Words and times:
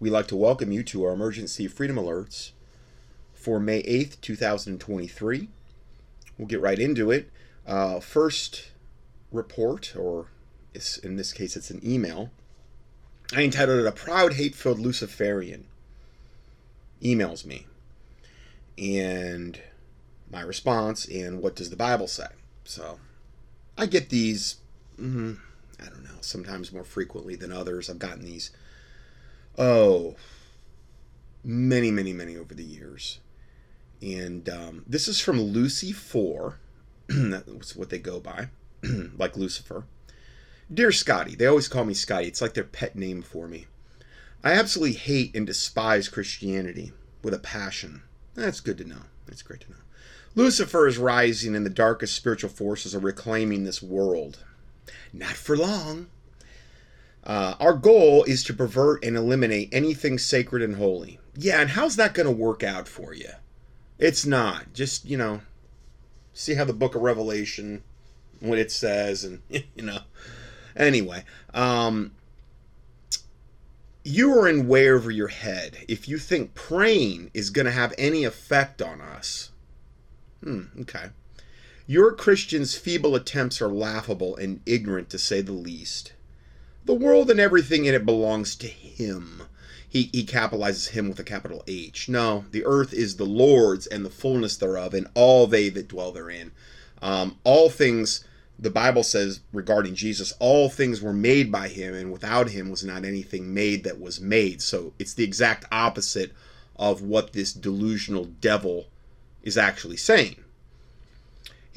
we'd 0.00 0.10
like 0.10 0.28
to 0.28 0.36
welcome 0.36 0.72
you 0.72 0.82
to 0.84 1.04
our 1.04 1.12
emergency 1.12 1.66
freedom 1.66 1.96
alerts 1.96 2.52
for 3.34 3.58
May 3.58 3.82
8th, 3.82 4.20
2023. 4.20 5.48
We'll 6.36 6.48
get 6.48 6.60
right 6.60 6.78
into 6.78 7.10
it. 7.10 7.30
Uh, 7.66 8.00
first 8.00 8.70
report, 9.32 9.94
or 9.96 10.26
in 11.02 11.16
this 11.16 11.32
case, 11.32 11.56
it's 11.56 11.70
an 11.70 11.80
email. 11.84 12.30
I 13.34 13.42
entitled 13.42 13.80
it 13.80 13.86
A 13.86 13.92
Proud 13.92 14.34
Hate 14.34 14.54
Filled 14.54 14.78
Luciferian 14.78 15.66
emails 17.02 17.44
me. 17.44 17.66
And 18.76 19.60
my 20.30 20.40
response, 20.40 21.06
and 21.06 21.42
what 21.42 21.56
does 21.56 21.70
the 21.70 21.76
Bible 21.76 22.06
say? 22.06 22.28
So 22.64 22.98
I 23.76 23.86
get 23.86 24.10
these, 24.10 24.56
mm, 24.98 25.38
I 25.80 25.86
don't 25.86 26.04
know, 26.04 26.18
sometimes 26.20 26.72
more 26.72 26.84
frequently 26.84 27.34
than 27.36 27.52
others. 27.52 27.90
I've 27.90 27.98
gotten 27.98 28.24
these, 28.24 28.50
oh, 29.58 30.14
many, 31.44 31.90
many, 31.90 32.12
many 32.12 32.36
over 32.36 32.54
the 32.54 32.64
years. 32.64 33.20
And 34.00 34.48
um, 34.48 34.84
this 34.86 35.08
is 35.08 35.20
from 35.20 35.40
Lucy 35.40 35.92
4. 35.92 36.58
That's 37.08 37.74
what 37.74 37.90
they 37.90 37.98
go 37.98 38.20
by, 38.20 38.48
like 39.18 39.36
Lucifer. 39.36 39.84
Dear 40.72 40.92
Scotty, 40.92 41.34
they 41.34 41.46
always 41.46 41.68
call 41.68 41.84
me 41.84 41.94
Scotty. 41.94 42.28
It's 42.28 42.42
like 42.42 42.54
their 42.54 42.64
pet 42.64 42.94
name 42.94 43.22
for 43.22 43.48
me. 43.48 43.66
I 44.44 44.52
absolutely 44.52 44.96
hate 44.96 45.34
and 45.34 45.46
despise 45.46 46.08
Christianity 46.08 46.92
with 47.22 47.34
a 47.34 47.38
passion. 47.38 48.02
That's 48.34 48.60
good 48.60 48.78
to 48.78 48.84
know. 48.84 49.02
That's 49.26 49.42
great 49.42 49.62
to 49.62 49.70
know. 49.70 49.78
Lucifer 50.34 50.86
is 50.86 50.98
rising, 50.98 51.56
and 51.56 51.66
the 51.66 51.70
darkest 51.70 52.14
spiritual 52.14 52.50
forces 52.50 52.94
are 52.94 53.00
reclaiming 53.00 53.64
this 53.64 53.82
world. 53.82 54.44
Not 55.12 55.32
for 55.32 55.56
long. 55.56 56.08
Uh, 57.28 57.54
our 57.60 57.74
goal 57.74 58.24
is 58.24 58.42
to 58.42 58.54
pervert 58.54 59.04
and 59.04 59.14
eliminate 59.14 59.68
anything 59.70 60.16
sacred 60.18 60.62
and 60.62 60.76
holy. 60.76 61.20
Yeah, 61.36 61.60
and 61.60 61.68
how's 61.70 61.96
that 61.96 62.14
going 62.14 62.26
to 62.26 62.32
work 62.32 62.64
out 62.64 62.88
for 62.88 63.12
you? 63.12 63.28
It's 63.98 64.24
not. 64.24 64.72
Just, 64.72 65.04
you 65.04 65.18
know, 65.18 65.42
see 66.32 66.54
how 66.54 66.64
the 66.64 66.72
book 66.72 66.94
of 66.94 67.02
Revelation, 67.02 67.82
what 68.40 68.58
it 68.58 68.72
says, 68.72 69.24
and, 69.24 69.42
you 69.50 69.82
know. 69.82 70.00
Anyway, 70.74 71.24
um, 71.52 72.12
you 74.04 74.32
are 74.32 74.48
in 74.48 74.66
way 74.66 74.88
over 74.88 75.10
your 75.10 75.28
head 75.28 75.84
if 75.86 76.08
you 76.08 76.16
think 76.16 76.54
praying 76.54 77.30
is 77.34 77.50
going 77.50 77.66
to 77.66 77.72
have 77.72 77.92
any 77.98 78.24
effect 78.24 78.80
on 78.80 79.02
us. 79.02 79.50
Hmm, 80.42 80.62
okay. 80.80 81.10
Your 81.86 82.12
Christian's 82.12 82.74
feeble 82.74 83.14
attempts 83.14 83.60
are 83.60 83.68
laughable 83.68 84.34
and 84.36 84.62
ignorant 84.64 85.10
to 85.10 85.18
say 85.18 85.42
the 85.42 85.52
least. 85.52 86.12
The 86.88 86.94
world 86.94 87.30
and 87.30 87.38
everything 87.38 87.84
in 87.84 87.92
it 87.92 88.06
belongs 88.06 88.56
to 88.56 88.66
Him. 88.66 89.42
He, 89.86 90.04
he 90.04 90.24
capitalizes 90.24 90.88
Him 90.88 91.10
with 91.10 91.18
a 91.18 91.22
capital 91.22 91.62
H. 91.66 92.08
No, 92.08 92.46
the 92.50 92.64
earth 92.64 92.94
is 92.94 93.16
the 93.16 93.26
Lord's 93.26 93.86
and 93.86 94.06
the 94.06 94.10
fullness 94.10 94.56
thereof, 94.56 94.94
and 94.94 95.06
all 95.12 95.46
they 95.46 95.68
that 95.68 95.88
dwell 95.88 96.12
therein. 96.12 96.50
Um, 97.02 97.36
all 97.44 97.68
things 97.68 98.24
the 98.58 98.70
Bible 98.70 99.02
says 99.02 99.40
regarding 99.52 99.96
Jesus, 99.96 100.32
all 100.38 100.70
things 100.70 101.02
were 101.02 101.12
made 101.12 101.52
by 101.52 101.68
him, 101.68 101.92
and 101.92 102.10
without 102.10 102.48
him 102.48 102.70
was 102.70 102.82
not 102.82 103.04
anything 103.04 103.52
made 103.52 103.84
that 103.84 104.00
was 104.00 104.18
made. 104.18 104.62
So 104.62 104.94
it's 104.98 105.12
the 105.12 105.24
exact 105.24 105.66
opposite 105.70 106.32
of 106.74 107.02
what 107.02 107.34
this 107.34 107.52
delusional 107.52 108.24
devil 108.24 108.86
is 109.42 109.58
actually 109.58 109.98
saying. 109.98 110.36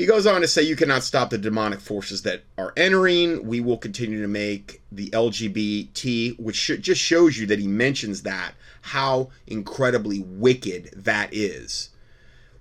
He 0.02 0.08
goes 0.08 0.26
on 0.26 0.42
to 0.42 0.48
say, 0.48 0.64
You 0.64 0.76
cannot 0.76 1.04
stop 1.04 1.30
the 1.30 1.38
demonic 1.38 1.80
forces 1.80 2.24
that 2.24 2.42
are 2.58 2.74
entering. 2.76 3.46
We 3.46 3.60
will 3.60 3.78
continue 3.78 4.20
to 4.24 4.28
make 4.28 4.82
the 4.92 5.12
LGBT, 5.12 6.40
which 6.40 6.66
just 6.82 7.00
shows 7.00 7.38
you 7.38 7.46
that 7.46 7.60
he 7.60 7.68
mentions 7.68 8.24
that, 8.24 8.56
how 8.82 9.30
incredibly 9.46 10.18
wicked 10.18 10.90
that 10.96 11.30
is 11.32 11.92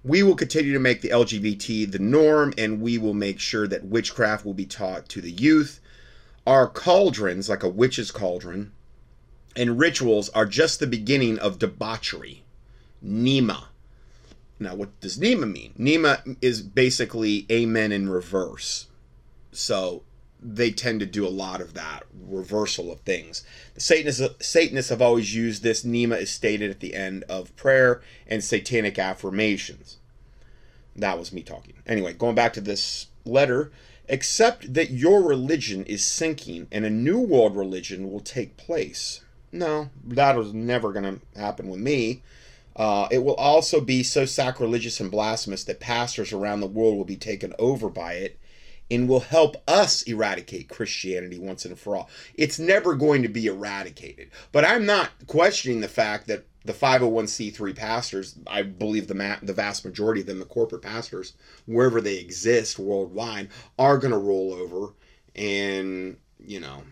we 0.04 0.22
will 0.22 0.36
continue 0.36 0.74
to 0.74 0.78
make 0.78 1.00
the 1.00 1.08
LGBT 1.08 1.90
the 1.90 1.98
norm, 1.98 2.52
and 2.58 2.82
we 2.82 2.98
will 2.98 3.14
make 3.14 3.40
sure 3.40 3.66
that 3.66 3.86
witchcraft 3.86 4.44
will 4.44 4.52
be 4.52 4.66
taught 4.66 5.08
to 5.08 5.22
the 5.22 5.32
youth. 5.32 5.80
Our 6.46 6.68
cauldrons, 6.68 7.48
like 7.48 7.62
a 7.62 7.70
witch's 7.70 8.10
cauldron, 8.10 8.72
and 9.56 9.78
rituals 9.78 10.28
are 10.30 10.44
just 10.44 10.78
the 10.78 10.86
beginning 10.86 11.38
of 11.38 11.58
debauchery. 11.58 12.44
Nema. 13.02 13.64
Now, 14.60 14.74
what 14.74 15.00
does 15.00 15.18
Nema 15.18 15.50
mean? 15.50 15.72
Nema 15.78 16.36
is 16.42 16.60
basically 16.60 17.46
amen 17.50 17.92
in 17.92 18.10
reverse. 18.10 18.88
So 19.52 20.02
they 20.42 20.70
tend 20.70 21.00
to 21.00 21.06
do 21.06 21.26
a 21.26 21.28
lot 21.28 21.62
of 21.62 21.72
that 21.74 22.04
reversal 22.14 22.92
of 22.92 23.00
things. 23.00 23.42
The 23.74 23.80
Satanists, 23.80 24.46
Satanists 24.46 24.90
have 24.90 25.00
always 25.00 25.34
used 25.34 25.62
this. 25.62 25.82
Nema 25.82 26.20
is 26.20 26.30
stated 26.30 26.70
at 26.70 26.80
the 26.80 26.94
end 26.94 27.24
of 27.24 27.56
prayer 27.56 28.02
and 28.26 28.44
satanic 28.44 28.98
affirmations. 28.98 29.96
That 30.94 31.18
was 31.18 31.32
me 31.32 31.42
talking. 31.42 31.74
Anyway, 31.86 32.12
going 32.12 32.34
back 32.34 32.52
to 32.52 32.60
this 32.60 33.06
letter, 33.24 33.72
accept 34.10 34.74
that 34.74 34.90
your 34.90 35.22
religion 35.22 35.84
is 35.84 36.04
sinking 36.04 36.68
and 36.70 36.84
a 36.84 36.90
new 36.90 37.18
world 37.18 37.56
religion 37.56 38.10
will 38.10 38.20
take 38.20 38.58
place. 38.58 39.22
No, 39.52 39.88
that 40.04 40.36
was 40.36 40.52
never 40.52 40.92
going 40.92 41.20
to 41.20 41.40
happen 41.40 41.68
with 41.70 41.80
me. 41.80 42.22
Uh, 42.76 43.08
it 43.10 43.24
will 43.24 43.34
also 43.34 43.80
be 43.80 44.02
so 44.02 44.24
sacrilegious 44.24 45.00
and 45.00 45.10
blasphemous 45.10 45.64
that 45.64 45.80
pastors 45.80 46.32
around 46.32 46.60
the 46.60 46.66
world 46.66 46.96
will 46.96 47.04
be 47.04 47.16
taken 47.16 47.52
over 47.58 47.88
by 47.88 48.14
it 48.14 48.38
and 48.90 49.08
will 49.08 49.20
help 49.20 49.56
us 49.68 50.02
eradicate 50.02 50.68
Christianity 50.68 51.38
once 51.38 51.64
and 51.64 51.78
for 51.78 51.96
all. 51.96 52.10
It's 52.34 52.58
never 52.58 52.94
going 52.94 53.22
to 53.22 53.28
be 53.28 53.46
eradicated. 53.46 54.30
But 54.50 54.64
I'm 54.64 54.84
not 54.84 55.10
questioning 55.26 55.80
the 55.80 55.88
fact 55.88 56.26
that 56.26 56.46
the 56.64 56.72
501c3 56.72 57.74
pastors, 57.74 58.36
I 58.46 58.62
believe 58.62 59.06
the 59.06 59.14
ma- 59.14 59.38
the 59.42 59.52
vast 59.52 59.84
majority 59.84 60.20
of 60.20 60.26
them, 60.26 60.40
the 60.40 60.44
corporate 60.44 60.82
pastors, 60.82 61.34
wherever 61.66 62.00
they 62.00 62.16
exist 62.16 62.78
worldwide, 62.78 63.48
are 63.78 63.96
going 63.96 64.12
to 64.12 64.18
roll 64.18 64.52
over 64.52 64.92
and, 65.34 66.18
you 66.38 66.60
know, 66.60 66.82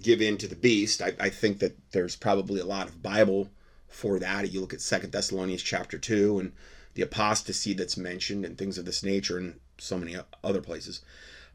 give 0.00 0.20
in 0.20 0.36
to 0.38 0.48
the 0.48 0.56
beast. 0.56 1.00
I, 1.00 1.12
I 1.20 1.28
think 1.28 1.60
that 1.60 1.76
there's 1.92 2.16
probably 2.16 2.60
a 2.60 2.66
lot 2.66 2.88
of 2.88 3.02
Bible 3.02 3.50
for 3.92 4.18
that. 4.18 4.52
You 4.52 4.60
look 4.60 4.74
at 4.74 4.80
Second 4.80 5.12
Thessalonians 5.12 5.62
chapter 5.62 5.98
2 5.98 6.38
and 6.38 6.52
the 6.94 7.02
apostasy 7.02 7.74
that's 7.74 7.96
mentioned 7.96 8.44
and 8.44 8.58
things 8.58 8.78
of 8.78 8.84
this 8.84 9.02
nature 9.02 9.38
and 9.38 9.58
so 9.78 9.98
many 9.98 10.16
other 10.42 10.60
places. 10.60 11.00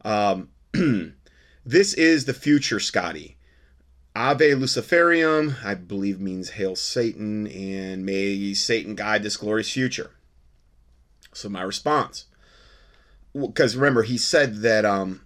Um, 0.04 0.50
this 1.66 1.94
is 1.94 2.26
the 2.26 2.34
future, 2.34 2.80
Scotty. 2.80 3.38
Ave 4.16 4.52
Luciferium, 4.52 5.64
I 5.64 5.76
believe 5.76 6.20
means 6.20 6.52
Hail 6.52 6.76
Satan, 6.76 7.46
and 7.48 8.04
may 8.04 8.54
Satan 8.56 8.96
guide 8.96 9.22
this 9.22 9.38
glorious 9.38 9.72
future. 9.72 10.12
So 11.34 11.50
my 11.50 11.62
response, 11.62 12.26
because 13.34 13.76
remember 13.76 14.02
he 14.02 14.18
said 14.18 14.62
that 14.62 14.86
um, 14.86 15.22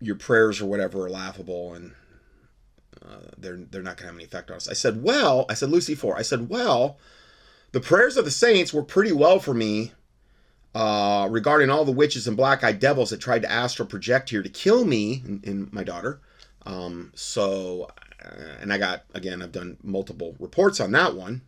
your 0.00 0.16
prayers 0.16 0.62
or 0.62 0.66
whatever 0.66 1.04
are 1.04 1.10
laughable 1.10 1.74
and 1.74 1.92
uh, 3.12 3.30
they're 3.38 3.56
they're 3.70 3.82
not 3.82 3.96
going 3.96 4.06
to 4.06 4.12
have 4.12 4.14
any 4.14 4.24
effect 4.24 4.50
on 4.50 4.56
us. 4.56 4.68
I 4.68 4.74
said, 4.74 5.02
well, 5.02 5.46
I 5.48 5.54
said 5.54 5.70
Lucy 5.70 5.94
four. 5.94 6.18
I 6.18 6.22
said, 6.22 6.48
well, 6.48 6.98
the 7.72 7.80
prayers 7.80 8.16
of 8.16 8.24
the 8.24 8.30
saints 8.30 8.72
were 8.72 8.82
pretty 8.82 9.12
well 9.12 9.38
for 9.38 9.54
me 9.54 9.92
uh, 10.74 11.28
regarding 11.30 11.70
all 11.70 11.84
the 11.84 11.92
witches 11.92 12.26
and 12.26 12.36
black 12.36 12.64
eyed 12.64 12.80
devils 12.80 13.10
that 13.10 13.20
tried 13.20 13.42
to 13.42 13.50
astral 13.50 13.88
project 13.88 14.30
here 14.30 14.42
to 14.42 14.48
kill 14.48 14.84
me 14.84 15.22
and, 15.26 15.46
and 15.46 15.72
my 15.72 15.84
daughter. 15.84 16.20
Um, 16.64 17.12
so, 17.14 17.90
uh, 18.24 18.60
and 18.60 18.72
I 18.72 18.78
got, 18.78 19.04
again, 19.14 19.42
I've 19.42 19.52
done 19.52 19.76
multiple 19.82 20.36
reports 20.38 20.80
on 20.80 20.92
that 20.92 21.14
one. 21.14 21.42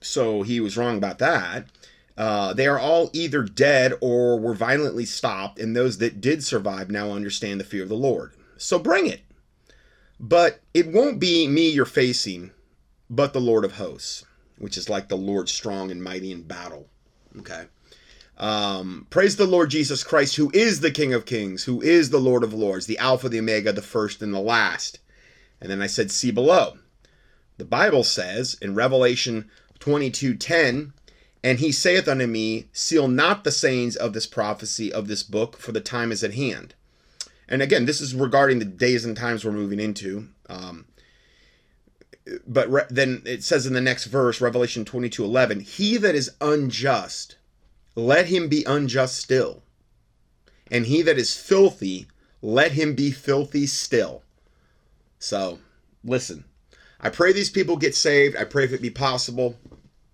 So 0.00 0.42
he 0.42 0.60
was 0.60 0.76
wrong 0.76 0.96
about 0.96 1.18
that. 1.18 1.66
Uh, 2.16 2.52
they 2.52 2.66
are 2.66 2.78
all 2.78 3.10
either 3.12 3.42
dead 3.44 3.92
or 4.00 4.40
were 4.40 4.54
violently 4.54 5.04
stopped, 5.04 5.60
and 5.60 5.76
those 5.76 5.98
that 5.98 6.20
did 6.20 6.42
survive 6.42 6.90
now 6.90 7.12
understand 7.12 7.60
the 7.60 7.64
fear 7.64 7.84
of 7.84 7.88
the 7.88 7.94
Lord. 7.94 8.32
So 8.56 8.78
bring 8.80 9.06
it. 9.06 9.20
But 10.20 10.60
it 10.74 10.88
won't 10.88 11.20
be 11.20 11.46
me 11.46 11.70
you're 11.70 11.84
facing, 11.84 12.50
but 13.08 13.32
the 13.32 13.40
Lord 13.40 13.64
of 13.64 13.72
hosts 13.72 14.24
which 14.58 14.76
is 14.76 14.88
like 14.88 15.08
the 15.08 15.16
Lord 15.16 15.48
strong 15.48 15.90
and 15.90 16.02
mighty 16.02 16.32
in 16.32 16.42
battle. 16.42 16.88
Okay. 17.38 17.66
Um, 18.36 19.06
praise 19.10 19.36
the 19.36 19.46
Lord 19.46 19.70
Jesus 19.70 20.04
Christ, 20.04 20.36
who 20.36 20.50
is 20.54 20.80
the 20.80 20.90
King 20.90 21.12
of 21.12 21.26
Kings, 21.26 21.64
who 21.64 21.80
is 21.80 22.10
the 22.10 22.20
Lord 22.20 22.44
of 22.44 22.54
Lords, 22.54 22.86
the 22.86 22.98
Alpha, 22.98 23.28
the 23.28 23.38
Omega, 23.38 23.72
the 23.72 23.82
first 23.82 24.22
and 24.22 24.32
the 24.32 24.40
last. 24.40 25.00
And 25.60 25.70
then 25.70 25.82
I 25.82 25.86
said, 25.86 26.10
see 26.10 26.30
below. 26.30 26.78
The 27.56 27.64
Bible 27.64 28.04
says 28.04 28.56
in 28.62 28.74
Revelation 28.74 29.50
22:10, 29.80 30.92
and 31.42 31.58
he 31.58 31.72
saith 31.72 32.08
unto 32.08 32.26
me, 32.26 32.68
Seal 32.72 33.08
not 33.08 33.44
the 33.44 33.50
sayings 33.50 33.96
of 33.96 34.12
this 34.12 34.26
prophecy 34.26 34.92
of 34.92 35.08
this 35.08 35.22
book, 35.22 35.56
for 35.56 35.72
the 35.72 35.80
time 35.80 36.12
is 36.12 36.22
at 36.22 36.34
hand. 36.34 36.74
And 37.48 37.62
again, 37.62 37.86
this 37.86 38.00
is 38.00 38.14
regarding 38.14 38.58
the 38.58 38.64
days 38.64 39.04
and 39.04 39.16
times 39.16 39.44
we're 39.44 39.52
moving 39.52 39.80
into. 39.80 40.28
Um, 40.48 40.86
but 42.46 42.70
re- 42.70 42.82
then 42.90 43.22
it 43.24 43.42
says 43.42 43.66
in 43.66 43.72
the 43.72 43.80
next 43.80 44.04
verse, 44.04 44.40
Revelation 44.40 44.84
22 44.84 45.24
11, 45.24 45.60
He 45.60 45.96
that 45.96 46.14
is 46.14 46.30
unjust, 46.40 47.36
let 47.94 48.26
him 48.26 48.48
be 48.48 48.64
unjust 48.64 49.16
still. 49.16 49.62
And 50.70 50.86
he 50.86 51.00
that 51.02 51.16
is 51.16 51.34
filthy, 51.34 52.06
let 52.42 52.72
him 52.72 52.94
be 52.94 53.10
filthy 53.10 53.66
still. 53.66 54.22
So, 55.18 55.58
listen, 56.04 56.44
I 57.00 57.08
pray 57.08 57.32
these 57.32 57.50
people 57.50 57.76
get 57.76 57.94
saved. 57.94 58.36
I 58.36 58.44
pray 58.44 58.64
if 58.64 58.72
it 58.72 58.82
be 58.82 58.90
possible, 58.90 59.56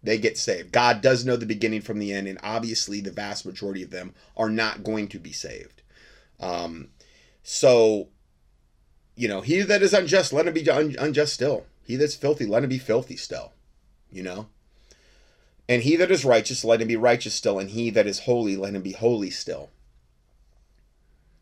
they 0.03 0.19
get 0.19 0.39
saved. 0.39 0.71
God 0.71 1.01
does 1.01 1.25
know 1.25 1.37
the 1.37 1.47
beginning 1.47 1.81
from 1.81 1.99
the 1.99 2.13
end, 2.13 2.29
and 2.29 2.39
obviously 2.43 3.01
the 3.01 3.11
vast 3.11 3.45
majority 3.45 3.83
of 3.83 3.91
them 3.91 4.15
are 4.37 4.51
not 4.51 4.85
going 4.85 5.09
to 5.09 5.19
be 5.19 5.33
saved. 5.33 5.83
Um, 6.41 6.89
so, 7.45 8.09
you 9.15 9.29
know, 9.29 9.43
he 9.43 9.61
that 9.61 9.83
is 9.83 9.93
unjust, 9.93 10.33
let 10.33 10.49
him 10.49 10.55
be 10.55 10.69
un- 10.69 10.97
unjust 10.99 11.35
still. 11.35 11.67
He 11.85 11.95
that's 11.95 12.17
filthy, 12.17 12.47
let 12.47 12.65
him 12.65 12.71
be 12.71 12.79
filthy 12.79 13.17
still. 13.17 13.53
You 14.11 14.25
know? 14.25 14.47
And 15.69 15.83
he 15.83 15.95
that 15.97 16.11
is 16.11 16.25
righteous, 16.25 16.65
let 16.65 16.81
him 16.81 16.89
be 16.89 16.97
righteous 16.97 17.35
still. 17.35 17.59
And 17.59 17.71
he 17.71 17.91
that 17.91 18.07
is 18.07 18.21
holy, 18.21 18.57
let 18.57 18.75
him 18.75 18.83
be 18.83 18.93
holy 18.93 19.31
still. 19.31 19.71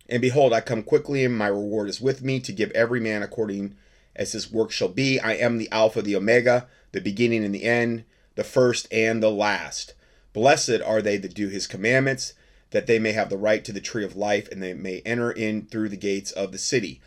And 0.09 0.21
behold, 0.21 0.53
I 0.53 0.61
come 0.61 0.83
quickly, 0.83 1.25
and 1.25 1.39
my 1.39 1.47
reward 1.47 1.89
is 1.89 2.01
with 2.01 2.23
me 2.23 2.41
to 2.41 2.53
give 2.53 2.71
every 2.73 3.01
man 3.01 3.23
according 3.23 3.77
as 4.15 4.33
his 4.33 4.51
work 4.51 4.73
shall 4.73 4.89
be. 4.89 5.21
I 5.21 5.35
am 5.35 5.57
the 5.57 5.71
Alpha, 5.71 6.03
the 6.03 6.17
Omega, 6.17 6.67
the 6.91 7.01
beginning 7.01 7.45
and 7.45 7.55
the 7.55 7.65
end, 7.65 8.05
the 8.35 8.45
first 8.45 8.93
and 8.93 9.23
the 9.23 9.31
last. 9.31 9.95
Blessed 10.33 10.83
are 10.85 11.01
they 11.01 11.17
that 11.19 11.35
do 11.35 11.49
his 11.49 11.67
commandments, 11.67 12.35
that 12.73 12.87
they 12.87 12.99
may 12.99 13.13
have 13.13 13.31
the 13.31 13.39
right 13.39 13.65
to 13.65 13.73
the 13.73 13.81
tree 13.81 14.05
of 14.05 14.17
life, 14.17 14.51
and 14.51 14.63
they 14.63 14.75
may 14.75 15.01
enter 15.05 15.31
in 15.31 15.67
through 15.67 15.89
the 15.89 15.97
gates 15.97 16.33
of 16.33 16.53
the 16.53 16.59
city. 16.59 17.01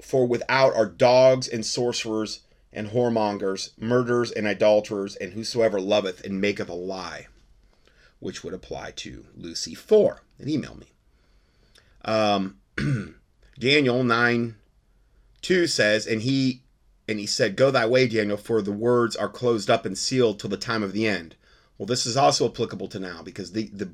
For 0.00 0.26
without 0.26 0.74
are 0.74 0.86
dogs 0.86 1.46
and 1.46 1.64
sorcerers 1.64 2.40
and 2.72 2.88
whoremongers, 2.88 3.70
murderers 3.78 4.32
and 4.32 4.46
idolaters, 4.46 5.14
and 5.16 5.34
whosoever 5.34 5.80
loveth 5.80 6.24
and 6.24 6.40
maketh 6.40 6.68
a 6.68 6.74
lie, 6.74 7.26
which 8.18 8.42
would 8.42 8.54
apply 8.54 8.92
to 8.92 9.26
Lucy 9.36 9.74
4. 9.74 10.22
And 10.38 10.48
email 10.48 10.76
me. 10.76 10.86
Um, 12.04 12.58
Daniel 13.58 14.02
9 14.02 14.56
2 15.42 15.66
says, 15.66 16.06
And 16.06 16.22
he 16.22 16.62
and 17.08 17.18
he 17.18 17.26
said, 17.26 17.56
Go 17.56 17.70
thy 17.70 17.86
way, 17.86 18.06
Daniel, 18.06 18.36
for 18.36 18.62
the 18.62 18.72
words 18.72 19.16
are 19.16 19.28
closed 19.28 19.68
up 19.68 19.84
and 19.84 19.98
sealed 19.98 20.40
till 20.40 20.50
the 20.50 20.56
time 20.56 20.82
of 20.82 20.92
the 20.92 21.06
end. 21.06 21.34
Well, 21.76 21.86
this 21.86 22.06
is 22.06 22.16
also 22.16 22.48
applicable 22.48 22.88
to 22.88 23.00
now 23.00 23.22
because 23.22 23.52
the, 23.52 23.66
the 23.68 23.90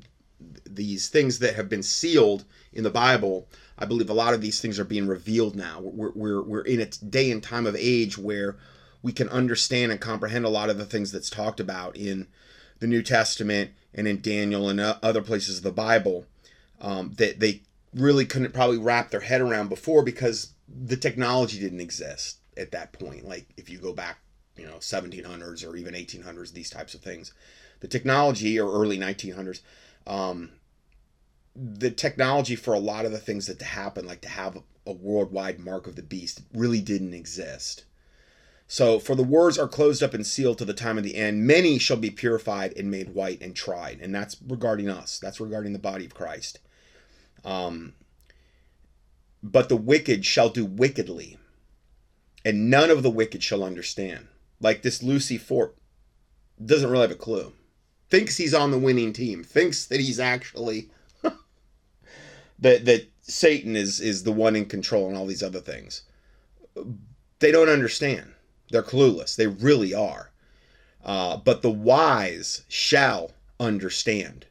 these 0.75 1.09
things 1.09 1.39
that 1.39 1.55
have 1.55 1.69
been 1.69 1.83
sealed 1.83 2.45
in 2.71 2.83
the 2.83 2.89
Bible, 2.89 3.47
I 3.77 3.85
believe 3.85 4.09
a 4.09 4.13
lot 4.13 4.33
of 4.33 4.41
these 4.41 4.61
things 4.61 4.79
are 4.79 4.85
being 4.85 5.07
revealed 5.07 5.55
now. 5.55 5.79
We're, 5.81 6.11
we're, 6.11 6.41
we're 6.41 6.61
in 6.61 6.79
a 6.79 6.85
day 6.85 7.31
and 7.31 7.41
time 7.41 7.65
of 7.65 7.75
age 7.77 8.17
where 8.17 8.57
we 9.01 9.11
can 9.11 9.29
understand 9.29 9.91
and 9.91 10.01
comprehend 10.01 10.45
a 10.45 10.49
lot 10.49 10.69
of 10.69 10.77
the 10.77 10.85
things 10.85 11.11
that's 11.11 11.29
talked 11.29 11.59
about 11.59 11.95
in 11.95 12.27
the 12.79 12.87
New 12.87 13.01
Testament 13.01 13.71
and 13.93 14.07
in 14.07 14.21
Daniel 14.21 14.69
and 14.69 14.79
other 14.79 15.21
places 15.21 15.57
of 15.57 15.63
the 15.63 15.71
Bible 15.71 16.25
um, 16.81 17.13
that 17.17 17.39
they 17.39 17.61
really 17.93 18.25
couldn't 18.25 18.53
probably 18.53 18.77
wrap 18.77 19.09
their 19.09 19.19
head 19.21 19.41
around 19.41 19.69
before 19.69 20.03
because 20.03 20.53
the 20.67 20.97
technology 20.97 21.59
didn't 21.59 21.81
exist 21.81 22.37
at 22.55 22.71
that 22.71 22.93
point. 22.93 23.27
Like 23.27 23.47
if 23.57 23.69
you 23.69 23.79
go 23.79 23.93
back, 23.93 24.19
you 24.57 24.65
know, 24.65 24.75
1700s 24.75 25.67
or 25.67 25.75
even 25.75 25.93
1800s, 25.93 26.53
these 26.53 26.69
types 26.69 26.93
of 26.93 27.01
things, 27.01 27.33
the 27.79 27.87
technology 27.87 28.59
or 28.59 28.71
early 28.71 28.97
1900s, 28.97 29.61
um, 30.05 30.51
the 31.59 31.91
technology 31.91 32.55
for 32.55 32.73
a 32.73 32.79
lot 32.79 33.05
of 33.05 33.11
the 33.11 33.17
things 33.17 33.47
that 33.47 33.59
to 33.59 33.65
happen, 33.65 34.05
like 34.05 34.21
to 34.21 34.29
have 34.29 34.57
a 34.85 34.93
worldwide 34.93 35.59
mark 35.59 35.87
of 35.87 35.95
the 35.95 36.01
beast, 36.01 36.41
really 36.53 36.81
didn't 36.81 37.13
exist. 37.13 37.83
So, 38.67 38.99
for 38.99 39.15
the 39.15 39.23
words 39.23 39.57
are 39.57 39.67
closed 39.67 40.03
up 40.03 40.13
and 40.13 40.25
sealed 40.25 40.59
to 40.59 40.65
the 40.65 40.73
time 40.73 40.97
of 40.97 41.03
the 41.03 41.15
end, 41.15 41.45
many 41.45 41.79
shall 41.79 41.97
be 41.97 42.11
purified 42.11 42.77
and 42.77 42.91
made 42.91 43.15
white 43.15 43.41
and 43.41 43.55
tried. 43.55 43.99
And 43.99 44.13
that's 44.13 44.37
regarding 44.47 44.89
us, 44.89 45.19
that's 45.19 45.39
regarding 45.39 45.73
the 45.73 45.79
body 45.79 46.05
of 46.05 46.13
Christ. 46.13 46.59
Um, 47.43 47.93
but 49.41 49.69
the 49.69 49.75
wicked 49.75 50.23
shall 50.23 50.49
do 50.49 50.65
wickedly, 50.65 51.39
and 52.45 52.69
none 52.69 52.91
of 52.91 53.03
the 53.03 53.09
wicked 53.09 53.43
shall 53.43 53.63
understand. 53.63 54.27
Like 54.61 54.81
this 54.81 55.01
Lucy 55.01 55.37
4 55.37 55.73
doesn't 56.63 56.89
really 56.89 57.01
have 57.01 57.11
a 57.11 57.15
clue. 57.15 57.53
Thinks 58.09 58.37
he's 58.37 58.53
on 58.53 58.71
the 58.71 58.77
winning 58.77 59.13
team. 59.13 59.43
Thinks 59.43 59.85
that 59.85 59.99
he's 59.99 60.19
actually 60.19 60.89
that 62.61 62.85
that 62.85 63.09
Satan 63.21 63.75
is 63.75 63.99
is 63.99 64.23
the 64.23 64.31
one 64.31 64.55
in 64.55 64.65
control 64.65 65.07
and 65.07 65.17
all 65.17 65.25
these 65.25 65.43
other 65.43 65.59
things. 65.59 66.03
They 67.39 67.51
don't 67.51 67.69
understand. 67.69 68.33
They're 68.69 68.83
clueless. 68.83 69.35
They 69.35 69.47
really 69.47 69.93
are. 69.93 70.31
Uh, 71.03 71.37
but 71.37 71.61
the 71.61 71.71
wise 71.71 72.63
shall 72.67 73.31
understand. 73.59 74.45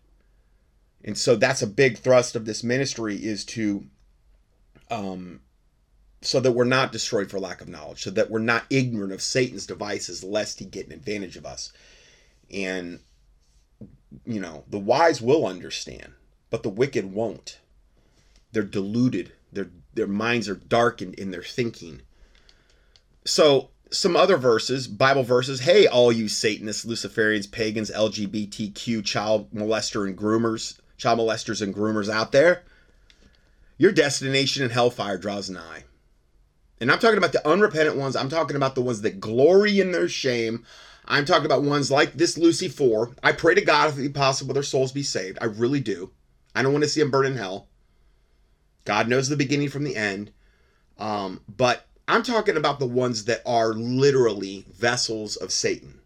And 1.05 1.16
so 1.16 1.37
that's 1.37 1.62
a 1.62 1.66
big 1.66 1.99
thrust 1.99 2.34
of 2.34 2.44
this 2.44 2.64
ministry 2.64 3.16
is 3.16 3.44
to 3.46 3.84
um, 4.90 5.40
so 6.20 6.40
that 6.40 6.52
we're 6.52 6.64
not 6.64 6.93
destroyed 6.93 7.31
for 7.31 7.38
lack 7.38 7.60
of 7.60 7.69
knowledge, 7.69 8.02
so 8.02 8.10
that 8.10 8.31
we're 8.31 8.40
not 8.40 8.64
ignorant 8.70 9.12
of 9.12 9.22
Satan's 9.22 9.66
devices, 9.66 10.25
lest 10.25 10.58
he 10.58 10.64
get 10.64 10.87
an 10.87 10.93
advantage 10.93 11.37
of 11.37 11.46
us. 11.46 11.72
And, 12.50 13.00
you 14.25 14.40
know, 14.40 14.64
the 14.69 14.78
wise 14.78 15.20
will 15.20 15.46
understand, 15.46 16.14
but 16.50 16.62
the 16.62 16.70
wicked 16.70 17.12
won't. 17.12 17.58
They're 18.52 18.62
deluded, 18.62 19.32
their, 19.52 19.68
their 19.94 20.06
minds 20.06 20.48
are 20.48 20.54
darkened 20.54 21.14
in 21.14 21.30
their 21.30 21.42
thinking. 21.42 22.02
So, 23.24 23.70
some 23.90 24.16
other 24.16 24.36
verses, 24.36 24.86
Bible 24.86 25.22
verses. 25.22 25.60
Hey, 25.60 25.86
all 25.86 26.12
you 26.12 26.28
Satanists, 26.28 26.84
Luciferians, 26.84 27.50
pagans, 27.50 27.90
LGBTQ, 27.90 29.04
child 29.04 29.50
molester 29.52 30.06
and 30.06 30.16
groomers, 30.16 30.78
child 30.96 31.18
molesters 31.18 31.62
and 31.62 31.74
groomers 31.74 32.10
out 32.12 32.32
there. 32.32 32.64
Your 33.78 33.92
destination 33.92 34.64
in 34.64 34.70
hellfire 34.70 35.18
draws 35.18 35.48
nigh. 35.48 35.84
And 36.80 36.92
I'm 36.92 36.98
talking 36.98 37.18
about 37.18 37.32
the 37.32 37.46
unrepentant 37.46 37.96
ones. 37.96 38.16
I'm 38.16 38.28
talking 38.28 38.56
about 38.56 38.74
the 38.74 38.82
ones 38.82 39.00
that 39.02 39.20
glory 39.20 39.80
in 39.80 39.92
their 39.92 40.08
shame. 40.08 40.64
I'm 41.06 41.24
talking 41.24 41.46
about 41.46 41.62
ones 41.62 41.90
like 41.90 42.14
this 42.14 42.36
Lucy 42.36 42.68
4. 42.68 43.16
I 43.22 43.32
pray 43.32 43.54
to 43.54 43.60
God 43.62 43.90
if 43.90 43.98
it 43.98 44.02
be 44.02 44.08
possible 44.10 44.54
their 44.54 44.62
souls 44.62 44.92
be 44.92 45.02
saved. 45.02 45.38
I 45.40 45.46
really 45.46 45.80
do. 45.80 46.10
I 46.54 46.62
don't 46.62 46.72
want 46.72 46.84
to 46.84 46.90
see 46.90 47.00
them 47.00 47.10
burn 47.10 47.26
in 47.26 47.36
hell. 47.36 47.68
God 48.88 49.06
knows 49.06 49.29
the 49.29 49.37
beginning 49.37 49.69
from 49.69 49.85
the 49.85 49.96
end. 49.96 50.31
Um, 50.99 51.43
but 51.46 51.85
I'm 52.08 52.23
talking 52.23 52.56
about 52.56 52.79
the 52.79 52.87
ones 52.87 53.26
that 53.26 53.43
are 53.44 53.75
literally 53.75 54.64
vessels 54.73 55.37
of 55.37 55.52
Satan. 55.52 56.00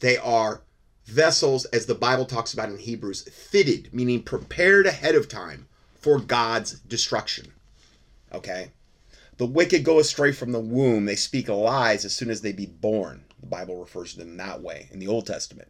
They 0.00 0.16
are 0.16 0.62
vessels, 1.04 1.66
as 1.66 1.84
the 1.84 1.94
Bible 1.94 2.24
talks 2.24 2.54
about 2.54 2.70
in 2.70 2.78
Hebrews, 2.78 3.24
fitted, 3.24 3.92
meaning 3.92 4.22
prepared 4.22 4.86
ahead 4.86 5.14
of 5.14 5.28
time 5.28 5.68
for 6.00 6.18
God's 6.18 6.80
destruction. 6.80 7.52
Okay? 8.32 8.70
The 9.36 9.44
wicked 9.44 9.84
go 9.84 9.98
astray 9.98 10.32
from 10.32 10.52
the 10.52 10.58
womb. 10.58 11.04
They 11.04 11.16
speak 11.16 11.50
lies 11.50 12.06
as 12.06 12.16
soon 12.16 12.30
as 12.30 12.40
they 12.40 12.52
be 12.52 12.64
born. 12.64 13.24
The 13.40 13.46
Bible 13.46 13.78
refers 13.78 14.14
to 14.14 14.20
them 14.20 14.38
that 14.38 14.62
way 14.62 14.88
in 14.90 15.00
the 15.00 15.06
Old 15.06 15.26
Testament. 15.26 15.68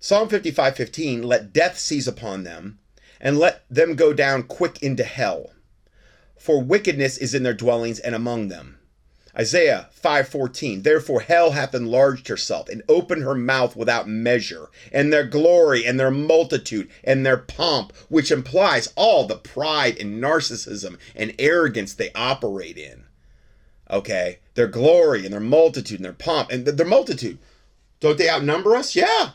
Psalm 0.00 0.28
55 0.28 0.74
15, 0.74 1.22
let 1.22 1.52
death 1.52 1.78
seize 1.78 2.08
upon 2.08 2.42
them, 2.42 2.80
and 3.22 3.38
let 3.38 3.64
them 3.70 3.94
go 3.94 4.12
down 4.12 4.42
quick 4.42 4.82
into 4.82 5.04
hell. 5.04 5.52
For 6.42 6.60
wickedness 6.60 7.18
is 7.18 7.36
in 7.36 7.44
their 7.44 7.54
dwellings 7.54 8.00
and 8.00 8.16
among 8.16 8.48
them. 8.48 8.80
Isaiah 9.38 9.90
5:14 9.94 10.82
Therefore 10.82 11.20
hell 11.20 11.52
hath 11.52 11.72
enlarged 11.72 12.26
herself 12.26 12.68
and 12.68 12.82
opened 12.88 13.22
her 13.22 13.36
mouth 13.36 13.76
without 13.76 14.08
measure 14.08 14.68
and 14.90 15.12
their 15.12 15.22
glory 15.22 15.86
and 15.86 16.00
their 16.00 16.10
multitude 16.10 16.90
and 17.04 17.24
their 17.24 17.36
pomp 17.36 17.92
which 18.08 18.32
implies 18.32 18.92
all 18.96 19.24
the 19.24 19.36
pride 19.36 19.96
and 19.98 20.20
narcissism 20.20 20.98
and 21.14 21.32
arrogance 21.38 21.94
they 21.94 22.10
operate 22.12 22.76
in. 22.76 23.04
Okay? 23.88 24.40
Their 24.54 24.66
glory 24.66 25.24
and 25.24 25.32
their 25.32 25.38
multitude 25.38 26.00
and 26.00 26.04
their 26.04 26.12
pomp 26.12 26.50
and 26.50 26.66
their 26.66 26.84
multitude. 26.84 27.38
Don't 28.00 28.18
they 28.18 28.28
outnumber 28.28 28.74
us? 28.74 28.96
Yeah. 28.96 29.30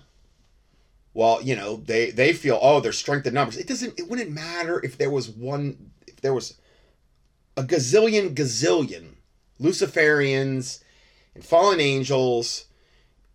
Well 1.14 1.42
you 1.42 1.56
know 1.56 1.78
they 1.78 2.12
they 2.12 2.34
feel 2.34 2.60
oh 2.62 2.82
their 2.82 2.92
strength 2.92 3.26
in 3.26 3.34
numbers. 3.34 3.56
It 3.56 3.68
doesn't 3.68 3.98
it 3.98 4.10
wouldn't 4.10 4.30
matter 4.30 4.84
if 4.84 4.98
there 4.98 5.10
was 5.10 5.30
one 5.30 5.92
if 6.06 6.20
there 6.20 6.34
was 6.34 6.56
a 7.58 7.64
gazillion 7.64 8.34
gazillion 8.36 9.16
Luciferians 9.60 10.84
and 11.34 11.44
fallen 11.44 11.80
angels, 11.80 12.66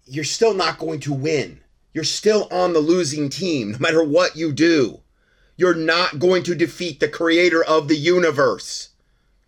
you're 0.04 0.24
still 0.24 0.54
not 0.54 0.78
going 0.78 1.00
to 1.00 1.12
win. 1.12 1.60
You're 1.92 2.04
still 2.04 2.48
on 2.50 2.72
the 2.72 2.78
losing 2.78 3.28
team 3.28 3.72
no 3.72 3.78
matter 3.78 4.02
what 4.02 4.36
you 4.36 4.52
do. 4.52 5.00
You're 5.56 5.74
not 5.74 6.18
going 6.18 6.44
to 6.44 6.54
defeat 6.54 7.00
the 7.00 7.08
creator 7.08 7.62
of 7.62 7.88
the 7.88 7.96
universe. 7.96 8.90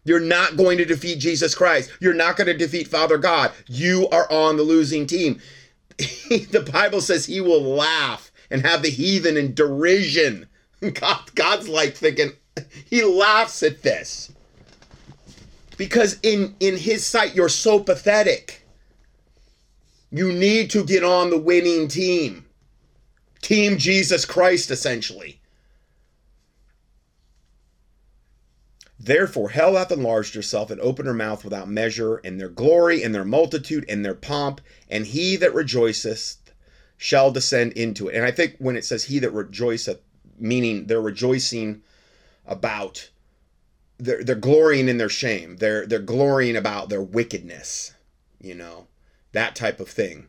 You're 0.05 0.21
not 0.21 0.57
going 0.57 0.77
to 0.79 0.85
defeat 0.85 1.19
Jesus 1.19 1.55
Christ. 1.55 1.91
You're 2.01 2.13
not 2.13 2.37
going 2.37 2.49
to 2.49 2.57
defeat 2.57 2.89
Father 2.89 3.17
God. 3.17 3.53
You 3.67 4.09
are 4.11 4.31
on 4.31 4.57
the 4.57 4.63
losing 4.63 5.07
team. 5.07 5.41
the 5.97 6.69
Bible 6.73 7.01
says 7.01 7.25
he 7.25 7.41
will 7.41 7.63
laugh 7.63 8.31
and 8.51 8.67
have 8.67 8.83
the 8.83 8.91
heathen 8.91 9.37
in 9.37 9.55
derision. 9.55 10.49
God, 10.95 11.35
God's 11.35 11.69
like 11.69 11.95
thinking, 11.95 12.33
he 12.85 13.03
laughs 13.03 13.63
at 13.63 13.83
this 13.83 14.34
because 15.77 16.19
in 16.23 16.55
in 16.61 16.77
his 16.77 17.07
sight 17.07 17.35
you're 17.35 17.49
so 17.49 17.81
pathetic. 17.81 18.67
You 20.11 20.33
need 20.33 20.71
to 20.71 20.85
get 20.85 21.03
on 21.03 21.31
the 21.31 21.39
winning 21.39 21.89
team. 21.89 22.47
Team 23.43 23.79
jesus 23.79 24.25
christ 24.25 24.71
essentially. 24.71 25.41
Therefore, 29.05 29.51
hell 29.51 29.77
hath 29.77 29.93
enlarged 29.93 30.35
herself 30.35 30.71
and 30.71 30.81
opened 30.81 31.09
her 31.09 31.15
mouth 31.15 31.45
without 31.45 31.69
measure, 31.69 32.17
and 32.25 32.41
their 32.41 32.49
glory 32.49 33.03
and 33.03 33.15
their 33.15 33.25
multitude 33.25 33.85
and 33.87 34.03
their 34.03 34.15
pomp, 34.15 34.63
and 34.89 35.05
he 35.05 35.37
that 35.37 35.53
rejoiceth 35.53 36.37
shall 36.97 37.31
descend 37.31 37.73
into 37.73 38.09
it. 38.09 38.15
And 38.15 38.25
I 38.25 38.31
think 38.31 38.57
when 38.59 38.77
it 38.77 38.85
says 38.85 39.05
he 39.05 39.19
that 39.19 39.33
rejoiceth, 39.33 40.01
meaning 40.39 40.87
they're 40.87 41.03
rejoicing 41.03 41.83
about 42.47 43.11
they're 43.99 44.25
they're 44.25 44.35
glorying 44.35 44.89
in 44.89 44.99
their 44.99 45.09
shame. 45.09 45.57
They're 45.57 45.87
they're 45.87 45.99
glorying 45.99 46.57
about 46.57 46.89
their 46.89 47.03
wickedness, 47.03 47.95
you 48.41 48.55
know, 48.55 48.89
that 49.33 49.55
type 49.55 49.81
of 49.81 49.89
thing. 49.89 50.29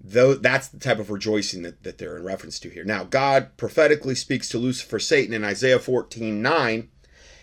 Though 0.00 0.34
that's 0.34 0.68
the 0.68 0.78
type 0.78 0.98
of 0.98 1.10
rejoicing 1.10 1.62
that, 1.62 1.82
that 1.82 1.98
they're 1.98 2.16
in 2.16 2.24
reference 2.24 2.58
to 2.60 2.70
here. 2.70 2.84
Now, 2.84 3.04
God 3.04 3.56
prophetically 3.56 4.14
speaks 4.14 4.48
to 4.48 4.58
Lucifer 4.58 4.98
Satan 4.98 5.34
in 5.34 5.44
Isaiah 5.44 5.78
14 5.78 6.40
9, 6.40 6.88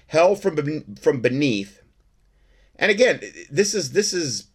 hell 0.07 0.35
from 0.35 0.95
from 0.95 1.21
beneath. 1.21 1.83
And 2.75 2.89
again, 2.89 3.21
this 3.51 3.73
is 3.73 3.91
this 3.91 4.13
is 4.13 4.47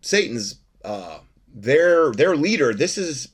Satan's 0.00 0.56
uh 0.84 1.20
their 1.52 2.12
their 2.12 2.36
leader. 2.36 2.74
This 2.74 2.98
is 2.98 3.30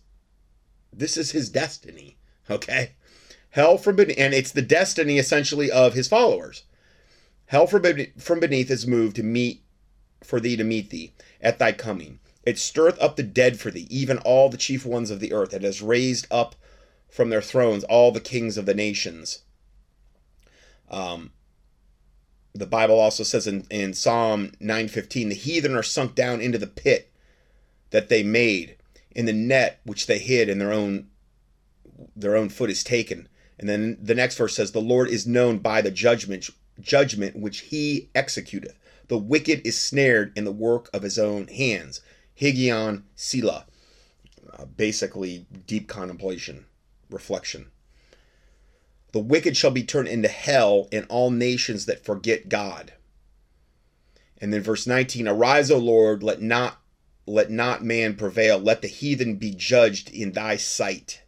this 0.92 1.16
is 1.16 1.32
his 1.32 1.50
destiny. 1.50 2.16
Okay? 2.48 2.92
Hell 3.50 3.78
from 3.78 3.96
beneath, 3.96 4.18
and 4.18 4.32
it's 4.32 4.52
the 4.52 4.62
destiny 4.62 5.18
essentially 5.18 5.70
of 5.70 5.94
his 5.94 6.08
followers. 6.08 6.62
Hell 7.46 7.66
from 7.66 7.82
beneath, 7.82 8.70
is 8.70 8.86
moved 8.86 9.16
to 9.16 9.22
meet 9.22 9.62
for 10.22 10.40
thee 10.40 10.56
to 10.56 10.64
meet 10.64 10.90
thee 10.90 11.12
at 11.40 11.58
thy 11.58 11.72
coming. 11.72 12.20
It 12.44 12.58
stirreth 12.58 13.00
up 13.00 13.16
the 13.16 13.22
dead 13.22 13.58
for 13.58 13.70
thee, 13.70 13.86
even 13.90 14.18
all 14.18 14.48
the 14.48 14.56
chief 14.56 14.84
ones 14.84 15.10
of 15.10 15.20
the 15.20 15.32
earth. 15.32 15.54
It 15.54 15.62
has 15.62 15.82
raised 15.82 16.26
up 16.30 16.54
from 17.08 17.30
their 17.30 17.42
thrones 17.42 17.84
all 17.84 18.10
the 18.12 18.20
kings 18.20 18.56
of 18.56 18.66
the 18.66 18.74
nations. 18.74 19.40
Um, 20.90 21.32
the 22.54 22.66
Bible 22.66 22.98
also 22.98 23.22
says 23.22 23.46
in, 23.46 23.66
in 23.70 23.94
Psalm 23.94 24.52
9:15, 24.60 25.28
the 25.28 25.34
heathen 25.34 25.74
are 25.74 25.82
sunk 25.82 26.14
down 26.14 26.40
into 26.40 26.58
the 26.58 26.66
pit 26.66 27.10
that 27.90 28.08
they 28.08 28.22
made, 28.22 28.76
in 29.10 29.26
the 29.26 29.32
net 29.32 29.80
which 29.84 30.06
they 30.06 30.18
hid, 30.18 30.48
and 30.48 30.60
their 30.60 30.72
own 30.72 31.08
their 32.16 32.36
own 32.36 32.48
foot 32.48 32.70
is 32.70 32.84
taken. 32.84 33.28
And 33.58 33.68
then 33.68 33.98
the 34.00 34.14
next 34.14 34.36
verse 34.36 34.54
says, 34.54 34.72
The 34.72 34.80
Lord 34.80 35.08
is 35.08 35.26
known 35.26 35.58
by 35.58 35.80
the 35.80 35.90
judgment 35.90 36.48
judgment 36.80 37.36
which 37.36 37.60
he 37.60 38.10
executeth. 38.14 38.74
The 39.08 39.18
wicked 39.18 39.66
is 39.66 39.78
snared 39.78 40.32
in 40.36 40.44
the 40.44 40.52
work 40.52 40.88
of 40.92 41.02
his 41.02 41.18
own 41.18 41.48
hands. 41.48 42.00
Higgaion 42.40 43.02
Selah. 43.14 43.66
Uh, 44.52 44.64
basically, 44.64 45.46
deep 45.66 45.88
contemplation, 45.88 46.66
reflection. 47.10 47.66
The 49.12 49.20
wicked 49.20 49.56
shall 49.56 49.70
be 49.70 49.84
turned 49.84 50.08
into 50.08 50.28
hell 50.28 50.88
in 50.90 51.04
all 51.04 51.30
nations 51.30 51.86
that 51.86 52.04
forget 52.04 52.48
God. 52.48 52.92
And 54.40 54.52
then 54.52 54.62
verse 54.62 54.86
19, 54.86 55.28
Arise, 55.28 55.70
O 55.70 55.78
Lord, 55.78 56.22
let 56.22 56.40
not 56.40 56.78
let 57.26 57.50
not 57.50 57.82
man 57.82 58.16
prevail, 58.16 58.58
let 58.58 58.82
the 58.82 58.88
heathen 58.88 59.36
be 59.36 59.50
judged 59.50 60.10
in 60.10 60.32
thy 60.32 60.56
sight. 60.56 61.22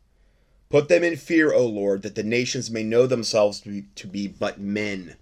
Put 0.68 0.88
them 0.88 1.02
in 1.04 1.16
fear, 1.16 1.52
O 1.52 1.64
Lord, 1.64 2.02
that 2.02 2.16
the 2.16 2.22
nations 2.22 2.70
may 2.70 2.82
know 2.82 3.06
themselves 3.06 3.60
to 3.60 3.68
be, 3.70 3.82
to 3.94 4.06
be 4.06 4.28
but 4.28 4.60
men. 4.60 5.16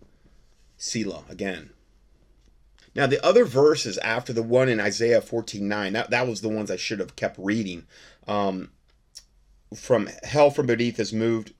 Selah 0.76 1.24
again. 1.28 1.70
Now, 2.94 3.06
the 3.06 3.24
other 3.24 3.44
verses 3.44 3.98
after 3.98 4.32
the 4.32 4.42
one 4.42 4.68
in 4.68 4.80
Isaiah 4.80 5.20
14 5.20 5.66
9, 5.66 5.92
that, 5.94 6.10
that 6.10 6.28
was 6.28 6.40
the 6.40 6.48
ones 6.48 6.70
I 6.70 6.76
should 6.76 7.00
have 7.00 7.16
kept 7.16 7.38
reading. 7.38 7.86
Um, 8.28 8.70
from 9.74 10.08
hell 10.22 10.50
from 10.50 10.66
beneath 10.66 11.00
is 11.00 11.12
moved 11.12 11.52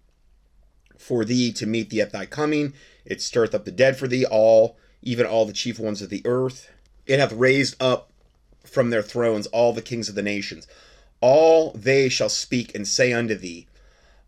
for 0.96 1.24
thee 1.24 1.52
to 1.52 1.66
meet 1.66 1.90
thee 1.90 2.00
at 2.00 2.12
thy 2.12 2.26
coming. 2.26 2.72
It 3.04 3.20
stirreth 3.20 3.54
up 3.54 3.64
the 3.64 3.72
dead 3.72 3.96
for 3.96 4.06
thee, 4.06 4.24
all, 4.24 4.78
even 5.02 5.26
all 5.26 5.44
the 5.44 5.52
chief 5.52 5.78
ones 5.78 6.00
of 6.00 6.10
the 6.10 6.22
earth. 6.24 6.70
It 7.06 7.18
hath 7.18 7.32
raised 7.32 7.80
up 7.82 8.12
from 8.64 8.90
their 8.90 9.02
thrones 9.02 9.46
all 9.48 9.72
the 9.72 9.82
kings 9.82 10.08
of 10.08 10.14
the 10.14 10.22
nations. 10.22 10.66
All 11.20 11.72
they 11.72 12.08
shall 12.08 12.28
speak 12.28 12.74
and 12.74 12.86
say 12.86 13.12
unto 13.12 13.34
thee, 13.34 13.66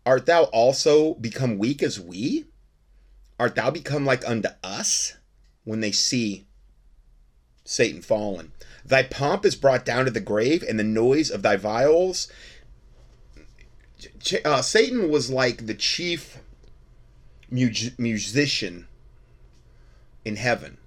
Art 0.05 0.25
thou 0.25 0.43
also 0.45 1.15
become 1.15 1.57
weak 1.57 1.83
as 1.83 1.99
we? 1.99 2.45
Art 3.39 3.55
thou 3.55 3.69
become 3.71 4.05
like 4.05 4.27
unto 4.27 4.49
us? 4.63 5.13
When 5.63 5.81
they 5.81 5.91
see 5.91 6.47
Satan 7.65 8.01
fallen. 8.01 8.53
Thy 8.85 9.03
pomp 9.03 9.45
is 9.45 9.55
brought 9.55 9.83
down 9.83 10.05
to 10.05 10.11
the 10.11 10.21
grave, 10.21 10.63
and 10.63 10.79
the 10.79 10.83
noise 10.83 11.29
of 11.29 11.41
thy 11.41 11.57
viols. 11.57 12.31
Uh, 14.45 14.61
Satan 14.61 15.09
was 15.09 15.29
like 15.29 15.65
the 15.65 15.73
chief 15.73 16.39
mu- 17.49 17.69
musician 17.97 18.87
in 20.23 20.37
heaven. 20.37 20.77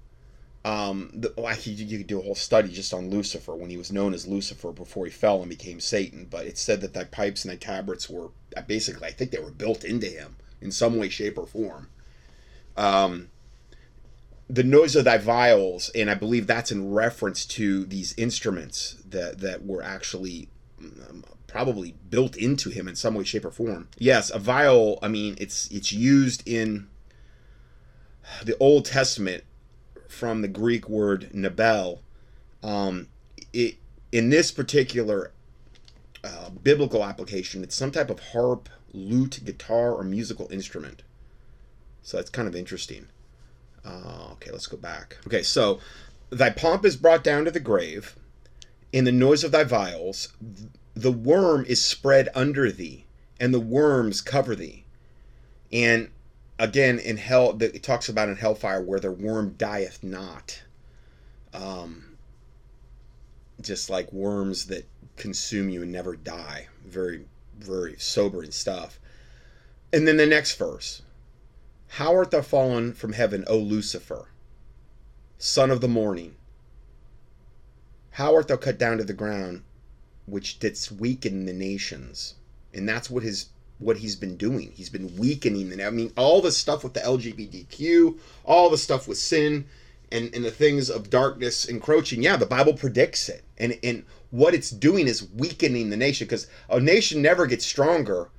Um, 0.64 1.10
the, 1.14 1.32
well, 1.36 1.48
actually, 1.48 1.74
you 1.74 1.98
could 1.98 2.06
do 2.06 2.20
a 2.20 2.22
whole 2.22 2.34
study 2.34 2.70
just 2.70 2.94
on 2.94 3.10
Lucifer 3.10 3.54
when 3.54 3.70
he 3.70 3.76
was 3.76 3.92
known 3.92 4.14
as 4.14 4.26
Lucifer 4.26 4.72
before 4.72 5.04
he 5.04 5.10
fell 5.10 5.40
and 5.40 5.48
became 5.50 5.80
Satan. 5.80 6.26
But 6.30 6.46
it 6.46 6.58
said 6.58 6.80
that 6.80 6.94
thy 6.94 7.04
pipes 7.04 7.44
and 7.44 7.52
thy 7.52 7.56
tabrets 7.56 8.08
were 8.08 8.28
basically, 8.66 9.08
I 9.08 9.12
think 9.12 9.30
they 9.30 9.38
were 9.38 9.50
built 9.50 9.84
into 9.84 10.06
him 10.06 10.36
in 10.60 10.70
some 10.70 10.96
way, 10.96 11.08
shape, 11.08 11.38
or 11.38 11.46
form. 11.46 11.88
Um, 12.76 13.28
the 14.48 14.64
noise 14.64 14.96
of 14.96 15.04
thy 15.04 15.18
viols, 15.18 15.90
and 15.94 16.10
I 16.10 16.14
believe 16.14 16.46
that's 16.46 16.72
in 16.72 16.92
reference 16.92 17.46
to 17.46 17.84
these 17.84 18.14
instruments 18.16 18.96
that 19.08 19.38
that 19.40 19.64
were 19.64 19.82
actually 19.82 20.48
um, 20.80 21.24
probably 21.46 21.94
built 22.08 22.36
into 22.36 22.70
him 22.70 22.88
in 22.88 22.96
some 22.96 23.14
way, 23.14 23.24
shape, 23.24 23.44
or 23.44 23.50
form. 23.50 23.88
Yes, 23.98 24.30
a 24.30 24.38
viol. 24.38 24.98
I 25.02 25.08
mean, 25.08 25.36
it's 25.38 25.68
it's 25.70 25.92
used 25.92 26.46
in 26.46 26.88
the 28.44 28.56
Old 28.58 28.84
Testament 28.84 29.44
from 30.08 30.42
the 30.42 30.48
Greek 30.48 30.88
word 30.88 31.32
nebel. 31.32 32.02
Um, 32.62 33.08
it 33.52 33.76
in 34.12 34.30
this 34.30 34.50
particular 34.50 35.32
uh, 36.24 36.50
biblical 36.50 37.04
application, 37.04 37.62
it's 37.62 37.76
some 37.76 37.92
type 37.92 38.10
of 38.10 38.20
harp, 38.20 38.68
lute, 38.92 39.40
guitar, 39.44 39.94
or 39.94 40.02
musical 40.02 40.48
instrument. 40.50 41.02
So 42.02 42.16
that's 42.16 42.30
kind 42.30 42.48
of 42.48 42.56
interesting. 42.56 43.06
Uh, 43.84 44.28
okay, 44.32 44.50
let's 44.50 44.66
go 44.66 44.76
back. 44.76 45.16
Okay, 45.26 45.42
so 45.42 45.80
thy 46.30 46.50
pomp 46.50 46.84
is 46.84 46.96
brought 46.96 47.24
down 47.24 47.44
to 47.44 47.50
the 47.50 47.60
grave, 47.60 48.16
in 48.92 49.04
the 49.04 49.12
noise 49.12 49.44
of 49.44 49.52
thy 49.52 49.64
viols, 49.64 50.28
the 50.94 51.12
worm 51.12 51.64
is 51.66 51.84
spread 51.84 52.28
under 52.34 52.70
thee, 52.70 53.04
and 53.38 53.54
the 53.54 53.60
worms 53.60 54.20
cover 54.20 54.56
thee. 54.56 54.84
And 55.72 56.10
again, 56.58 56.98
in 56.98 57.16
hell, 57.16 57.56
it 57.60 57.82
talks 57.82 58.08
about 58.08 58.28
in 58.28 58.36
hellfire 58.36 58.82
where 58.82 59.00
the 59.00 59.12
worm 59.12 59.54
dieth 59.56 60.02
not. 60.02 60.62
Um, 61.54 62.16
just 63.60 63.90
like 63.90 64.12
worms 64.12 64.66
that 64.66 64.88
consume 65.16 65.68
you 65.68 65.82
and 65.82 65.92
never 65.92 66.16
die. 66.16 66.68
Very, 66.84 67.26
very 67.58 67.96
sobering 67.98 68.50
stuff. 68.50 68.98
And 69.92 70.06
then 70.06 70.16
the 70.16 70.26
next 70.26 70.56
verse 70.56 71.02
how 71.94 72.14
art 72.14 72.30
thou 72.30 72.40
fallen 72.40 72.92
from 72.92 73.14
heaven, 73.14 73.44
O 73.48 73.58
Lucifer, 73.58 74.28
son 75.38 75.72
of 75.72 75.80
the 75.80 75.88
morning? 75.88 76.36
How 78.10 78.36
art 78.36 78.46
thou 78.46 78.58
cut 78.58 78.78
down 78.78 78.98
to 78.98 79.04
the 79.04 79.12
ground, 79.12 79.64
which 80.24 80.60
didst 80.60 80.92
weaken 80.92 81.46
the 81.46 81.52
nations? 81.52 82.36
And 82.72 82.88
that's 82.88 83.10
what 83.10 83.24
his 83.24 83.46
what 83.80 83.96
he's 83.96 84.14
been 84.14 84.36
doing. 84.36 84.70
He's 84.72 84.88
been 84.88 85.16
weakening 85.16 85.68
the 85.68 85.84
I 85.84 85.90
mean, 85.90 86.12
all 86.16 86.40
the 86.40 86.52
stuff 86.52 86.84
with 86.84 86.94
the 86.94 87.00
LGBTQ, 87.00 88.18
all 88.44 88.70
the 88.70 88.78
stuff 88.78 89.08
with 89.08 89.18
sin 89.18 89.66
and, 90.12 90.32
and 90.32 90.44
the 90.44 90.52
things 90.52 90.90
of 90.90 91.10
darkness 91.10 91.64
encroaching. 91.64 92.22
Yeah, 92.22 92.36
the 92.36 92.46
Bible 92.46 92.74
predicts 92.74 93.28
it. 93.28 93.42
And 93.58 93.76
and 93.82 94.04
what 94.30 94.54
it's 94.54 94.70
doing 94.70 95.08
is 95.08 95.28
weakening 95.32 95.90
the 95.90 95.96
nation 95.96 96.28
because 96.28 96.46
a 96.68 96.78
nation 96.78 97.20
never 97.20 97.46
gets 97.46 97.66
stronger 97.66 98.30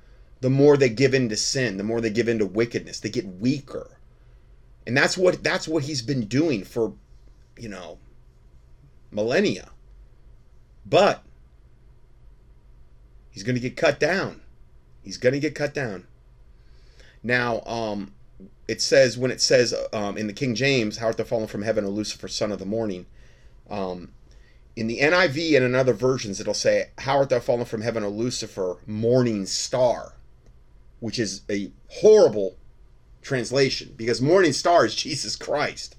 the 0.42 0.50
more 0.50 0.76
they 0.76 0.88
give 0.88 1.14
in 1.14 1.28
to 1.28 1.36
sin, 1.36 1.76
the 1.76 1.84
more 1.84 2.00
they 2.00 2.10
give 2.10 2.28
in 2.28 2.40
to 2.40 2.46
wickedness, 2.46 2.98
they 2.98 3.08
get 3.08 3.24
weaker. 3.38 3.96
And 4.84 4.96
that's 4.96 5.16
what 5.16 5.44
that's 5.44 5.68
what 5.68 5.84
he's 5.84 6.02
been 6.02 6.26
doing 6.26 6.64
for, 6.64 6.94
you 7.56 7.68
know, 7.68 7.98
millennia. 9.12 9.70
But 10.84 11.22
he's 13.30 13.44
going 13.44 13.54
to 13.54 13.60
get 13.60 13.76
cut 13.76 14.00
down. 14.00 14.40
He's 15.04 15.16
going 15.16 15.32
to 15.32 15.38
get 15.38 15.54
cut 15.54 15.74
down. 15.74 16.08
Now, 17.22 17.60
um, 17.60 18.12
it 18.66 18.82
says 18.82 19.16
when 19.16 19.30
it 19.30 19.40
says 19.40 19.72
um, 19.92 20.18
in 20.18 20.26
the 20.26 20.32
King 20.32 20.56
James, 20.56 20.96
"How 20.96 21.06
art 21.06 21.18
thou 21.18 21.24
fallen 21.24 21.46
from 21.46 21.62
heaven, 21.62 21.84
O 21.84 21.88
Lucifer, 21.88 22.26
son 22.26 22.50
of 22.50 22.58
the 22.58 22.66
morning?" 22.66 23.06
Um, 23.70 24.12
in 24.74 24.88
the 24.88 24.98
NIV 24.98 25.54
and 25.54 25.64
in 25.64 25.76
other 25.76 25.92
versions, 25.92 26.40
it'll 26.40 26.52
say, 26.52 26.90
"How 26.98 27.18
art 27.18 27.28
thou 27.28 27.38
fallen 27.38 27.64
from 27.64 27.82
heaven, 27.82 28.02
O 28.02 28.08
Lucifer, 28.08 28.78
morning 28.88 29.46
star?" 29.46 30.14
Which 31.02 31.18
is 31.18 31.42
a 31.50 31.72
horrible 31.88 32.56
translation 33.22 33.92
because 33.96 34.22
morning 34.22 34.52
star 34.52 34.86
is 34.86 34.94
Jesus 34.94 35.34
Christ. 35.34 35.96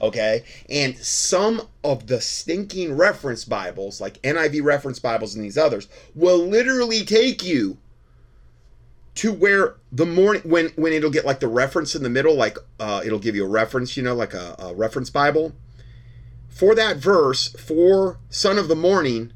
Okay? 0.00 0.44
And 0.70 0.96
some 0.96 1.68
of 1.84 2.06
the 2.06 2.22
stinking 2.22 2.96
reference 2.96 3.44
Bibles, 3.44 4.00
like 4.00 4.20
NIV 4.22 4.64
reference 4.64 4.98
Bibles 4.98 5.34
and 5.34 5.44
these 5.44 5.58
others, 5.58 5.88
will 6.14 6.38
literally 6.38 7.04
take 7.04 7.44
you 7.44 7.76
to 9.16 9.30
where 9.30 9.76
the 9.92 10.06
morning 10.06 10.42
when 10.44 10.68
when 10.76 10.94
it'll 10.94 11.10
get 11.10 11.26
like 11.26 11.40
the 11.40 11.48
reference 11.48 11.94
in 11.94 12.02
the 12.02 12.10
middle, 12.10 12.34
like 12.34 12.56
uh, 12.80 13.02
it'll 13.04 13.18
give 13.18 13.36
you 13.36 13.44
a 13.44 13.48
reference, 13.48 13.94
you 13.94 14.02
know, 14.02 14.14
like 14.14 14.32
a, 14.32 14.56
a 14.58 14.74
reference 14.74 15.10
Bible. 15.10 15.52
For 16.48 16.74
that 16.74 16.96
verse, 16.96 17.48
for 17.48 18.18
son 18.30 18.56
of 18.56 18.68
the 18.68 18.76
morning, 18.76 19.32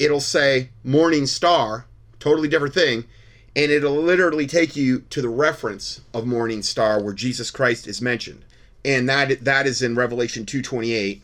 it'll 0.00 0.20
say 0.20 0.70
morning 0.82 1.26
star, 1.26 1.86
totally 2.18 2.48
different 2.48 2.74
thing, 2.74 3.04
and 3.56 3.70
it'll 3.70 4.00
literally 4.00 4.46
take 4.46 4.76
you 4.76 5.00
to 5.10 5.20
the 5.20 5.28
reference 5.28 6.00
of 6.14 6.26
morning 6.26 6.62
star 6.62 7.02
where 7.02 7.12
Jesus 7.12 7.50
Christ 7.50 7.86
is 7.86 8.00
mentioned, 8.00 8.44
and 8.84 9.08
that 9.08 9.44
that 9.44 9.66
is 9.66 9.82
in 9.82 9.96
Revelation 9.96 10.46
two 10.46 10.62
twenty 10.62 10.92
eight, 10.92 11.22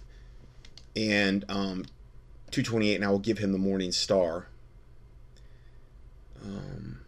and 0.95 1.45
um, 1.49 1.85
two 2.51 2.63
twenty 2.63 2.91
eight, 2.91 2.97
and 2.97 3.05
I 3.05 3.11
will 3.11 3.19
give 3.19 3.39
him 3.39 3.53
the 3.53 3.59
morning 3.59 3.93
star. 3.93 4.49
Um, 6.45 7.01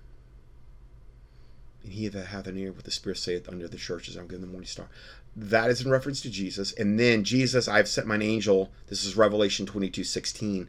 and 1.83 1.93
he 1.93 2.09
that 2.09 2.27
hath 2.27 2.47
an 2.47 2.59
ear 2.59 2.73
what 2.73 2.85
the 2.85 2.91
Spirit 2.91 3.19
saith 3.19 3.49
under 3.49 3.69
the 3.69 3.77
churches, 3.77 4.17
I'll 4.17 4.25
give 4.25 4.37
him 4.37 4.43
the 4.43 4.47
morning 4.49 4.67
star. 4.67 4.89
That 5.37 5.71
is 5.71 5.81
in 5.81 5.91
reference 5.91 6.21
to 6.23 6.31
Jesus. 6.31 6.73
And 6.73 6.99
then 6.99 7.23
Jesus, 7.23 7.69
I've 7.69 7.87
sent 7.87 8.09
mine 8.09 8.23
angel. 8.23 8.71
This 8.89 9.05
is 9.05 9.17
Revelation 9.17 9.67
22 9.67 10.03
16. 10.03 10.69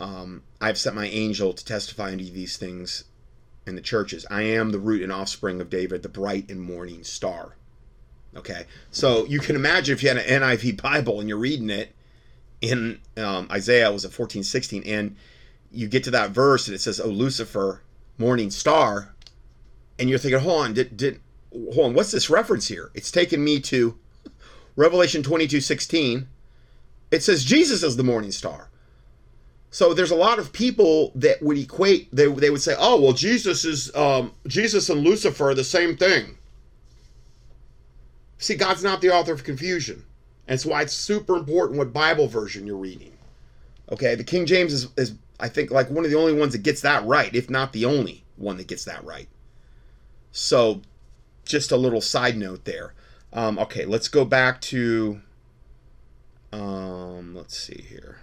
Um, 0.00 0.42
I've 0.60 0.78
sent 0.78 0.96
my 0.96 1.06
angel 1.06 1.52
to 1.52 1.64
testify 1.64 2.12
unto 2.12 2.24
these 2.24 2.56
things 2.56 3.04
in 3.66 3.74
the 3.74 3.80
churches. 3.80 4.26
I 4.30 4.42
am 4.42 4.70
the 4.70 4.78
root 4.78 5.02
and 5.02 5.12
offspring 5.12 5.60
of 5.60 5.70
David, 5.70 6.02
the 6.02 6.08
bright 6.08 6.50
and 6.50 6.60
morning 6.60 7.04
star. 7.04 7.56
Okay, 8.34 8.64
so 8.90 9.26
you 9.26 9.40
can 9.40 9.56
imagine 9.56 9.92
if 9.92 10.02
you 10.02 10.08
had 10.08 10.18
an 10.18 10.42
NIV 10.42 10.80
Bible 10.80 11.20
and 11.20 11.28
you're 11.28 11.38
reading 11.38 11.68
it 11.68 11.94
in 12.62 13.00
um, 13.16 13.46
Isaiah, 13.50 13.92
was 13.92 14.04
it 14.04 14.12
14, 14.12 14.42
16, 14.42 14.84
and 14.84 15.16
you 15.70 15.86
get 15.86 16.04
to 16.04 16.10
that 16.12 16.30
verse 16.30 16.66
and 16.66 16.74
it 16.74 16.80
says, 16.80 16.98
"Oh 17.00 17.08
Lucifer, 17.08 17.82
morning 18.16 18.50
star," 18.50 19.14
and 19.98 20.08
you're 20.08 20.18
thinking, 20.18 20.40
"Hold 20.40 20.64
on, 20.64 20.74
did 20.74 20.96
did 20.96 21.20
hold 21.52 21.86
on? 21.86 21.94
What's 21.94 22.10
this 22.10 22.30
reference 22.30 22.68
here?" 22.68 22.90
It's 22.94 23.10
taken 23.10 23.44
me 23.44 23.60
to 23.60 23.98
Revelation 24.76 25.22
22, 25.22 25.60
16. 25.60 26.26
It 27.10 27.22
says 27.22 27.44
Jesus 27.44 27.82
is 27.82 27.96
the 27.96 28.02
morning 28.02 28.32
star. 28.32 28.70
So 29.72 29.94
there's 29.94 30.10
a 30.10 30.16
lot 30.16 30.38
of 30.38 30.52
people 30.52 31.12
that 31.14 31.42
would 31.42 31.56
equate. 31.56 32.14
They, 32.14 32.26
they 32.26 32.50
would 32.50 32.60
say, 32.60 32.76
"Oh, 32.78 33.00
well, 33.00 33.14
Jesus 33.14 33.64
is 33.64 33.92
um, 33.96 34.32
Jesus 34.46 34.90
and 34.90 35.00
Lucifer 35.00 35.48
are 35.48 35.54
the 35.54 35.64
same 35.64 35.96
thing." 35.96 36.36
See, 38.36 38.54
God's 38.54 38.84
not 38.84 39.00
the 39.00 39.10
author 39.10 39.32
of 39.32 39.44
confusion, 39.44 40.04
and 40.46 40.54
it's 40.54 40.66
why 40.66 40.82
it's 40.82 40.92
super 40.92 41.36
important 41.36 41.78
what 41.78 41.90
Bible 41.90 42.28
version 42.28 42.66
you're 42.66 42.76
reading. 42.76 43.12
Okay, 43.90 44.14
the 44.14 44.24
King 44.24 44.44
James 44.44 44.74
is, 44.74 44.88
is 44.98 45.14
I 45.40 45.48
think 45.48 45.70
like 45.70 45.88
one 45.88 46.04
of 46.04 46.10
the 46.10 46.18
only 46.18 46.34
ones 46.34 46.52
that 46.52 46.62
gets 46.62 46.82
that 46.82 47.02
right, 47.06 47.34
if 47.34 47.48
not 47.48 47.72
the 47.72 47.86
only 47.86 48.24
one 48.36 48.58
that 48.58 48.66
gets 48.66 48.84
that 48.84 49.02
right. 49.04 49.28
So, 50.32 50.82
just 51.46 51.72
a 51.72 51.78
little 51.78 52.02
side 52.02 52.36
note 52.36 52.66
there. 52.66 52.92
Um, 53.32 53.58
okay, 53.58 53.86
let's 53.86 54.08
go 54.08 54.26
back 54.26 54.60
to. 54.62 55.22
Um, 56.52 57.34
let's 57.34 57.56
see 57.56 57.86
here. 57.88 58.18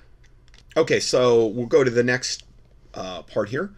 Okay, 0.79 1.01
so 1.01 1.45
we'll 1.45 1.65
go 1.65 1.83
to 1.83 1.91
the 1.91 2.05
next 2.05 2.45
uh, 2.93 3.21
part 3.24 3.50
here. 3.50 3.74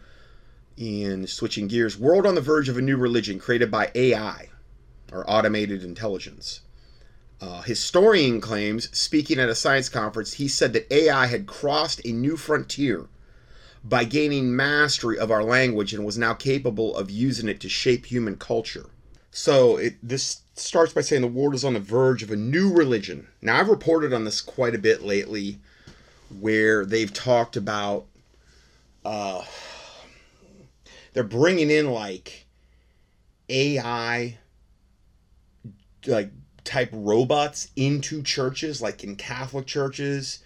In 0.77 1.25
switching 1.25 1.67
gears, 1.67 1.97
world 1.97 2.27
on 2.27 2.35
the 2.35 2.41
verge 2.41 2.69
of 2.69 2.77
a 2.77 2.81
new 2.81 2.95
religion 2.95 3.39
created 3.39 3.71
by 3.71 3.91
AI, 3.95 4.49
or 5.11 5.27
automated 5.27 5.83
intelligence. 5.83 6.61
Uh, 7.41 7.63
historian 7.63 8.39
claims, 8.39 8.87
speaking 8.95 9.39
at 9.39 9.49
a 9.49 9.55
science 9.55 9.89
conference, 9.89 10.33
he 10.33 10.47
said 10.47 10.73
that 10.73 10.93
AI 10.93 11.25
had 11.25 11.47
crossed 11.47 12.05
a 12.05 12.11
new 12.11 12.37
frontier 12.37 13.07
by 13.83 14.03
gaining 14.03 14.55
mastery 14.55 15.17
of 15.17 15.31
our 15.31 15.43
language 15.43 15.95
and 15.95 16.05
was 16.05 16.19
now 16.19 16.35
capable 16.35 16.95
of 16.95 17.09
using 17.09 17.49
it 17.49 17.59
to 17.61 17.67
shape 17.67 18.05
human 18.05 18.35
culture. 18.35 18.91
So 19.31 19.77
it, 19.77 19.95
this 20.03 20.43
starts 20.53 20.93
by 20.93 21.01
saying 21.01 21.23
the 21.23 21.27
world 21.27 21.55
is 21.55 21.65
on 21.65 21.73
the 21.73 21.79
verge 21.79 22.21
of 22.21 22.29
a 22.29 22.35
new 22.35 22.71
religion. 22.71 23.27
Now 23.41 23.59
I've 23.59 23.69
reported 23.69 24.13
on 24.13 24.23
this 24.23 24.39
quite 24.39 24.75
a 24.75 24.79
bit 24.79 25.01
lately 25.01 25.59
where 26.39 26.85
they've 26.85 27.13
talked 27.13 27.55
about 27.55 28.05
uh, 29.03 29.43
they're 31.13 31.23
bringing 31.23 31.69
in 31.69 31.91
like 31.91 32.45
AI 33.49 34.37
like 36.07 36.31
type 36.63 36.89
robots 36.93 37.69
into 37.75 38.23
churches, 38.23 38.81
like 38.81 39.03
in 39.03 39.15
Catholic 39.15 39.65
churches, 39.65 40.39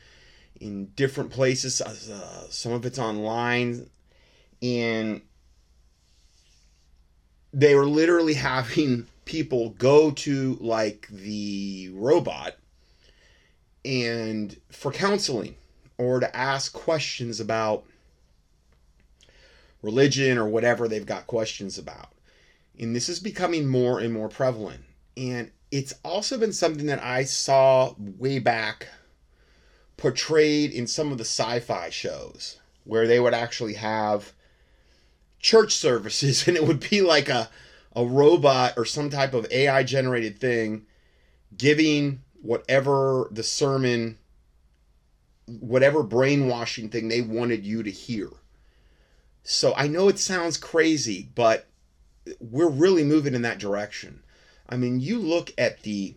in 0.60 0.88
different 0.96 1.32
places. 1.32 1.82
Uh, 1.82 2.50
some 2.50 2.72
of 2.72 2.86
it's 2.86 3.00
online, 3.00 3.90
and 4.62 5.22
they 7.54 7.76
were 7.76 7.86
literally 7.86 8.34
having 8.36 9.08
people 9.26 9.70
go 9.72 10.12
to 10.12 10.58
like 10.62 11.08
the 11.10 11.90
robot 11.94 12.56
and 13.84 14.60
for 14.72 14.92
counseling 14.92 15.56
or 15.98 16.20
to 16.20 16.36
ask 16.36 16.74
questions 16.74 17.40
about 17.40 17.86
religion 19.82 20.38
or 20.38 20.48
whatever 20.48 20.88
they've 20.88 21.06
got 21.06 21.28
questions 21.28 21.78
about. 21.78 22.10
And 22.80 22.96
this 22.96 23.08
is 23.08 23.20
becoming 23.20 23.68
more 23.68 24.00
and 24.00 24.12
more 24.12 24.28
prevalent. 24.28 24.82
And 25.16 25.52
it's 25.72 25.94
also 26.04 26.38
been 26.38 26.54
something 26.54 26.88
that 26.88 27.04
I 27.04 27.24
saw 27.24 27.94
way 27.98 28.40
back 28.40 28.88
portrayed 29.98 30.72
in 30.72 30.88
some 30.88 31.12
of 31.12 31.18
the 31.18 31.24
sci 31.24 31.60
fi 31.60 31.90
shows 31.90 32.60
where 32.84 33.08
they 33.08 33.20
would 33.20 33.34
actually 33.34 33.76
have 33.76 34.34
church 35.40 35.74
services 35.76 36.48
and 36.48 36.58
it 36.58 36.66
would 36.66 36.90
be 36.90 37.02
like 37.02 37.30
a, 37.30 37.50
a 37.96 38.06
robot 38.06 38.74
or 38.78 38.86
some 38.86 39.10
type 39.10 39.34
of 39.34 39.48
AI 39.52 39.84
generated 39.84 40.40
thing 40.40 40.86
giving 41.58 42.22
whatever 42.42 43.28
the 43.32 43.44
sermon 43.44 44.18
whatever 45.48 46.04
brainwashing 46.04 46.90
thing 46.90 47.08
they 47.08 47.22
wanted 47.22 47.66
you 47.66 47.84
to 47.84 47.92
hear. 47.92 48.30
So 49.44 49.74
I 49.76 49.88
know 49.88 50.08
it 50.10 50.20
sounds 50.20 50.58
crazy, 50.58 51.30
but 51.36 51.68
we're 52.40 52.70
really 52.70 53.04
moving 53.04 53.36
in 53.36 53.44
that 53.44 53.60
direction. 53.60 54.24
I 54.68 54.78
mean, 54.78 55.00
you 55.00 55.20
look 55.20 55.54
at 55.58 55.84
the 55.84 56.16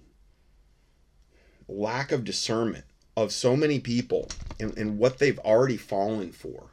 lack 1.69 2.11
of 2.13 2.25
discernment 2.25 2.85
of 3.17 3.33
so 3.33 3.55
many 3.57 3.79
people 3.79 4.29
and, 4.59 4.77
and 4.79 4.99
what 4.99 5.19
they've 5.19 5.39
already 5.41 5.77
fallen 5.77 6.33
for. 6.33 6.71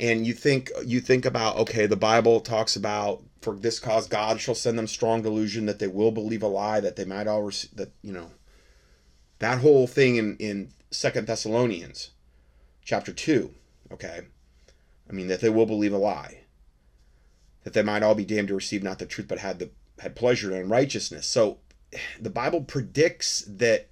And 0.00 0.26
you 0.26 0.32
think 0.32 0.70
you 0.84 1.00
think 1.00 1.24
about 1.24 1.56
okay, 1.58 1.86
the 1.86 1.96
Bible 1.96 2.40
talks 2.40 2.76
about 2.76 3.22
for 3.40 3.54
this 3.54 3.78
cause 3.78 4.06
God 4.06 4.40
shall 4.40 4.54
send 4.54 4.78
them 4.78 4.86
strong 4.86 5.22
delusion 5.22 5.66
that 5.66 5.78
they 5.78 5.88
will 5.88 6.12
believe 6.12 6.42
a 6.42 6.46
lie 6.46 6.80
that 6.80 6.96
they 6.96 7.04
might 7.04 7.26
all 7.26 7.42
receive, 7.42 7.74
that 7.76 7.92
you 8.02 8.12
know 8.12 8.30
that 9.40 9.58
whole 9.58 9.86
thing 9.86 10.16
in 10.16 10.36
in 10.36 10.72
Second 10.90 11.26
Thessalonians, 11.26 12.10
chapter 12.82 13.12
two. 13.12 13.54
Okay, 13.92 14.22
I 15.08 15.12
mean 15.12 15.28
that 15.28 15.40
they 15.40 15.50
will 15.50 15.66
believe 15.66 15.92
a 15.92 15.98
lie, 15.98 16.40
that 17.64 17.72
they 17.72 17.82
might 17.82 18.02
all 18.02 18.14
be 18.14 18.24
damned 18.24 18.48
to 18.48 18.54
receive 18.54 18.82
not 18.82 18.98
the 18.98 19.06
truth, 19.06 19.28
but 19.28 19.38
had 19.38 19.58
the 19.58 19.70
had 19.98 20.16
pleasure 20.16 20.54
in 20.54 20.68
righteousness. 20.68 21.26
So, 21.26 21.58
the 22.20 22.30
Bible 22.30 22.62
predicts 22.62 23.44
that 23.48 23.88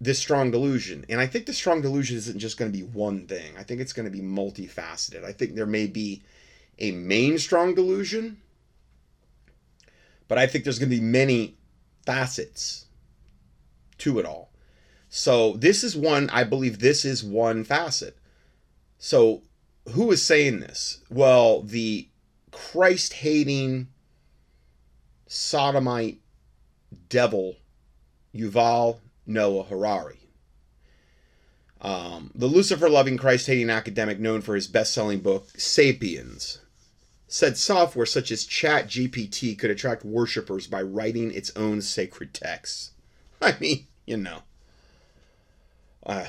this 0.00 0.18
strong 0.18 0.50
delusion, 0.50 1.06
and 1.08 1.20
I 1.20 1.26
think 1.26 1.46
the 1.46 1.52
strong 1.52 1.80
delusion 1.80 2.16
isn't 2.18 2.38
just 2.38 2.58
going 2.58 2.70
to 2.70 2.76
be 2.76 2.84
one 2.84 3.26
thing. 3.26 3.56
I 3.56 3.62
think 3.62 3.80
it's 3.80 3.92
going 3.92 4.04
to 4.04 4.16
be 4.16 4.20
multifaceted. 4.20 5.24
I 5.24 5.32
think 5.32 5.54
there 5.54 5.66
may 5.66 5.86
be 5.86 6.22
a 6.78 6.90
main 6.90 7.38
strong 7.38 7.74
delusion, 7.74 8.40
but 10.28 10.38
I 10.38 10.46
think 10.46 10.64
there's 10.64 10.78
going 10.78 10.90
to 10.90 10.96
be 10.96 11.02
many 11.02 11.56
facets 12.04 12.86
to 13.98 14.18
it 14.18 14.26
all. 14.26 14.45
So 15.16 15.54
this 15.54 15.82
is 15.82 15.96
one, 15.96 16.28
I 16.28 16.44
believe 16.44 16.78
this 16.78 17.06
is 17.06 17.24
one 17.24 17.64
facet. 17.64 18.18
So 18.98 19.40
who 19.92 20.12
is 20.12 20.22
saying 20.22 20.60
this? 20.60 21.00
Well, 21.08 21.62
the 21.62 22.08
Christ 22.50 23.14
hating 23.14 23.88
sodomite 25.26 26.18
devil 27.08 27.56
Yuval 28.34 28.98
Noah 29.26 29.64
Harari. 29.64 30.20
Um, 31.80 32.30
the 32.34 32.46
Lucifer 32.46 32.90
loving, 32.90 33.16
Christ 33.16 33.46
hating 33.46 33.70
academic 33.70 34.20
known 34.20 34.42
for 34.42 34.54
his 34.54 34.66
best 34.68 34.92
selling 34.92 35.20
book, 35.20 35.48
Sapiens, 35.56 36.60
said 37.26 37.56
software 37.56 38.04
such 38.04 38.30
as 38.30 38.46
ChatGPT 38.46 39.58
could 39.58 39.70
attract 39.70 40.04
worshippers 40.04 40.66
by 40.66 40.82
writing 40.82 41.32
its 41.32 41.56
own 41.56 41.80
sacred 41.80 42.34
texts. 42.34 42.90
I 43.40 43.56
mean, 43.58 43.86
you 44.04 44.18
know. 44.18 44.42
Uh, 46.06 46.26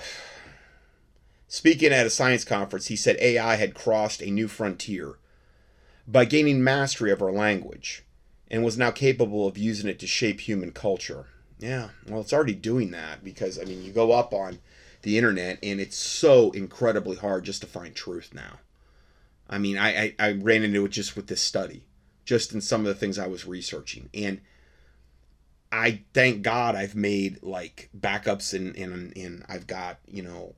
speaking 1.47 1.93
at 1.93 2.05
a 2.07 2.09
science 2.09 2.43
conference, 2.43 2.87
he 2.87 2.95
said 2.95 3.15
AI 3.19 3.55
had 3.55 3.75
crossed 3.75 4.21
a 4.21 4.31
new 4.31 4.47
frontier 4.47 5.15
by 6.07 6.25
gaining 6.25 6.63
mastery 6.63 7.11
of 7.11 7.21
our 7.21 7.31
language 7.31 8.03
and 8.49 8.63
was 8.65 8.77
now 8.77 8.89
capable 8.89 9.47
of 9.47 9.57
using 9.57 9.87
it 9.87 9.99
to 9.99 10.07
shape 10.07 10.39
human 10.41 10.71
culture. 10.71 11.27
Yeah, 11.59 11.89
well, 12.07 12.21
it's 12.21 12.33
already 12.33 12.55
doing 12.55 12.91
that 12.91 13.23
because, 13.23 13.59
I 13.59 13.65
mean, 13.65 13.83
you 13.83 13.91
go 13.91 14.11
up 14.13 14.33
on 14.33 14.59
the 15.03 15.17
internet 15.17 15.59
and 15.61 15.79
it's 15.79 15.97
so 15.97 16.51
incredibly 16.51 17.15
hard 17.17 17.45
just 17.45 17.61
to 17.61 17.67
find 17.67 17.93
truth 17.93 18.31
now. 18.33 18.59
I 19.49 19.59
mean, 19.59 19.77
I, 19.77 19.89
I, 19.97 20.15
I 20.19 20.31
ran 20.31 20.63
into 20.63 20.85
it 20.85 20.89
just 20.89 21.15
with 21.15 21.27
this 21.27 21.41
study. 21.41 21.83
just 22.25 22.53
in 22.53 22.61
some 22.61 22.81
of 22.81 22.87
the 22.87 22.95
things 22.95 23.17
I 23.17 23.27
was 23.27 23.45
researching. 23.45 24.09
And 24.13 24.41
I 25.71 26.01
thank 26.13 26.43
God 26.43 26.75
I've 26.75 26.95
made 26.95 27.43
like 27.43 27.89
backups 27.97 28.53
and 28.53 28.75
and 28.75 29.45
I've 29.49 29.67
got, 29.67 29.99
you 30.07 30.23
know, 30.23 30.55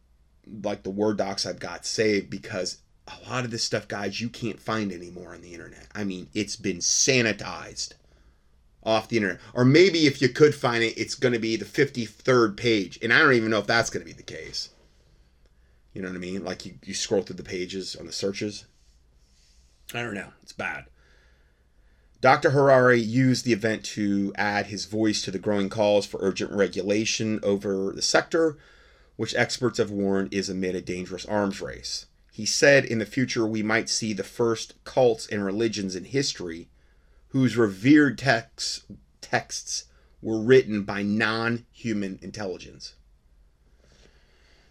like 0.63 0.83
the 0.83 0.89
Word 0.89 1.17
docs 1.17 1.45
I've 1.45 1.59
got 1.59 1.85
saved 1.85 2.29
because 2.29 2.79
a 3.07 3.29
lot 3.29 3.45
of 3.45 3.51
this 3.51 3.63
stuff, 3.63 3.87
guys, 3.87 4.21
you 4.21 4.29
can't 4.29 4.59
find 4.59 4.91
anymore 4.91 5.33
on 5.33 5.41
the 5.41 5.53
internet. 5.53 5.87
I 5.95 6.03
mean, 6.03 6.27
it's 6.33 6.55
been 6.55 6.77
sanitized 6.77 7.93
off 8.83 9.09
the 9.09 9.17
internet. 9.17 9.39
Or 9.53 9.65
maybe 9.65 10.05
if 10.05 10.21
you 10.21 10.29
could 10.29 10.55
find 10.55 10.83
it, 10.83 10.97
it's 10.97 11.15
going 11.15 11.33
to 11.33 11.39
be 11.39 11.55
the 11.55 11.65
53rd 11.65 12.57
page. 12.57 12.99
And 13.01 13.11
I 13.13 13.19
don't 13.19 13.33
even 13.33 13.49
know 13.49 13.59
if 13.59 13.67
that's 13.67 13.89
going 13.89 14.05
to 14.05 14.11
be 14.11 14.15
the 14.15 14.23
case. 14.23 14.69
You 15.93 16.01
know 16.01 16.09
what 16.09 16.15
I 16.15 16.19
mean? 16.19 16.43
Like 16.43 16.65
you, 16.65 16.75
you 16.83 16.93
scroll 16.93 17.21
through 17.21 17.37
the 17.37 17.43
pages 17.43 17.95
on 17.95 18.05
the 18.05 18.11
searches. 18.11 18.65
I 19.93 20.03
don't 20.03 20.13
know. 20.13 20.29
It's 20.43 20.53
bad. 20.53 20.85
Dr. 22.21 22.51
Harari 22.51 22.99
used 22.99 23.45
the 23.45 23.53
event 23.53 23.85
to 23.85 24.33
add 24.35 24.65
his 24.65 24.85
voice 24.85 25.21
to 25.21 25.31
the 25.31 25.39
growing 25.39 25.69
calls 25.69 26.05
for 26.05 26.19
urgent 26.21 26.51
regulation 26.51 27.39
over 27.43 27.93
the 27.93 28.01
sector, 28.01 28.57
which 29.15 29.35
experts 29.35 29.77
have 29.77 29.91
warned 29.91 30.33
is 30.33 30.49
amid 30.49 30.75
a 30.75 30.81
dangerous 30.81 31.25
arms 31.25 31.61
race. 31.61 32.07
He 32.31 32.45
said 32.45 32.83
in 32.83 32.99
the 32.99 33.05
future 33.05 33.47
we 33.47 33.63
might 33.63 33.89
see 33.89 34.11
the 34.11 34.23
first 34.23 34.75
cults 34.83 35.27
and 35.27 35.45
religions 35.45 35.95
in 35.95 36.05
history 36.05 36.69
whose 37.29 37.55
revered 37.55 38.17
texts, 38.17 38.85
texts 39.21 39.85
were 40.21 40.41
written 40.41 40.83
by 40.83 41.01
non 41.03 41.65
human 41.71 42.19
intelligence. 42.21 42.95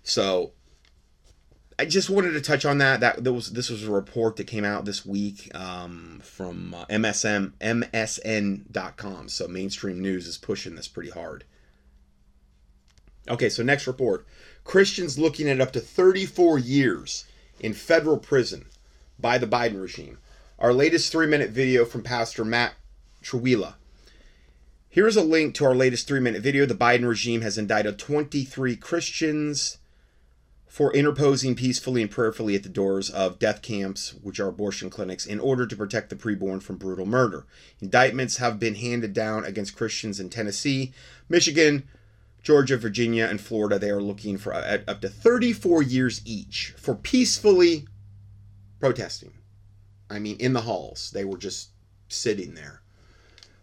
So 0.03 0.53
I 1.81 1.85
just 1.85 2.11
wanted 2.11 2.33
to 2.33 2.41
touch 2.41 2.65
on 2.65 2.79
that. 2.79 3.01
That 3.01 3.23
there 3.23 3.33
was 3.33 3.53
this 3.53 3.71
was 3.71 3.85
a 3.85 3.91
report 3.91 4.37
that 4.37 4.49
came 4.49 4.65
out 4.65 4.85
this 4.85 5.07
week 5.07 5.49
um, 5.55 6.21
from 6.25 6.75
uh, 6.75 6.85
MSM 6.87 7.53
MSN.com. 7.61 9.29
So 9.29 9.47
mainstream 9.47 10.01
news 10.01 10.27
is 10.27 10.39
pushing 10.39 10.75
this 10.75 10.89
pretty 10.89 11.11
hard. 11.11 11.45
Okay, 13.29 13.49
so 13.49 13.63
next 13.63 13.87
report: 13.87 14.27
Christians 14.65 15.21
looking 15.21 15.49
at 15.49 15.61
up 15.61 15.73
to 15.73 15.81
34 15.81 16.59
years 16.59 17.25
in 17.61 17.75
federal 17.75 18.19
prison 18.19 18.67
by 19.19 19.39
the 19.39 19.47
Biden 19.47 19.81
regime. 19.81 20.19
Our 20.59 20.73
latest 20.73 21.13
three-minute 21.13 21.51
video 21.51 21.85
from 21.85 22.03
Pastor 22.03 22.45
Matt 22.45 22.75
Trewhella. 23.23 23.75
Here's 24.89 25.17
a 25.17 25.23
link 25.23 25.55
to 25.55 25.65
our 25.65 25.77
latest 25.77 26.09
three-minute 26.09 26.43
video. 26.43 26.67
The 26.67 26.75
Biden 26.75 27.07
regime 27.07 27.43
has 27.43 27.57
indicted 27.57 28.01
23 28.01 28.75
Christians 28.75 29.78
for 30.69 30.93
interposing 30.93 31.55
peacefully 31.55 32.03
and 32.03 32.11
prayerfully 32.11 32.55
at 32.55 32.63
the 32.63 32.69
doors 32.69 33.09
of 33.09 33.39
death 33.39 33.63
camps, 33.63 34.15
which 34.23 34.39
are 34.39 34.49
abortion 34.49 34.91
clinics, 34.91 35.25
in 35.25 35.41
order 35.41 35.67
to 35.67 35.75
protect 35.75 36.11
the 36.11 36.17
preborn 36.17 36.63
from 36.63 36.77
brutal 36.77 37.07
murder. 37.07 37.47
Indictments 37.81 38.37
have 38.37 38.61
been 38.61 38.75
handed 38.75 39.15
down 39.15 39.45
against 39.45 39.75
Christians 39.75 40.21
in 40.21 40.29
Tennessee, 40.29 40.93
Michigan, 41.29 41.89
Georgia, 42.43 42.77
Virginia, 42.77 43.27
and 43.27 43.41
Florida. 43.41 43.79
They 43.79 43.91
are 43.91 44.03
looking 44.03 44.37
for 44.37 44.55
uh, 44.55 44.79
up 44.87 45.01
to 45.01 45.09
34 45.09 45.83
years 45.83 46.21
each 46.27 46.75
for 46.77 46.95
peacefully 46.95 47.87
protesting. 48.79 49.33
I 50.11 50.19
mean, 50.19 50.37
in 50.39 50.53
the 50.53 50.63
halls, 50.63 51.11
they 51.13 51.25
were 51.25 51.39
just 51.39 51.71
sitting 52.09 52.55
there. 52.55 52.83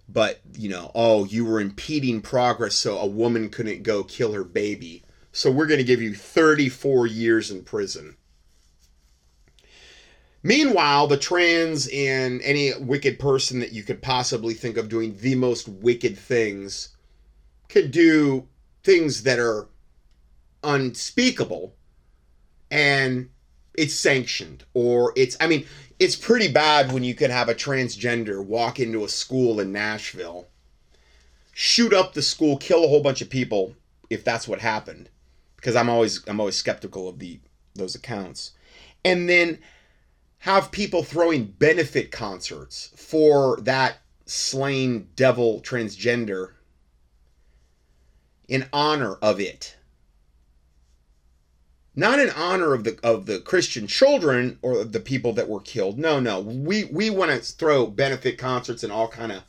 But, 0.10 0.42
you 0.54 0.70
know, 0.70 0.92
oh, 0.94 1.26
you 1.26 1.46
were 1.46 1.60
impeding 1.60 2.22
progress 2.22 2.76
so 2.76 2.98
a 2.98 3.06
woman 3.06 3.50
couldn't 3.50 3.84
go 3.84 4.04
kill 4.04 4.34
her 4.34 4.44
baby 4.44 5.05
so 5.36 5.52
we're 5.52 5.66
going 5.66 5.80
to 5.80 5.84
give 5.84 6.02
you 6.02 6.16
34 6.16 7.08
years 7.08 7.52
in 7.52 7.62
prison. 7.62 8.16
Meanwhile, 10.44 11.08
the 11.08 11.18
trans 11.18 11.90
and 11.94 12.42
any 12.42 12.72
wicked 12.80 13.20
person 13.20 13.60
that 13.60 13.74
you 13.74 13.84
could 13.84 14.02
possibly 14.02 14.54
think 14.54 14.78
of 14.78 14.88
doing 14.88 15.18
the 15.18 15.36
most 15.36 15.68
wicked 15.68 16.18
things 16.18 16.96
could 17.68 17.92
do 17.92 18.48
things 18.86 19.24
that 19.24 19.38
are 19.38 19.68
unspeakable 20.64 21.76
and 22.72 23.30
it's 23.74 23.94
sanctioned 23.94 24.64
or 24.74 25.12
it's 25.18 25.36
I 25.42 25.48
mean, 25.48 25.66
it's 26.00 26.16
pretty 26.16 26.48
bad 26.48 26.94
when 26.94 27.04
you 27.04 27.14
can 27.14 27.30
have 27.30 27.50
a 27.50 27.56
transgender 27.56 28.42
walk 28.42 28.80
into 28.80 29.04
a 29.04 29.10
school 29.10 29.60
in 29.60 29.74
Nashville, 29.74 30.48
shoot 31.52 31.94
up 31.94 32.14
the 32.14 32.22
school, 32.22 32.56
kill 32.56 32.86
a 32.86 32.88
whole 32.88 33.04
bunch 33.04 33.22
of 33.22 33.30
people 33.30 33.76
if 34.10 34.24
that's 34.24 34.48
what 34.48 34.60
happened 34.60 35.10
because 35.66 35.76
I'm 35.76 35.90
always 35.90 36.24
I'm 36.28 36.40
always 36.40 36.56
skeptical 36.56 37.10
of 37.10 37.18
the 37.18 37.40
those 37.74 37.96
accounts. 37.96 38.52
And 39.04 39.28
then 39.28 39.58
have 40.40 40.70
people 40.70 41.02
throwing 41.02 41.46
benefit 41.46 42.12
concerts 42.12 42.92
for 42.96 43.60
that 43.62 43.98
slain 44.28 45.08
devil 45.16 45.62
transgender 45.62 46.52
in 48.48 48.68
honor 48.72 49.16
of 49.24 49.40
it. 49.40 49.76
Not 51.96 52.20
in 52.20 52.30
honor 52.30 52.76
of 52.76 52.84
the 52.84 53.00
of 53.02 53.26
the 53.26 53.40
Christian 53.40 53.88
children 53.88 54.60
or 54.62 54.84
the 54.84 55.00
people 55.00 55.34
that 55.34 55.50
were 55.50 55.62
killed. 55.62 55.98
No, 55.98 56.20
no. 56.20 56.42
We 56.42 56.84
we 56.84 57.10
want 57.10 57.32
to 57.32 57.40
throw 57.40 57.88
benefit 57.88 58.38
concerts 58.38 58.84
and 58.84 58.94
all 58.94 59.08
kind 59.08 59.32
of 59.32 59.42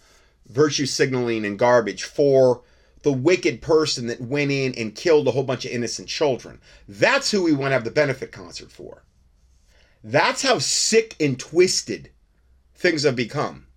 virtue 0.49 0.87
signaling 0.87 1.45
and 1.45 1.59
garbage 1.59 2.05
for 2.05 2.63
the 3.07 3.13
wicked 3.13 3.63
person 3.63 4.09
that 4.09 4.21
went 4.21 4.51
in 4.51 4.75
and 4.75 4.97
killed 4.97 5.29
a 5.29 5.31
whole 5.31 5.45
bunch 5.45 5.65
of 5.65 5.71
innocent 5.71 6.09
children. 6.09 6.61
That's 6.89 7.31
who 7.31 7.45
we 7.45 7.53
want 7.53 7.71
to 7.71 7.75
have 7.75 7.85
the 7.85 7.91
benefit 7.93 8.33
concert 8.33 8.73
for. 8.73 9.05
That's 10.03 10.43
how 10.43 10.59
sick 10.59 11.15
and 11.21 11.39
twisted 11.39 12.11
things 12.75 13.05
have 13.05 13.15
become. 13.15 13.69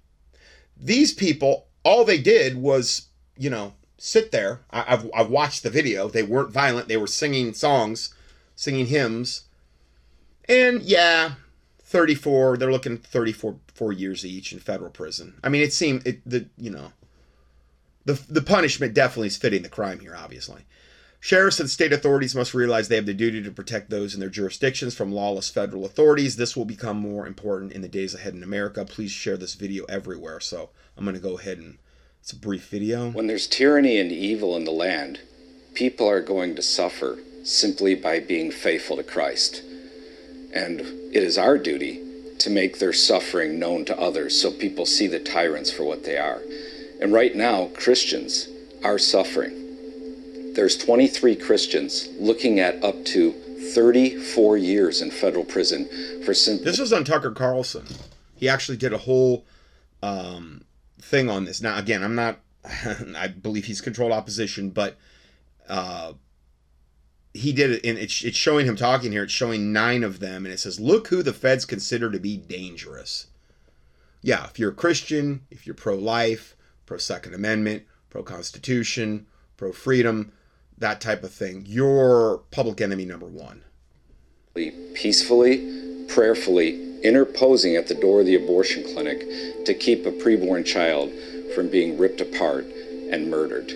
These 0.75 1.13
people, 1.13 1.67
all 1.83 2.05
they 2.05 2.17
did 2.17 2.57
was, 2.57 3.09
you 3.37 3.51
know, 3.51 3.75
sit 3.99 4.31
there. 4.31 4.61
I, 4.71 4.81
have 4.81 5.07
I've 5.15 5.29
watched 5.29 5.61
the 5.61 5.69
video. 5.69 6.09
They 6.09 6.23
weren't 6.23 6.49
violent. 6.49 6.87
They 6.87 6.97
were 6.97 7.05
singing 7.05 7.53
songs, 7.53 8.11
singing 8.55 8.87
hymns. 8.87 9.43
And 10.45 10.81
yeah, 10.81 11.33
34, 11.83 12.57
they're 12.57 12.71
looking 12.71 12.97
34 12.97 13.57
four 13.75 13.93
years 13.93 14.25
each 14.25 14.51
in 14.53 14.59
federal 14.59 14.89
prison. 14.89 15.39
I 15.43 15.49
mean, 15.49 15.61
it 15.61 15.71
seemed, 15.71 16.07
it 16.07 16.27
the 16.27 16.47
you 16.57 16.71
know, 16.71 16.93
the, 18.09 18.33
the 18.33 18.41
punishment 18.41 18.95
definitely 18.95 19.27
is 19.27 19.37
fitting 19.37 19.61
the 19.61 19.69
crime 19.69 19.99
here, 19.99 20.15
obviously. 20.15 20.61
Sheriffs 21.19 21.59
and 21.59 21.69
state 21.69 21.93
authorities 21.93 22.33
must 22.33 22.53
realize 22.53 22.87
they 22.87 22.95
have 22.95 23.05
the 23.05 23.13
duty 23.13 23.43
to 23.43 23.51
protect 23.51 23.89
those 23.89 24.13
in 24.13 24.19
their 24.19 24.29
jurisdictions 24.29 24.95
from 24.95 25.11
lawless 25.11 25.49
federal 25.49 25.85
authorities. 25.85 26.35
This 26.35 26.55
will 26.55 26.65
become 26.65 26.97
more 26.97 27.27
important 27.27 27.73
in 27.73 27.81
the 27.81 27.87
days 27.87 28.15
ahead 28.15 28.33
in 28.33 28.41
America. 28.41 28.85
Please 28.85 29.11
share 29.11 29.37
this 29.37 29.53
video 29.53 29.83
everywhere. 29.85 30.39
So 30.39 30.69
I'm 30.97 31.03
going 31.03 31.15
to 31.15 31.21
go 31.21 31.37
ahead 31.37 31.57
and 31.57 31.77
it's 32.21 32.31
a 32.31 32.37
brief 32.37 32.67
video. 32.69 33.11
When 33.11 33.27
there's 33.27 33.47
tyranny 33.47 33.99
and 33.99 34.11
evil 34.11 34.55
in 34.55 34.63
the 34.63 34.71
land, 34.71 35.19
people 35.75 36.09
are 36.09 36.21
going 36.21 36.55
to 36.55 36.61
suffer 36.61 37.19
simply 37.43 37.95
by 37.95 38.21
being 38.21 38.49
faithful 38.49 38.95
to 38.95 39.03
Christ. 39.03 39.61
And 40.53 40.79
it 40.79 41.21
is 41.21 41.37
our 41.37 41.57
duty 41.57 42.01
to 42.39 42.49
make 42.49 42.79
their 42.79 42.93
suffering 42.93 43.59
known 43.59 43.85
to 43.85 43.99
others 43.99 44.41
so 44.41 44.51
people 44.51 44.85
see 44.85 45.07
the 45.07 45.19
tyrants 45.19 45.71
for 45.71 45.83
what 45.83 46.05
they 46.05 46.17
are. 46.17 46.41
And 46.99 47.13
right 47.13 47.35
now, 47.35 47.69
Christians 47.75 48.49
are 48.83 48.97
suffering. 48.97 50.53
There's 50.53 50.77
23 50.77 51.35
Christians 51.35 52.09
looking 52.17 52.59
at 52.59 52.83
up 52.83 53.05
to 53.05 53.31
34 53.73 54.57
years 54.57 55.01
in 55.01 55.11
federal 55.11 55.45
prison 55.45 55.87
for 56.25 56.33
simple. 56.33 56.65
This 56.65 56.79
was 56.79 56.91
on 56.91 57.03
Tucker 57.03 57.31
Carlson. 57.31 57.85
He 58.35 58.49
actually 58.49 58.77
did 58.77 58.93
a 58.93 58.97
whole 58.97 59.45
um, 60.01 60.65
thing 61.01 61.29
on 61.29 61.45
this. 61.45 61.61
Now, 61.61 61.77
again, 61.77 62.03
I'm 62.03 62.15
not. 62.15 62.39
I 63.15 63.27
believe 63.27 63.65
he's 63.65 63.81
controlled 63.81 64.11
opposition, 64.11 64.71
but 64.71 64.97
uh, 65.69 66.13
he 67.33 67.53
did 67.53 67.71
it, 67.71 67.85
and 67.85 67.97
it's, 67.97 68.23
it's 68.23 68.37
showing 68.37 68.65
him 68.65 68.75
talking 68.75 69.11
here. 69.11 69.23
It's 69.23 69.33
showing 69.33 69.71
nine 69.71 70.03
of 70.03 70.19
them, 70.19 70.45
and 70.45 70.53
it 70.53 70.59
says, 70.59 70.79
"Look 70.79 71.07
who 71.07 71.23
the 71.23 71.33
feds 71.33 71.65
consider 71.65 72.11
to 72.11 72.19
be 72.19 72.35
dangerous." 72.35 73.27
Yeah, 74.21 74.45
if 74.45 74.59
you're 74.59 74.71
a 74.71 74.75
Christian, 74.75 75.41
if 75.49 75.65
you're 75.65 75.75
pro-life, 75.75 76.57
pro 76.89 76.97
Second 76.97 77.35
Amendment, 77.35 77.83
pro 78.09 78.23
Constitution, 78.23 79.27
pro 79.57 79.71
freedom, 79.71 80.31
that 80.75 80.99
type 80.99 81.23
of 81.23 81.31
thing. 81.31 81.63
You're 81.67 82.39
public 82.49 82.81
enemy 82.81 83.05
number 83.05 83.27
one. 83.27 83.61
Peacefully, 84.55 86.05
prayerfully 86.07 86.99
interposing 87.03 87.75
at 87.75 87.87
the 87.87 87.93
door 87.93 88.21
of 88.21 88.25
the 88.25 88.33
abortion 88.33 88.83
clinic 88.83 89.19
to 89.65 89.73
keep 89.75 90.07
a 90.07 90.11
preborn 90.11 90.65
child 90.65 91.11
from 91.53 91.69
being 91.69 91.95
ripped 91.95 92.21
apart 92.21 92.65
and 92.65 93.29
murdered. 93.29 93.69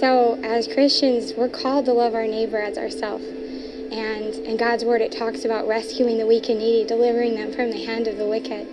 So, 0.00 0.40
as 0.42 0.66
Christians, 0.66 1.34
we're 1.34 1.50
called 1.50 1.84
to 1.84 1.92
love 1.92 2.14
our 2.14 2.26
neighbor 2.26 2.58
as 2.58 2.78
ourselves. 2.78 3.24
And 3.24 4.34
in 4.46 4.56
God's 4.56 4.86
word, 4.86 5.02
it 5.02 5.12
talks 5.12 5.44
about 5.44 5.68
rescuing 5.68 6.16
the 6.16 6.26
weak 6.26 6.48
and 6.48 6.58
needy, 6.58 6.88
delivering 6.88 7.34
them 7.34 7.52
from 7.52 7.70
the 7.70 7.84
hand 7.84 8.08
of 8.08 8.16
the 8.16 8.26
wicked 8.26 8.66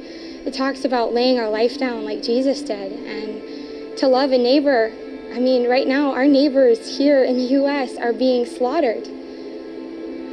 it 0.45 0.53
talks 0.53 0.85
about 0.85 1.13
laying 1.13 1.39
our 1.39 1.49
life 1.49 1.77
down 1.77 2.03
like 2.03 2.23
Jesus 2.23 2.61
did 2.61 2.91
and 2.93 3.97
to 3.97 4.07
love 4.07 4.31
a 4.31 4.37
neighbor. 4.37 4.91
I 5.33 5.39
mean, 5.39 5.69
right 5.69 5.87
now, 5.87 6.13
our 6.13 6.25
neighbors 6.25 6.97
here 6.97 7.23
in 7.23 7.37
the 7.37 7.45
U.S. 7.59 7.97
are 7.97 8.13
being 8.13 8.45
slaughtered, 8.45 9.07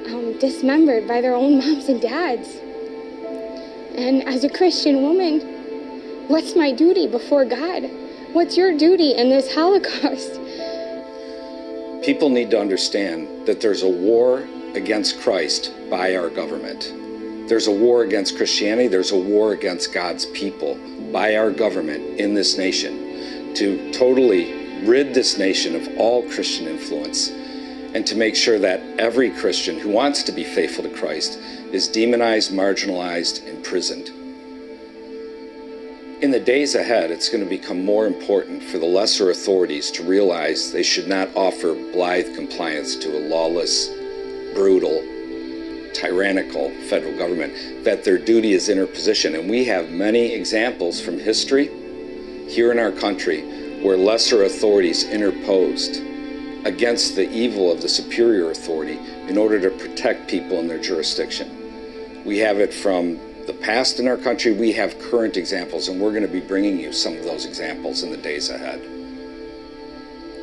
um, 0.07 0.39
dismembered 0.39 1.07
by 1.07 1.21
their 1.21 1.35
own 1.35 1.59
moms 1.59 1.89
and 1.89 2.01
dads. 2.01 2.49
And 3.95 4.23
as 4.29 4.45
a 4.45 4.49
Christian 4.49 5.03
woman, 5.03 5.59
What's 6.29 6.55
my 6.55 6.73
duty 6.73 7.07
before 7.07 7.47
God? 7.47 7.89
What's 8.35 8.55
your 8.55 8.77
duty 8.77 9.13
in 9.13 9.31
this 9.31 9.55
Holocaust? 9.55 10.35
People 12.05 12.29
need 12.29 12.51
to 12.51 12.61
understand 12.61 13.47
that 13.47 13.63
there's 13.63 13.83
a 13.83 13.89
war 13.89 14.47
against 14.75 15.21
Christ 15.21 15.73
by 15.89 16.17
our 16.17 16.29
government. 16.29 16.93
There's 17.49 17.67
a 17.67 17.73
war 17.73 18.03
against 18.03 18.37
Christianity, 18.37 18.89
there's 18.89 19.13
a 19.13 19.17
war 19.17 19.53
against 19.53 19.95
God's 19.95 20.27
people 20.27 20.79
by 21.11 21.37
our 21.37 21.51
government 21.51 22.21
in 22.21 22.35
this 22.35 22.59
nation 22.59 23.55
to 23.55 23.91
totally 23.91 24.85
rid 24.85 25.15
this 25.15 25.39
nation 25.39 25.75
of 25.75 25.89
all 25.97 26.29
Christian 26.29 26.67
influence 26.69 27.31
and 27.31 28.07
to 28.07 28.15
make 28.15 28.37
sure 28.37 28.59
that 28.59 28.81
every 28.99 29.31
Christian 29.31 29.79
who 29.79 29.89
wants 29.89 30.23
to 30.25 30.33
be 30.33 30.45
faithful 30.45 30.85
to 30.85 30.91
Christ 30.91 31.39
is 31.73 31.89
demonized, 31.89 32.53
marginalized, 32.53 33.47
imprisoned. 33.47 34.11
In 36.23 36.31
the 36.31 36.41
days 36.41 36.75
ahead, 36.75 37.11
it's 37.11 37.31
going 37.31 37.43
to 37.43 37.49
become 37.49 37.83
more 37.83 38.07
important 38.07 38.63
for 38.63 38.79
the 38.79 38.87
lesser 38.87 39.31
authorities 39.31 39.91
to 39.93 40.03
realize 40.03 40.71
they 40.71 40.83
should 40.83 41.09
not 41.09 41.31
offer 41.35 41.75
blithe 41.75 42.35
compliance 42.35 42.95
to 42.97 43.17
a 43.17 43.25
lawless, 43.27 43.89
brutal, 44.53 45.03
tyrannical 45.99 46.71
federal 46.89 47.17
government, 47.17 47.85
that 47.85 48.05
their 48.05 48.19
duty 48.19 48.53
is 48.53 48.69
interposition. 48.69 49.35
And 49.35 49.51
we 49.51 49.65
have 49.65 49.91
many 49.91 50.33
examples 50.33 51.01
from 51.01 51.19
history 51.19 51.67
here 52.49 52.71
in 52.73 52.79
our 52.79 52.93
country 52.93 53.83
where 53.83 53.97
lesser 53.97 54.45
authorities 54.45 55.05
interposed 55.05 56.03
against 56.65 57.17
the 57.17 57.29
evil 57.31 57.71
of 57.71 57.83
the 57.83 57.89
superior 57.89 58.51
authority 58.51 58.99
in 59.29 59.37
order 59.39 59.61
to 59.61 59.71
protect 59.71 60.29
people 60.29 60.59
in 60.59 60.69
their 60.69 60.81
jurisdiction. 60.81 62.25
We 62.25 62.39
have 62.39 62.59
it 62.59 62.75
from 62.75 63.19
the 63.47 63.53
past 63.55 63.99
in 63.99 64.07
our 64.09 64.17
country, 64.17 64.53
we 64.53 64.73
have 64.73 64.99
current 64.99 65.37
examples, 65.37 65.89
and 65.89 66.01
we're 66.01 66.11
going 66.11 66.23
to 66.23 66.29
be 66.29 66.41
bringing 66.41 66.79
you 66.79 66.93
some 66.93 67.17
of 67.17 67.25
those 67.25 67.47
examples 67.47 68.03
in 68.03 68.11
the 68.11 68.17
days 68.19 68.51
ahead. 68.51 68.83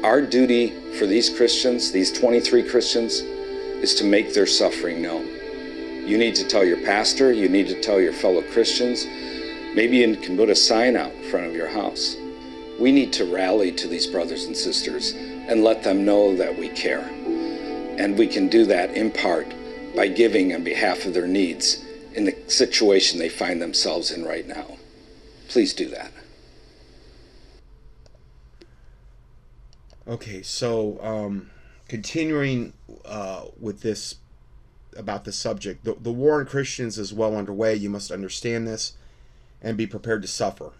Our 0.03 0.21
duty 0.21 0.69
for 0.97 1.05
these 1.05 1.29
Christians, 1.29 1.91
these 1.91 2.11
23 2.11 2.67
Christians, 2.67 3.19
is 3.19 3.93
to 3.95 4.03
make 4.03 4.33
their 4.33 4.47
suffering 4.47 5.01
known. 5.01 5.34
You 6.05 6.19
need 6.19 6.35
to 6.35 6.47
tell 6.47 6.63
your 6.63 6.77
pastor, 6.85 7.31
you 7.31 7.49
need 7.49 7.67
to 7.67 7.81
tell 7.81 7.99
your 7.99 8.13
fellow 8.13 8.43
Christians. 8.43 9.05
Maybe 9.75 9.97
you 9.97 10.15
can 10.17 10.37
put 10.37 10.49
a 10.49 10.55
sign 10.55 10.95
out 10.95 11.11
in 11.11 11.23
front 11.31 11.47
of 11.47 11.55
your 11.55 11.67
house. 11.67 12.15
We 12.79 12.91
need 12.91 13.11
to 13.13 13.25
rally 13.25 13.71
to 13.71 13.87
these 13.87 14.05
brothers 14.05 14.45
and 14.45 14.55
sisters 14.55 15.13
and 15.13 15.63
let 15.63 15.81
them 15.81 16.05
know 16.05 16.35
that 16.35 16.57
we 16.57 16.69
care. 16.69 17.09
And 17.97 18.17
we 18.17 18.27
can 18.27 18.49
do 18.49 18.65
that 18.65 18.91
in 18.91 19.09
part 19.09 19.51
by 19.95 20.07
giving 20.07 20.53
on 20.53 20.63
behalf 20.63 21.05
of 21.05 21.13
their 21.13 21.27
needs 21.27 21.83
in 22.13 22.25
the 22.25 22.35
situation 22.47 23.17
they 23.17 23.29
find 23.29 23.61
themselves 23.61 24.11
in 24.11 24.23
right 24.23 24.47
now. 24.47 24.77
Please 25.47 25.73
do 25.73 25.89
that. 25.89 26.11
Okay, 30.07 30.43
so 30.43 30.99
um, 31.01 31.49
continuing 31.87 32.73
uh, 33.05 33.45
with 33.59 33.81
this 33.81 34.15
about 34.95 35.25
the 35.25 35.31
subject, 35.31 35.83
the, 35.83 35.95
the 35.95 36.11
war 36.11 36.39
on 36.39 36.45
Christians 36.45 36.97
is 36.97 37.13
well 37.13 37.35
underway. 37.35 37.75
You 37.75 37.89
must 37.89 38.11
understand 38.11 38.67
this 38.67 38.93
and 39.61 39.77
be 39.77 39.87
prepared 39.87 40.21
to 40.21 40.27
suffer. 40.27 40.73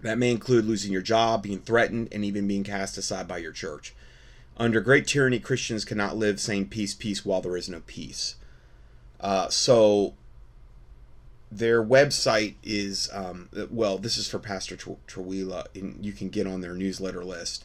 That 0.00 0.18
may 0.18 0.30
include 0.30 0.64
losing 0.64 0.92
your 0.92 1.02
job, 1.02 1.44
being 1.44 1.60
threatened, 1.60 2.08
and 2.10 2.24
even 2.24 2.48
being 2.48 2.64
cast 2.64 2.98
aside 2.98 3.28
by 3.28 3.38
your 3.38 3.52
church. 3.52 3.94
Under 4.56 4.80
great 4.80 5.06
tyranny, 5.06 5.38
Christians 5.38 5.84
cannot 5.84 6.16
live 6.16 6.40
saying 6.40 6.68
peace, 6.68 6.94
peace 6.94 7.24
while 7.24 7.40
there 7.40 7.56
is 7.56 7.68
no 7.68 7.82
peace. 7.86 8.34
Uh, 9.20 9.48
so 9.48 10.14
their 11.50 11.82
website 11.82 12.54
is 12.62 13.08
um, 13.12 13.48
well. 13.70 13.98
This 13.98 14.16
is 14.16 14.28
for 14.28 14.38
Pastor 14.38 14.76
Trewhella, 14.76 15.66
and 15.74 16.04
you 16.04 16.12
can 16.12 16.28
get 16.28 16.46
on 16.46 16.60
their 16.60 16.74
newsletter 16.74 17.24
list. 17.24 17.64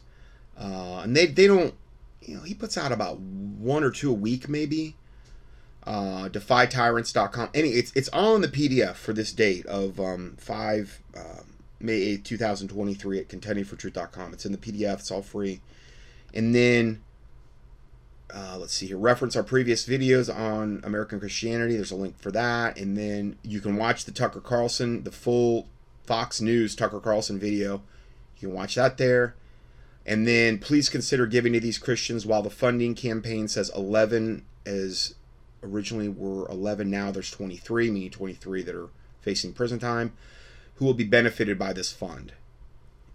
Uh, 0.58 1.00
and 1.02 1.16
they 1.16 1.26
they 1.26 1.46
don't, 1.46 1.74
you 2.22 2.36
know, 2.36 2.42
he 2.42 2.54
puts 2.54 2.78
out 2.78 2.92
about 2.92 3.18
one 3.18 3.82
or 3.82 3.90
two 3.90 4.10
a 4.10 4.14
week, 4.14 4.48
maybe. 4.48 4.94
Uh, 5.88 6.28
defytyrants.com. 6.28 7.48
Any, 7.54 7.70
it's 7.70 7.92
it's 7.94 8.10
all 8.10 8.36
in 8.36 8.42
the 8.42 8.48
PDF 8.48 8.96
for 8.96 9.14
this 9.14 9.32
date 9.32 9.64
of 9.64 9.98
um, 9.98 10.36
five. 10.38 11.00
Uh, 11.16 11.42
May 11.80 12.16
8th, 12.16 12.24
2023 12.24 13.20
at 13.20 13.28
contendingfortruth.com. 13.28 14.32
It's 14.32 14.44
in 14.44 14.52
the 14.52 14.58
PDF, 14.58 14.94
it's 14.94 15.10
all 15.10 15.22
free. 15.22 15.60
And 16.34 16.54
then, 16.54 17.02
uh, 18.34 18.56
let's 18.58 18.74
see 18.74 18.86
here, 18.86 18.98
reference 18.98 19.36
our 19.36 19.42
previous 19.42 19.86
videos 19.86 20.34
on 20.34 20.80
American 20.84 21.20
Christianity. 21.20 21.76
There's 21.76 21.92
a 21.92 21.96
link 21.96 22.18
for 22.18 22.32
that. 22.32 22.78
And 22.78 22.96
then 22.96 23.38
you 23.42 23.60
can 23.60 23.76
watch 23.76 24.04
the 24.04 24.12
Tucker 24.12 24.40
Carlson, 24.40 25.04
the 25.04 25.12
full 25.12 25.68
Fox 26.04 26.40
News 26.40 26.74
Tucker 26.74 27.00
Carlson 27.00 27.38
video. 27.38 27.82
You 28.38 28.48
can 28.48 28.56
watch 28.56 28.74
that 28.74 28.98
there. 28.98 29.34
And 30.04 30.26
then 30.26 30.58
please 30.58 30.88
consider 30.88 31.26
giving 31.26 31.52
to 31.52 31.60
these 31.60 31.78
Christians 31.78 32.26
while 32.26 32.42
the 32.42 32.50
funding 32.50 32.94
campaign 32.94 33.46
says 33.46 33.70
11 33.74 34.44
as 34.66 35.14
originally 35.62 36.08
were 36.08 36.48
11 36.48 36.90
now 36.90 37.10
there's 37.10 37.30
23 37.30 37.90
meaning 37.90 38.10
23 38.10 38.62
that 38.62 38.74
are 38.74 38.88
facing 39.20 39.52
prison 39.52 39.78
time 39.78 40.12
who 40.76 40.84
will 40.84 40.94
be 40.94 41.04
benefited 41.04 41.58
by 41.58 41.72
this 41.72 41.92
fund. 41.92 42.32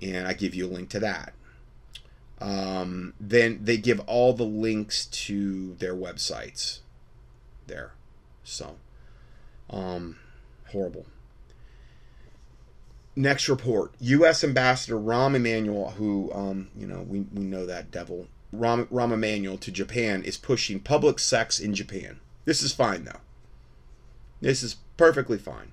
And 0.02 0.28
I 0.28 0.34
give 0.34 0.54
you 0.54 0.68
a 0.68 0.72
link 0.72 0.90
to 0.90 1.00
that. 1.00 1.34
Um, 2.42 3.14
then 3.20 3.60
they 3.64 3.78
give 3.78 4.02
all 4.02 4.34
the 4.34 4.44
links 4.44 5.06
to 5.06 5.76
their 5.76 5.96
websites 5.96 6.80
there. 7.68 7.94
So, 8.44 8.76
um, 9.70 10.18
horrible. 10.72 11.06
Next 13.16 13.48
report 13.48 13.94
U.S. 14.02 14.44
Ambassador 14.44 14.96
Rahm 14.96 15.36
Emanuel, 15.36 15.92
who, 15.92 16.32
um, 16.34 16.68
you 16.78 16.86
know, 16.86 17.06
we, 17.08 17.22
we 17.34 17.44
know 17.44 17.66
that 17.66 17.92
devil, 17.92 18.28
Rahm, 18.54 18.88
Rahm 18.88 19.14
Emanuel 19.14 19.58
to 19.60 19.72
Japan, 19.72 20.24
is 20.24 20.36
pushing 20.36 20.82
public 20.82 21.20
sex 21.20 21.60
in 21.60 21.74
Japan. 21.74 22.20
This 22.46 22.62
is 22.62 22.74
fine, 22.74 23.06
though. 23.06 23.22
This 24.42 24.64
is 24.64 24.78
perfectly 24.98 25.38
fine. 25.38 25.72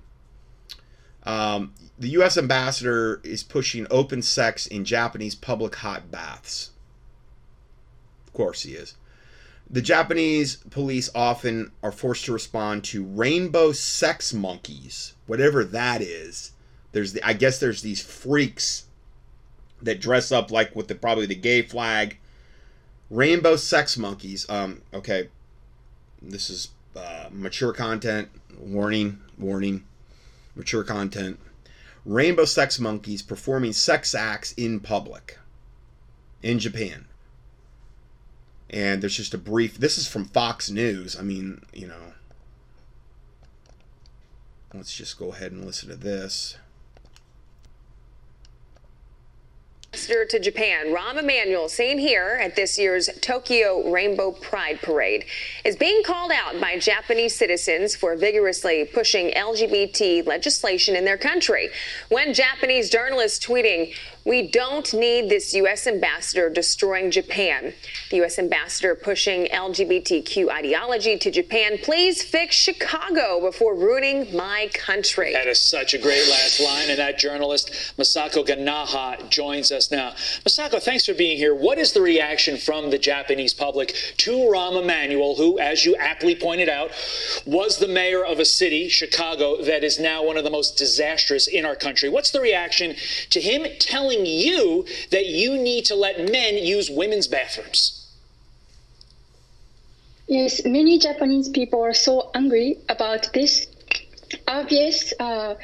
Um, 1.23 1.73
the 1.99 2.09
U.S. 2.09 2.37
ambassador 2.37 3.21
is 3.23 3.43
pushing 3.43 3.85
open 3.91 4.21
sex 4.21 4.65
in 4.65 4.85
Japanese 4.85 5.35
public 5.35 5.75
hot 5.75 6.09
baths. 6.09 6.71
Of 8.25 8.33
course, 8.33 8.63
he 8.63 8.71
is. 8.73 8.95
The 9.69 9.81
Japanese 9.81 10.57
police 10.69 11.09
often 11.15 11.71
are 11.81 11.91
forced 11.91 12.25
to 12.25 12.33
respond 12.33 12.83
to 12.85 13.05
rainbow 13.05 13.71
sex 13.71 14.33
monkeys, 14.33 15.13
whatever 15.27 15.63
that 15.63 16.01
is. 16.01 16.51
There's 16.91 17.13
the, 17.13 17.25
I 17.25 17.33
guess 17.33 17.59
there's 17.59 17.81
these 17.81 18.01
freaks 18.01 18.85
that 19.81 20.01
dress 20.01 20.31
up 20.31 20.51
like 20.51 20.75
with 20.75 20.87
the 20.87 20.95
probably 20.95 21.25
the 21.25 21.35
gay 21.35 21.61
flag. 21.61 22.17
Rainbow 23.09 23.55
sex 23.55 23.97
monkeys. 23.97 24.49
Um, 24.49 24.81
okay, 24.93 25.29
this 26.21 26.49
is 26.49 26.69
uh, 26.95 27.27
mature 27.31 27.73
content. 27.73 28.29
Warning, 28.59 29.19
warning 29.39 29.85
mature 30.55 30.83
content, 30.83 31.39
rainbow 32.05 32.45
sex 32.45 32.79
monkeys 32.79 33.21
performing 33.21 33.73
sex 33.73 34.13
acts 34.13 34.51
in 34.53 34.79
public 34.79 35.39
in 36.43 36.59
Japan. 36.59 37.05
And 38.69 39.01
there's 39.01 39.17
just 39.17 39.33
a 39.33 39.37
brief, 39.37 39.77
this 39.77 39.97
is 39.97 40.07
from 40.07 40.25
Fox 40.25 40.69
News. 40.69 41.17
I 41.17 41.23
mean, 41.23 41.63
you 41.73 41.87
know, 41.87 42.13
let's 44.73 44.95
just 44.95 45.19
go 45.19 45.31
ahead 45.33 45.51
and 45.51 45.65
listen 45.65 45.89
to 45.89 45.95
this. 45.95 46.57
Ambassador 49.93 50.23
to 50.23 50.39
Japan, 50.39 50.87
Rahm 50.95 51.19
Emanuel, 51.19 51.67
seen 51.67 51.97
here 51.99 52.39
at 52.41 52.55
this 52.55 52.79
year's 52.79 53.09
Tokyo 53.19 53.91
Rainbow 53.91 54.31
Pride 54.31 54.81
Parade, 54.81 55.25
is 55.65 55.75
being 55.75 56.01
called 56.01 56.31
out 56.31 56.61
by 56.61 56.79
Japanese 56.79 57.35
citizens 57.35 57.93
for 57.93 58.15
vigorously 58.15 58.85
pushing 58.85 59.31
LGBT 59.31 60.25
legislation 60.25 60.95
in 60.95 61.03
their 61.03 61.17
country. 61.17 61.67
When 62.07 62.33
Japanese 62.33 62.89
journalists 62.89 63.45
tweeting, 63.45 63.93
we 64.23 64.47
don't 64.47 64.93
need 64.93 65.29
this 65.29 65.53
U.S. 65.55 65.87
ambassador 65.87 66.49
destroying 66.49 67.09
Japan. 67.09 67.73
The 68.11 68.17
U.S. 68.17 68.37
ambassador 68.37 68.93
pushing 68.93 69.45
LGBTQ 69.47 70.49
ideology 70.49 71.17
to 71.17 71.31
Japan. 71.31 71.79
Please 71.81 72.21
fix 72.21 72.55
Chicago 72.55 73.41
before 73.41 73.75
ruining 73.75 74.35
my 74.35 74.69
country. 74.73 75.33
That 75.33 75.47
is 75.47 75.59
such 75.59 75.93
a 75.93 75.97
great 75.97 76.27
last 76.29 76.59
line. 76.59 76.89
And 76.89 76.99
that 76.99 77.17
journalist, 77.17 77.71
Masako 77.97 78.45
Ganaha, 78.45 79.27
joins 79.29 79.71
us 79.71 79.89
now. 79.89 80.11
Masako, 80.45 80.81
thanks 80.81 81.05
for 81.05 81.13
being 81.13 81.37
here. 81.37 81.55
What 81.55 81.79
is 81.79 81.93
the 81.93 82.01
reaction 82.01 82.57
from 82.57 82.91
the 82.91 82.99
Japanese 82.99 83.53
public 83.53 83.95
to 84.17 84.31
Rahm 84.31 84.81
Emanuel, 84.81 85.35
who, 85.35 85.57
as 85.57 85.85
you 85.85 85.95
aptly 85.95 86.35
pointed 86.35 86.69
out, 86.69 86.91
was 87.45 87.77
the 87.77 87.87
mayor 87.87 88.23
of 88.23 88.39
a 88.39 88.45
city, 88.45 88.87
Chicago, 88.87 89.61
that 89.63 89.83
is 89.83 89.99
now 89.99 90.23
one 90.23 90.37
of 90.37 90.43
the 90.43 90.49
most 90.49 90.77
disastrous 90.77 91.47
in 91.47 91.65
our 91.65 91.75
country? 91.75 92.07
What's 92.07 92.31
the 92.31 92.41
reaction 92.41 92.95
to 93.31 93.41
him 93.41 93.65
telling 93.79 94.10
telling 94.11 94.25
you 94.25 94.85
that 95.11 95.25
you 95.25 95.57
need 95.57 95.85
to 95.85 95.95
let 95.95 96.31
men 96.31 96.57
use 96.57 96.89
women's 96.89 97.27
bathrooms. 97.27 97.97
Yes, 100.27 100.63
many 100.65 100.97
Japanese 100.99 101.49
people 101.49 101.81
are 101.81 101.93
so 101.93 102.31
angry 102.33 102.77
about 102.87 103.33
this 103.33 103.67
obvious 104.47 105.13
uh, 105.19 105.55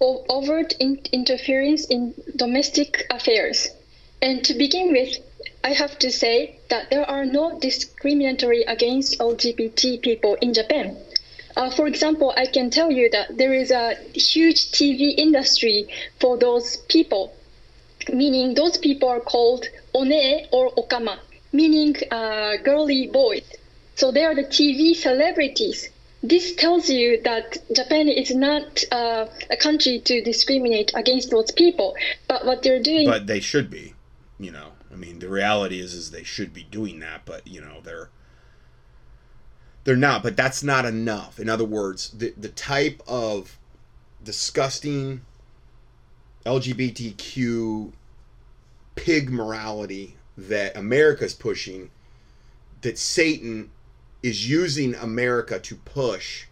overt 0.00 0.74
in- 0.80 1.00
interference 1.12 1.86
in 1.86 2.14
domestic 2.36 3.06
affairs. 3.10 3.68
And 4.20 4.44
to 4.44 4.54
begin 4.54 4.92
with, 4.92 5.16
I 5.64 5.70
have 5.70 5.98
to 6.00 6.10
say 6.10 6.56
that 6.68 6.90
there 6.90 7.08
are 7.08 7.24
no 7.24 7.58
discriminatory 7.58 8.62
against 8.64 9.18
LGBT 9.18 10.02
people 10.02 10.36
in 10.42 10.52
Japan. 10.52 10.96
Uh, 11.56 11.70
for 11.70 11.86
example, 11.86 12.32
I 12.36 12.46
can 12.46 12.70
tell 12.70 12.90
you 12.90 13.10
that 13.10 13.36
there 13.36 13.52
is 13.52 13.70
a 13.70 13.94
huge 14.14 14.72
TV 14.72 15.14
industry 15.16 15.88
for 16.20 16.38
those 16.38 16.78
people, 16.88 17.32
meaning 18.12 18.54
those 18.54 18.76
people 18.78 19.08
are 19.08 19.20
called 19.20 19.66
one 19.92 20.12
or 20.52 20.70
okama, 20.72 21.18
meaning 21.52 21.96
uh, 22.10 22.56
girly 22.64 23.06
boys. 23.06 23.44
So 23.94 24.10
they 24.10 24.24
are 24.24 24.34
the 24.34 24.44
TV 24.44 24.94
celebrities. 24.94 25.90
This 26.22 26.54
tells 26.54 26.88
you 26.88 27.20
that 27.22 27.58
Japan 27.74 28.08
is 28.08 28.34
not 28.34 28.84
uh, 28.92 29.26
a 29.50 29.56
country 29.56 30.00
to 30.00 30.22
discriminate 30.22 30.92
against 30.94 31.30
those 31.30 31.50
people. 31.50 31.96
But 32.28 32.46
what 32.46 32.62
they're 32.62 32.82
doing. 32.82 33.08
But 33.08 33.26
they 33.26 33.40
should 33.40 33.70
be, 33.70 33.94
you 34.38 34.52
know. 34.52 34.72
I 34.92 34.96
mean, 34.96 35.18
the 35.18 35.28
reality 35.28 35.80
is, 35.80 35.94
is 35.94 36.10
they 36.10 36.22
should 36.22 36.52
be 36.52 36.64
doing 36.64 37.00
that, 37.00 37.22
but 37.24 37.46
you 37.46 37.60
know, 37.60 37.80
they're 37.82 38.10
they're 39.84 39.96
not. 39.96 40.22
But 40.22 40.36
that's 40.36 40.62
not 40.62 40.84
enough. 40.84 41.40
In 41.40 41.48
other 41.48 41.64
words, 41.64 42.10
the 42.10 42.34
the 42.36 42.50
type 42.50 43.02
of 43.06 43.58
disgusting 44.22 45.22
LGBTQ 46.44 47.92
pig 48.94 49.30
morality 49.30 50.16
that 50.36 50.76
America's 50.76 51.34
pushing, 51.34 51.90
that 52.82 52.98
Satan 52.98 53.70
is 54.22 54.48
using 54.48 54.94
America 54.94 55.58
to 55.58 55.74
push, 55.76 56.46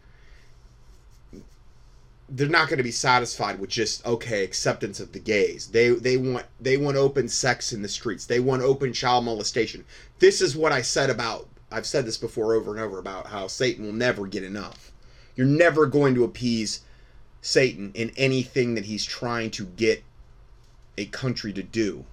they're 2.28 2.48
not 2.48 2.68
going 2.68 2.78
to 2.78 2.84
be 2.84 2.92
satisfied 2.92 3.58
with 3.58 3.70
just 3.70 4.06
okay 4.06 4.44
acceptance 4.44 5.00
of 5.00 5.12
the 5.12 5.18
gays. 5.18 5.66
They 5.68 5.90
they 5.90 6.16
want 6.16 6.46
they 6.60 6.76
want 6.76 6.96
open 6.96 7.28
sex 7.28 7.72
in 7.72 7.82
the 7.82 7.88
streets. 7.88 8.26
They 8.26 8.38
want 8.40 8.62
open 8.62 8.92
child 8.92 9.24
molestation. 9.24 9.84
This 10.20 10.40
is 10.40 10.56
what 10.56 10.72
I 10.72 10.82
said 10.82 11.10
about 11.10 11.48
I've 11.72 11.86
said 11.86 12.06
this 12.06 12.16
before 12.16 12.54
over 12.54 12.72
and 12.72 12.80
over 12.80 12.98
about 12.98 13.26
how 13.26 13.46
Satan 13.46 13.84
will 13.84 13.92
never 13.92 14.26
get 14.26 14.44
enough. 14.44 14.92
You're 15.36 15.46
never 15.46 15.86
going 15.86 16.14
to 16.16 16.24
appease 16.24 16.80
Satan 17.42 17.92
in 17.94 18.12
anything 18.16 18.74
that 18.74 18.84
he's 18.84 19.04
trying 19.04 19.50
to 19.52 19.64
get 19.64 20.02
a 20.98 21.06
country 21.06 21.52
to 21.52 21.62
do. 21.62 22.04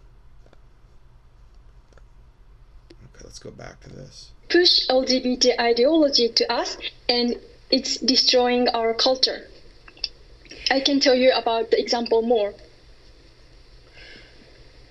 Okay, 2.91 3.23
let's 3.23 3.39
go 3.39 3.51
back 3.51 3.81
to 3.81 3.89
this. 3.89 4.31
Push 4.49 4.87
LGBT 4.87 5.59
ideology 5.59 6.29
to 6.29 6.51
us, 6.51 6.77
and 7.09 7.35
it's 7.69 7.97
destroying 7.97 8.69
our 8.69 8.93
culture. 8.93 9.47
I 10.71 10.79
can 10.79 10.99
tell 10.99 11.15
you 11.15 11.31
about 11.33 11.71
the 11.71 11.79
example 11.79 12.21
more. 12.21 12.53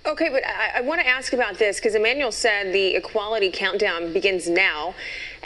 Okay, 0.06 0.28
but 0.28 0.46
I, 0.46 0.78
I 0.78 0.80
want 0.82 1.00
to 1.00 1.06
ask 1.06 1.32
about 1.32 1.58
this 1.58 1.78
because 1.78 1.96
Emanuel 1.96 2.30
said 2.30 2.72
the 2.72 2.94
equality 2.94 3.50
countdown 3.50 4.12
begins 4.12 4.48
now. 4.48 4.94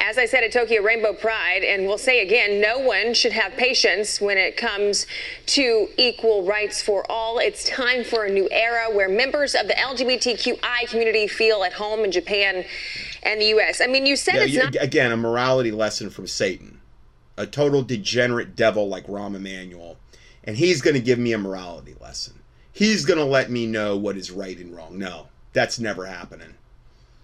As 0.03 0.17
I 0.19 0.25
said 0.25 0.43
at 0.43 0.51
Tokyo 0.51 0.83
Rainbow 0.83 1.13
Pride, 1.13 1.63
and 1.63 1.87
we'll 1.87 1.99
say 1.99 2.23
again, 2.23 2.61
no 2.61 2.79
one 2.79 3.13
should 3.15 3.33
have 3.33 3.53
patience 3.57 4.21
when 4.21 4.39
it 4.39 4.57
comes 4.57 5.07
to 5.47 5.89
equal 5.99 6.43
rights 6.45 6.83
for 6.83 7.05
all. 7.11 7.39
It's 7.39 7.63
time 7.65 8.03
for 8.03 8.25
a 8.25 8.31
new 8.31 8.49
era 8.51 8.87
where 8.93 9.09
members 9.11 9.55
of 9.55 9.69
the 9.69 9.75
LGBTQI 9.75 10.89
community 10.89 11.27
feel 11.29 11.63
at 11.65 11.75
home 11.75 12.01
in 12.01 12.11
Japan 12.11 12.65
and 13.23 13.41
the 13.41 13.47
U.S. 13.47 13.81
I 13.81 13.87
mean, 13.87 14.07
you 14.07 14.17
said 14.17 14.35
Yeah, 14.37 14.43
it's 14.43 14.53
you- 14.55 14.63
not. 14.63 14.77
again 14.81 15.13
a 15.13 15.17
morality 15.17 15.71
lesson 15.71 16.09
from 16.11 16.27
Satan, 16.27 16.81
a 17.37 17.47
total 17.47 17.83
degenerate 17.83 18.57
devil 18.57 18.89
like 18.89 19.07
Rahm 19.07 19.37
Emanuel, 19.37 19.97
and 20.43 20.57
he's 20.57 20.81
going 20.81 20.95
to 20.95 21.01
give 21.03 21.19
me 21.19 21.35
a 21.35 21.39
morality 21.39 21.95
lesson. 22.01 22.41
He's 22.73 23.05
going 23.05 23.19
to 23.19 23.25
let 23.25 23.51
me 23.51 23.67
know 23.67 23.97
what 23.99 24.17
is 24.17 24.31
right 24.31 24.57
and 24.59 24.75
wrong. 24.75 24.97
No, 24.99 25.29
that's 25.53 25.79
never 25.79 26.07
happening. 26.07 26.55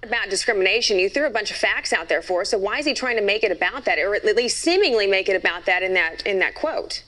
About 0.07 0.31
discrimination. 0.31 0.99
You 0.99 1.09
threw 1.09 1.27
a 1.27 1.31
bunch 1.31 1.51
of 1.51 1.57
facts 1.57 1.93
out 1.93 2.09
there 2.09 2.23
for 2.23 2.43
us. 2.43 2.51
So 2.51 2.59
why 2.59 2.79
is 2.79 2.87
he 2.87 2.95
trying 2.95 3.17
to 3.17 3.23
make 3.23 3.45
it 3.45 3.53
about 3.53 3.85
that, 3.85 3.99
or 3.99 4.15
at 4.15 4.25
least 4.25 4.59
seemingly 4.59 5.07
make 5.07 5.29
it 5.29 5.37
about 5.37 5.67
that 5.67 5.83
in 5.83 5.95
that 5.95 6.27
in 6.27 6.39
that 6.39 6.55
quote? 6.55 7.03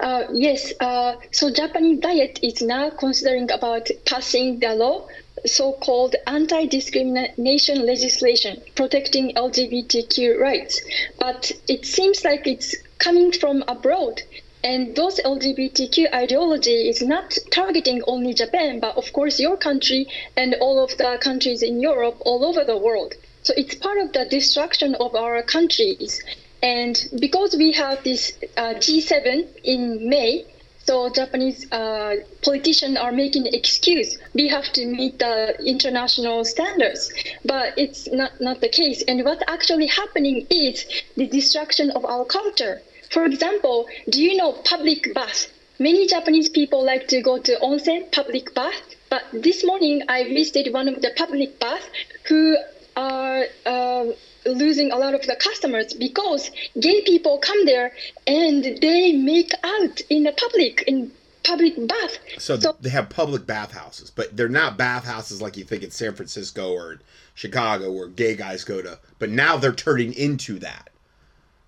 Uh, 0.00 0.24
yes, 0.32 0.72
uh, 0.80 1.16
so 1.32 1.50
Japanese 1.50 2.00
diet 2.00 2.38
is 2.42 2.60
now 2.60 2.90
considering 2.90 3.50
about 3.50 3.88
passing 4.04 4.58
the 4.58 4.74
law, 4.74 5.08
so-called 5.46 6.14
anti-discrimination 6.26 7.86
legislation 7.86 8.60
protecting 8.74 9.34
LGBTQ 9.34 10.38
rights. 10.38 10.80
But 11.18 11.52
it 11.68 11.86
seems 11.86 12.24
like 12.24 12.46
it's 12.46 12.74
coming 12.98 13.32
from 13.32 13.64
abroad. 13.68 14.22
And 14.64 14.96
those 14.96 15.20
LGBTQ 15.20 16.12
ideology 16.12 16.88
is 16.88 17.02
not 17.02 17.36
targeting 17.50 18.02
only 18.06 18.34
Japan, 18.34 18.80
but 18.80 18.96
of 18.96 19.12
course 19.12 19.38
your 19.38 19.56
country 19.56 20.08
and 20.36 20.54
all 20.60 20.82
of 20.82 20.96
the 20.96 21.18
countries 21.20 21.62
in 21.62 21.80
Europe, 21.80 22.16
all 22.20 22.44
over 22.44 22.64
the 22.64 22.76
world. 22.76 23.14
So 23.42 23.54
it's 23.56 23.74
part 23.74 23.98
of 23.98 24.12
the 24.12 24.24
destruction 24.24 24.94
of 24.96 25.14
our 25.14 25.42
countries. 25.42 26.22
And 26.62 26.96
because 27.20 27.54
we 27.54 27.72
have 27.72 28.02
this 28.02 28.32
uh, 28.56 28.74
G7 28.74 29.46
in 29.62 30.08
May, 30.08 30.46
so 30.86 31.08
Japanese 31.10 31.70
uh, 31.72 32.16
politicians 32.42 32.96
are 32.96 33.12
making 33.12 33.46
excuse. 33.46 34.18
We 34.34 34.48
have 34.48 34.72
to 34.74 34.86
meet 34.86 35.18
the 35.18 35.56
international 35.64 36.44
standards, 36.44 37.12
but 37.44 37.74
it's 37.76 38.08
not, 38.10 38.40
not 38.40 38.60
the 38.60 38.68
case. 38.68 39.02
And 39.06 39.24
what 39.24 39.42
actually 39.48 39.88
happening 39.88 40.46
is 40.48 40.86
the 41.16 41.26
destruction 41.26 41.90
of 41.90 42.04
our 42.04 42.24
culture. 42.24 42.82
For 43.10 43.24
example, 43.24 43.86
do 44.08 44.22
you 44.22 44.36
know 44.36 44.52
public 44.52 45.14
bath? 45.14 45.48
Many 45.78 46.06
Japanese 46.06 46.48
people 46.48 46.84
like 46.84 47.08
to 47.08 47.20
go 47.20 47.38
to 47.38 47.56
onsen, 47.62 48.10
public 48.12 48.54
bath. 48.54 48.80
But 49.10 49.24
this 49.32 49.64
morning 49.64 50.02
I 50.08 50.24
visited 50.24 50.72
one 50.72 50.88
of 50.88 51.00
the 51.02 51.12
public 51.16 51.60
bath 51.60 51.88
who 52.24 52.56
are 52.96 53.44
uh, 53.66 54.06
losing 54.46 54.90
a 54.90 54.96
lot 54.96 55.14
of 55.14 55.22
the 55.22 55.36
customers 55.36 55.92
because 55.92 56.50
gay 56.80 57.02
people 57.02 57.38
come 57.38 57.66
there 57.66 57.92
and 58.26 58.64
they 58.64 59.12
make 59.12 59.52
out 59.62 60.00
in 60.08 60.22
the 60.24 60.32
public 60.32 60.82
in 60.86 61.12
public 61.44 61.74
bath. 61.86 62.18
So, 62.38 62.56
they 62.56 62.90
have 62.90 63.08
public 63.08 63.46
bathhouses, 63.46 64.10
but 64.10 64.36
they're 64.36 64.48
not 64.48 64.76
bathhouses 64.76 65.40
like 65.40 65.56
you 65.56 65.64
think 65.64 65.84
in 65.84 65.90
San 65.90 66.14
Francisco 66.14 66.72
or 66.72 66.98
Chicago 67.34 67.92
where 67.92 68.08
gay 68.08 68.34
guys 68.34 68.64
go 68.64 68.82
to. 68.82 68.98
But 69.18 69.30
now 69.30 69.56
they're 69.56 69.72
turning 69.72 70.12
into 70.14 70.58
that. 70.58 70.90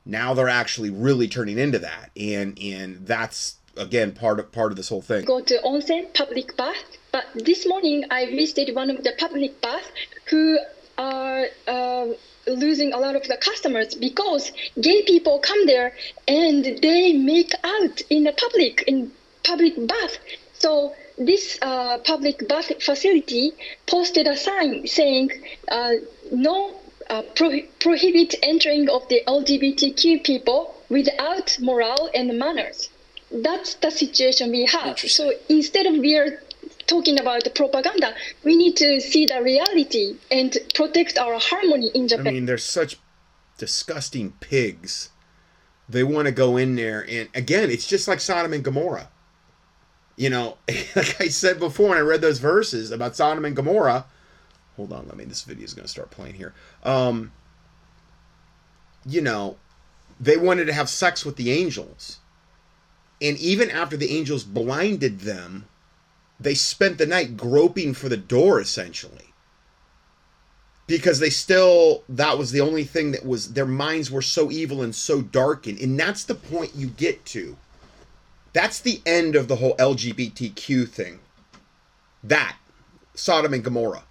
Now 0.08 0.32
they're 0.32 0.48
actually 0.48 0.88
really 0.88 1.28
turning 1.28 1.58
into 1.58 1.78
that, 1.80 2.10
and 2.16 2.58
and 2.58 3.06
that's 3.06 3.56
again 3.76 4.12
part 4.12 4.40
of 4.40 4.50
part 4.50 4.72
of 4.72 4.76
this 4.76 4.88
whole 4.88 5.02
thing. 5.02 5.24
go 5.26 5.40
to 5.42 5.58
onsen 5.62 6.12
public 6.14 6.56
bath. 6.56 6.82
But 7.12 7.26
this 7.34 7.66
morning 7.66 8.04
I 8.10 8.24
visited 8.26 8.74
one 8.74 8.88
of 8.90 9.04
the 9.04 9.12
public 9.18 9.60
bath 9.60 9.90
who 10.30 10.58
are 10.96 11.44
uh, 11.66 12.06
losing 12.46 12.94
a 12.94 12.98
lot 12.98 13.16
of 13.16 13.28
the 13.28 13.36
customers 13.36 13.94
because 13.94 14.50
gay 14.80 15.02
people 15.02 15.38
come 15.40 15.66
there 15.66 15.92
and 16.26 16.64
they 16.64 17.12
make 17.12 17.52
out 17.62 18.00
in 18.08 18.24
the 18.24 18.32
public 18.32 18.84
in 18.86 19.12
public 19.44 19.74
bath. 19.86 20.18
So 20.54 20.94
this 21.18 21.58
uh, 21.60 21.98
public 21.98 22.48
bath 22.48 22.72
facility 22.82 23.52
posted 23.86 24.26
a 24.26 24.36
sign 24.36 24.86
saying 24.86 25.30
uh, 25.70 25.94
no 26.32 26.74
uh, 27.10 27.22
pro- 27.34 27.62
prohibit 27.80 28.34
entering 28.42 28.88
of 28.88 29.08
the 29.08 29.22
LGBTQ 29.26 30.24
people 30.24 30.74
without 30.88 31.56
morale 31.60 32.10
and 32.14 32.38
manners. 32.38 32.90
That's 33.30 33.74
the 33.74 33.90
situation 33.90 34.50
we 34.50 34.66
have. 34.66 34.98
So 34.98 35.32
instead 35.48 35.86
of 35.86 35.94
we 35.94 36.16
are 36.16 36.42
talking 36.86 37.20
about 37.20 37.44
the 37.44 37.50
propaganda, 37.50 38.14
we 38.44 38.56
need 38.56 38.76
to 38.76 39.00
see 39.00 39.26
the 39.26 39.42
reality 39.42 40.16
and 40.30 40.56
protect 40.74 41.18
our 41.18 41.38
harmony 41.38 41.90
in 41.94 42.08
Japan. 42.08 42.28
I 42.28 42.30
mean, 42.32 42.46
they're 42.46 42.58
such 42.58 42.98
disgusting 43.58 44.32
pigs. 44.40 45.10
They 45.88 46.02
want 46.02 46.26
to 46.26 46.32
go 46.32 46.56
in 46.56 46.74
there, 46.74 47.06
and 47.08 47.28
again, 47.34 47.70
it's 47.70 47.86
just 47.86 48.08
like 48.08 48.20
Sodom 48.20 48.52
and 48.52 48.62
Gomorrah. 48.62 49.08
You 50.16 50.30
know, 50.30 50.58
like 50.96 51.20
I 51.20 51.28
said 51.28 51.58
before, 51.58 51.90
when 51.90 51.98
I 51.98 52.02
read 52.02 52.20
those 52.20 52.38
verses 52.38 52.90
about 52.90 53.16
Sodom 53.16 53.44
and 53.44 53.56
Gomorrah. 53.56 54.06
Hold 54.78 54.92
on, 54.92 55.08
let 55.08 55.16
me. 55.16 55.24
This 55.24 55.42
video 55.42 55.64
is 55.64 55.74
going 55.74 55.86
to 55.86 55.90
start 55.90 56.12
playing 56.12 56.36
here. 56.36 56.54
Um, 56.84 57.32
you 59.04 59.20
know, 59.20 59.56
they 60.20 60.36
wanted 60.36 60.66
to 60.66 60.72
have 60.72 60.88
sex 60.88 61.24
with 61.24 61.34
the 61.34 61.50
angels, 61.50 62.18
and 63.20 63.36
even 63.38 63.72
after 63.72 63.96
the 63.96 64.16
angels 64.16 64.44
blinded 64.44 65.20
them, 65.20 65.66
they 66.38 66.54
spent 66.54 66.96
the 66.96 67.06
night 67.06 67.36
groping 67.36 67.92
for 67.92 68.08
the 68.08 68.16
door, 68.16 68.60
essentially. 68.60 69.34
Because 70.86 71.18
they 71.18 71.28
still 71.28 72.04
that 72.08 72.38
was 72.38 72.52
the 72.52 72.60
only 72.60 72.84
thing 72.84 73.10
that 73.10 73.26
was 73.26 73.54
their 73.54 73.66
minds 73.66 74.12
were 74.12 74.22
so 74.22 74.48
evil 74.48 74.80
and 74.80 74.94
so 74.94 75.22
darkened. 75.22 75.80
And 75.80 75.98
that's 75.98 76.22
the 76.22 76.36
point 76.36 76.76
you 76.76 76.86
get 76.86 77.24
to. 77.26 77.56
That's 78.52 78.78
the 78.78 79.02
end 79.04 79.34
of 79.34 79.48
the 79.48 79.56
whole 79.56 79.74
lgbtq 79.76 80.88
thing. 80.88 81.18
That 82.22 82.56
sodom 83.14 83.52
and 83.52 83.64
gomorrah 83.64 84.04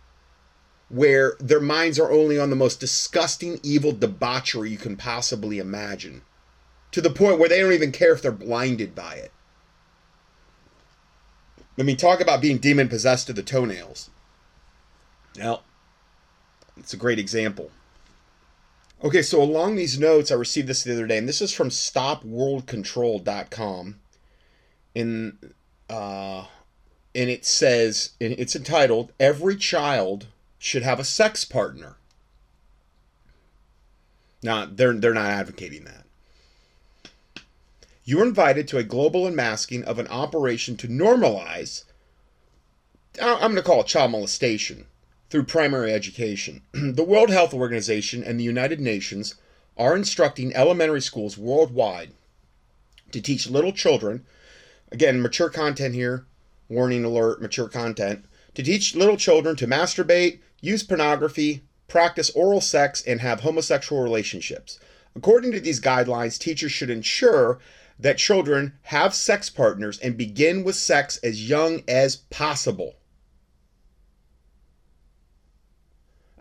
where 0.90 1.36
their 1.40 1.60
minds 1.60 2.00
are 2.00 2.12
only 2.12 2.40
on 2.40 2.50
the 2.50 2.56
most 2.56 2.80
disgusting 2.80 3.60
evil 3.62 3.92
debauchery 3.92 4.70
you 4.70 4.78
can 4.78 4.96
possibly 4.96 5.60
imagine 5.60 6.22
to 6.92 7.02
the 7.02 7.10
point 7.10 7.40
where 7.40 7.50
they 7.50 7.60
don't 7.60 7.74
even 7.74 7.92
care 7.92 8.14
if 8.14 8.22
they're 8.22 8.32
blinded 8.32 8.96
by 8.96 9.16
it. 9.16 9.34
I 11.78 11.84
mean, 11.84 11.98
talk 11.98 12.22
about 12.22 12.42
being 12.42 12.58
demon 12.58 12.90
possessed 12.90 13.28
to 13.28 13.34
the 13.34 13.44
toenails. 13.44 14.10
Now, 15.38 15.62
it's 16.78 16.94
a 16.94 16.98
great 16.98 17.20
example. 17.20 17.70
Okay, 19.04 19.22
so 19.22 19.40
along 19.42 19.76
these 19.76 20.00
notes, 20.00 20.32
I 20.32 20.36
received 20.36 20.68
this 20.68 20.84
the 20.84 20.94
other 20.94 21.06
day, 21.06 21.20
and 21.20 21.30
this 21.30 21.42
is 21.42 21.54
from 21.54 21.70
StopWorldControl.com. 21.70 24.00
In 24.96 25.38
uh, 25.90 26.46
and 27.14 27.30
it 27.30 27.46
says 27.46 28.14
it's 28.20 28.56
entitled 28.56 29.12
"Every 29.20 29.56
Child 29.56 30.26
Should 30.60 30.84
Have 30.84 31.00
a 31.00 31.04
Sex 31.04 31.46
Partner." 31.46 31.98
Now, 34.44 34.66
they're 34.66 34.94
they're 34.94 35.14
not 35.14 35.30
advocating 35.30 35.84
that. 35.86 36.06
You 38.04 38.22
are 38.22 38.26
invited 38.26 38.68
to 38.70 38.78
a 38.78 38.84
global 38.84 39.28
unmasking 39.28 39.84
of 39.84 40.00
an 40.00 40.08
operation 40.08 40.78
to 40.78 40.88
normalize. 40.88 41.84
I'm 43.22 43.40
going 43.40 43.56
to 43.56 43.62
call 43.62 43.82
it 43.82 43.88
child 43.88 44.12
molestation 44.12 44.86
through 45.30 45.44
primary 45.44 45.92
education. 45.92 46.62
the 46.72 47.04
World 47.04 47.30
Health 47.30 47.54
Organization 47.54 48.24
and 48.24 48.40
the 48.40 48.46
United 48.46 48.80
Nations 48.80 49.36
are 49.78 49.96
instructing 49.96 50.56
elementary 50.56 51.02
schools 51.02 51.38
worldwide 51.38 52.12
to 53.12 53.22
teach 53.22 53.50
little 53.50 53.72
children, 53.72 54.26
again, 54.92 55.22
mature 55.22 55.50
content 55.50 55.94
here, 55.94 56.26
warning 56.70 57.04
alert, 57.04 57.42
mature 57.42 57.68
content, 57.68 58.26
to 58.58 58.64
teach 58.64 58.96
little 58.96 59.18
children 59.18 59.56
to 59.56 59.68
masturbate, 59.68 60.40
use 60.62 60.82
pornography, 60.82 61.62
practice 61.88 62.32
oral 62.32 62.60
sex, 62.60 63.04
and 63.06 63.22
have 63.22 63.42
homosexual 63.42 64.02
relationships. 64.02 64.80
According 65.16 65.52
to 65.52 65.60
these 65.60 65.80
guidelines, 65.80 66.40
teachers 66.40 66.72
should 66.72 66.90
ensure 66.90 67.60
that 68.00 68.18
children 68.18 68.74
have 68.82 69.14
sex 69.14 69.52
partners 69.52 70.00
and 70.00 70.18
begin 70.18 70.64
with 70.64 70.76
sex 70.76 71.18
as 71.18 71.48
young 71.48 71.84
as 71.88 72.16
possible. 72.16 72.96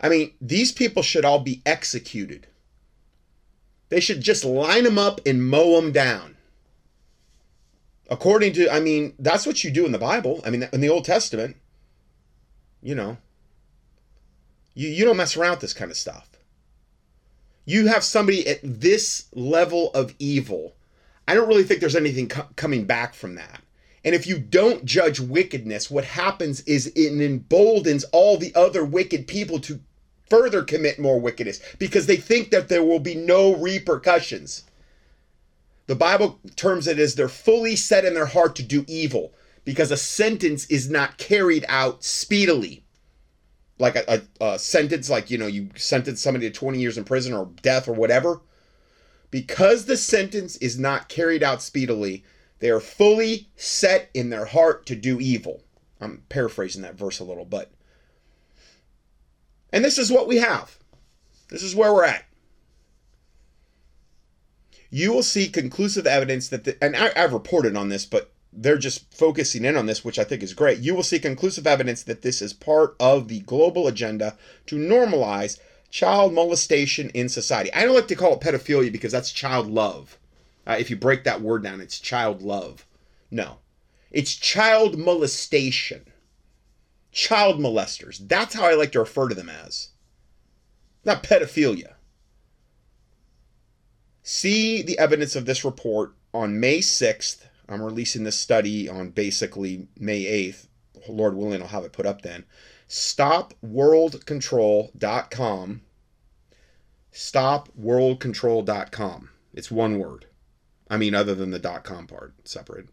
I 0.01 0.09
mean, 0.09 0.33
these 0.41 0.71
people 0.71 1.03
should 1.03 1.23
all 1.23 1.41
be 1.41 1.61
executed. 1.67 2.47
They 3.89 3.99
should 3.99 4.21
just 4.21 4.43
line 4.43 4.85
them 4.85 4.97
up 4.97 5.21
and 5.23 5.47
mow 5.47 5.79
them 5.79 5.91
down. 5.91 6.35
According 8.09 8.53
to, 8.53 8.73
I 8.73 8.79
mean, 8.79 9.13
that's 9.19 9.45
what 9.45 9.63
you 9.63 9.69
do 9.69 9.85
in 9.85 9.91
the 9.91 9.99
Bible. 9.99 10.41
I 10.43 10.49
mean, 10.49 10.67
in 10.73 10.81
the 10.81 10.89
Old 10.89 11.05
Testament, 11.05 11.57
you 12.81 12.95
know, 12.95 13.17
you, 14.73 14.89
you 14.89 15.05
don't 15.05 15.17
mess 15.17 15.35
around 15.35 15.51
with 15.51 15.61
this 15.61 15.73
kind 15.73 15.91
of 15.91 15.97
stuff. 15.97 16.29
You 17.65 17.87
have 17.87 18.03
somebody 18.03 18.47
at 18.47 18.59
this 18.63 19.25
level 19.33 19.91
of 19.93 20.15
evil. 20.19 20.75
I 21.27 21.33
don't 21.33 21.47
really 21.47 21.63
think 21.63 21.81
there's 21.81 21.95
anything 21.95 22.29
co- 22.29 22.47
coming 22.55 22.85
back 22.85 23.13
from 23.13 23.35
that. 23.35 23.61
And 24.05 24.15
if 24.15 24.25
you 24.25 24.39
don't 24.39 24.85
judge 24.85 25.19
wickedness, 25.19 25.91
what 25.91 26.05
happens 26.05 26.61
is 26.61 26.87
it 26.95 27.21
emboldens 27.21 28.05
all 28.13 28.37
the 28.37 28.55
other 28.55 28.85
wicked 28.85 29.27
people 29.27 29.59
to 29.61 29.81
further 30.29 30.63
commit 30.63 30.99
more 30.99 31.19
wickedness 31.19 31.59
because 31.79 32.05
they 32.05 32.15
think 32.15 32.51
that 32.51 32.69
there 32.69 32.83
will 32.83 32.99
be 32.99 33.15
no 33.15 33.55
repercussions. 33.55 34.63
The 35.87 35.95
Bible 35.95 36.39
terms 36.55 36.87
it 36.87 36.99
as 36.99 37.15
they're 37.15 37.27
fully 37.27 37.75
set 37.75 38.05
in 38.05 38.13
their 38.13 38.25
heart 38.25 38.55
to 38.57 38.63
do 38.63 38.85
evil 38.87 39.33
because 39.67 39.91
a 39.91 39.97
sentence 39.97 40.65
is 40.67 40.89
not 40.89 41.17
carried 41.17 41.65
out 41.67 42.01
speedily. 42.01 42.85
Like 43.77 43.97
a, 43.97 44.21
a, 44.39 44.53
a, 44.53 44.57
sentence, 44.57 45.09
like, 45.09 45.29
you 45.29 45.37
know, 45.37 45.45
you 45.45 45.71
sentence 45.75 46.21
somebody 46.21 46.49
to 46.49 46.57
20 46.57 46.79
years 46.79 46.97
in 46.97 47.03
prison 47.03 47.33
or 47.33 47.49
death 47.61 47.89
or 47.89 47.91
whatever. 47.91 48.39
Because 49.29 49.83
the 49.83 49.97
sentence 49.97 50.55
is 50.55 50.79
not 50.79 51.09
carried 51.09 51.43
out 51.43 51.61
speedily, 51.61 52.23
they 52.59 52.69
are 52.69 52.79
fully 52.79 53.49
set 53.57 54.09
in 54.13 54.29
their 54.29 54.45
heart 54.45 54.85
to 54.85 54.95
do 54.95 55.19
evil. 55.19 55.61
I'm 55.99 56.23
paraphrasing 56.29 56.83
that 56.83 56.95
verse 56.95 57.19
a 57.19 57.25
little, 57.25 57.43
but 57.43 57.69
and 59.73 59.83
this 59.83 59.97
is 59.97 60.09
what 60.09 60.29
we 60.29 60.37
have. 60.37 60.79
This 61.49 61.61
is 61.61 61.75
where 61.75 61.93
we're 61.93 62.05
at. 62.05 62.23
You 64.89 65.11
will 65.11 65.23
see 65.23 65.49
conclusive 65.49 66.07
evidence 66.07 66.47
that, 66.47 66.63
the, 66.63 66.81
and 66.81 66.95
I, 66.95 67.11
I've 67.17 67.33
reported 67.33 67.75
on 67.75 67.89
this, 67.89 68.05
but 68.05 68.31
they're 68.57 68.77
just 68.77 69.13
focusing 69.13 69.63
in 69.63 69.77
on 69.77 69.85
this, 69.85 70.03
which 70.03 70.19
I 70.19 70.23
think 70.23 70.43
is 70.43 70.53
great. 70.53 70.79
You 70.79 70.95
will 70.95 71.03
see 71.03 71.19
conclusive 71.19 71.67
evidence 71.67 72.03
that 72.03 72.23
this 72.23 72.41
is 72.41 72.53
part 72.53 72.95
of 72.99 73.27
the 73.27 73.39
global 73.41 73.87
agenda 73.87 74.35
to 74.65 74.75
normalize 74.75 75.59
child 75.89 76.33
molestation 76.33 77.09
in 77.11 77.29
society. 77.29 77.71
I 77.73 77.83
don't 77.83 77.95
like 77.95 78.07
to 78.07 78.15
call 78.15 78.33
it 78.33 78.41
pedophilia 78.41 78.91
because 78.91 79.11
that's 79.11 79.31
child 79.31 79.67
love. 79.67 80.17
Uh, 80.65 80.75
if 80.79 80.89
you 80.89 80.95
break 80.95 81.23
that 81.23 81.41
word 81.41 81.63
down, 81.63 81.79
it's 81.79 81.99
child 81.99 82.41
love. 82.41 82.85
No, 83.31 83.59
it's 84.11 84.35
child 84.35 84.97
molestation 84.97 86.11
child 87.17 87.59
molesters. 87.59 88.19
That's 88.27 88.53
how 88.53 88.65
I 88.65 88.75
like 88.75 88.91
to 88.91 88.99
refer 88.99 89.27
to 89.27 89.35
them 89.35 89.49
as. 89.49 89.89
Not 91.03 91.23
pedophilia. 91.23 91.95
See 94.21 94.83
the 94.83 94.99
evidence 94.99 95.35
of 95.35 95.45
this 95.45 95.65
report 95.65 96.13
on 96.31 96.59
May 96.59 96.79
6th. 96.79 97.46
I'm 97.69 97.81
releasing 97.81 98.23
this 98.23 98.39
study 98.39 98.87
on 98.87 99.09
basically 99.09 99.87
May 99.97 100.23
8th. 100.23 100.67
Lord 101.09 101.35
willing, 101.35 101.61
I'll 101.61 101.67
have 101.69 101.85
it 101.85 101.93
put 101.93 102.05
up 102.05 102.21
then. 102.21 102.43
StopWorldControl.com. 102.89 105.81
StopWorldControl.com. 107.13 109.29
It's 109.53 109.71
one 109.71 109.99
word. 109.99 110.25
I 110.89 110.97
mean, 110.97 111.15
other 111.15 111.35
than 111.35 111.51
the 111.51 111.59
dot 111.59 111.83
.com 111.83 112.07
part, 112.07 112.33
separate. 112.45 112.87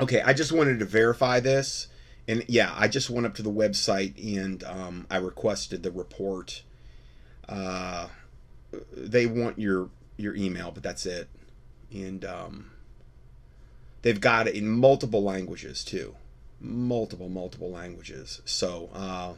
Okay, 0.00 0.20
I 0.20 0.34
just 0.34 0.52
wanted 0.52 0.78
to 0.78 0.84
verify 0.84 1.40
this 1.40 1.88
and 2.28 2.44
yeah, 2.46 2.74
I 2.76 2.88
just 2.88 3.08
went 3.08 3.26
up 3.26 3.34
to 3.36 3.42
the 3.42 3.50
website 3.50 4.36
and 4.36 4.62
um, 4.64 5.06
I 5.10 5.16
requested 5.16 5.82
the 5.82 5.90
report. 5.90 6.62
Uh, 7.48 8.08
they 8.94 9.24
want 9.24 9.58
your 9.58 9.88
your 10.18 10.36
email, 10.36 10.70
but 10.70 10.82
that's 10.82 11.06
it. 11.06 11.28
And 11.90 12.22
um, 12.26 12.70
they've 14.02 14.20
got 14.20 14.46
it 14.48 14.54
in 14.54 14.68
multiple 14.68 15.22
languages 15.22 15.84
too, 15.84 16.14
multiple 16.60 17.28
multiple 17.28 17.70
languages. 17.70 18.40
So 18.44 18.90
uh, 18.94 19.32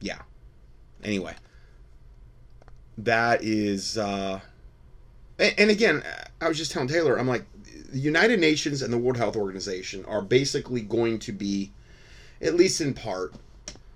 yeah. 0.00 0.22
Anyway, 1.02 1.34
that 2.96 3.42
is. 3.42 3.96
Uh, 3.96 4.40
and, 5.38 5.54
and 5.58 5.70
again, 5.70 6.02
I 6.40 6.48
was 6.48 6.58
just 6.58 6.72
telling 6.72 6.88
Taylor, 6.88 7.18
I'm 7.18 7.28
like, 7.28 7.44
the 7.90 7.98
United 7.98 8.40
Nations 8.40 8.82
and 8.82 8.92
the 8.92 8.98
World 8.98 9.16
Health 9.16 9.36
Organization 9.36 10.04
are 10.04 10.22
basically 10.22 10.80
going 10.80 11.18
to 11.20 11.32
be, 11.32 11.72
at 12.40 12.54
least 12.54 12.80
in 12.80 12.94
part, 12.94 13.34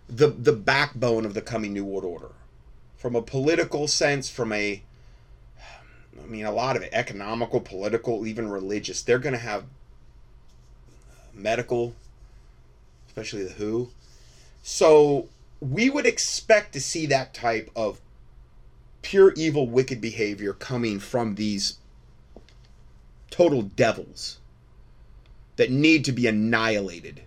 the 0.09 0.29
the 0.29 0.53
backbone 0.53 1.27
of 1.27 1.35
the 1.35 1.43
coming 1.43 1.73
New 1.73 1.85
World 1.85 2.05
Order. 2.05 2.33
From 2.97 3.17
a 3.17 3.23
political 3.23 3.89
sense, 3.89 4.31
from 4.31 4.53
a 4.53 4.83
mean, 6.33 6.47
a 6.47 6.53
lot 6.53 6.77
of 6.77 6.83
it 6.83 6.91
economical, 6.93 7.61
political, 7.61 8.27
even 8.27 8.49
religious. 8.49 9.03
They're 9.03 9.19
going 9.19 9.35
to 9.35 9.39
have 9.39 9.65
medical, 11.35 11.95
especially 13.07 13.45
the 13.45 13.53
WHO. 13.53 13.91
So 14.63 15.29
we 15.61 15.91
would 15.91 16.07
expect 16.07 16.73
to 16.73 16.81
see 16.81 17.07
that 17.07 17.35
type 17.35 17.71
of 17.77 18.01
pure 19.03 19.33
evil, 19.37 19.69
wicked 19.69 20.01
behavior 20.01 20.53
coming 20.55 20.99
from 20.99 21.35
these 21.35 21.79
total 23.31 23.63
devils 23.63 24.39
that 25.57 25.71
need 25.71 26.05
to 26.05 26.13
be 26.13 26.27
annihilated. 26.27 27.23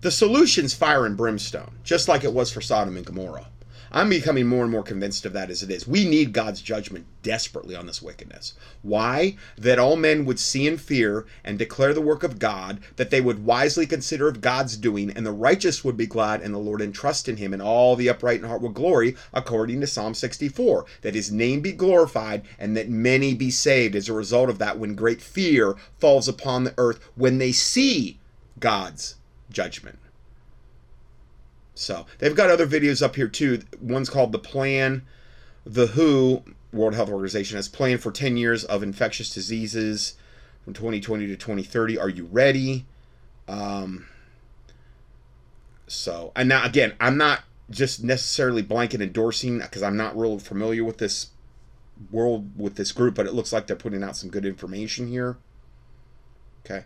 The 0.00 0.10
solution's 0.10 0.74
fire 0.74 1.04
and 1.04 1.16
brimstone, 1.16 1.72
just 1.82 2.08
like 2.08 2.24
it 2.24 2.32
was 2.32 2.52
for 2.52 2.60
Sodom 2.60 2.96
and 2.96 3.04
Gomorrah. 3.04 3.48
I'm 3.90 4.10
becoming 4.10 4.46
more 4.46 4.62
and 4.62 4.72
more 4.72 4.82
convinced 4.82 5.24
of 5.24 5.32
that 5.32 5.50
as 5.50 5.62
it 5.62 5.70
is. 5.70 5.88
We 5.88 6.08
need 6.08 6.32
God's 6.32 6.60
judgment 6.60 7.06
desperately 7.22 7.74
on 7.74 7.86
this 7.86 8.02
wickedness. 8.02 8.54
Why? 8.82 9.36
That 9.56 9.78
all 9.78 9.96
men 9.96 10.24
would 10.24 10.38
see 10.38 10.66
and 10.66 10.80
fear 10.80 11.26
and 11.44 11.58
declare 11.58 11.94
the 11.94 12.00
work 12.00 12.22
of 12.22 12.38
God, 12.38 12.80
that 12.96 13.10
they 13.10 13.20
would 13.20 13.44
wisely 13.44 13.86
consider 13.86 14.28
of 14.28 14.40
God's 14.40 14.76
doing, 14.76 15.10
and 15.10 15.24
the 15.24 15.32
righteous 15.32 15.84
would 15.84 15.96
be 15.96 16.06
glad, 16.06 16.42
and 16.42 16.54
the 16.54 16.58
Lord 16.58 16.80
and 16.80 16.94
trust 16.94 17.28
in 17.28 17.38
him, 17.38 17.52
and 17.52 17.62
all 17.62 17.96
the 17.96 18.08
upright 18.08 18.40
in 18.40 18.46
heart 18.46 18.60
will 18.60 18.68
glory, 18.68 19.16
according 19.32 19.80
to 19.80 19.86
Psalm 19.86 20.14
64. 20.14 20.84
That 21.02 21.14
his 21.14 21.32
name 21.32 21.60
be 21.60 21.72
glorified, 21.72 22.42
and 22.58 22.76
that 22.76 22.88
many 22.88 23.34
be 23.34 23.50
saved 23.50 23.96
as 23.96 24.08
a 24.08 24.12
result 24.12 24.50
of 24.50 24.58
that, 24.58 24.78
when 24.78 24.94
great 24.94 25.22
fear 25.22 25.76
falls 25.98 26.28
upon 26.28 26.64
the 26.64 26.74
earth, 26.76 27.00
when 27.14 27.38
they 27.38 27.52
see 27.52 28.18
God's 28.58 29.16
judgment. 29.50 29.98
So 31.78 32.06
they've 32.18 32.34
got 32.34 32.50
other 32.50 32.66
videos 32.66 33.02
up 33.02 33.14
here 33.14 33.28
too. 33.28 33.60
One's 33.80 34.10
called 34.10 34.32
The 34.32 34.38
Plan. 34.38 35.02
The 35.64 35.86
WHO, 35.86 36.42
World 36.72 36.94
Health 36.94 37.10
Organization, 37.10 37.56
has 37.56 37.68
planned 37.68 38.00
for 38.02 38.10
10 38.10 38.36
years 38.36 38.64
of 38.64 38.82
infectious 38.82 39.32
diseases 39.32 40.14
from 40.64 40.72
2020 40.72 41.26
to 41.28 41.36
2030. 41.36 41.98
Are 41.98 42.08
you 42.08 42.24
ready? 42.24 42.86
Um, 43.46 44.06
so, 45.86 46.32
and 46.34 46.48
now 46.48 46.64
again, 46.64 46.94
I'm 46.98 47.16
not 47.16 47.44
just 47.70 48.02
necessarily 48.02 48.62
blanket 48.62 49.00
endorsing 49.00 49.58
because 49.58 49.82
I'm 49.82 49.96
not 49.96 50.18
real 50.18 50.38
familiar 50.38 50.82
with 50.82 50.98
this 50.98 51.28
world 52.10 52.58
with 52.58 52.74
this 52.74 52.90
group, 52.90 53.14
but 53.14 53.26
it 53.26 53.34
looks 53.34 53.52
like 53.52 53.66
they're 53.66 53.76
putting 53.76 54.02
out 54.02 54.16
some 54.16 54.30
good 54.30 54.44
information 54.44 55.06
here. 55.06 55.36
Okay. 56.64 56.84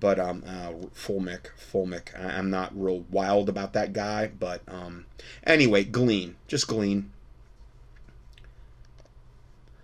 But 0.00 0.18
um, 0.18 0.42
uh, 0.46 0.72
Fuellmich, 0.94 1.46
Fuellmich, 1.72 2.18
I- 2.18 2.38
I'm 2.38 2.48
not 2.50 2.72
real 2.74 3.04
wild 3.10 3.48
about 3.48 3.74
that 3.74 3.92
guy, 3.92 4.28
but 4.28 4.62
um, 4.66 5.04
anyway, 5.44 5.84
glean, 5.84 6.36
just 6.48 6.66
glean. 6.66 7.10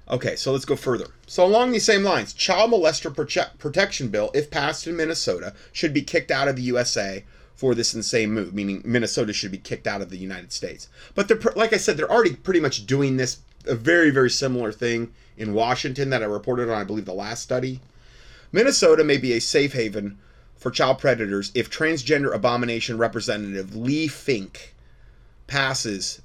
Okay, 0.09 0.37
so 0.37 0.53
let's 0.53 0.65
go 0.65 0.77
further. 0.77 1.07
So 1.27 1.45
along 1.45 1.73
these 1.73 1.85
same 1.85 2.05
lines, 2.05 2.33
child 2.33 2.71
molester 2.71 3.13
prote- 3.13 3.59
protection 3.59 4.09
bill, 4.09 4.31
if 4.35 4.51
passed 4.51 4.87
in 4.87 4.97
Minnesota, 4.97 5.53
should 5.73 5.93
be 5.93 6.03
kicked 6.03 6.31
out 6.31 6.47
of 6.49 6.57
the 6.57 6.63
USA 6.63 7.25
for 7.57 7.75
this 7.75 7.95
insane 7.95 8.31
move, 8.33 8.55
meaning 8.55 8.83
Minnesota 8.85 9.33
should 9.33 9.51
be 9.51 9.59
kicked 9.59 9.87
out 9.87 10.01
of 10.03 10.11
the 10.11 10.19
United 10.19 10.53
States. 10.53 10.89
But 11.15 11.27
they're 11.27 11.41
like 11.57 11.73
I 11.73 11.79
said, 11.79 11.97
they're 11.97 12.11
already 12.11 12.35
pretty 12.37 12.61
much 12.61 12.87
doing 12.87 13.17
this 13.17 13.39
a 13.67 13.75
very 13.75 14.11
very 14.11 14.31
similar 14.31 14.71
thing 14.71 15.13
in 15.37 15.55
Washington 15.55 16.11
that 16.11 16.23
I 16.23 16.27
reported 16.27 16.71
on, 16.71 16.81
I 16.81 16.85
believe, 16.85 17.05
the 17.07 17.13
last 17.13 17.43
study. 17.43 17.81
Minnesota 18.53 19.05
may 19.05 19.17
be 19.19 19.33
a 19.33 19.41
safe 19.41 19.73
haven 19.73 20.19
for 20.57 20.71
child 20.71 20.99
predators 20.99 21.53
if 21.55 21.71
transgender 21.71 22.35
abomination 22.35 22.99
representative 22.99 23.77
Lee 23.77 24.09
Fink 24.09 24.75
passes 25.47 26.23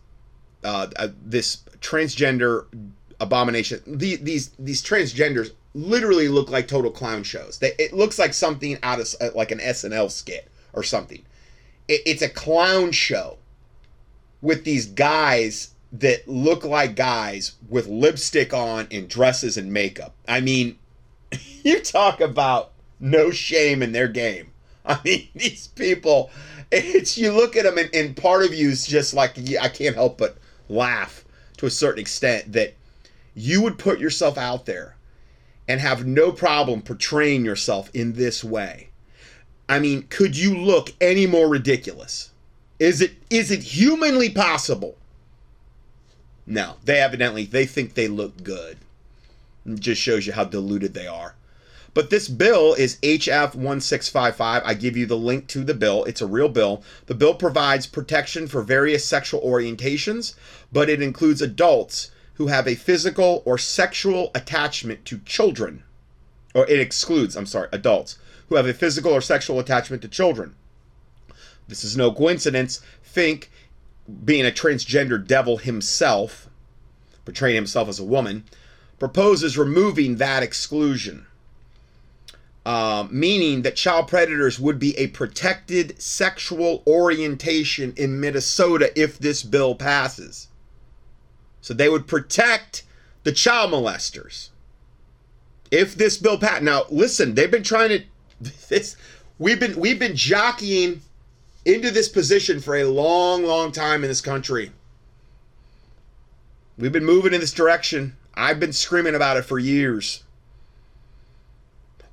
uh, 0.64 0.88
uh, 0.96 1.10
this 1.24 1.58
transgender 1.80 2.66
abomination. 3.20 3.82
The, 3.86 4.16
these 4.18 4.50
these 4.60 4.82
transgenders 4.82 5.52
literally 5.74 6.28
look 6.28 6.50
like 6.50 6.68
total 6.68 6.92
clown 6.92 7.24
shows. 7.24 7.60
They, 7.60 7.74
it 7.80 7.94
looks 7.94 8.20
like 8.20 8.34
something 8.34 8.78
out 8.84 9.00
of 9.00 9.16
uh, 9.22 9.30
like 9.36 9.52
an 9.52 9.60
SNL 9.60 10.12
skit 10.12 10.50
or 10.74 10.84
something. 10.84 11.24
It, 11.88 12.02
it's 12.06 12.22
a 12.22 12.30
clown 12.30 12.92
show 12.92 13.38
with 14.42 14.64
these 14.64 14.86
guys 14.86 15.72
that 15.94 16.28
look 16.28 16.64
like 16.64 16.96
guys 16.96 17.54
with 17.70 17.88
lipstick 17.88 18.54
on 18.54 18.88
and 18.92 19.08
dresses 19.08 19.58
and 19.58 19.72
makeup. 19.74 20.16
I 20.28 20.40
mean, 20.40 20.78
you 21.64 21.80
talk 21.82 22.22
about 22.22 22.72
no 23.00 23.32
shame 23.32 23.82
in 23.82 23.92
their 23.92 24.08
game. 24.08 24.52
I 24.86 25.00
mean, 25.04 25.28
these 25.36 25.68
people, 25.68 26.32
it's 26.72 27.18
you 27.18 27.32
look 27.32 27.56
at 27.56 27.64
them 27.64 27.78
and, 27.78 27.94
and 27.94 28.18
part 28.18 28.46
of 28.46 28.54
you 28.54 28.70
is 28.70 28.86
just 28.86 29.14
like, 29.14 29.34
yeah, 29.36 29.64
I 29.64 29.70
can't 29.70 29.96
help 29.96 30.18
but 30.18 30.38
laugh 30.70 31.26
to 31.58 31.66
a 31.66 31.72
certain 31.72 32.02
extent 32.02 32.54
that 32.54 32.74
you 33.36 33.62
would 33.62 33.78
put 33.78 34.00
yourself 34.00 34.38
out 34.38 34.66
there 34.66 34.96
and 35.68 35.80
have 35.80 36.06
no 36.06 36.32
problem 36.32 36.82
portraying 36.82 37.46
yourself 37.46 37.90
in 37.94 38.14
this 38.14 38.44
way. 38.44 38.90
I 39.70 39.80
mean, 39.80 40.04
could 40.10 40.38
you 40.38 40.58
look 40.58 40.94
any 41.00 41.26
more 41.26 41.48
ridiculous? 41.48 42.32
Is 42.80 43.00
it 43.00 43.14
is 43.30 43.52
it 43.52 43.62
humanly 43.62 44.30
possible? 44.30 44.98
No, 46.46 46.76
they 46.84 47.00
evidently 47.00 47.46
they 47.46 47.66
think 47.66 47.94
they 47.94 48.08
look 48.08 48.44
good. 48.44 48.78
It 49.66 49.80
just 49.80 50.02
shows 50.02 50.26
you 50.26 50.34
how 50.34 50.46
diluted 50.46 50.94
they 50.94 51.08
are. 51.08 51.36
But 51.94 52.10
this 52.10 52.30
bill 52.30 52.74
is 52.74 52.98
HF 52.98 53.54
1655. 53.54 54.64
I 54.66 54.74
give 54.74 54.96
you 54.96 55.06
the 55.06 55.18
link 55.18 55.48
to 55.48 55.64
the 55.64 55.74
bill. 55.74 56.06
It's 56.06 56.22
a 56.22 56.28
real 56.28 56.48
bill. 56.48 56.84
The 57.08 57.16
bill 57.16 57.34
provides 57.34 57.86
protection 57.86 58.48
for 58.48 58.62
various 58.62 59.04
sexual 59.04 59.42
orientations, 59.42 60.36
but 60.72 60.90
it 60.90 61.02
includes 61.02 61.42
adults 61.42 62.12
who 62.36 62.48
have 62.48 62.68
a 62.68 62.76
physical 62.76 63.44
or 63.46 63.58
sexual 63.58 64.32
attachment 64.34 65.04
to 65.06 65.20
children. 65.20 65.84
Or 66.56 66.68
it 66.70 66.80
excludes, 66.80 67.36
I'm 67.36 67.46
sorry, 67.46 67.68
adults 67.74 68.18
who 68.48 68.56
have 68.56 68.68
a 68.68 68.74
physical 68.74 69.12
or 69.12 69.22
sexual 69.22 69.60
attachment 69.60 70.02
to 70.04 70.08
children. 70.08 70.56
This 71.68 71.84
is 71.84 71.98
no 71.98 72.12
coincidence. 72.12 72.82
Fink, 73.02 73.52
being 74.24 74.46
a 74.46 74.52
transgender 74.52 75.26
devil 75.26 75.58
himself, 75.58 76.50
portraying 77.26 77.56
himself 77.56 77.90
as 77.90 78.00
a 78.00 78.04
woman, 78.04 78.46
proposes 79.02 79.58
removing 79.58 80.18
that 80.18 80.44
exclusion. 80.44 81.26
Uh, 82.64 83.08
meaning 83.10 83.64
that 83.64 83.76
child 83.76 84.08
predators 84.08 84.60
would 84.60 84.78
be 84.78 84.96
a 84.96 85.08
protected 85.08 86.00
sexual 86.00 86.84
orientation 86.86 87.96
in 87.98 88.20
Minnesota 88.20 88.92
if 88.96 89.18
this 89.18 89.42
bill 89.42 89.74
passes. 89.74 90.50
So 91.62 91.74
they 91.74 91.90
would 91.90 92.06
protect 92.06 92.84
the 93.24 93.32
child 93.32 93.72
molesters. 93.72 94.50
If 95.72 95.96
this 95.96 96.18
bill 96.18 96.38
passes, 96.38 96.62
now 96.62 96.84
listen, 96.92 97.34
they've 97.34 97.50
been 97.50 97.64
trying 97.64 97.90
to 97.90 98.04
this 98.70 98.96
we've 99.40 99.60
been 99.60 99.80
we've 99.80 99.98
been 99.98 100.16
jockeying 100.16 101.02
into 101.66 101.90
this 101.90 102.08
position 102.08 102.60
for 102.60 102.76
a 102.76 102.84
long, 102.84 103.46
long 103.46 103.72
time 103.72 104.04
in 104.04 104.10
this 104.12 104.22
country. 104.22 104.72
We've 106.78 106.92
been 106.92 107.04
moving 107.04 107.34
in 107.34 107.42
this 107.42 107.52
direction. 107.52 108.16
I've 108.34 108.60
been 108.60 108.74
screaming 108.74 109.16
about 109.16 109.38
it 109.38 109.46
for 109.46 109.60
years. 109.60 110.24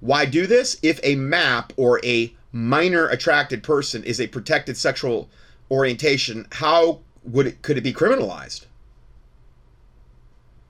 Why 0.00 0.24
do 0.24 0.46
this? 0.46 0.78
If 0.82 1.00
a 1.02 1.16
map 1.16 1.72
or 1.76 2.04
a 2.04 2.32
minor 2.52 3.06
attracted 3.08 3.62
person 3.62 4.04
is 4.04 4.20
a 4.20 4.26
protected 4.26 4.76
sexual 4.76 5.28
orientation, 5.70 6.46
how 6.52 7.00
would 7.24 7.46
it 7.46 7.62
could 7.62 7.76
it 7.78 7.82
be 7.82 7.92
criminalized? 7.92 8.66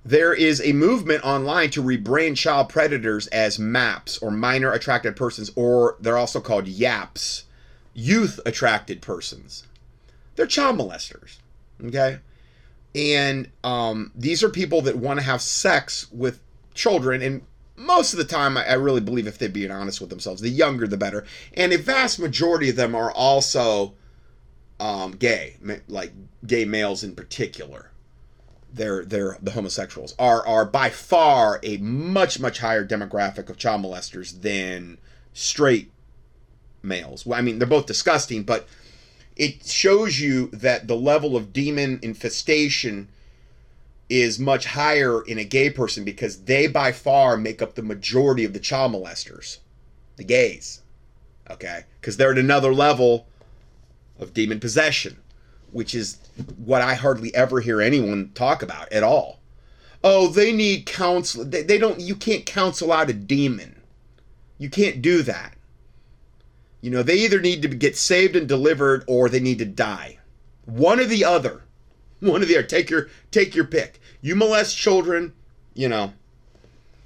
There 0.05 0.33
is 0.33 0.63
a 0.63 0.73
movement 0.73 1.23
online 1.25 1.71
to 1.71 1.83
rebrand 1.83 2.37
child 2.37 2.71
predators 2.71 3.27
as 3.27 3.59
MAPS 3.59 4.17
or 4.19 4.31
minor 4.31 4.73
attracted 4.73 5.17
persons, 5.17 5.51
or 5.55 5.97
they're 6.01 6.17
also 6.17 6.41
called 6.41 6.65
YAPs, 6.65 7.43
youth 7.93 8.41
attracted 8.47 9.03
persons. 9.03 9.65
They're 10.37 10.47
child 10.47 10.79
molesters. 10.79 11.37
Okay? 11.85 12.21
And 12.95 13.51
um, 13.63 14.13
these 14.15 14.43
are 14.43 14.49
people 14.49 14.83
that 14.83 14.97
want 14.97 15.21
to 15.21 15.25
have 15.25 15.43
sex 15.43 16.11
with 16.11 16.41
children. 16.75 17.23
And 17.23 17.43
most 17.77 18.13
of 18.13 18.19
the 18.19 18.25
time, 18.25 18.57
I, 18.57 18.67
I 18.67 18.75
really 18.75 19.01
believe 19.01 19.27
if 19.27 19.39
they're 19.39 19.49
being 19.49 19.71
honest 19.71 20.01
with 20.01 20.11
themselves, 20.11 20.41
the 20.41 20.49
younger 20.49 20.87
the 20.87 20.97
better. 20.97 21.25
And 21.55 21.73
a 21.73 21.79
vast 21.79 22.19
majority 22.19 22.71
of 22.71 22.77
them 22.77 22.95
are 22.95 23.13
also 23.13 23.95
um, 24.81 25.13
gay, 25.13 25.57
like 25.89 26.13
gay 26.47 26.65
males 26.65 27.05
in 27.05 27.15
particular. 27.15 27.91
They're 28.71 29.03
they're 29.03 29.39
the 29.41 29.53
homosexuals 29.53 30.15
are 30.19 30.47
are 30.47 30.67
by 30.67 30.91
far 30.91 31.59
a 31.63 31.79
much 31.79 32.39
much 32.39 32.59
higher 32.59 32.87
demographic 32.87 33.49
of 33.49 33.57
child 33.57 33.83
molesters 33.83 34.43
than 34.43 34.99
straight 35.33 35.91
males. 36.83 37.25
Well, 37.25 37.39
I 37.39 37.43
mean, 37.43 37.59
they're 37.59 37.67
both 37.67 37.87
disgusting, 37.87 38.43
but 38.43 38.69
it 39.39 39.65
shows 39.65 40.21
you 40.21 40.49
that 40.49 40.89
the 40.89 40.97
level 40.97 41.37
of 41.37 41.53
demon 41.53 42.01
infestation 42.03 43.09
is 44.09 44.39
much 44.39 44.67
higher 44.67 45.23
in 45.23 45.39
a 45.39 45.45
gay 45.45 45.71
person 45.71 46.05
because 46.05 46.45
they 46.45 46.67
by 46.67 46.91
far 46.91 47.37
make 47.37 47.63
up 47.63 47.75
the 47.75 47.83
majority 47.83 48.45
of 48.45 48.53
the 48.53 48.59
child 48.59 48.93
molesters, 48.93 49.59
the 50.17 50.25
gays. 50.25 50.81
Okay? 51.51 51.85
Because 52.01 52.17
they're 52.17 52.33
at 52.33 52.39
another 52.39 52.75
level 52.75 53.27
of 54.19 54.35
demon 54.35 54.59
possession, 54.59 55.19
which 55.71 55.95
is 55.95 56.19
what 56.57 56.83
I 56.83 56.95
hardly 56.95 57.35
ever 57.35 57.61
hear 57.61 57.81
anyone 57.81 58.33
talk 58.35 58.63
about 58.63 58.93
at 58.93 59.05
all. 59.05 59.39
Oh, 60.03 60.29
they 60.29 60.53
need 60.53 60.87
counsel. 60.87 61.45
They, 61.45 61.63
they 61.63 61.79
don't, 61.79 62.01
you 62.01 62.17
can't 62.17 62.47
counsel 62.47 62.93
out 62.93 63.11
a 63.11 63.13
demon. 63.13 63.81
You 64.57 64.71
can't 64.71 65.01
do 65.01 65.23
that. 65.23 65.55
You 66.81 66.91
know, 66.91 67.03
they 67.03 67.17
either 67.17 67.41
need 67.41 67.63
to 67.63 67.69
get 67.69 67.97
saved 67.97 68.37
and 68.37 68.49
delivered 68.49 69.05
or 69.07 69.29
they 69.29 69.41
need 69.41 69.59
to 69.59 69.65
die. 69.65 70.19
One 70.65 71.01
or 71.01 71.05
the 71.05 71.25
other. 71.25 71.63
One 72.21 72.43
or 72.43 72.47
the 72.47 72.59
other. 72.59 72.67
Take 72.67 72.91
your 72.91 73.09
take 73.31 73.55
your 73.55 73.65
pick. 73.65 74.01
You 74.21 74.37
molest 74.37 74.77
children, 74.77 75.33
you 75.75 75.89
know. 75.89 76.13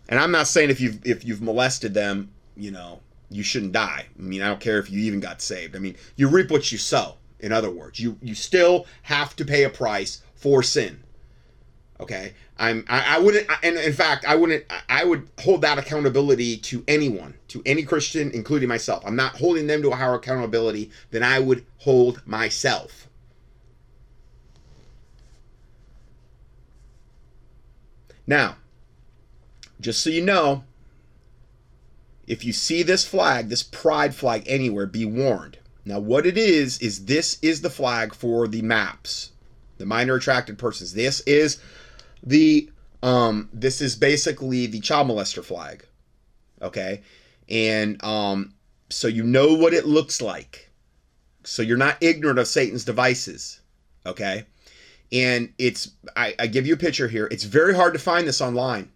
And 0.08 0.18
I'm 0.18 0.30
not 0.30 0.48
saying 0.48 0.70
if 0.70 0.80
you've 0.80 1.04
if 1.06 1.24
you've 1.24 1.42
molested 1.42 1.94
them, 1.94 2.30
you 2.56 2.70
know, 2.70 3.00
you 3.30 3.42
shouldn't 3.42 3.72
die. 3.72 4.06
I 4.18 4.22
mean, 4.22 4.42
I 4.42 4.48
don't 4.48 4.60
care 4.60 4.78
if 4.78 4.90
you 4.90 5.00
even 5.00 5.20
got 5.20 5.40
saved. 5.40 5.74
I 5.76 5.78
mean, 5.78 5.96
you 6.16 6.28
reap 6.28 6.50
what 6.50 6.70
you 6.70 6.78
sow. 6.78 7.16
In 7.40 7.52
other 7.52 7.70
words, 7.70 7.98
you 7.98 8.18
you 8.22 8.34
still 8.34 8.86
have 9.02 9.34
to 9.36 9.44
pay 9.44 9.64
a 9.64 9.70
price 9.70 10.22
for 10.34 10.62
sin. 10.62 11.02
Okay, 12.03 12.32
I'm 12.59 12.84
I, 12.88 13.16
I 13.16 13.18
wouldn't 13.20 13.46
and 13.62 13.76
in 13.76 13.92
fact 13.92 14.24
I 14.26 14.34
wouldn't 14.34 14.64
I 14.88 15.05
would 15.05 15.28
hold 15.38 15.61
that 15.62 15.78
accountability 15.78 16.57
to 16.57 16.82
anyone 16.88 17.34
to 17.48 17.62
any 17.64 17.84
Christian 17.84 18.32
including 18.32 18.68
myself. 18.68 19.05
I'm 19.07 19.14
not 19.14 19.36
holding 19.36 19.68
them 19.68 19.82
to 19.82 19.90
a 19.90 19.94
higher 19.94 20.14
accountability 20.14 20.90
than 21.12 21.22
I 21.22 21.38
would 21.38 21.64
hold 21.78 22.26
myself. 22.26 23.09
Now, 28.26 28.57
just 29.80 30.03
so 30.03 30.11
you 30.11 30.22
know, 30.22 30.64
if 32.26 32.44
you 32.44 32.53
see 32.53 32.82
this 32.82 33.07
flag, 33.07 33.48
this 33.48 33.62
pride 33.62 34.14
flag 34.14 34.44
anywhere, 34.46 34.86
be 34.86 35.05
warned. 35.05 35.59
Now, 35.84 35.98
what 35.98 36.26
it 36.26 36.38
is, 36.38 36.78
is 36.78 37.07
this 37.07 37.38
is 37.42 37.61
the 37.61 37.70
flag 37.70 38.14
for 38.14 38.46
the 38.46 38.62
MAPS, 38.62 39.32
the 39.78 39.86
minor 39.86 40.14
attracted 40.14 40.57
persons. 40.57 40.94
This 40.94 41.20
is 41.20 41.61
the 42.22 42.70
um 43.02 43.48
this 43.52 43.80
is 43.80 43.96
basically 43.96 44.66
the 44.66 44.80
child 44.80 45.08
molester 45.08 45.44
flag. 45.44 45.84
Okay? 46.60 47.02
And 47.48 48.02
um 48.04 48.54
so 48.90 49.08
you 49.08 49.24
know 49.24 49.54
what 49.54 49.74
it 49.74 49.86
looks 49.86 50.20
like. 50.20 50.70
So 51.44 51.62
you're 51.62 51.76
not 51.76 51.96
ignorant 52.00 52.38
of 52.38 52.46
Satan's 52.46 52.84
devices. 52.84 53.60
Okay? 54.06 54.46
and 55.12 55.52
it's 55.58 55.90
I, 56.16 56.34
I 56.38 56.46
give 56.46 56.66
you 56.66 56.74
a 56.74 56.78
picture 56.78 57.06
here. 57.06 57.28
It's 57.30 57.44
very 57.44 57.74
hard 57.74 57.92
to 57.92 57.98
find 57.98 58.26
this 58.26 58.40
online. 58.40 58.90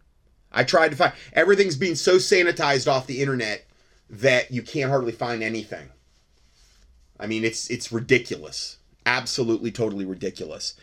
I 0.50 0.64
tried 0.64 0.90
to 0.90 0.96
find 0.96 1.12
everything's 1.34 1.76
being 1.76 1.94
so 1.94 2.16
sanitized 2.16 2.90
off 2.90 3.06
the 3.06 3.20
internet 3.20 3.66
that 4.08 4.50
you 4.50 4.62
can't 4.62 4.90
hardly 4.90 5.12
find 5.12 5.42
anything. 5.42 5.90
I 7.20 7.26
mean, 7.26 7.44
it's 7.44 7.68
it's 7.70 7.92
ridiculous, 7.92 8.78
absolutely, 9.04 9.70
totally 9.70 10.06
ridiculous. 10.06 10.74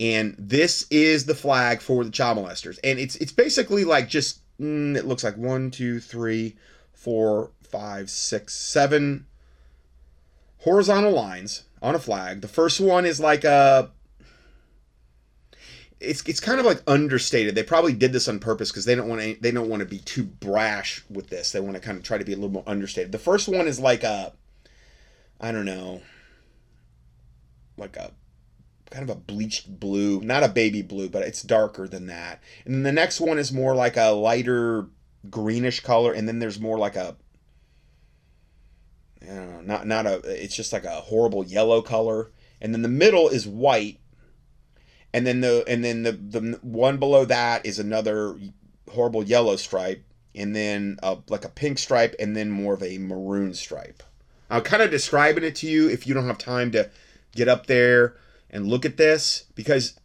And 0.00 0.34
this 0.38 0.86
is 0.90 1.26
the 1.26 1.34
flag 1.34 1.80
for 1.80 2.02
the 2.02 2.10
child 2.10 2.38
molesters, 2.38 2.78
and 2.82 2.98
it's 2.98 3.16
it's 3.16 3.32
basically 3.32 3.84
like 3.84 4.08
just 4.08 4.40
mm, 4.60 4.96
it 4.96 5.04
looks 5.04 5.22
like 5.22 5.36
one, 5.36 5.70
two, 5.70 6.00
three, 6.00 6.56
four, 6.92 7.52
five, 7.62 8.10
six, 8.10 8.54
seven 8.54 9.26
horizontal 10.58 11.12
lines 11.12 11.64
on 11.80 11.94
a 11.94 11.98
flag. 11.98 12.40
The 12.40 12.48
first 12.48 12.80
one 12.80 13.04
is 13.04 13.20
like 13.20 13.44
a 13.44 13.90
it's 16.02 16.22
it's 16.26 16.40
kind 16.40 16.60
of 16.60 16.66
like 16.66 16.82
understated. 16.86 17.54
They 17.54 17.62
probably 17.62 17.92
did 17.92 18.12
this 18.12 18.28
on 18.28 18.38
purpose 18.38 18.70
because 18.70 18.84
they 18.84 18.94
don't 18.94 19.08
want 19.08 19.20
to 19.20 19.36
they 19.40 19.50
don't 19.50 19.68
want 19.68 19.80
to 19.80 19.86
be 19.86 19.98
too 19.98 20.24
brash 20.24 21.02
with 21.08 21.28
this. 21.28 21.52
They 21.52 21.60
want 21.60 21.74
to 21.74 21.80
kind 21.80 21.96
of 21.96 22.04
try 22.04 22.18
to 22.18 22.24
be 22.24 22.32
a 22.32 22.36
little 22.36 22.50
more 22.50 22.64
understated. 22.66 23.12
The 23.12 23.18
first 23.18 23.48
one 23.48 23.66
is 23.66 23.80
like 23.80 24.02
a 24.02 24.32
I 25.40 25.52
don't 25.52 25.64
know, 25.64 26.02
like 27.76 27.96
a 27.96 28.12
kind 28.92 29.08
of 29.08 29.16
a 29.16 29.18
bleached 29.18 29.80
blue, 29.80 30.20
not 30.20 30.44
a 30.44 30.48
baby 30.48 30.82
blue, 30.82 31.08
but 31.08 31.22
it's 31.22 31.42
darker 31.42 31.88
than 31.88 32.06
that. 32.06 32.42
And 32.64 32.74
then 32.74 32.82
the 32.82 32.92
next 32.92 33.20
one 33.20 33.38
is 33.38 33.52
more 33.52 33.74
like 33.74 33.96
a 33.96 34.10
lighter 34.10 34.86
greenish 35.28 35.80
color, 35.80 36.12
and 36.12 36.28
then 36.28 36.38
there's 36.38 36.60
more 36.60 36.78
like 36.78 36.96
a 36.96 37.16
I 39.22 39.34
don't 39.34 39.52
know, 39.52 39.60
not 39.74 39.86
not 39.86 40.06
a 40.06 40.20
it's 40.24 40.56
just 40.56 40.72
like 40.72 40.84
a 40.84 41.00
horrible 41.00 41.44
yellow 41.44 41.82
color. 41.82 42.30
And 42.60 42.72
then 42.72 42.82
the 42.82 42.88
middle 42.88 43.28
is 43.28 43.46
white 43.46 43.98
and 45.12 45.26
then 45.26 45.40
the 45.40 45.64
and 45.68 45.84
then 45.84 46.02
the 46.02 46.12
the 46.12 46.58
one 46.62 46.96
below 46.98 47.24
that 47.24 47.66
is 47.66 47.78
another 47.78 48.38
horrible 48.90 49.22
yellow 49.22 49.56
stripe, 49.56 50.04
and 50.34 50.54
then 50.56 50.98
a, 51.02 51.18
like 51.28 51.44
a 51.44 51.50
pink 51.50 51.78
stripe, 51.78 52.14
and 52.18 52.36
then 52.36 52.50
more 52.50 52.74
of 52.74 52.82
a 52.82 52.98
maroon 52.98 53.54
stripe. 53.54 54.02
I'm 54.50 54.62
kind 54.62 54.82
of 54.82 54.90
describing 54.90 55.44
it 55.44 55.56
to 55.56 55.66
you 55.66 55.88
if 55.88 56.06
you 56.06 56.14
don't 56.14 56.26
have 56.26 56.38
time 56.38 56.72
to 56.72 56.90
get 57.34 57.48
up 57.48 57.66
there 57.66 58.16
and 58.52 58.66
look 58.66 58.84
at 58.84 58.96
this 58.96 59.44
because 59.54 59.98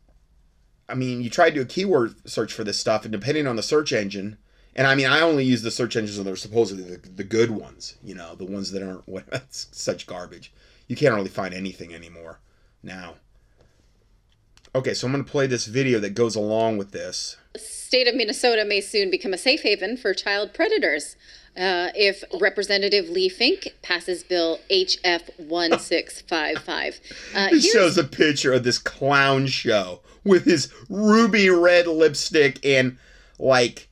I 0.87 0.95
mean 0.95 1.21
you 1.21 1.29
try 1.29 1.49
to 1.49 1.55
do 1.55 1.61
a 1.61 1.65
keyword 1.65 2.29
search 2.29 2.53
for 2.53 2.63
this 2.63 2.79
stuff, 2.79 3.03
and 3.03 3.11
depending 3.11 3.47
on 3.47 3.55
the 3.55 3.63
search 3.63 3.93
engine. 3.93 4.37
And 4.75 4.85
I 4.85 4.93
mean, 4.93 5.07
I 5.07 5.21
only 5.21 5.43
use 5.43 5.63
the 5.63 5.71
search 5.71 5.95
engines 5.95 6.23
that 6.23 6.31
are 6.31 6.35
supposedly 6.35 6.83
the, 6.83 7.09
the 7.09 7.23
good 7.23 7.49
ones, 7.49 7.95
you 8.03 8.13
know, 8.13 8.35
the 8.35 8.45
ones 8.45 8.71
that 8.71 8.83
aren't 8.83 9.07
what 9.09 9.25
such 9.49 10.05
garbage. 10.05 10.53
You 10.87 10.95
can't 10.95 11.15
really 11.15 11.29
find 11.29 11.53
anything 11.53 11.95
anymore 11.95 12.39
now. 12.83 13.15
Okay, 14.75 14.93
so 14.93 15.07
I'm 15.07 15.13
going 15.13 15.25
to 15.25 15.31
play 15.31 15.47
this 15.47 15.65
video 15.65 15.99
that 15.99 16.11
goes 16.11 16.35
along 16.35 16.77
with 16.77 16.91
this. 16.91 17.37
State 17.55 18.07
of 18.07 18.13
Minnesota 18.13 18.63
may 18.63 18.79
soon 18.79 19.09
become 19.09 19.33
a 19.33 19.37
safe 19.37 19.63
haven 19.63 19.97
for 19.97 20.13
child 20.13 20.53
predators. 20.53 21.15
Uh, 21.57 21.89
if 21.95 22.23
Representative 22.39 23.09
Lee 23.09 23.29
Fink 23.29 23.69
passes 23.81 24.23
Bill 24.23 24.59
HF 24.69 25.39
1655. 25.39 26.99
Uh, 27.33 27.47
he 27.47 27.61
shows 27.61 27.97
a 27.97 28.03
picture 28.03 28.53
of 28.53 28.63
this 28.63 28.77
clown 28.77 29.47
show 29.47 30.01
with 30.23 30.45
his 30.45 30.71
ruby 30.87 31.49
red 31.49 31.87
lipstick 31.87 32.63
and, 32.63 32.97
like, 33.39 33.87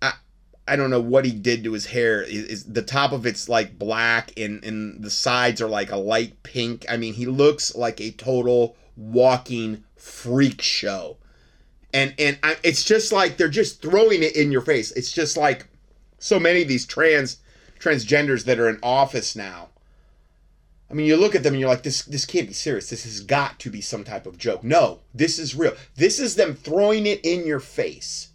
I, 0.00 0.14
I 0.66 0.76
don't 0.76 0.88
know 0.88 1.00
what 1.00 1.26
he 1.26 1.32
did 1.32 1.64
to 1.64 1.72
his 1.72 1.86
hair. 1.86 2.22
Is, 2.22 2.64
the 2.64 2.82
top 2.82 3.12
of 3.12 3.26
it's 3.26 3.46
like 3.46 3.78
black 3.78 4.32
and, 4.38 4.64
and 4.64 5.02
the 5.02 5.10
sides 5.10 5.60
are 5.60 5.68
like 5.68 5.92
a 5.92 5.96
light 5.96 6.42
pink. 6.44 6.86
I 6.88 6.96
mean, 6.96 7.12
he 7.12 7.26
looks 7.26 7.74
like 7.74 8.00
a 8.00 8.12
total 8.12 8.76
walking 8.96 9.84
freak 9.96 10.62
show. 10.62 11.18
And 11.92 12.14
and 12.18 12.38
I, 12.42 12.56
it's 12.62 12.84
just 12.84 13.12
like 13.12 13.36
they're 13.36 13.48
just 13.48 13.82
throwing 13.82 14.22
it 14.22 14.36
in 14.36 14.52
your 14.52 14.60
face. 14.60 14.92
It's 14.92 15.10
just 15.10 15.36
like 15.36 15.66
so 16.20 16.38
many 16.38 16.62
of 16.62 16.68
these 16.68 16.86
trans 16.86 17.38
transgenders 17.80 18.44
that 18.44 18.60
are 18.60 18.68
in 18.68 18.78
office 18.82 19.34
now. 19.34 19.70
I 20.90 20.94
mean, 20.94 21.06
you 21.06 21.16
look 21.16 21.34
at 21.34 21.42
them 21.42 21.54
and 21.54 21.60
you're 21.60 21.68
like, 21.68 21.82
this 21.82 22.02
this 22.02 22.26
can't 22.26 22.46
be 22.46 22.52
serious. 22.52 22.90
This 22.90 23.04
has 23.04 23.20
got 23.20 23.58
to 23.60 23.70
be 23.70 23.80
some 23.80 24.04
type 24.04 24.26
of 24.26 24.38
joke. 24.38 24.62
No, 24.62 25.00
this 25.14 25.38
is 25.38 25.56
real. 25.56 25.74
This 25.96 26.20
is 26.20 26.36
them 26.36 26.54
throwing 26.54 27.06
it 27.06 27.24
in 27.24 27.46
your 27.46 27.60
face. 27.60 28.28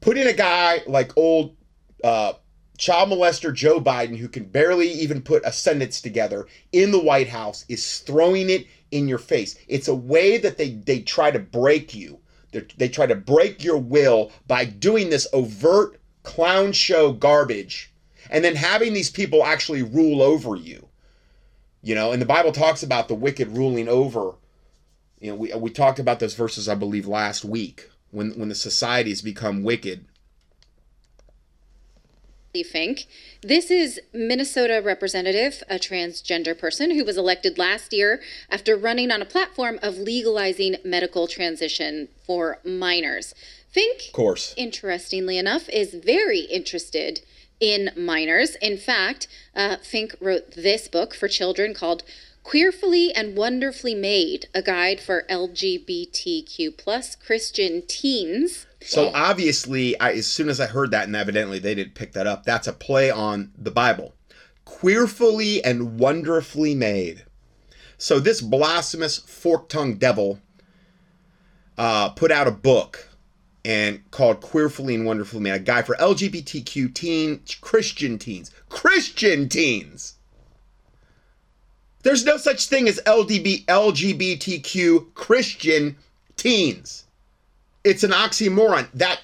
Putting 0.00 0.26
a 0.26 0.32
guy 0.32 0.82
like 0.86 1.16
old 1.16 1.56
uh, 2.04 2.34
child 2.78 3.10
molester 3.10 3.52
Joe 3.52 3.80
Biden, 3.80 4.16
who 4.16 4.28
can 4.28 4.44
barely 4.44 4.88
even 4.88 5.22
put 5.22 5.44
a 5.44 5.52
sentence 5.52 6.00
together 6.00 6.46
in 6.72 6.90
the 6.92 7.02
White 7.02 7.28
House, 7.28 7.64
is 7.68 7.98
throwing 8.00 8.50
it 8.50 8.66
in 8.90 9.08
your 9.08 9.18
face. 9.18 9.58
It's 9.66 9.88
a 9.88 9.94
way 9.94 10.38
that 10.38 10.58
they, 10.58 10.70
they 10.70 11.00
try 11.00 11.30
to 11.30 11.38
break 11.38 11.94
you. 11.94 12.20
They're, 12.52 12.66
they 12.76 12.88
try 12.88 13.06
to 13.06 13.14
break 13.14 13.64
your 13.64 13.78
will 13.78 14.30
by 14.46 14.66
doing 14.66 15.10
this 15.10 15.26
overt 15.32 16.00
clown 16.26 16.72
show 16.72 17.12
garbage 17.12 17.92
and 18.28 18.44
then 18.44 18.56
having 18.56 18.92
these 18.92 19.10
people 19.10 19.44
actually 19.44 19.82
rule 19.82 20.20
over 20.20 20.56
you. 20.56 20.88
You 21.82 21.94
know, 21.94 22.10
and 22.10 22.20
the 22.20 22.26
Bible 22.26 22.50
talks 22.50 22.82
about 22.82 23.06
the 23.06 23.14
wicked 23.14 23.56
ruling 23.56 23.88
over. 23.88 24.34
You 25.20 25.30
know, 25.30 25.36
we, 25.36 25.54
we 25.54 25.70
talked 25.70 26.00
about 26.00 26.18
those 26.18 26.34
verses, 26.34 26.68
I 26.68 26.74
believe, 26.74 27.06
last 27.06 27.44
week 27.44 27.88
when, 28.10 28.32
when 28.32 28.48
the 28.48 28.54
societies 28.56 29.22
become 29.22 29.62
wicked 29.62 30.04
Fink. 32.62 33.06
This 33.42 33.70
is 33.70 34.00
Minnesota 34.12 34.80
representative, 34.82 35.62
a 35.68 35.76
transgender 35.76 36.58
person 36.58 36.92
who 36.92 37.04
was 37.04 37.16
elected 37.16 37.58
last 37.58 37.92
year 37.92 38.20
after 38.50 38.76
running 38.76 39.10
on 39.10 39.22
a 39.22 39.26
platform 39.26 39.78
of 39.82 39.98
legalizing 39.98 40.76
medical 40.84 41.26
transition 41.26 42.08
for 42.24 42.58
minors. 42.64 43.34
Fink, 43.76 44.06
of 44.06 44.12
course, 44.14 44.54
interestingly 44.56 45.36
enough, 45.36 45.68
is 45.68 45.92
very 45.92 46.40
interested 46.40 47.20
in 47.60 47.90
minors. 47.94 48.56
In 48.62 48.78
fact, 48.78 49.28
uh, 49.54 49.76
Fink 49.82 50.16
wrote 50.18 50.52
this 50.52 50.88
book 50.88 51.14
for 51.14 51.28
children 51.28 51.74
called 51.74 52.02
Queerfully 52.42 53.12
and 53.12 53.36
Wonderfully 53.36 53.94
Made, 53.94 54.48
a 54.54 54.62
guide 54.62 54.98
for 54.98 55.24
LGBTQ 55.28 56.78
plus 56.78 57.16
Christian 57.16 57.82
teens. 57.86 58.66
So 58.80 59.10
obviously, 59.12 60.00
I, 60.00 60.12
as 60.12 60.26
soon 60.26 60.48
as 60.48 60.58
I 60.58 60.68
heard 60.68 60.90
that, 60.92 61.04
and 61.04 61.14
evidently 61.14 61.58
they 61.58 61.74
didn't 61.74 61.94
pick 61.94 62.14
that 62.14 62.26
up, 62.26 62.44
that's 62.44 62.66
a 62.66 62.72
play 62.72 63.10
on 63.10 63.52
the 63.58 63.70
Bible. 63.70 64.14
Queerfully 64.64 65.62
and 65.62 66.00
wonderfully 66.00 66.74
made. 66.74 67.26
So 67.98 68.20
this 68.20 68.40
blasphemous 68.40 69.18
fork-tongued 69.18 69.98
devil 69.98 70.40
uh, 71.76 72.08
put 72.10 72.32
out 72.32 72.48
a 72.48 72.52
book 72.52 73.05
and 73.66 74.08
called 74.12 74.40
Queerfully 74.40 74.94
and 74.94 75.04
Wonderfully 75.04 75.40
Made, 75.40 75.50
a 75.50 75.58
guy 75.58 75.82
for 75.82 75.96
LGBTQ 75.96 76.94
teen 76.94 77.40
Christian 77.60 78.16
teens. 78.16 78.52
Christian 78.68 79.48
teens. 79.48 80.14
There's 82.04 82.24
no 82.24 82.36
such 82.36 82.66
thing 82.66 82.86
as 82.86 83.00
LDB, 83.04 83.64
LGBTQ 83.64 85.14
Christian 85.14 85.96
teens. 86.36 87.06
It's 87.82 88.04
an 88.04 88.12
oxymoron. 88.12 88.86
That, 88.94 89.22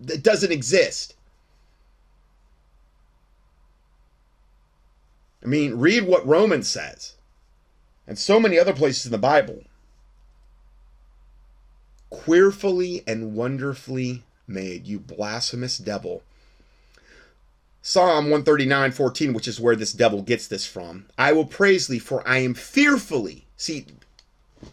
that 0.00 0.22
doesn't 0.22 0.52
exist. 0.52 1.14
I 5.42 5.46
mean, 5.46 5.76
read 5.76 6.02
what 6.06 6.26
Romans 6.26 6.68
says 6.68 7.14
and 8.06 8.18
so 8.18 8.38
many 8.38 8.58
other 8.58 8.74
places 8.74 9.06
in 9.06 9.12
the 9.12 9.16
Bible. 9.16 9.64
Queerfully 12.10 13.02
and 13.06 13.34
wonderfully 13.34 14.24
made, 14.46 14.86
you 14.86 14.98
blasphemous 14.98 15.78
devil. 15.78 16.22
Psalm 17.82 18.24
139, 18.24 18.92
14, 18.92 19.32
which 19.32 19.48
is 19.48 19.60
where 19.60 19.76
this 19.76 19.92
devil 19.92 20.20
gets 20.20 20.46
this 20.46 20.66
from. 20.66 21.06
I 21.16 21.32
will 21.32 21.46
praise 21.46 21.86
thee, 21.86 21.98
for 21.98 22.26
I 22.28 22.38
am 22.38 22.54
fearfully. 22.54 23.46
See, 23.56 23.86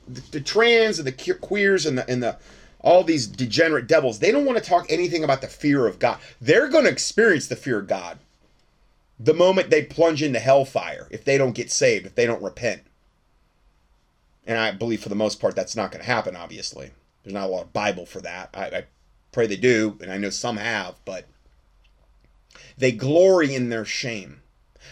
the, 0.08 0.22
the 0.32 0.42
trans 0.42 1.00
and 1.00 1.08
the 1.08 1.34
queers 1.36 1.86
and 1.86 1.98
the 1.98 2.10
and 2.10 2.22
the 2.22 2.38
all 2.82 3.04
these 3.04 3.28
degenerate 3.28 3.88
devils, 3.88 4.20
they 4.20 4.32
don't 4.32 4.46
want 4.46 4.58
to 4.58 4.64
talk 4.64 4.86
anything 4.90 5.24
about 5.24 5.42
the 5.42 5.48
fear 5.48 5.88
of 5.88 6.00
God. 6.00 6.20
They're 6.40 6.70
going 6.70 6.86
to 6.86 6.92
experience 6.92 7.48
the 7.48 7.56
fear 7.56 7.80
of 7.80 7.88
God 7.88 8.20
the 9.20 9.34
moment 9.34 9.70
they 9.70 9.84
plunge 9.84 10.22
into 10.22 10.40
hellfire 10.40 11.08
if 11.10 11.24
they 11.26 11.38
don't 11.38 11.56
get 11.56 11.72
saved, 11.72 12.06
if 12.06 12.16
they 12.16 12.26
don't 12.26 12.42
repent. 12.42 12.84
And 14.46 14.58
I 14.58 14.72
believe 14.72 15.02
for 15.02 15.10
the 15.10 15.16
most 15.16 15.42
part 15.42 15.56
that's 15.56 15.76
not 15.76 15.92
going 15.92 16.04
to 16.04 16.10
happen, 16.10 16.36
obviously. 16.36 16.92
There's 17.28 17.34
not 17.34 17.50
a 17.50 17.52
lot 17.52 17.64
of 17.64 17.74
Bible 17.74 18.06
for 18.06 18.22
that. 18.22 18.52
I, 18.54 18.66
I 18.68 18.86
pray 19.34 19.48
they 19.48 19.58
do, 19.58 19.98
and 20.02 20.10
I 20.10 20.18
know 20.18 20.30
some 20.30 20.56
have, 20.56 20.96
but 21.04 21.26
they 22.78 22.94
glory 22.94 23.54
in 23.54 23.68
their 23.68 23.84
shame. 23.84 24.40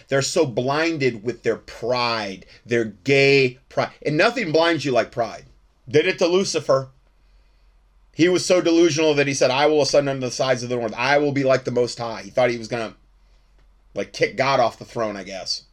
They're 0.09 0.21
so 0.21 0.45
blinded 0.45 1.23
with 1.23 1.43
their 1.43 1.55
pride, 1.55 2.45
their 2.65 2.83
gay 2.83 3.59
pride. 3.69 3.91
And 4.05 4.17
nothing 4.17 4.51
blinds 4.51 4.83
you 4.83 4.91
like 4.91 5.13
pride. 5.13 5.45
Did 5.87 6.07
it 6.07 6.19
to 6.19 6.27
Lucifer. 6.27 6.89
He 8.11 8.27
was 8.27 8.45
so 8.45 8.59
delusional 8.59 9.13
that 9.13 9.27
he 9.27 9.33
said, 9.33 9.49
I 9.49 9.67
will 9.67 9.81
ascend 9.81 10.09
unto 10.09 10.19
the 10.19 10.29
sides 10.29 10.61
of 10.61 10.67
the 10.67 10.75
north. 10.75 10.93
I 10.97 11.19
will 11.19 11.31
be 11.31 11.45
like 11.45 11.63
the 11.63 11.71
Most 11.71 11.97
High. 11.97 12.23
He 12.23 12.31
thought 12.31 12.49
he 12.49 12.57
was 12.57 12.67
going 12.67 12.91
to, 12.91 12.97
like, 13.93 14.11
kick 14.11 14.35
God 14.35 14.59
off 14.59 14.77
the 14.77 14.83
throne, 14.83 15.15
I 15.15 15.23
guess. 15.23 15.63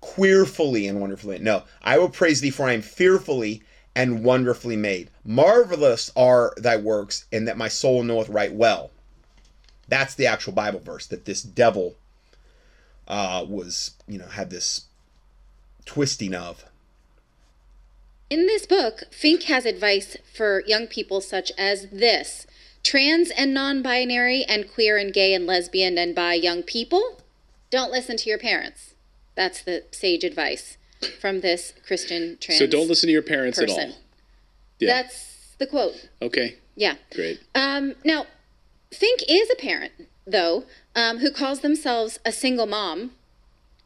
Queerfully 0.00 0.88
and 0.88 1.00
wonderfully. 1.00 1.38
No, 1.38 1.62
I 1.82 1.98
will 1.98 2.08
praise 2.08 2.40
thee, 2.40 2.50
for 2.50 2.66
I 2.66 2.72
am 2.72 2.82
fearfully 2.82 3.62
and 3.98 4.22
wonderfully 4.22 4.76
made. 4.76 5.10
Marvelous 5.24 6.12
are 6.14 6.54
thy 6.56 6.76
works, 6.76 7.24
and 7.32 7.48
that 7.48 7.58
my 7.58 7.66
soul 7.66 8.04
knoweth 8.04 8.28
right 8.28 8.52
well. 8.52 8.92
That's 9.88 10.14
the 10.14 10.24
actual 10.24 10.52
Bible 10.52 10.78
verse 10.78 11.04
that 11.08 11.24
this 11.24 11.42
devil 11.42 11.96
uh, 13.08 13.44
was, 13.48 13.96
you 14.06 14.16
know, 14.16 14.28
had 14.28 14.50
this 14.50 14.82
twisting 15.84 16.32
of. 16.32 16.64
In 18.30 18.46
this 18.46 18.66
book, 18.66 19.02
Fink 19.10 19.42
has 19.44 19.66
advice 19.66 20.16
for 20.32 20.62
young 20.64 20.86
people 20.86 21.20
such 21.20 21.50
as 21.58 21.88
this 21.90 22.46
trans 22.84 23.30
and 23.32 23.52
non 23.52 23.82
binary, 23.82 24.44
and 24.44 24.72
queer 24.72 24.96
and 24.96 25.12
gay 25.12 25.34
and 25.34 25.44
lesbian 25.44 25.98
and 25.98 26.14
bi 26.14 26.34
young 26.34 26.62
people, 26.62 27.20
don't 27.70 27.90
listen 27.90 28.16
to 28.16 28.30
your 28.30 28.38
parents. 28.38 28.94
That's 29.34 29.60
the 29.60 29.86
sage 29.90 30.22
advice 30.22 30.77
from 31.20 31.40
this 31.40 31.72
Christian 31.86 32.38
trans. 32.40 32.58
So 32.58 32.66
don't 32.66 32.88
listen 32.88 33.06
to 33.08 33.12
your 33.12 33.22
parents 33.22 33.58
person. 33.58 33.78
at 33.78 33.88
all. 33.88 33.96
Yeah. 34.78 34.94
That's 34.94 35.54
the 35.58 35.66
quote. 35.66 36.08
okay. 36.22 36.56
Yeah. 36.76 36.94
Great. 37.12 37.40
Um, 37.54 37.94
now, 38.04 38.26
Fink 38.92 39.20
is 39.28 39.50
a 39.50 39.56
parent, 39.56 39.92
though, 40.26 40.64
um, 40.94 41.18
who 41.18 41.30
calls 41.30 41.60
themselves 41.60 42.20
a 42.24 42.32
single 42.32 42.66
mom 42.66 43.12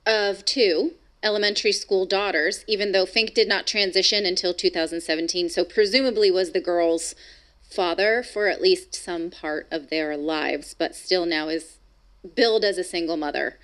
of 0.07 0.45
two 0.45 0.93
elementary 1.23 1.73
school 1.73 2.05
daughters, 2.05 2.65
even 2.67 2.93
though 2.93 3.07
Fink 3.07 3.35
did 3.35 3.49
not 3.49 3.67
transition 3.67 4.27
until 4.27 4.53
2017, 4.53 5.49
so 5.49 5.65
presumably 5.65 6.31
was 6.31 6.53
the 6.53 6.61
girls' 6.61 7.15
father 7.71 8.23
for 8.23 8.49
at 8.49 8.61
least 8.61 8.95
some 8.95 9.31
part 9.31 9.67
of 9.71 9.89
their 9.89 10.17
lives, 10.17 10.75
but 10.79 10.95
still 10.95 11.25
now 11.25 11.49
is 11.49 11.79
billed 12.35 12.65
as 12.65 12.77
a 12.77 12.85
single 12.85 13.17
mother. 13.17 13.59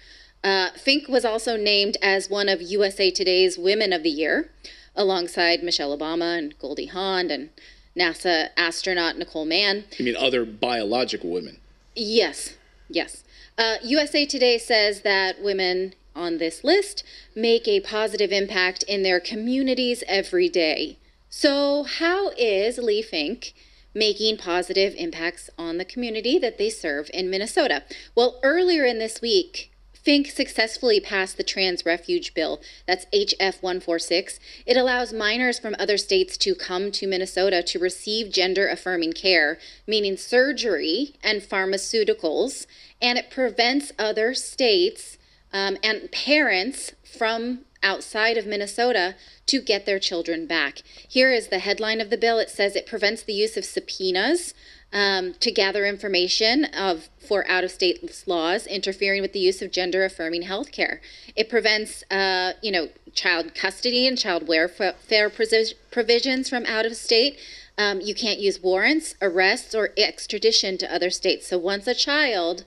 Uh, 0.49 0.71
Fink 0.71 1.09
was 1.09 1.27
also 1.27 1.59
named 1.59 1.99
as 2.01 2.31
one 2.31 2.49
of 2.49 2.63
USA 2.63 3.11
Today's 3.11 3.59
Women 3.59 3.93
of 3.93 4.03
the 4.03 4.09
Year, 4.09 4.51
alongside 4.97 5.63
Michelle 5.63 5.95
Obama 5.95 6.39
and 6.39 6.59
Goldie 6.59 6.87
Hawn 6.87 7.31
and 7.31 7.51
NASA 7.95 8.49
astronaut 8.57 9.19
Nicole 9.19 9.45
Mann. 9.45 9.85
You 9.99 10.07
mean 10.07 10.17
other 10.17 10.47
biological 10.47 11.29
women? 11.29 11.59
Yes, 11.95 12.57
yes. 12.89 13.25
Uh, 13.59 13.77
USA 13.83 14.25
Today 14.25 14.57
says 14.57 15.03
that 15.03 15.43
women 15.43 15.93
on 16.17 16.39
this 16.39 16.65
list 16.65 17.05
make 17.35 17.69
a 17.69 17.81
positive 17.81 18.33
impact 18.33 18.83
in 18.85 19.03
their 19.03 19.21
communities 19.21 20.03
every 20.09 20.49
day. 20.49 20.97
So, 21.29 21.83
how 21.83 22.31
is 22.39 22.79
Lee 22.79 23.03
Fink 23.03 23.53
making 23.93 24.39
positive 24.39 24.95
impacts 24.97 25.51
on 25.59 25.77
the 25.77 25.85
community 25.85 26.39
that 26.39 26.57
they 26.57 26.71
serve 26.71 27.11
in 27.13 27.29
Minnesota? 27.29 27.83
Well, 28.15 28.41
earlier 28.43 28.87
in 28.87 28.99
this 28.99 29.21
week, 29.21 29.71
Fink 30.09 30.29
successfully 30.31 31.01
passed 31.01 31.37
the 31.37 31.43
Trans 31.43 31.85
Refuge 31.85 32.33
Bill. 32.33 32.63
That's 32.87 33.05
HF 33.13 33.61
146. 33.61 34.41
It 34.65 34.75
allows 34.75 35.13
minors 35.13 35.59
from 35.59 35.77
other 35.79 35.99
states 35.99 36.39
to 36.39 36.55
come 36.55 36.91
to 36.93 37.07
Minnesota 37.07 37.63
to 37.65 37.79
receive 37.79 38.33
gender 38.33 38.67
affirming 38.67 39.13
care, 39.13 39.59
meaning 39.87 40.17
surgery 40.17 41.17
and 41.23 41.43
pharmaceuticals, 41.43 42.67
and 43.03 43.19
it 43.19 43.31
prevents 43.31 43.93
other 43.99 44.33
states 44.33 45.19
um, 45.53 45.77
and 45.83 46.11
parents 46.11 46.93
from 47.05 47.67
outside 47.83 48.39
of 48.39 48.47
Minnesota 48.47 49.15
to 49.45 49.61
get 49.61 49.85
their 49.85 49.99
children 49.99 50.47
back. 50.47 50.79
Here 51.07 51.31
is 51.31 51.49
the 51.49 51.59
headline 51.59 52.01
of 52.01 52.09
the 52.09 52.17
bill. 52.17 52.39
It 52.39 52.49
says 52.49 52.77
it 52.77 52.87
prevents 52.87 53.23
the 53.23 53.35
use 53.35 53.59
of 53.59 53.65
subpoenas 53.67 54.55
um, 54.93 55.35
to 55.41 55.51
gather 55.51 55.85
information 55.85 56.65
of 56.65 57.09
for 57.27 57.47
out-of-state 57.47 58.25
laws 58.27 58.67
interfering 58.67 59.21
with 59.21 59.33
the 59.33 59.39
use 59.39 59.61
of 59.61 59.71
gender-affirming 59.71 60.43
health 60.43 60.73
care. 60.73 61.01
It 61.37 61.51
prevents, 61.51 62.03
uh, 62.11 62.55
you 62.63 62.73
know, 62.73 62.89
child 63.13 63.55
custody 63.55 64.07
and 64.07 64.17
child 64.17 64.49
welfare 64.49 65.29
provi- 65.29 65.75
provisions 65.91 66.49
from 66.49 66.65
out 66.65 66.87
of 66.87 66.97
state. 66.97 67.39
Um, 67.77 68.01
you 68.01 68.15
can't 68.15 68.41
use 68.41 68.63
warrants, 68.63 69.15
arrests, 69.21 69.75
or 69.75 69.91
extradition 69.97 70.79
to 70.79 70.93
other 70.93 71.11
states. 71.11 71.49
So 71.49 71.59
once 71.59 71.87
a 71.87 71.95
child 71.95 72.65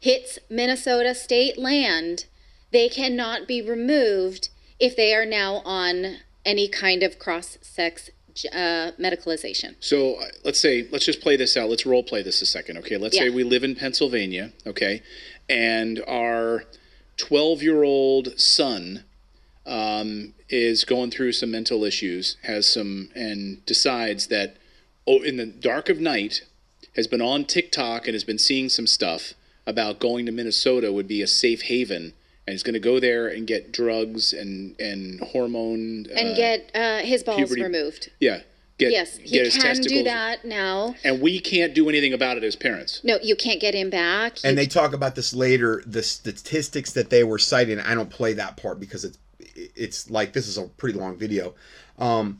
hits 0.00 0.38
Minnesota 0.50 1.14
state 1.14 1.56
land, 1.56 2.26
they 2.72 2.88
cannot 2.88 3.46
be 3.46 3.62
removed 3.62 4.50
if 4.78 4.96
they 4.96 5.14
are 5.14 5.24
now 5.24 5.62
on 5.64 6.16
any 6.44 6.68
kind 6.68 7.02
of 7.02 7.18
cross-sex 7.18 8.10
uh, 8.44 8.92
medicalization. 9.00 9.74
So 9.80 10.14
uh, 10.14 10.26
let's 10.44 10.60
say, 10.60 10.88
let's 10.90 11.04
just 11.04 11.20
play 11.20 11.36
this 11.36 11.56
out. 11.56 11.68
Let's 11.68 11.86
role 11.86 12.02
play 12.02 12.22
this 12.22 12.42
a 12.42 12.46
second, 12.46 12.78
okay? 12.78 12.96
Let's 12.96 13.16
say 13.16 13.30
we 13.30 13.44
live 13.44 13.64
in 13.64 13.74
Pennsylvania, 13.74 14.52
okay? 14.66 15.02
And 15.48 16.02
our 16.06 16.64
12 17.16 17.62
year 17.62 17.82
old 17.82 18.38
son 18.38 19.04
um, 19.64 20.34
is 20.48 20.84
going 20.84 21.10
through 21.10 21.32
some 21.32 21.50
mental 21.50 21.84
issues, 21.84 22.36
has 22.42 22.66
some, 22.66 23.10
and 23.14 23.64
decides 23.66 24.28
that, 24.28 24.56
oh, 25.06 25.22
in 25.22 25.36
the 25.36 25.46
dark 25.46 25.88
of 25.88 25.98
night, 25.98 26.42
has 26.94 27.06
been 27.06 27.20
on 27.20 27.44
TikTok 27.44 28.06
and 28.06 28.14
has 28.14 28.24
been 28.24 28.38
seeing 28.38 28.68
some 28.68 28.86
stuff 28.86 29.34
about 29.66 29.98
going 29.98 30.24
to 30.26 30.32
Minnesota 30.32 30.92
would 30.92 31.08
be 31.08 31.20
a 31.20 31.26
safe 31.26 31.62
haven. 31.62 32.12
And 32.46 32.52
he's 32.54 32.62
going 32.62 32.74
to 32.74 32.80
go 32.80 33.00
there 33.00 33.26
and 33.26 33.46
get 33.46 33.72
drugs 33.72 34.32
and, 34.32 34.78
and 34.80 35.20
hormone. 35.20 36.06
And 36.14 36.28
uh, 36.30 36.34
get 36.36 36.70
uh, 36.74 36.98
his 36.98 37.24
balls 37.24 37.38
puberty- 37.38 37.62
removed. 37.62 38.10
Yeah. 38.20 38.40
Get, 38.78 38.92
Yes, 38.92 39.16
he 39.16 39.30
get 39.30 39.46
his 39.46 39.54
can 39.54 39.62
testicles. 39.62 39.92
do 39.92 40.04
that 40.04 40.44
now. 40.44 40.94
And 41.02 41.20
we 41.22 41.40
can't 41.40 41.74
do 41.74 41.88
anything 41.88 42.12
about 42.12 42.36
it 42.36 42.44
as 42.44 42.54
parents. 42.54 43.00
No, 43.02 43.18
you 43.22 43.34
can't 43.34 43.58
get 43.60 43.74
him 43.74 43.88
back. 43.90 44.34
And 44.44 44.50
You- 44.50 44.56
they 44.64 44.66
talk 44.66 44.92
about 44.92 45.14
this 45.14 45.32
later. 45.34 45.82
The 45.86 46.02
statistics 46.02 46.92
that 46.92 47.08
they 47.10 47.24
were 47.24 47.38
citing. 47.38 47.80
I 47.80 47.94
don't 47.94 48.10
play 48.10 48.34
that 48.34 48.56
part 48.58 48.78
because 48.78 49.04
it's 49.04 49.18
it's 49.74 50.10
like 50.10 50.34
this 50.34 50.46
is 50.46 50.58
a 50.58 50.64
pretty 50.64 50.98
long 50.98 51.16
video. 51.16 51.54
Um, 51.98 52.38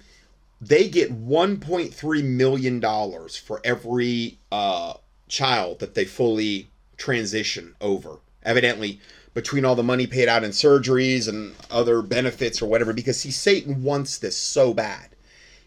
they 0.61 0.89
get 0.89 1.11
1.3 1.13 2.23
million 2.25 2.81
dollars 2.81 3.37
for 3.37 3.61
every 3.65 4.39
uh, 4.53 4.95
child 5.29 5.79
that 5.81 5.95
they 5.95 6.05
fully 6.05 6.69
transition 6.99 7.75
over. 7.81 8.19
Evidently, 8.43 9.01
between 9.37 9.67
all 9.67 9.75
the 9.75 9.83
money 9.83 10.07
paid 10.07 10.29
out 10.29 10.43
in 10.43 10.51
surgeries 10.51 11.29
and 11.29 11.55
other 11.71 12.01
benefits 12.01 12.63
or 12.63 12.67
whatever, 12.67 12.95
because 12.95 13.21
see, 13.21 13.31
Satan 13.31 13.83
wants 13.83 14.17
this 14.17 14.35
so 14.35 14.73
bad. 14.73 15.11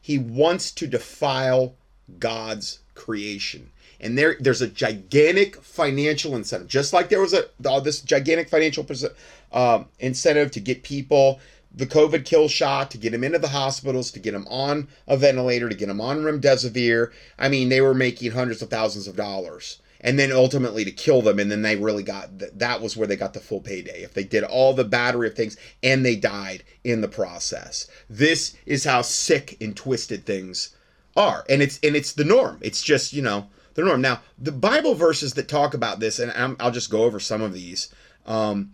He 0.01 0.17
wants 0.17 0.71
to 0.71 0.87
defile 0.87 1.75
God's 2.17 2.79
creation. 2.95 3.69
And 3.99 4.17
there, 4.17 4.37
there's 4.39 4.63
a 4.63 4.67
gigantic 4.67 5.61
financial 5.61 6.35
incentive, 6.35 6.67
just 6.67 6.93
like 6.93 7.09
there 7.09 7.21
was 7.21 7.35
a 7.35 7.45
this 7.83 8.01
gigantic 8.01 8.49
financial 8.49 8.83
um, 9.51 9.85
incentive 9.99 10.49
to 10.49 10.59
get 10.59 10.81
people 10.81 11.39
the 11.71 11.85
COVID 11.85 12.25
kill 12.25 12.47
shot, 12.47 12.89
to 12.89 12.97
get 12.97 13.11
them 13.11 13.23
into 13.23 13.37
the 13.37 13.49
hospitals, 13.49 14.09
to 14.11 14.19
get 14.19 14.31
them 14.31 14.47
on 14.49 14.87
a 15.07 15.15
ventilator, 15.15 15.69
to 15.69 15.75
get 15.75 15.89
them 15.89 16.01
on 16.01 16.23
remdesivir. 16.23 17.11
I 17.37 17.49
mean, 17.49 17.69
they 17.69 17.81
were 17.81 17.93
making 17.93 18.31
hundreds 18.31 18.63
of 18.63 18.71
thousands 18.71 19.07
of 19.07 19.15
dollars, 19.15 19.79
and 20.01 20.17
then 20.17 20.31
ultimately 20.31 20.85
to 20.85 20.91
kill 20.91 21.21
them. 21.21 21.39
And 21.39 21.51
then 21.51 21.61
they 21.61 21.75
really 21.75 22.03
got 22.03 22.39
th- 22.39 22.51
that 22.55 22.81
was 22.81 22.95
where 22.95 23.07
they 23.07 23.15
got 23.15 23.33
the 23.33 23.39
full 23.39 23.61
payday. 23.61 24.03
If 24.03 24.13
they 24.13 24.23
did 24.23 24.43
all 24.43 24.73
the 24.73 24.83
battery 24.83 25.27
of 25.27 25.35
things 25.35 25.57
and 25.83 26.05
they 26.05 26.15
died 26.15 26.63
in 26.83 27.01
the 27.01 27.07
process, 27.07 27.87
this 28.09 28.55
is 28.65 28.83
how 28.83 29.01
sick 29.01 29.57
and 29.61 29.75
twisted 29.75 30.25
things 30.25 30.75
are 31.15 31.43
and 31.49 31.61
it's 31.61 31.79
and 31.83 31.95
it's 31.95 32.13
the 32.13 32.23
norm. 32.23 32.59
It's 32.61 32.81
just 32.81 33.13
you 33.13 33.21
know 33.21 33.47
the 33.73 33.83
norm. 33.83 34.01
Now 34.01 34.21
the 34.37 34.51
bible 34.51 34.95
verses 34.95 35.33
that 35.33 35.47
talk 35.47 35.73
about 35.73 35.99
this 35.99 36.19
and 36.19 36.31
I'm, 36.31 36.55
i'll 36.59 36.71
just 36.71 36.89
go 36.89 37.03
over 37.03 37.19
some 37.19 37.41
of 37.41 37.53
these. 37.53 37.93
Um, 38.25 38.73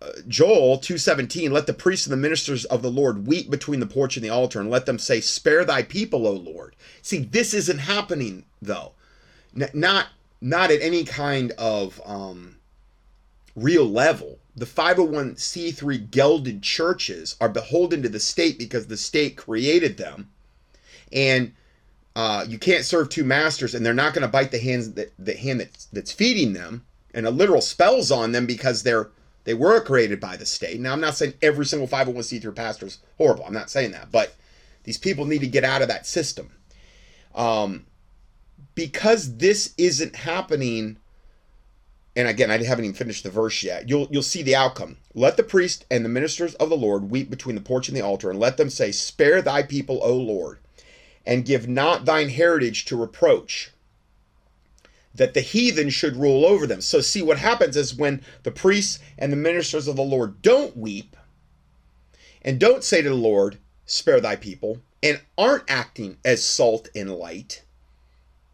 uh, 0.00 0.10
joel 0.28 0.78
217 0.78 1.50
let 1.50 1.66
the 1.66 1.72
priests 1.72 2.06
and 2.06 2.12
the 2.12 2.16
ministers 2.16 2.64
of 2.66 2.82
the 2.82 2.90
lord 2.90 3.26
weep 3.26 3.50
between 3.50 3.80
the 3.80 3.86
porch 3.86 4.16
and 4.16 4.24
the 4.24 4.30
altar 4.30 4.60
and 4.60 4.70
let 4.70 4.86
them 4.86 4.96
say 4.96 5.20
spare 5.20 5.64
thy 5.64 5.82
people 5.82 6.24
o 6.24 6.32
lord 6.34 6.76
see 7.02 7.18
this 7.18 7.52
isn't 7.52 7.78
happening 7.78 8.44
though. 8.62 8.92
N- 9.56 9.70
not 9.72 10.08
not 10.40 10.70
at 10.70 10.82
any 10.82 11.04
kind 11.04 11.52
of 11.52 12.00
um, 12.04 12.56
real 13.56 13.84
level 13.84 14.38
the 14.56 14.66
501c3 14.66 16.10
gelded 16.10 16.62
churches 16.62 17.36
are 17.40 17.48
beholden 17.48 18.02
to 18.02 18.08
the 18.08 18.18
state 18.18 18.58
because 18.58 18.88
the 18.88 18.96
state 18.96 19.36
created 19.36 19.96
them 19.96 20.28
and 21.12 21.52
uh, 22.18 22.44
you 22.48 22.58
can't 22.58 22.84
serve 22.84 23.08
two 23.08 23.22
masters, 23.22 23.76
and 23.76 23.86
they're 23.86 23.94
not 23.94 24.12
going 24.12 24.22
to 24.22 24.28
bite 24.28 24.50
the 24.50 24.58
hands 24.58 24.92
that 24.94 25.12
the 25.20 25.34
hand 25.34 25.60
that's, 25.60 25.84
that's 25.86 26.10
feeding 26.10 26.52
them, 26.52 26.84
and 27.14 27.26
a 27.26 27.30
literal 27.30 27.60
spells 27.60 28.10
on 28.10 28.32
them 28.32 28.44
because 28.44 28.82
they're 28.82 29.10
they 29.44 29.54
were 29.54 29.80
created 29.80 30.18
by 30.18 30.36
the 30.36 30.44
state. 30.44 30.80
Now, 30.80 30.92
I'm 30.92 31.00
not 31.00 31.16
saying 31.16 31.34
every 31.40 31.64
single 31.64 31.86
501c3 31.86 32.56
pastor 32.56 32.86
is 32.86 32.98
horrible. 33.18 33.44
I'm 33.44 33.54
not 33.54 33.70
saying 33.70 33.92
that, 33.92 34.10
but 34.10 34.34
these 34.82 34.98
people 34.98 35.26
need 35.26 35.42
to 35.42 35.46
get 35.46 35.62
out 35.62 35.80
of 35.80 35.86
that 35.88 36.06
system, 36.06 36.50
um, 37.36 37.86
because 38.78 39.38
this 39.38 39.74
isn't 39.76 40.14
happening. 40.14 40.98
And 42.14 42.28
again, 42.28 42.48
I 42.48 42.62
haven't 42.62 42.84
even 42.84 42.94
finished 42.94 43.24
the 43.24 43.30
verse 43.30 43.64
yet. 43.64 43.88
You'll 43.88 44.06
you'll 44.12 44.22
see 44.22 44.42
the 44.44 44.54
outcome. 44.54 44.98
Let 45.14 45.36
the 45.36 45.42
priest 45.42 45.84
and 45.90 46.04
the 46.04 46.08
ministers 46.08 46.54
of 46.54 46.68
the 46.70 46.76
Lord 46.76 47.10
weep 47.10 47.28
between 47.28 47.56
the 47.56 47.60
porch 47.60 47.88
and 47.88 47.96
the 47.96 48.02
altar, 48.02 48.30
and 48.30 48.38
let 48.38 48.56
them 48.56 48.70
say, 48.70 48.92
"Spare 48.92 49.42
thy 49.42 49.64
people, 49.64 49.98
O 50.02 50.14
Lord." 50.14 50.58
and 51.26 51.44
give 51.44 51.68
not 51.68 52.06
thine 52.06 52.30
heritage 52.30 52.86
to 52.86 52.96
reproach 52.96 53.70
that 55.14 55.34
the 55.34 55.42
heathen 55.42 55.90
should 55.90 56.16
rule 56.16 56.46
over 56.46 56.66
them 56.66 56.80
so 56.80 57.02
see 57.02 57.20
what 57.20 57.36
happens 57.36 57.76
is 57.76 57.94
when 57.94 58.22
the 58.44 58.50
priests 58.50 58.98
and 59.18 59.30
the 59.30 59.36
ministers 59.36 59.86
of 59.86 59.96
the 59.96 60.02
lord 60.02 60.40
don't 60.40 60.74
weep 60.74 61.14
and 62.40 62.58
don't 62.58 62.82
say 62.82 63.02
to 63.02 63.10
the 63.10 63.14
lord 63.14 63.58
spare 63.84 64.22
thy 64.22 64.36
people 64.36 64.80
and 65.02 65.20
aren't 65.36 65.68
acting 65.68 66.16
as 66.24 66.42
salt 66.42 66.88
and 66.94 67.14
light, 67.14 67.62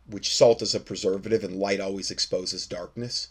which 0.06 0.34
salt 0.34 0.62
is 0.62 0.74
a 0.74 0.80
preservative 0.80 1.44
and 1.44 1.56
light 1.56 1.80
always 1.80 2.10
exposes 2.10 2.66
darkness, 2.66 3.28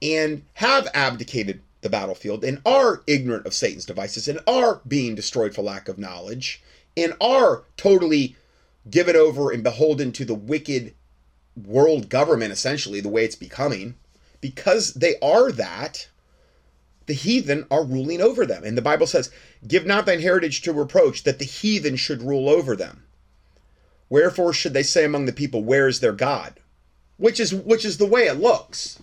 and 0.00 0.42
have 0.54 0.88
abdicated 0.94 1.60
the 1.80 1.90
battlefield 1.90 2.44
and 2.44 2.60
are 2.66 3.02
ignorant 3.06 3.46
of 3.46 3.54
Satan's 3.54 3.84
devices 3.84 4.28
and 4.28 4.40
are 4.46 4.80
being 4.86 5.14
destroyed 5.14 5.54
for 5.54 5.62
lack 5.62 5.88
of 5.88 5.98
knowledge 5.98 6.62
and 6.96 7.14
are 7.20 7.64
totally 7.76 8.36
given 8.90 9.16
over 9.16 9.50
and 9.50 9.62
beholden 9.62 10.12
to 10.12 10.24
the 10.24 10.34
wicked 10.34 10.94
world 11.56 12.08
government, 12.08 12.52
essentially, 12.52 13.00
the 13.00 13.08
way 13.08 13.24
it's 13.24 13.36
becoming, 13.36 13.94
because 14.40 14.94
they 14.94 15.16
are 15.20 15.50
that, 15.52 16.08
the 17.06 17.14
heathen 17.14 17.66
are 17.70 17.84
ruling 17.84 18.20
over 18.20 18.44
them. 18.44 18.64
And 18.64 18.76
the 18.76 18.82
Bible 18.82 19.06
says, 19.06 19.30
Give 19.66 19.86
not 19.86 20.06
thine 20.06 20.20
heritage 20.20 20.62
to 20.62 20.72
reproach, 20.72 21.22
that 21.22 21.38
the 21.38 21.44
heathen 21.44 21.96
should 21.96 22.22
rule 22.22 22.48
over 22.48 22.76
them. 22.76 23.04
Wherefore 24.08 24.52
should 24.52 24.72
they 24.72 24.82
say 24.82 25.04
among 25.04 25.26
the 25.26 25.32
people, 25.32 25.64
Where 25.64 25.88
is 25.88 26.00
their 26.00 26.12
God? 26.12 26.60
Which 27.16 27.40
is 27.40 27.54
which 27.54 27.84
is 27.84 27.98
the 27.98 28.06
way 28.06 28.26
it 28.26 28.40
looks 28.40 29.00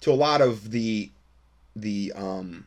to 0.00 0.12
a 0.12 0.14
lot 0.14 0.40
of 0.40 0.70
the 0.70 1.10
the 1.76 2.12
um 2.16 2.66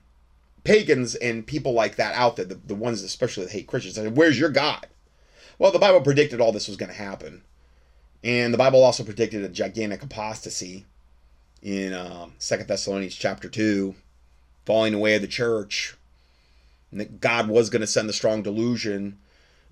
pagans 0.64 1.16
and 1.16 1.46
people 1.46 1.74
like 1.74 1.98
that 1.98 2.16
out 2.16 2.36
there, 2.36 2.46
the, 2.46 2.56
the 2.56 2.76
ones 2.76 3.02
especially 3.04 3.46
that 3.46 3.54
hate 3.54 3.68
Christians. 3.68 3.98
I 3.98 4.08
where's 4.08 4.40
your 4.40 4.50
God? 4.50 4.88
Well, 5.60 5.72
the 5.72 5.80
Bible 5.80 6.02
predicted 6.02 6.42
all 6.42 6.52
this 6.52 6.68
was 6.68 6.78
going 6.78 6.92
to 6.92 6.98
happen. 6.98 7.44
And 8.24 8.54
the 8.54 8.58
Bible 8.58 8.84
also 8.84 9.04
predicted 9.04 9.44
a 9.44 9.50
gigantic 9.50 10.02
apostasy 10.02 10.86
in 11.62 11.94
uh, 11.94 12.28
Second 12.40 12.68
Thessalonians 12.68 13.16
chapter 13.16 13.50
2, 13.50 13.96
falling 14.66 14.94
away 14.94 15.16
of 15.16 15.22
the 15.22 15.28
church, 15.28 15.96
and 16.92 17.00
that 17.00 17.20
God 17.20 17.50
was 17.50 17.70
going 17.70 17.82
to 17.82 17.88
send 17.88 18.08
the 18.08 18.14
strong 18.14 18.42
delusion, 18.42 19.18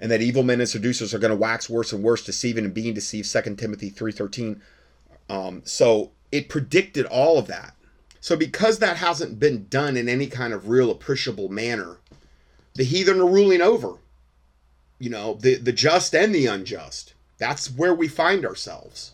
and 0.02 0.10
that 0.10 0.22
evil 0.22 0.42
men 0.42 0.60
and 0.60 0.68
seducers 0.68 1.14
are 1.14 1.20
going 1.20 1.32
to 1.32 1.38
wax 1.38 1.70
worse 1.70 1.94
and 1.94 2.04
worse, 2.04 2.26
deceiving 2.26 2.66
and 2.66 2.74
being 2.74 2.96
deceived, 2.96 3.28
Second 3.28 3.58
Timothy 3.58 3.92
3.13. 3.92 4.60
Um, 5.30 5.62
so 5.64 6.12
it 6.32 6.50
predicted 6.50 7.06
all 7.06 7.38
of 7.38 7.46
that. 7.48 7.76
So 8.20 8.36
because 8.36 8.80
that 8.80 8.98
hasn't 8.98 9.40
been 9.40 9.68
done 9.68 9.96
in 9.96 10.10
any 10.10 10.26
kind 10.26 10.54
of 10.54 10.70
real 10.70 10.90
appreciable 10.90 11.50
manner, 11.50 11.98
the 12.74 12.84
heathen 12.84 13.22
are 13.22 13.28
ruling 13.28 13.62
over. 13.62 13.98
You 14.98 15.12
know, 15.12 15.36
the, 15.36 15.56
the 15.56 15.72
just 15.72 16.16
and 16.16 16.34
the 16.34 16.48
unjust. 16.48 17.14
That's 17.38 17.72
where 17.72 17.94
we 17.94 18.08
find 18.08 18.46
ourselves, 18.46 19.14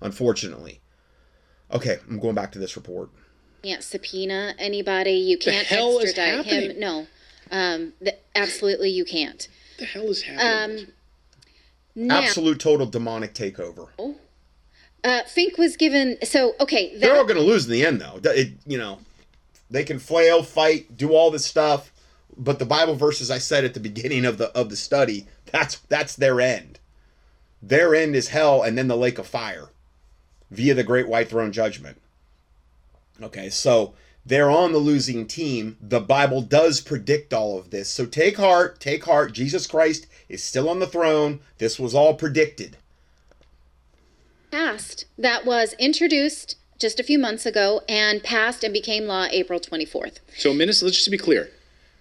unfortunately. 0.00 0.80
Okay, 1.72 1.98
I'm 2.08 2.18
going 2.18 2.34
back 2.34 2.52
to 2.52 2.58
this 2.58 2.76
report. 2.76 3.10
Can't 3.62 3.82
subpoena 3.82 4.54
anybody. 4.58 5.12
You 5.12 5.38
can't 5.38 5.66
hell 5.66 5.98
is 5.98 6.10
extradite 6.10 6.44
him. 6.44 6.80
No, 6.80 7.06
um, 7.50 7.92
th- 8.02 8.18
absolutely 8.34 8.90
you 8.90 9.04
can't. 9.04 9.48
The 9.78 9.84
hell 9.84 10.08
is 10.10 10.22
happening? 10.22 10.86
Um, 10.86 10.92
now, 11.94 12.20
Absolute 12.20 12.60
total 12.60 12.86
demonic 12.86 13.34
takeover. 13.34 13.88
uh, 15.02 15.22
Fink 15.24 15.58
was 15.58 15.76
given. 15.76 16.16
So 16.22 16.54
okay, 16.60 16.96
They're 16.96 17.16
all 17.16 17.24
going 17.24 17.36
to 17.36 17.42
lose 17.42 17.64
in 17.66 17.72
the 17.72 17.84
end, 17.84 18.00
though. 18.00 18.20
It, 18.30 18.52
you 18.66 18.78
know, 18.78 18.98
they 19.70 19.84
can 19.84 19.98
flail, 19.98 20.42
fight, 20.42 20.96
do 20.96 21.12
all 21.12 21.30
this 21.30 21.44
stuff, 21.44 21.92
but 22.36 22.58
the 22.58 22.64
Bible 22.66 22.94
verses 22.94 23.30
I 23.30 23.38
said 23.38 23.64
at 23.64 23.74
the 23.74 23.80
beginning 23.80 24.24
of 24.24 24.38
the 24.38 24.56
of 24.56 24.70
the 24.70 24.76
study, 24.76 25.26
that's 25.46 25.76
that's 25.88 26.14
their 26.16 26.40
end. 26.40 26.78
Their 27.60 27.94
end 27.94 28.14
is 28.14 28.28
hell, 28.28 28.62
and 28.62 28.78
then 28.78 28.86
the 28.86 28.96
lake 28.96 29.18
of 29.18 29.26
fire, 29.26 29.70
via 30.50 30.74
the 30.74 30.84
great 30.84 31.08
white 31.08 31.28
throne 31.28 31.50
judgment. 31.50 32.00
Okay, 33.20 33.50
so 33.50 33.94
they're 34.28 34.50
on 34.50 34.72
the 34.72 34.78
losing 34.78 35.26
team. 35.26 35.76
The 35.80 36.00
Bible 36.00 36.42
does 36.42 36.80
predict 36.80 37.32
all 37.32 37.58
of 37.58 37.70
this. 37.70 37.88
So 37.88 38.06
take 38.06 38.36
heart, 38.36 38.78
take 38.80 39.04
heart. 39.04 39.32
Jesus 39.32 39.66
Christ 39.66 40.06
is 40.28 40.42
still 40.44 40.68
on 40.68 40.78
the 40.78 40.86
throne. 40.86 41.40
This 41.58 41.78
was 41.78 41.94
all 41.94 42.14
predicted. 42.14 42.76
passed 44.50 45.04
that 45.18 45.44
was 45.44 45.74
introduced 45.78 46.56
just 46.78 46.98
a 47.00 47.02
few 47.02 47.18
months 47.18 47.44
ago 47.44 47.82
and 47.88 48.22
passed 48.22 48.64
and 48.64 48.72
became 48.72 49.04
law 49.04 49.26
April 49.30 49.60
24th. 49.60 50.20
so 50.36 50.54
Minnesota, 50.54 50.86
let's 50.86 50.96
just 50.96 51.04
to 51.06 51.10
be 51.10 51.18
clear. 51.18 51.44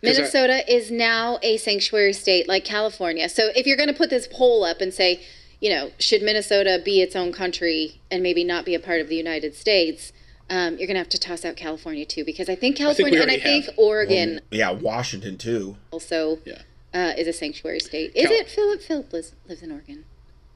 'Cause 0.03 0.17
I- 0.17 0.21
Minnesota 0.21 0.73
is 0.73 0.91
now 0.91 1.39
a 1.41 1.57
sanctuary 1.57 2.13
state 2.13 2.47
like 2.47 2.63
California. 2.63 3.27
So 3.29 3.51
if 3.55 3.65
you're 3.65 3.75
going 3.77 3.89
to 3.89 3.95
put 3.95 4.09
this 4.09 4.27
poll 4.31 4.63
up 4.63 4.79
and 4.79 4.93
say, 4.93 5.19
you 5.59 5.69
know, 5.71 5.91
should 5.99 6.21
Minnesota 6.21 6.79
be 6.83 7.01
its 7.01 7.15
own 7.15 7.31
country 7.33 7.99
and 8.11 8.21
maybe 8.21 8.43
not 8.43 8.63
be 8.63 8.75
a 8.75 8.79
part 8.79 9.01
of 9.01 9.09
the 9.09 9.15
United 9.15 9.55
States? 9.55 10.13
Um, 10.49 10.77
you're 10.77 10.87
going 10.87 10.95
to 10.95 10.99
have 10.99 11.09
to 11.09 11.17
toss 11.17 11.43
out 11.43 11.55
California 11.57 12.05
too, 12.05 12.23
because 12.23 12.47
I 12.47 12.55
think 12.55 12.75
we 12.77 12.85
California 12.85 13.21
and 13.21 13.31
I 13.31 13.39
think 13.39 13.65
have. 13.65 13.73
Oregon 13.77 14.39
Yeah, 14.51 14.71
Washington 14.71 15.37
too. 15.37 15.75
also 15.91 16.39
Yeah. 16.45 16.61
uh, 16.93 17.13
is 17.17 17.27
a 17.27 17.33
sanctuary 17.33 17.79
state. 17.81 18.13
Is 18.15 18.23
Cal- 18.27 18.31
it 18.33 18.47
Philip? 18.49 18.81
Philip 18.81 19.11
lives, 19.13 19.33
lives 19.47 19.61
in 19.61 19.71
Oregon. 19.71 20.05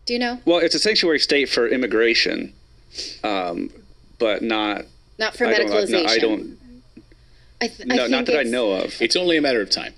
Do 0.05 0.13
you 0.13 0.19
know? 0.19 0.39
Well, 0.45 0.59
it's 0.59 0.75
a 0.75 0.79
sanctuary 0.79 1.19
state 1.19 1.49
for 1.49 1.67
immigration, 1.67 2.53
um, 3.23 3.69
but 4.17 4.41
not. 4.41 4.85
Not 5.19 5.35
for 5.35 5.45
I 5.45 5.53
don't, 5.57 5.69
medicalization. 5.69 5.89
no, 5.91 6.05
I 6.05 6.17
don't. 6.17 6.57
I 7.61 7.67
th- 7.67 7.87
I 7.91 7.95
No, 7.95 8.07
not 8.07 8.25
that 8.25 8.39
I 8.39 8.43
know 8.43 8.71
of. 8.71 8.99
It's 9.01 9.15
only 9.15 9.37
a 9.37 9.41
matter 9.41 9.61
of 9.61 9.69
time. 9.69 9.93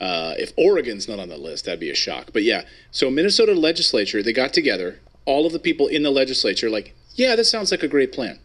Uh, 0.00 0.34
if 0.38 0.52
Oregon's 0.56 1.08
not 1.08 1.18
on 1.18 1.28
the 1.28 1.36
list, 1.38 1.64
that'd 1.64 1.80
be 1.80 1.90
a 1.90 1.94
shock. 1.94 2.30
But 2.32 2.42
yeah, 2.42 2.62
so 2.90 3.10
Minnesota 3.10 3.54
legislature, 3.54 4.22
they 4.22 4.32
got 4.32 4.52
together, 4.52 5.00
all 5.24 5.46
of 5.46 5.52
the 5.52 5.58
people 5.58 5.86
in 5.86 6.02
the 6.02 6.10
legislature, 6.10 6.68
like, 6.68 6.94
yeah, 7.14 7.34
that 7.36 7.44
sounds 7.44 7.70
like 7.70 7.82
a 7.82 7.88
great 7.88 8.12
plan. 8.12 8.38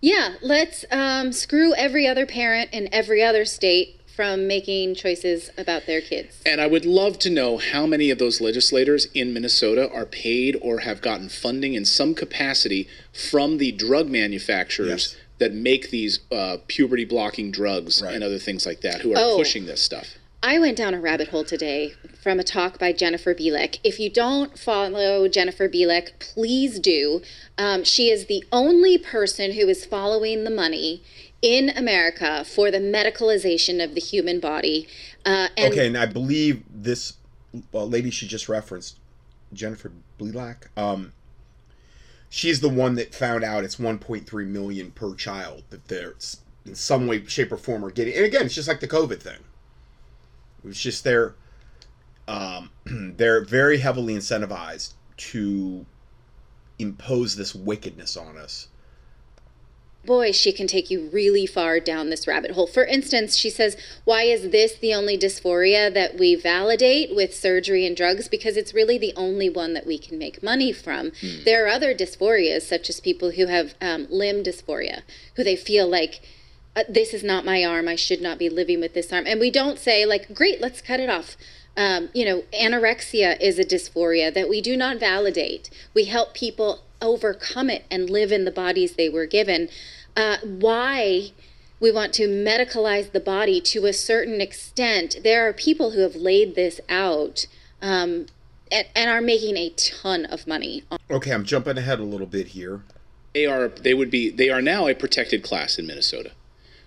Yeah, 0.00 0.34
let's 0.42 0.84
um, 0.90 1.32
screw 1.32 1.74
every 1.74 2.06
other 2.06 2.26
parent 2.26 2.70
in 2.72 2.88
every 2.92 3.22
other 3.22 3.44
state 3.44 4.00
from 4.14 4.46
making 4.46 4.94
choices 4.94 5.50
about 5.58 5.86
their 5.86 6.00
kids. 6.00 6.40
And 6.46 6.60
I 6.60 6.66
would 6.68 6.84
love 6.86 7.18
to 7.20 7.30
know 7.30 7.56
how 7.58 7.84
many 7.86 8.10
of 8.10 8.18
those 8.18 8.40
legislators 8.40 9.06
in 9.14 9.32
Minnesota 9.32 9.90
are 9.90 10.06
paid 10.06 10.56
or 10.62 10.80
have 10.80 11.00
gotten 11.02 11.28
funding 11.28 11.74
in 11.74 11.84
some 11.84 12.14
capacity 12.14 12.86
from 13.12 13.58
the 13.58 13.72
drug 13.72 14.08
manufacturers 14.08 14.88
Yes. 15.14 15.16
that 15.38 15.52
make 15.52 15.90
these 15.90 16.20
uh, 16.30 16.58
puberty 16.68 17.04
blocking 17.04 17.50
drugs 17.50 18.00
Right. 18.02 18.14
and 18.14 18.22
other 18.22 18.38
things 18.38 18.64
like 18.66 18.82
that 18.82 19.00
who 19.00 19.12
are 19.14 19.18
Oh. 19.18 19.36
pushing 19.36 19.66
this 19.66 19.80
stuff. 19.82 20.14
I 20.46 20.58
went 20.58 20.76
down 20.76 20.92
a 20.92 21.00
rabbit 21.00 21.28
hole 21.28 21.42
today 21.42 21.94
from 22.22 22.38
a 22.38 22.44
talk 22.44 22.78
by 22.78 22.92
Jennifer 22.92 23.34
Bilek. 23.34 23.78
If 23.82 23.98
you 23.98 24.10
don't 24.10 24.58
follow 24.58 25.26
Jennifer 25.26 25.70
Bilek, 25.70 26.18
please 26.18 26.78
do. 26.78 27.22
Um, 27.56 27.82
she 27.82 28.10
is 28.10 28.26
the 28.26 28.44
only 28.52 28.98
person 28.98 29.52
who 29.52 29.66
is 29.68 29.86
following 29.86 30.44
the 30.44 30.50
money 30.50 31.02
in 31.40 31.70
America 31.70 32.44
for 32.44 32.70
the 32.70 32.78
medicalization 32.78 33.82
of 33.82 33.94
the 33.94 34.02
human 34.02 34.38
body. 34.38 34.86
Uh, 35.24 35.48
and 35.56 35.72
okay, 35.72 35.86
and 35.86 35.96
I 35.96 36.04
believe 36.04 36.62
this 36.70 37.14
uh, 37.72 37.84
lady 37.84 38.10
she 38.10 38.28
just 38.28 38.46
referenced, 38.46 38.98
Jennifer 39.54 39.92
Bilek. 40.20 40.66
um, 40.76 41.14
she's 42.28 42.60
the 42.60 42.68
one 42.68 42.96
that 42.96 43.14
found 43.14 43.44
out 43.44 43.64
it's 43.64 43.76
1.3 43.76 44.46
million 44.46 44.90
per 44.90 45.14
child 45.14 45.62
that 45.70 45.88
they're 45.88 46.16
in 46.66 46.74
some 46.74 47.06
way, 47.06 47.24
shape, 47.24 47.50
or 47.50 47.56
form 47.56 47.82
are 47.82 47.90
getting. 47.90 48.14
And 48.14 48.26
again, 48.26 48.44
it's 48.44 48.54
just 48.54 48.68
like 48.68 48.80
the 48.80 48.88
COVID 48.88 49.20
thing. 49.20 49.38
It's 50.64 50.80
just 50.80 51.04
they're 51.04 51.34
um, 52.26 52.70
they're 53.16 53.44
very 53.44 53.78
heavily 53.78 54.14
incentivized 54.14 54.94
to 55.16 55.86
impose 56.78 57.36
this 57.36 57.54
wickedness 57.54 58.16
on 58.16 58.36
us. 58.36 58.68
boy, 60.04 60.32
she 60.32 60.52
can 60.52 60.66
take 60.66 60.90
you 60.90 61.08
really 61.12 61.46
far 61.46 61.80
down 61.80 62.10
this 62.10 62.26
rabbit 62.26 62.50
hole. 62.50 62.66
For 62.66 62.84
instance, 62.84 63.36
she 63.36 63.48
says, 63.48 63.76
Why 64.04 64.22
is 64.24 64.50
this 64.50 64.74
the 64.74 64.92
only 64.92 65.16
dysphoria 65.16 65.92
that 65.92 66.18
we 66.18 66.34
validate 66.34 67.14
with 67.14 67.34
surgery 67.34 67.86
and 67.86 67.96
drugs? 67.96 68.28
Because 68.28 68.56
it's 68.56 68.74
really 68.74 68.98
the 68.98 69.14
only 69.16 69.48
one 69.48 69.72
that 69.74 69.86
we 69.86 69.98
can 69.98 70.18
make 70.18 70.42
money 70.42 70.72
from. 70.72 71.12
There 71.44 71.64
are 71.64 71.68
other 71.68 71.94
dysphorias, 71.94 72.62
such 72.62 72.90
as 72.90 73.00
people 73.00 73.32
who 73.32 73.46
have 73.46 73.74
um, 73.80 74.06
limb 74.10 74.42
dysphoria, 74.42 75.02
who 75.36 75.44
they 75.44 75.56
feel 75.56 75.88
like, 75.88 76.20
this 76.88 77.14
is 77.14 77.22
not 77.22 77.44
my 77.44 77.64
arm. 77.64 77.88
I 77.88 77.96
should 77.96 78.20
not 78.20 78.38
be 78.38 78.48
living 78.48 78.80
with 78.80 78.94
this 78.94 79.12
arm. 79.12 79.24
And 79.26 79.40
we 79.40 79.50
don't 79.50 79.78
say, 79.78 80.04
like, 80.04 80.34
great, 80.34 80.60
let's 80.60 80.80
cut 80.80 81.00
it 81.00 81.08
off. 81.08 81.36
Um, 81.76 82.08
you 82.14 82.24
know, 82.24 82.42
anorexia 82.52 83.40
is 83.40 83.58
a 83.58 83.64
dysphoria 83.64 84.32
that 84.32 84.48
we 84.48 84.60
do 84.60 84.76
not 84.76 84.98
validate. 84.98 85.70
We 85.92 86.04
help 86.04 86.34
people 86.34 86.82
overcome 87.00 87.70
it 87.70 87.84
and 87.90 88.08
live 88.08 88.32
in 88.32 88.44
the 88.44 88.50
bodies 88.50 88.94
they 88.94 89.08
were 89.08 89.26
given. 89.26 89.68
Uh, 90.16 90.38
why 90.42 91.32
we 91.80 91.90
want 91.90 92.12
to 92.14 92.28
medicalize 92.28 93.12
the 93.12 93.20
body 93.20 93.60
to 93.60 93.86
a 93.86 93.92
certain 93.92 94.40
extent, 94.40 95.18
there 95.22 95.48
are 95.48 95.52
people 95.52 95.90
who 95.90 96.00
have 96.00 96.14
laid 96.14 96.54
this 96.54 96.80
out 96.88 97.46
um, 97.82 98.26
and, 98.70 98.86
and 98.94 99.10
are 99.10 99.20
making 99.20 99.56
a 99.56 99.70
ton 99.70 100.24
of 100.26 100.46
money. 100.46 100.84
Okay, 101.10 101.32
I'm 101.32 101.44
jumping 101.44 101.76
ahead 101.76 101.98
a 101.98 102.04
little 102.04 102.26
bit 102.26 102.48
here. 102.48 102.82
They 103.34 103.46
are 103.46 103.68
they 103.68 103.94
would 103.94 104.12
be 104.12 104.30
they 104.30 104.48
are 104.48 104.62
now 104.62 104.86
a 104.86 104.94
protected 104.94 105.42
class 105.42 105.76
in 105.76 105.88
Minnesota. 105.88 106.30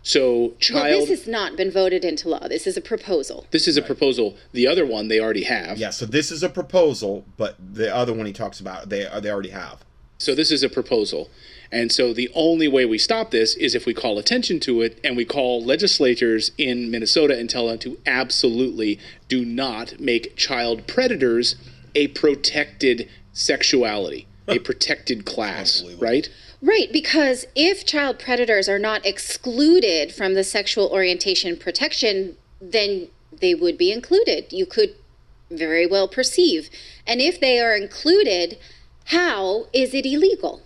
So 0.08 0.54
Well, 0.72 1.02
this 1.02 1.10
has 1.10 1.28
not 1.28 1.58
been 1.58 1.70
voted 1.70 2.06
into 2.06 2.30
law. 2.30 2.48
This 2.48 2.66
is 2.66 2.78
a 2.78 2.82
proposal. 2.82 3.46
this 3.52 3.68
is 3.68 3.76
a 3.76 3.82
proposal. 3.82 4.38
The 4.54 4.66
other 4.66 4.86
one 4.86 5.10
they 5.10 5.20
already 5.20 5.44
have. 5.44 5.78
Yeah, 5.78 5.90
so 5.90 6.06
this 6.06 6.32
is 6.32 6.44
a 6.44 6.50
proposal, 6.50 7.26
but 7.36 7.58
the 7.60 7.94
other 7.94 8.14
one 8.14 8.26
he 8.26 8.32
talks 8.32 8.62
about, 8.62 8.88
they 8.88 9.06
uh, 9.06 9.20
they 9.20 9.30
already 9.30 9.50
have. 9.50 9.84
So 10.18 10.34
this 10.34 10.50
is 10.50 10.64
a 10.64 10.70
proposal. 10.70 11.30
And 11.74 11.92
so 11.92 12.14
the 12.14 12.30
only 12.34 12.70
way 12.70 12.86
we 12.86 12.98
stop 12.98 13.32
this 13.32 13.54
is 13.56 13.76
if 13.76 13.86
we 13.86 13.94
call 13.94 14.18
attention 14.18 14.62
to 14.62 14.82
it 14.82 14.98
and 15.04 15.18
we 15.18 15.26
call 15.26 15.62
legislators 15.62 16.52
in 16.58 16.90
Minnesota 16.90 17.38
and 17.38 17.50
tell 17.50 17.68
them 17.68 17.78
to 17.80 18.00
absolutely 18.06 19.00
do 19.28 19.44
not 19.44 20.00
make 20.00 20.38
child 20.38 20.88
predators 20.88 21.58
a 21.96 22.08
protected 22.08 23.10
sexuality, 23.34 24.26
a 24.48 24.60
protected 24.70 25.26
class, 25.26 25.84
right? 26.00 26.30
Right, 26.62 26.92
because 26.92 27.46
if 27.56 27.86
child 27.86 28.18
predators 28.18 28.68
are 28.68 28.80
not 28.80 29.06
excluded 29.06 30.12
from 30.12 30.34
the 30.34 30.44
sexual 30.44 30.88
orientation 30.88 31.56
protection, 31.56 32.36
then 32.60 33.10
they 33.32 33.54
would 33.54 33.78
be 33.78 33.92
included. 33.92 34.52
You 34.52 34.66
could 34.66 34.96
very 35.52 35.86
well 35.86 36.08
perceive. 36.08 36.70
And 37.06 37.22
if 37.22 37.40
they 37.40 37.60
are 37.60 37.76
included, 37.76 38.58
how 39.06 39.68
is 39.72 39.94
it 39.94 40.06
illegal 40.06 40.64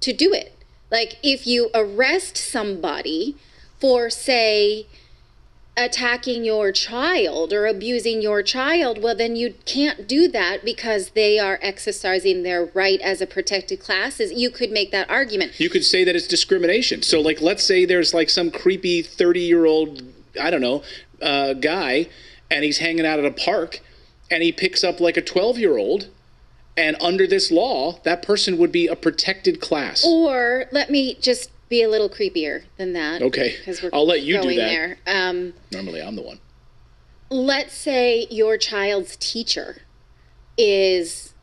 to 0.00 0.12
do 0.12 0.32
it? 0.32 0.54
Like 0.90 1.18
if 1.22 1.46
you 1.46 1.70
arrest 1.72 2.36
somebody 2.36 3.36
for, 3.78 4.10
say, 4.10 4.86
attacking 5.78 6.44
your 6.44 6.72
child 6.72 7.52
or 7.52 7.66
abusing 7.66 8.20
your 8.20 8.42
child, 8.42 9.02
well, 9.02 9.14
then 9.14 9.36
you 9.36 9.54
can't 9.64 10.08
do 10.08 10.28
that 10.28 10.64
because 10.64 11.10
they 11.10 11.38
are 11.38 11.58
exercising 11.62 12.42
their 12.42 12.66
right 12.66 13.00
as 13.00 13.20
a 13.20 13.26
protected 13.26 13.80
class. 13.80 14.20
Is 14.20 14.32
You 14.32 14.50
could 14.50 14.70
make 14.70 14.90
that 14.90 15.08
argument. 15.08 15.58
You 15.58 15.70
could 15.70 15.84
say 15.84 16.04
that 16.04 16.16
it's 16.16 16.26
discrimination. 16.26 17.02
So, 17.02 17.20
like, 17.20 17.40
let's 17.40 17.64
say 17.64 17.84
there's 17.84 18.12
like 18.12 18.30
some 18.30 18.50
creepy 18.50 19.02
30 19.02 19.40
year 19.40 19.64
old, 19.64 20.02
I 20.40 20.50
don't 20.50 20.60
know, 20.60 20.82
uh, 21.22 21.54
guy, 21.54 22.08
and 22.50 22.64
he's 22.64 22.78
hanging 22.78 23.06
out 23.06 23.18
at 23.18 23.24
a 23.24 23.30
park 23.30 23.80
and 24.30 24.42
he 24.42 24.52
picks 24.52 24.84
up 24.84 25.00
like 25.00 25.16
a 25.16 25.22
12 25.22 25.58
year 25.58 25.76
old. 25.76 26.08
And 26.76 26.96
under 27.00 27.26
this 27.26 27.50
law, 27.50 27.98
that 28.04 28.22
person 28.22 28.56
would 28.58 28.70
be 28.70 28.86
a 28.86 28.94
protected 28.94 29.60
class. 29.60 30.04
Or 30.06 30.66
let 30.70 30.90
me 30.90 31.14
just 31.14 31.50
be 31.68 31.82
a 31.82 31.88
little 31.88 32.08
creepier 32.08 32.64
than 32.76 32.92
that. 32.94 33.22
Okay. 33.22 33.56
Because 33.58 33.82
we're 33.82 33.90
I'll 33.92 34.06
let 34.06 34.22
you 34.22 34.40
do 34.40 34.48
that. 34.48 34.56
there. 34.56 34.98
Um, 35.06 35.54
Normally, 35.72 36.00
I'm 36.02 36.16
the 36.16 36.22
one. 36.22 36.40
let's 37.30 37.74
say 37.74 38.26
your 38.30 38.56
child's 38.56 39.16
teacher 39.16 39.82
is, 40.56 41.34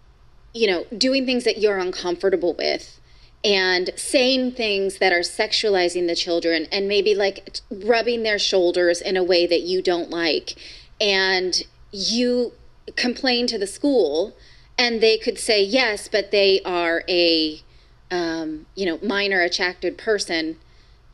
you 0.54 0.68
know, 0.68 0.86
doing 0.98 1.26
things 1.26 1.44
that 1.44 1.58
you're 1.60 1.78
uncomfortable 1.78 2.54
with 2.54 3.00
and 3.44 3.92
saying 3.96 4.52
things 4.54 4.98
that 4.98 5.14
are 5.14 5.20
sexualizing 5.20 6.08
the 6.08 6.16
children 6.16 6.66
and 6.72 6.88
maybe 6.88 7.14
like 7.14 7.60
rubbing 7.70 8.24
their 8.24 8.40
shoulders 8.40 9.02
in 9.02 9.16
a 9.16 9.24
way 9.24 9.46
that 9.46 9.62
you 9.62 9.82
don't 9.82 10.10
like. 10.10 10.56
And 11.00 11.62
you 11.92 12.54
complain 12.96 13.46
to 13.48 13.58
the 13.58 13.68
school 13.68 14.36
and 14.78 15.00
they 15.02 15.18
could 15.18 15.38
say 15.38 15.64
yes, 15.64 16.08
but 16.12 16.32
they 16.32 16.60
are 16.66 17.04
a, 17.08 17.62
um, 18.12 18.66
you 18.76 18.86
know, 18.86 19.00
minor 19.02 19.42
attracted 19.42 19.98
person 19.98 20.58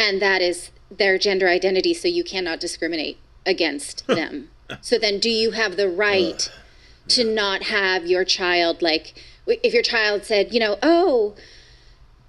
and 0.02 0.22
that 0.22 0.42
is 0.42 0.72
their 0.90 1.18
gender 1.18 1.48
identity, 1.48 1.94
so 1.94 2.08
you 2.08 2.24
cannot 2.24 2.60
discriminate 2.60 3.18
against 3.46 4.06
them. 4.08 4.50
So 4.82 4.98
then, 4.98 5.20
do 5.20 5.30
you 5.30 5.52
have 5.52 5.78
the 5.78 5.90
right 5.90 6.50
to 7.10 7.24
not 7.24 7.64
have 7.64 8.06
your 8.08 8.24
child, 8.24 8.82
like, 8.82 9.14
if 9.46 9.74
your 9.74 9.84
child 9.84 10.24
said, 10.26 10.54
you 10.54 10.60
know, 10.60 10.78
oh, 10.82 11.36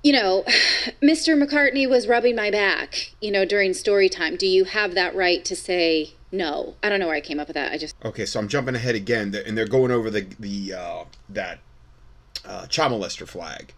you 0.03 0.13
know, 0.13 0.45
Mr. 1.03 1.41
McCartney 1.41 1.89
was 1.89 2.09
rubbing 2.09 2.37
my 2.37 2.51
back, 2.51 3.13
you 3.21 3.31
know, 3.31 3.45
during 3.45 3.73
story 3.75 4.09
time, 4.09 4.37
do 4.37 4.47
you 4.47 4.65
have 4.65 4.95
that 4.95 5.15
right 5.15 5.45
to 5.45 5.57
say 5.57 6.15
no? 6.31 6.75
I 6.83 6.89
don't 6.89 6.99
know 6.99 7.07
where 7.07 7.17
I 7.17 7.21
came 7.21 7.39
up 7.39 7.47
with 7.47 7.55
that. 7.55 7.73
I 7.73 7.79
just, 7.79 7.95
Okay, 8.05 8.27
so 8.27 8.41
I'm 8.41 8.49
jumping 8.49 8.75
ahead 8.75 8.95
again, 8.97 9.35
and 9.47 9.57
they're 9.57 9.67
going 9.67 9.93
over 9.93 10.11
the 10.11 10.27
the 10.39 10.75
uh, 10.75 11.05
that 11.29 11.61
uh, 12.45 12.67
child 12.67 12.93
molester 12.93 13.27
flag, 13.27 13.73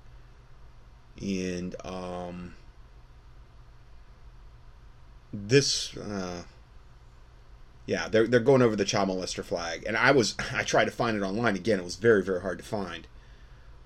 and 1.21 1.75
um, 1.85 2.55
this, 5.33 5.97
uh, 5.97 6.43
yeah, 7.87 8.09
they're 8.09 8.27
they're 8.27 8.41
going 8.41 8.63
over 8.63 8.77
the 8.77 8.85
child 8.85 9.09
molester 9.09 9.45
flag, 9.45 9.85
and 9.87 9.97
I 9.97 10.11
was 10.13 10.35
I 10.53 10.63
tried 10.63 10.87
to 10.87 10.91
find 10.91 11.17
it 11.17 11.23
online 11.23 11.57
again. 11.57 11.79
It 11.79 11.85
was 11.85 11.97
very 11.97 12.23
very 12.23 12.41
hard 12.41 12.59
to 12.59 12.65
find, 12.65 13.07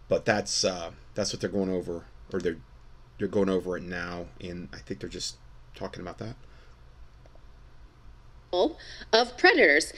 but 0.09 0.25
that's 0.25 0.65
uh, 0.65 0.93
that's 1.15 1.33
what 1.33 1.41
they're 1.41 1.51
going 1.51 1.71
over, 1.71 2.05
or 2.33 2.41
they're 2.41 2.59
they're 3.19 3.29
going 3.29 3.49
over 3.49 3.77
it 3.77 3.83
now, 3.83 4.27
and 4.41 4.69
I 4.73 4.79
think 4.79 5.01
they're 5.01 5.09
just 5.09 5.37
talking 5.75 6.01
about 6.01 6.19
that. 6.19 6.37
of 9.13 9.37
predators. 9.37 9.93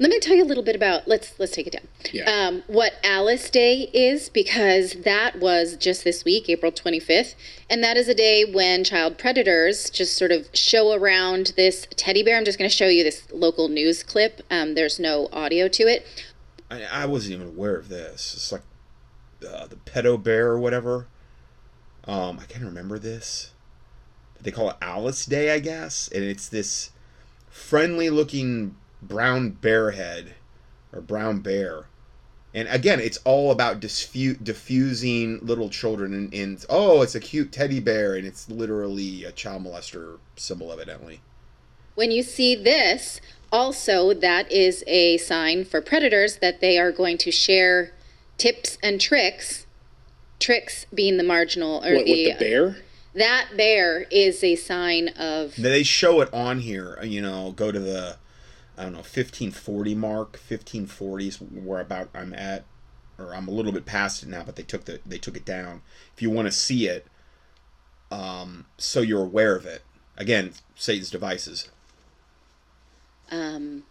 Let 0.00 0.08
me 0.08 0.18
tell 0.18 0.34
you 0.34 0.42
a 0.42 0.46
little 0.46 0.62
bit 0.62 0.74
about 0.74 1.06
let's 1.06 1.38
let's 1.38 1.52
take 1.52 1.66
it 1.66 1.74
down. 1.74 1.86
Yeah. 2.10 2.24
Um, 2.24 2.62
what 2.68 2.94
Alice 3.04 3.50
Day 3.50 3.90
is 3.92 4.30
because 4.30 4.94
that 5.04 5.38
was 5.38 5.76
just 5.76 6.04
this 6.04 6.24
week, 6.24 6.48
April 6.48 6.72
25th, 6.72 7.34
and 7.68 7.84
that 7.84 7.98
is 7.98 8.08
a 8.08 8.14
day 8.14 8.46
when 8.50 8.82
child 8.82 9.18
predators 9.18 9.90
just 9.90 10.16
sort 10.16 10.32
of 10.32 10.48
show 10.54 10.94
around 10.94 11.52
this 11.54 11.86
teddy 11.96 12.22
bear. 12.22 12.38
I'm 12.38 12.46
just 12.46 12.58
going 12.58 12.68
to 12.68 12.74
show 12.74 12.86
you 12.86 13.04
this 13.04 13.30
local 13.30 13.68
news 13.68 14.02
clip. 14.02 14.40
Um, 14.50 14.74
there's 14.74 14.98
no 14.98 15.28
audio 15.34 15.68
to 15.68 15.82
it. 15.82 16.06
I, 16.70 16.82
I 16.84 17.04
wasn't 17.04 17.34
even 17.34 17.48
aware 17.48 17.76
of 17.76 17.90
this. 17.90 18.32
It's 18.34 18.52
like 18.52 18.62
uh, 19.46 19.66
the 19.66 19.76
pedo 19.76 20.20
bear 20.22 20.48
or 20.48 20.58
whatever. 20.58 21.08
Um, 22.04 22.40
I 22.40 22.46
can't 22.46 22.64
remember 22.64 22.98
this. 22.98 23.50
But 24.34 24.44
they 24.44 24.50
call 24.50 24.70
it 24.70 24.76
Alice 24.80 25.26
Day, 25.26 25.52
I 25.52 25.58
guess, 25.58 26.08
and 26.08 26.24
it's 26.24 26.48
this 26.48 26.90
friendly-looking 27.50 28.76
brown 29.02 29.50
bear 29.50 29.92
head 29.92 30.34
or 30.92 31.00
brown 31.00 31.40
bear. 31.40 31.86
And 32.52 32.66
again, 32.68 32.98
it's 32.98 33.18
all 33.24 33.52
about 33.52 33.80
disfu- 33.80 34.42
diffusing 34.42 35.38
little 35.40 35.70
children, 35.70 36.12
and, 36.12 36.34
and 36.34 36.64
oh, 36.68 37.00
it's 37.02 37.14
a 37.14 37.20
cute 37.20 37.52
teddy 37.52 37.78
bear, 37.78 38.16
and 38.16 38.26
it's 38.26 38.48
literally 38.50 39.24
a 39.24 39.30
child 39.30 39.64
molester 39.64 40.18
symbol, 40.34 40.72
evidently. 40.72 41.20
When 41.94 42.10
you 42.10 42.24
see 42.24 42.56
this, 42.56 43.20
also 43.52 44.12
that 44.14 44.50
is 44.50 44.82
a 44.88 45.16
sign 45.18 45.64
for 45.64 45.80
predators 45.80 46.38
that 46.38 46.60
they 46.60 46.76
are 46.76 46.90
going 46.90 47.18
to 47.18 47.30
share 47.30 47.92
tips 48.36 48.78
and 48.82 49.00
tricks. 49.00 49.66
Tricks 50.40 50.86
being 50.92 51.18
the 51.18 51.22
marginal 51.22 51.84
or 51.84 51.94
What, 51.94 52.04
the, 52.06 52.26
with 52.26 52.38
the 52.38 52.44
bear? 52.44 52.76
that 53.14 53.50
bear 53.56 54.06
is 54.10 54.42
a 54.42 54.56
sign 54.56 55.08
of 55.08 55.54
They 55.56 55.82
show 55.82 56.20
it 56.20 56.32
on 56.32 56.60
here. 56.60 56.98
You 57.02 57.20
know, 57.20 57.52
go 57.52 57.70
to 57.70 57.78
the 57.78 58.16
I 58.80 58.84
don't 58.84 58.92
know 58.92 58.98
1540 59.00 59.94
mark, 59.94 60.40
1540s 60.48 61.36
where 61.64 61.80
about 61.80 62.08
I'm 62.14 62.32
at, 62.32 62.64
or 63.18 63.34
I'm 63.34 63.46
a 63.46 63.50
little 63.50 63.72
bit 63.72 63.84
past 63.84 64.22
it 64.22 64.28
now. 64.30 64.42
But 64.42 64.56
they 64.56 64.62
took 64.62 64.86
the 64.86 65.00
they 65.04 65.18
took 65.18 65.36
it 65.36 65.44
down. 65.44 65.82
If 66.16 66.22
you 66.22 66.30
want 66.30 66.48
to 66.48 66.52
see 66.52 66.88
it, 66.88 67.06
um, 68.10 68.64
so 68.78 69.02
you're 69.02 69.22
aware 69.22 69.54
of 69.54 69.66
it. 69.66 69.82
Again, 70.16 70.52
Satan's 70.76 71.10
devices. 71.10 71.68
um, 73.30 73.82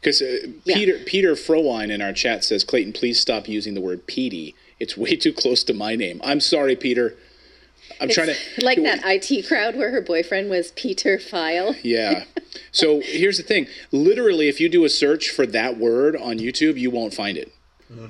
Because 0.00 0.20
uh, 0.20 0.48
Yeah. 0.64 0.74
Peter 0.74 0.98
Peter 1.06 1.32
Frowine 1.34 1.92
in 1.92 2.02
our 2.02 2.12
chat 2.12 2.42
says, 2.42 2.64
Clayton, 2.64 2.92
please 2.92 3.20
stop 3.20 3.46
using 3.48 3.74
the 3.74 3.80
word 3.80 4.06
Petey. 4.08 4.56
It's 4.80 4.96
way 4.96 5.14
too 5.16 5.32
close 5.32 5.62
to 5.64 5.74
my 5.74 5.94
name. 5.94 6.20
I'm 6.24 6.40
sorry, 6.40 6.74
Peter. 6.74 7.16
I'm 8.00 8.08
trying 8.08 8.28
to 8.28 8.64
like 8.64 8.82
that 8.82 9.00
IT 9.04 9.46
crowd 9.48 9.76
where 9.76 9.90
her 9.90 10.00
boyfriend 10.00 10.50
was 10.50 10.72
Peter 10.72 11.18
File. 11.18 11.74
Yeah. 11.82 12.24
So 12.72 13.00
here's 13.00 13.36
the 13.36 13.42
thing. 13.42 13.66
Literally, 13.92 14.48
if 14.48 14.60
you 14.60 14.68
do 14.68 14.84
a 14.84 14.88
search 14.88 15.30
for 15.30 15.46
that 15.46 15.78
word 15.78 16.16
on 16.16 16.38
YouTube, 16.38 16.78
you 16.78 16.90
won't 16.90 17.14
find 17.14 17.36
it. 17.36 17.52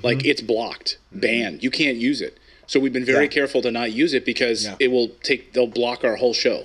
Like 0.02 0.24
it's 0.24 0.40
blocked, 0.42 0.98
banned. 1.12 1.62
You 1.62 1.70
can't 1.70 1.96
use 1.98 2.20
it. 2.20 2.38
So 2.66 2.80
we've 2.80 2.92
been 2.92 3.04
very 3.04 3.24
Yeah. 3.24 3.30
careful 3.30 3.62
to 3.62 3.70
not 3.70 3.92
use 3.92 4.12
it 4.12 4.24
because 4.24 4.64
Yeah. 4.64 4.76
it 4.80 4.88
will 4.88 5.08
take. 5.22 5.52
They'll 5.52 5.66
block 5.68 6.04
our 6.04 6.16
whole 6.16 6.34
show. 6.34 6.64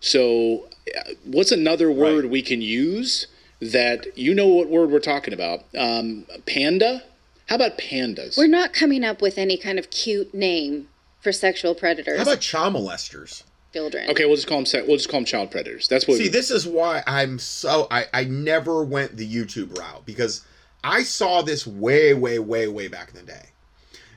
So, 0.00 0.68
uh, 0.96 1.12
what's 1.24 1.52
another 1.52 1.90
word 1.90 2.24
Right. 2.24 2.30
we 2.30 2.42
can 2.42 2.62
use 2.62 3.26
that 3.60 4.06
you 4.16 4.34
know 4.34 4.48
what 4.48 4.68
word 4.68 4.90
we're 4.90 4.98
talking 4.98 5.34
about? 5.34 5.64
Um, 5.76 6.26
panda. 6.46 7.02
How 7.46 7.56
about 7.56 7.76
pandas? 7.78 8.36
We're 8.36 8.46
not 8.46 8.72
coming 8.72 9.04
up 9.04 9.20
with 9.20 9.36
any 9.38 9.56
kind 9.56 9.78
of 9.78 9.90
cute 9.90 10.32
name 10.32 10.88
for 11.22 11.32
sexual 11.32 11.74
predators, 11.74 12.18
How 12.18 12.24
about 12.24 12.40
child 12.40 12.74
molesters? 12.74 13.44
children. 13.72 14.10
okay, 14.10 14.26
we'll 14.26 14.36
just 14.36 14.48
call 14.48 14.62
them. 14.62 14.86
We'll 14.86 14.96
just 14.96 15.08
call 15.08 15.20
them 15.20 15.24
child 15.24 15.50
predators. 15.50 15.88
That's 15.88 16.06
what. 16.06 16.18
See, 16.18 16.28
this 16.28 16.50
is 16.50 16.66
why 16.66 17.02
I'm 17.06 17.38
so 17.38 17.86
I 17.90 18.06
I 18.12 18.24
never 18.24 18.84
went 18.84 19.16
the 19.16 19.26
YouTube 19.26 19.78
route 19.78 20.04
because 20.04 20.44
I 20.84 21.02
saw 21.02 21.42
this 21.42 21.66
way 21.66 22.12
way 22.12 22.38
way 22.38 22.68
way 22.68 22.88
back 22.88 23.08
in 23.10 23.14
the 23.14 23.22
day. 23.22 23.46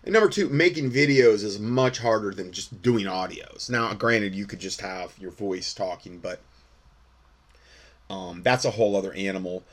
And 0.03 0.14
number 0.14 0.30
two, 0.30 0.49
making 0.49 0.91
videos 0.91 1.43
is 1.43 1.58
much 1.60 1.97
harder 1.97 2.32
than 2.32 2.51
just 2.51 2.82
doing 2.84 3.06
audios. 3.06 3.72
Now, 3.72 3.91
granted, 3.95 4.36
you 4.36 4.45
could 4.45 4.60
just 4.60 4.82
have 4.82 5.18
your 5.18 5.32
voice 5.32 5.74
talking, 5.74 6.20
but 6.20 6.41
um, 8.10 8.43
that's 8.43 8.66
a 8.66 8.72
whole 8.72 8.95
other 8.95 9.14
animal. 9.14 9.64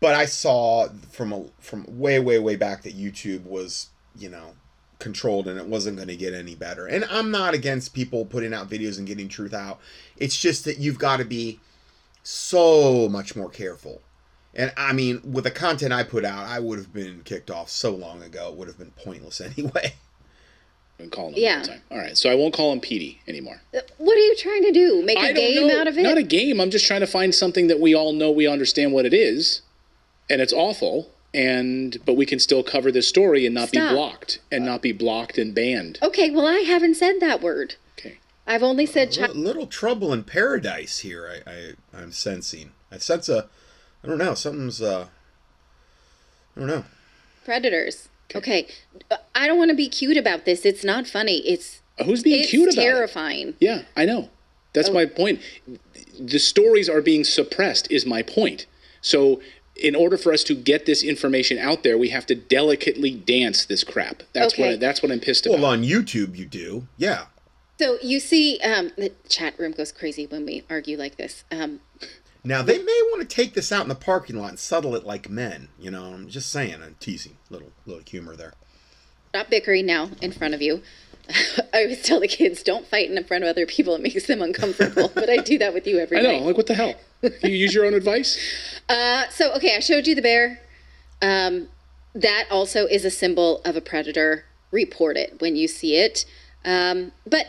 But 0.00 0.14
I 0.14 0.26
saw 0.26 0.88
from 1.10 1.32
a, 1.32 1.44
from 1.58 1.86
way 1.88 2.18
way 2.18 2.38
way 2.38 2.56
back 2.56 2.82
that 2.82 2.98
YouTube 2.98 3.44
was 3.44 3.88
you 4.18 4.28
know 4.28 4.54
controlled 4.98 5.46
and 5.48 5.58
it 5.58 5.66
wasn't 5.66 5.96
going 5.96 6.08
to 6.08 6.16
get 6.16 6.34
any 6.34 6.54
better. 6.54 6.86
And 6.86 7.04
I'm 7.06 7.30
not 7.30 7.54
against 7.54 7.94
people 7.94 8.24
putting 8.24 8.54
out 8.54 8.70
videos 8.70 8.98
and 8.98 9.06
getting 9.06 9.28
truth 9.28 9.52
out. 9.54 9.80
It's 10.16 10.38
just 10.38 10.64
that 10.64 10.78
you've 10.78 10.98
got 10.98 11.18
to 11.18 11.24
be 11.24 11.60
so 12.22 13.08
much 13.08 13.36
more 13.36 13.48
careful. 13.50 14.00
And 14.54 14.72
I 14.76 14.92
mean, 14.92 15.20
with 15.24 15.44
the 15.44 15.50
content 15.50 15.92
I 15.92 16.04
put 16.04 16.24
out, 16.24 16.46
I 16.46 16.60
would 16.60 16.78
have 16.78 16.92
been 16.92 17.22
kicked 17.24 17.50
off 17.50 17.68
so 17.70 17.94
long 17.94 18.22
ago. 18.22 18.48
It 18.50 18.54
would 18.56 18.68
have 18.68 18.78
been 18.78 18.92
pointless 18.92 19.40
anyway. 19.58 19.94
and 20.98 21.10
call 21.10 21.28
him 21.28 21.34
Yeah. 21.36 21.56
all 21.56 21.60
the 21.62 21.68
time. 21.68 21.82
All 21.90 21.98
right, 21.98 22.16
so 22.16 22.30
I 22.30 22.34
won't 22.36 22.54
call 22.54 22.72
him 22.72 22.80
Petey 22.80 23.20
anymore. 23.26 23.60
Uh, 23.76 23.80
what 23.98 24.16
are 24.16 24.20
you 24.20 24.36
trying 24.36 24.62
to 24.62 24.72
do? 24.72 25.02
Make 25.04 25.18
a 25.18 25.32
game 25.32 25.66
know. 25.68 25.80
out 25.80 25.88
of 25.88 25.98
it? 25.98 26.02
Not 26.02 26.18
a 26.18 26.22
game. 26.22 26.60
I'm 26.60 26.70
just 26.70 26.86
trying 26.86 27.00
to 27.00 27.06
find 27.06 27.34
something 27.34 27.66
that 27.66 27.80
we 27.80 27.94
all 27.94 28.12
know 28.12 28.30
we 28.30 28.46
understand 28.46 28.92
what 28.92 29.04
it 29.06 29.12
is, 29.12 29.62
and 30.30 30.40
it's 30.40 30.52
awful. 30.52 31.10
And 31.34 31.98
but 32.06 32.14
we 32.14 32.24
can 32.26 32.38
still 32.38 32.62
cover 32.62 32.92
this 32.92 33.08
story 33.08 33.44
and 33.44 33.54
not 33.54 33.68
Stop. 33.68 33.90
be 33.90 33.94
blocked 33.94 34.38
and 34.52 34.64
not 34.64 34.80
be 34.82 34.92
blocked 34.92 35.36
and 35.36 35.52
banned. 35.54 35.98
okay, 36.00 36.30
well, 36.30 36.46
I 36.46 36.60
haven't 36.60 36.94
said 36.94 37.16
that 37.20 37.40
word. 37.42 37.74
Okay. 37.98 38.18
I've 38.46 38.62
only 38.62 38.86
said 38.86 39.08
A 39.08 39.12
child. 39.12 39.36
little 39.36 39.66
trouble 39.66 40.12
in 40.12 40.22
paradise 40.22 41.00
here. 41.00 41.42
I, 41.46 41.50
I 41.50 41.72
I'm 42.02 42.12
sensing. 42.12 42.70
I 42.92 42.98
sense 42.98 43.28
a. 43.28 43.48
I 44.04 44.06
don't 44.06 44.18
know. 44.18 44.34
Something's. 44.34 44.80
uh 44.80 45.08
I 46.56 46.60
don't 46.60 46.68
know. 46.68 46.84
predators. 47.44 48.08
Okay. 48.34 48.68
I 49.34 49.46
don't 49.48 49.58
want 49.58 49.70
to 49.70 49.76
be 49.76 49.88
cute 49.88 50.16
about 50.16 50.44
this. 50.44 50.64
It's 50.64 50.84
not 50.84 51.06
funny. 51.06 51.38
It's 51.48 51.80
Who's 52.04 52.22
being 52.22 52.40
it's 52.42 52.50
cute 52.50 52.72
about 52.72 52.80
it? 52.80 52.84
terrifying. 52.84 53.54
Yeah, 53.60 53.82
I 53.96 54.04
know. 54.04 54.30
That's 54.72 54.88
Oh. 54.88 54.92
my 54.92 55.04
point. 55.06 55.40
The 56.18 56.38
stories 56.38 56.88
are 56.88 57.00
being 57.02 57.24
suppressed, 57.24 57.90
is 57.90 58.06
my 58.06 58.22
point. 58.22 58.66
So, 59.00 59.40
in 59.76 59.94
order 59.96 60.16
for 60.16 60.32
us 60.32 60.44
to 60.44 60.54
get 60.54 60.86
this 60.86 61.02
information 61.02 61.58
out 61.58 61.82
there, 61.82 61.98
we 61.98 62.10
have 62.10 62.26
to 62.26 62.34
delicately 62.34 63.10
dance 63.12 63.64
this 63.64 63.82
crap. 63.84 64.22
That's 64.32 64.56
what 64.58 64.66
Okay. 64.66 64.74
I, 64.74 64.76
that's 64.76 65.02
what 65.02 65.10
I'm 65.10 65.20
pissed 65.20 65.46
about. 65.46 65.60
Well, 65.60 65.70
on 65.70 65.82
YouTube 65.82 66.36
you 66.36 66.46
do. 66.46 66.86
Yeah. 66.96 67.26
So 67.78 67.98
you 68.02 68.20
see, 68.20 68.60
um, 68.60 68.92
the 68.96 69.12
chat 69.28 69.58
room 69.58 69.72
goes 69.72 69.90
crazy 69.90 70.26
when 70.26 70.46
we 70.46 70.62
argue 70.70 70.96
like 70.96 71.16
this. 71.16 71.42
Um, 71.50 71.80
Now 72.44 72.62
they 72.62 72.78
may 72.78 73.00
want 73.10 73.28
to 73.28 73.34
take 73.36 73.54
this 73.54 73.72
out 73.72 73.82
in 73.82 73.88
the 73.88 73.94
parking 73.96 74.36
lot 74.36 74.50
and 74.50 74.58
settle 74.58 74.94
it 74.94 75.04
like 75.04 75.28
men. 75.28 75.68
You 75.78 75.90
know, 75.90 76.04
I'm 76.04 76.28
just 76.28 76.50
saying. 76.50 76.76
I'm 76.82 76.94
teasing. 77.00 77.36
Little 77.50 77.72
little 77.84 78.02
humor 78.08 78.36
there. 78.36 78.54
stop 79.30 79.50
bickering 79.50 79.86
now 79.86 80.10
in 80.22 80.30
front 80.30 80.54
of 80.54 80.62
you. 80.62 80.82
I 81.72 81.82
always 81.82 82.02
tell 82.02 82.20
the 82.20 82.28
kids, 82.28 82.62
don't 82.62 82.86
fight 82.86 83.10
in 83.10 83.24
front 83.24 83.44
of 83.44 83.50
other 83.50 83.66
people. 83.66 83.94
It 83.94 84.02
makes 84.02 84.26
them 84.26 84.42
uncomfortable. 84.42 85.10
but 85.14 85.30
I 85.30 85.38
do 85.38 85.58
that 85.58 85.74
with 85.74 85.86
you 85.86 85.98
every 85.98 86.18
I 86.18 86.22
know. 86.22 86.32
night. 86.32 86.42
Like, 86.42 86.56
what 86.56 86.66
the 86.66 86.74
hell? 86.74 86.94
you 87.22 87.50
use 87.50 87.74
your 87.74 87.86
own 87.86 87.94
advice? 87.94 88.38
Uh, 88.86 89.26
so, 89.30 89.50
okay, 89.54 89.74
I 89.74 89.80
showed 89.80 90.06
you 90.06 90.14
the 90.14 90.20
bear. 90.20 90.60
Um, 91.22 91.68
that 92.14 92.44
also 92.50 92.84
is 92.84 93.06
a 93.06 93.10
symbol 93.10 93.62
of 93.64 93.76
a 93.76 93.80
predator. 93.80 94.44
Report 94.70 95.16
it 95.16 95.40
when 95.40 95.56
you 95.56 95.66
see 95.66 95.96
it. 95.96 96.26
Um, 96.66 97.12
but 97.26 97.46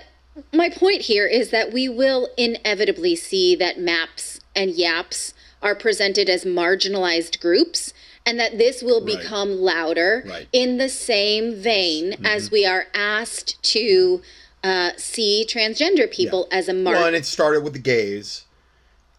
my 0.53 0.69
point 0.69 1.01
here 1.01 1.27
is 1.27 1.49
that 1.49 1.73
we 1.73 1.89
will 1.89 2.29
inevitably 2.37 3.17
see 3.17 3.53
that 3.57 3.77
maps 3.77 4.39
and 4.55 4.71
yaps 4.71 5.33
are 5.61 5.75
presented 5.75 6.29
as 6.29 6.45
marginalized 6.45 7.41
groups 7.41 7.93
and 8.25 8.39
that 8.39 8.57
this 8.57 8.81
will 8.81 9.01
Right. 9.05 9.17
become 9.19 9.61
louder 9.61 10.23
Right. 10.25 10.47
in 10.51 10.77
the 10.77 10.89
same 10.89 11.55
vein 11.55 12.17
as 12.25 12.49
we 12.51 12.65
are 12.65 12.87
asked 12.93 13.61
to 13.73 14.21
uh, 14.63 14.91
see 14.97 15.45
transgender 15.47 16.09
people 16.09 16.47
as 16.51 16.67
a 16.67 16.73
mark. 16.73 16.95
Well, 16.95 17.05
and 17.07 17.15
it 17.15 17.25
started 17.25 17.61
with 17.63 17.73
the 17.73 17.79
gays, 17.79 18.45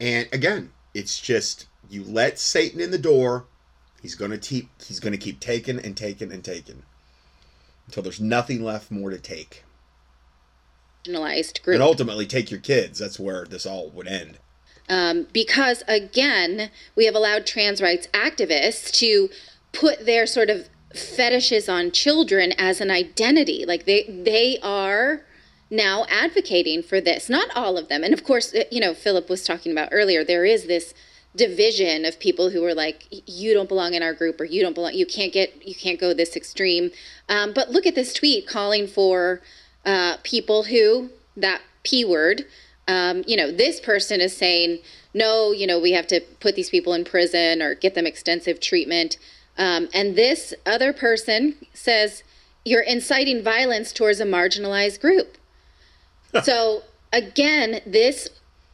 and 0.01 0.29
again, 0.33 0.73
it's 0.93 1.21
just 1.21 1.67
you 1.89 2.03
let 2.03 2.39
Satan 2.41 2.81
in 2.81 2.91
the 2.91 2.99
door. 2.99 3.45
He's 4.03 4.17
gonna 4.17 4.39
keep. 4.39 4.69
He's 4.85 4.99
gonna 4.99 5.17
keep 5.17 5.39
taking 5.39 5.79
and 5.79 5.97
taking 5.97 6.33
and 6.33 6.43
taking 6.45 6.83
until 7.87 8.03
there's 8.03 8.19
nothing 8.21 8.65
left 8.65 8.91
more 8.91 9.11
to 9.11 9.19
take, 9.19 9.63
group. 11.63 11.75
and 11.75 11.83
ultimately 11.83 12.27
take 12.27 12.51
your 12.51 12.59
kids. 12.61 12.99
That's 12.99 13.19
where 13.21 13.45
this 13.45 13.65
all 13.67 13.89
would 13.91 14.09
end. 14.09 14.39
Um, 14.89 15.27
because 15.33 15.83
again, 15.89 16.71
we 16.95 17.07
have 17.07 17.15
allowed 17.15 17.47
trans 17.47 17.83
rights 17.83 18.07
activists 18.09 18.91
to 18.99 19.29
put 19.73 20.07
their 20.07 20.27
sort 20.27 20.51
of 20.51 20.69
fetishes 20.95 21.69
on 21.69 21.91
children 21.91 22.53
as 22.59 22.81
an 22.81 22.91
identity. 22.91 23.65
Like 23.67 23.85
they 23.85 24.05
they 24.05 24.59
are 24.63 25.23
now 25.71 26.07
advocating 26.09 26.83
for 26.83 27.01
this. 27.01 27.29
Not 27.29 27.49
all 27.55 27.77
of 27.77 27.89
them, 27.89 28.05
and 28.05 28.15
of 28.15 28.25
course, 28.25 28.55
uh, 28.55 28.65
you 28.71 28.81
know, 28.81 28.95
Philip 28.95 29.29
was 29.29 29.45
talking 29.45 29.73
about 29.73 29.89
earlier. 29.93 30.25
There 30.25 30.45
is 30.45 30.67
this 30.67 30.95
division 31.37 32.05
of 32.05 32.19
people 32.19 32.51
who 32.51 32.65
are 32.65 32.75
like 32.75 33.07
you 33.11 33.53
don't 33.53 33.69
belong 33.69 33.95
in 33.95 34.03
our 34.03 34.15
group 34.15 34.41
or 34.41 34.45
you 34.45 34.63
don't 34.63 34.75
belong 34.75 34.95
you 34.95 35.05
can't 35.05 35.35
get 35.35 35.67
you 35.67 35.75
can't 35.75 36.01
go 36.01 36.15
this 36.15 36.35
extreme 36.35 36.91
um, 37.29 37.53
but 37.53 37.71
look 37.71 37.85
at 37.85 37.95
this 37.95 38.15
tweet 38.15 38.47
calling 38.47 38.87
for 38.87 39.43
uh, 39.85 40.17
people 40.23 40.65
who 40.65 41.11
that 41.37 41.61
p 41.83 42.07
word 42.07 42.47
um, 42.89 43.25
you 43.27 43.37
know 43.37 43.51
this 43.51 43.81
person 43.81 44.21
is 44.21 44.37
saying 44.37 44.79
no 45.15 45.53
you 45.53 45.67
know 45.67 45.79
we 45.79 45.93
have 45.93 46.07
to 46.07 46.21
put 46.41 46.55
these 46.55 46.71
people 46.71 46.93
in 46.93 47.05
prison 47.05 47.63
or 47.63 47.75
get 47.75 47.95
them 47.95 48.07
extensive 48.07 48.61
treatment 48.61 49.17
um, 49.59 49.89
and 49.95 50.17
this 50.17 50.55
other 50.65 50.93
person 50.93 51.57
says 51.73 52.23
you're 52.65 52.83
inciting 52.83 53.43
violence 53.43 53.93
towards 53.93 54.21
a 54.21 54.25
marginalized 54.25 55.01
group 55.01 55.39
so 56.43 56.83
again 57.13 57.81
this 57.87 58.29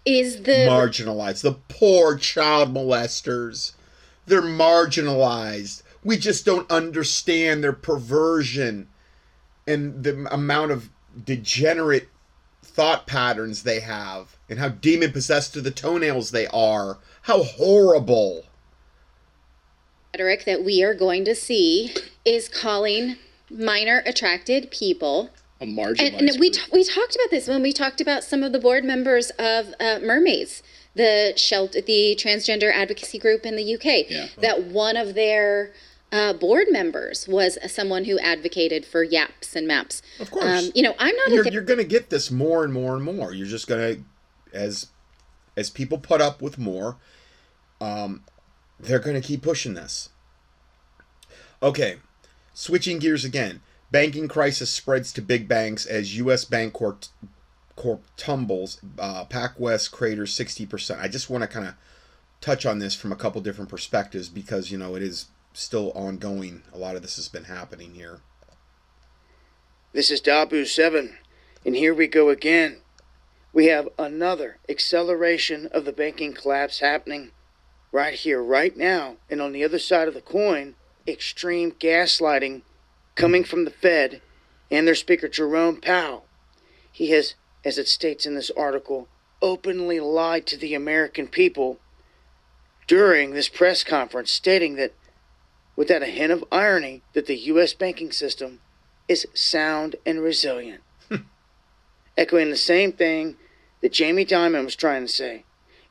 is 0.04 0.42
the 0.42 0.66
marginalized. 0.68 1.42
The 1.42 1.56
poor 1.68 2.16
child 2.16 2.74
molesters. 2.74 3.72
They're 4.26 4.42
marginalized. 4.42 5.82
We 6.04 6.16
just 6.16 6.44
don't 6.44 6.70
understand 6.70 7.62
their 7.62 7.72
perversion 7.72 8.88
and 9.66 10.02
the 10.02 10.26
amount 10.32 10.72
of 10.72 10.90
degenerate 11.24 12.08
thought 12.75 13.07
patterns 13.07 13.62
they 13.62 13.81
have 13.81 14.37
and 14.49 14.59
how 14.59 14.68
demon 14.68 15.12
possessed 15.12 15.53
to 15.55 15.61
the 15.61 15.70
toenails 15.70 16.31
they 16.31 16.47
are. 16.49 16.99
How 17.23 17.43
horrible. 17.43 18.45
rhetoric 20.14 20.45
that 20.45 20.64
we 20.64 20.83
are 20.83 20.95
going 20.95 21.25
to 21.25 21.35
see 21.35 21.95
is 22.25 22.49
calling 22.49 23.16
minor 23.51 24.03
attracted 24.07 24.70
people 24.70 25.31
A 25.61 25.66
marginalized. 25.66 26.18
and, 26.18 26.29
and 26.31 26.41
we, 26.41 26.51
t- 26.51 26.61
we 26.73 26.85
talked 26.85 27.14
about 27.14 27.31
this 27.31 27.49
when 27.49 27.62
we 27.62 27.73
talked 27.73 28.01
about 28.01 28.25
some 28.25 28.43
of 28.43 28.53
the 28.53 28.59
board 28.59 28.85
members 28.85 29.31
of 29.39 29.75
uh, 29.81 29.99
mermaids 30.03 30.62
the 30.95 31.33
shelter 31.37 31.81
the 31.81 32.14
transgender 32.20 32.70
advocacy 32.73 33.18
group 33.18 33.47
in 33.47 33.57
the 33.57 33.75
uk 33.75 33.85
Yeah. 34.11 34.27
that 34.39 34.64
one 34.64 34.97
of 34.97 35.14
their 35.14 35.73
uh, 36.12 36.32
board 36.34 36.66
members 36.70 37.26
was 37.26 37.58
someone 37.72 38.04
who 38.04 38.18
advocated 38.20 38.84
for 38.86 39.02
yaps 39.02 39.56
and 39.56 39.66
maps 39.66 40.02
Of 40.20 40.30
course. 40.30 40.44
um, 40.44 40.70
you 40.74 40.82
know 40.82 40.94
i'm 40.98 41.16
not 41.16 41.30
You're, 41.30 41.42
th- 41.42 41.54
you're 41.54 41.62
going 41.64 41.78
to 41.78 41.84
get 41.84 42.10
this 42.10 42.30
more 42.30 42.62
and 42.64 42.72
more 42.72 42.94
and 42.94 43.04
more. 43.04 43.32
You're 43.32 43.46
just 43.46 43.66
going 43.66 43.96
to, 43.96 44.02
as 44.56 44.88
as 45.56 45.68
people 45.70 45.98
put 45.98 46.20
up 46.20 46.40
with 46.42 46.58
more, 46.58 46.96
um, 47.80 48.22
they're 48.80 48.98
going 48.98 49.20
to 49.20 49.26
keep 49.26 49.42
pushing 49.42 49.74
this. 49.74 50.10
Okay, 51.62 51.96
switching 52.54 52.98
gears 52.98 53.24
again. 53.24 53.60
Banking 53.90 54.26
crisis 54.28 54.70
spreads 54.70 55.12
to 55.12 55.20
big 55.22 55.46
banks 55.48 55.84
as 55.84 56.16
U.S. 56.16 56.44
Bancorp, 56.46 57.08
Corp 57.76 58.02
tumbles. 58.16 58.80
Uh, 58.98 59.24
PacWest 59.26 59.90
craters 59.92 60.34
60%. 60.34 60.98
I 60.98 61.08
just 61.08 61.28
want 61.28 61.42
to 61.42 61.48
kind 61.48 61.66
of 61.68 61.74
touch 62.40 62.64
on 62.64 62.78
this 62.78 62.94
from 62.94 63.12
a 63.12 63.16
couple 63.16 63.40
different 63.42 63.68
perspectives 63.70 64.30
because, 64.30 64.70
you 64.70 64.78
know, 64.78 64.94
it 64.94 65.02
is 65.02 65.26
still 65.53 65.92
ongoing. 65.92 66.62
A 66.72 66.78
lot 66.78 66.96
of 66.96 67.03
this 67.03 67.16
has 67.16 67.28
been 67.28 67.44
happening 67.44 67.94
here. 67.94 68.20
This 69.93 70.10
is 70.10 70.22
Dahboo7, 70.22 71.16
and 71.66 71.77
here 71.77 71.94
we 71.94 72.06
go 72.06 72.31
again. 72.31 72.78
We 73.52 73.66
have 73.66 73.89
another 73.98 74.59
acceleration 74.68 75.68
of 75.72 75.85
the 75.85 75.93
banking 75.93 76.32
collapse 76.32 76.78
happening 76.78 77.32
right 77.93 78.14
here, 78.14 78.43
right 78.43 78.74
now. 78.77 79.16
And 79.28 79.43
on 79.43 79.52
the 79.52 79.62
other 79.62 79.78
side 79.78 80.09
of 80.09 80.14
the 80.14 80.22
coin, 80.22 80.74
extreme 81.06 81.72
gaslighting 81.72 82.62
coming 83.14 83.44
from 83.44 83.64
the 83.64 83.70
Fed 83.70 84.22
and 84.70 84.86
their 84.86 84.94
speaker, 84.94 85.28
Jerome 85.28 85.81
Powell. 85.81 86.24
He 86.90 87.10
has, 87.10 87.35
as 87.64 87.77
it 87.77 87.89
states 87.89 88.24
in 88.24 88.35
this 88.35 88.51
article, 88.56 89.09
openly 89.43 90.01
lied 90.01 90.47
to 90.47 90.56
the 90.56 90.74
American 90.74 91.28
people 91.28 91.78
during 92.86 93.32
this 93.32 93.48
press 93.48 93.85
conference, 93.85 94.31
stating 94.31 94.77
that, 94.77 94.93
without 95.82 96.00
a 96.00 96.06
hint 96.06 96.30
of 96.30 96.44
irony, 96.52 97.02
that 97.12 97.26
the 97.26 97.36
U.S. 97.36 97.72
banking 97.72 98.12
system 98.12 98.60
is 99.09 99.26
sound 99.34 99.96
and 100.06 100.22
resilient. 100.22 100.80
Echoing 102.16 102.50
the 102.50 102.56
same 102.56 102.92
thing 102.92 103.34
that 103.80 103.92
Jamie 103.92 104.24
Dimon 104.24 104.64
was 104.64 104.76
trying 104.76 105.02
to 105.02 105.12
say. 105.12 105.42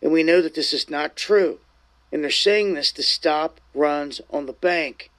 And 0.02 0.14
we 0.14 0.24
know 0.24 0.42
that 0.42 0.56
this 0.56 0.72
is 0.72 0.90
not 0.90 1.18
true. 1.18 1.60
And 2.10 2.24
they're 2.24 2.32
saying 2.32 2.74
this 2.74 2.94
to 2.94 3.04
stop 3.04 3.60
runs 3.74 4.22
on 4.30 4.46
the 4.46 4.54
bank, 4.54 5.12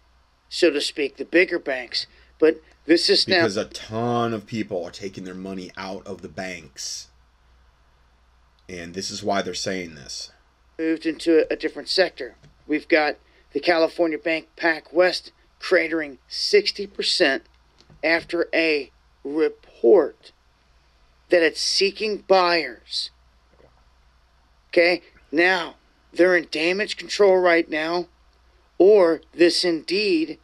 so 0.49 0.71
to 0.71 0.81
speak, 0.81 1.19
the 1.19 1.27
bigger 1.27 1.59
banks. 1.59 2.07
But 2.39 2.63
this 2.87 3.11
is 3.11 3.29
now 3.29 3.41
because 3.41 3.59
a 3.59 3.67
ton 3.67 4.33
of 4.33 4.47
people 4.47 4.83
are 4.87 4.91
taking 4.91 5.25
their 5.25 5.35
money 5.35 5.71
out 5.77 6.07
of 6.07 6.23
the 6.23 6.31
banks 6.31 7.09
and 8.71 8.95
this 8.95 9.11
is 9.11 9.23
why 9.23 9.43
they're 9.43 9.53
saying 9.53 9.97
this 9.97 10.33
moved 10.79 11.05
into 11.05 11.41
a, 11.41 11.53
a 11.53 11.57
different 11.57 11.91
sector. 11.91 12.37
We've 12.67 12.89
got 12.89 13.17
the 13.53 13.61
California 13.61 14.19
Bank 14.19 14.49
PacWest 14.57 15.31
cratering 15.61 16.19
60% 16.29 17.43
after 18.03 18.49
a 18.53 18.91
report 19.25 20.33
that 21.29 21.43
it's 21.43 21.61
seeking 21.61 22.19
buyers. 22.19 23.11
Okay, 24.71 25.03
now 25.31 25.77
they're 26.13 26.37
in 26.37 26.49
damage 26.51 26.97
control 26.97 27.37
right 27.37 27.69
now, 27.71 28.07
or 28.79 29.21
this 29.33 29.65
indeed 29.65 30.39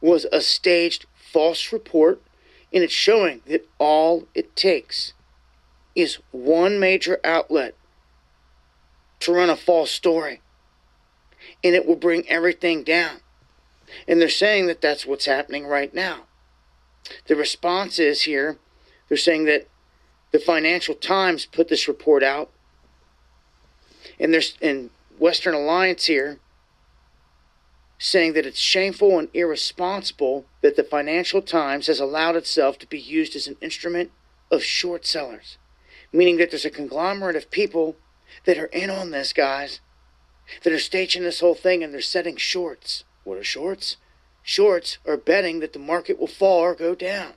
was 0.00 0.26
a 0.32 0.40
staged 0.40 1.06
false 1.14 1.72
report 1.72 2.20
And 2.72 2.82
it's 2.82 2.92
showing 2.92 3.40
that 3.46 3.68
all 3.78 4.26
it 4.34 4.56
takes 4.56 5.12
is 5.94 6.18
one 6.32 6.80
major 6.80 7.20
outlet 7.22 7.74
to 9.20 9.32
run 9.32 9.48
a 9.48 9.56
false 9.56 9.92
story, 9.92 10.40
and 11.62 11.74
it 11.74 11.86
will 11.86 11.96
bring 11.96 12.28
everything 12.28 12.84
down. 12.84 13.20
And 14.08 14.20
they're 14.20 14.28
saying 14.28 14.66
that 14.66 14.80
that's 14.80 15.06
what's 15.06 15.26
happening 15.26 15.66
right 15.66 15.92
now. 15.92 16.24
The 17.26 17.36
response 17.36 17.98
is 17.98 18.22
here 18.22 18.58
they're 19.08 19.18
saying 19.18 19.44
that 19.44 19.68
the 20.32 20.38
Financial 20.38 20.94
Times 20.94 21.46
put 21.46 21.68
this 21.68 21.86
report 21.86 22.22
out, 22.22 22.50
and 24.18 24.32
there's 24.32 24.56
and 24.60 24.90
Western 25.18 25.54
Alliance 25.54 26.06
here 26.06 26.40
saying 27.98 28.32
that 28.32 28.46
it's 28.46 28.58
shameful 28.58 29.18
and 29.18 29.28
irresponsible 29.32 30.46
that 30.60 30.76
the 30.76 30.82
Financial 30.82 31.40
Times 31.40 31.86
has 31.86 32.00
allowed 32.00 32.36
itself 32.36 32.78
to 32.78 32.88
be 32.88 32.98
used 32.98 33.36
as 33.36 33.46
an 33.46 33.56
instrument 33.60 34.10
of 34.50 34.62
short 34.62 35.06
sellers, 35.06 35.58
meaning 36.12 36.36
that 36.38 36.50
there's 36.50 36.64
a 36.64 36.70
conglomerate 36.70 37.36
of 37.36 37.50
people 37.50 37.96
that 38.44 38.58
are 38.58 38.66
in 38.66 38.90
on 38.90 39.10
this, 39.10 39.32
guys, 39.32 39.80
that 40.62 40.72
are 40.72 40.78
staging 40.78 41.22
this 41.22 41.40
whole 41.40 41.54
thing 41.54 41.82
and 41.82 41.92
they're 41.92 42.00
setting 42.00 42.36
shorts. 42.36 43.04
What 43.24 43.38
are 43.38 43.44
shorts? 43.44 43.96
Shorts 44.42 44.98
are 45.06 45.16
betting 45.16 45.60
that 45.60 45.72
the 45.72 45.78
market 45.78 46.18
will 46.18 46.26
fall 46.26 46.60
or 46.60 46.74
go 46.74 46.94
down. 46.94 47.32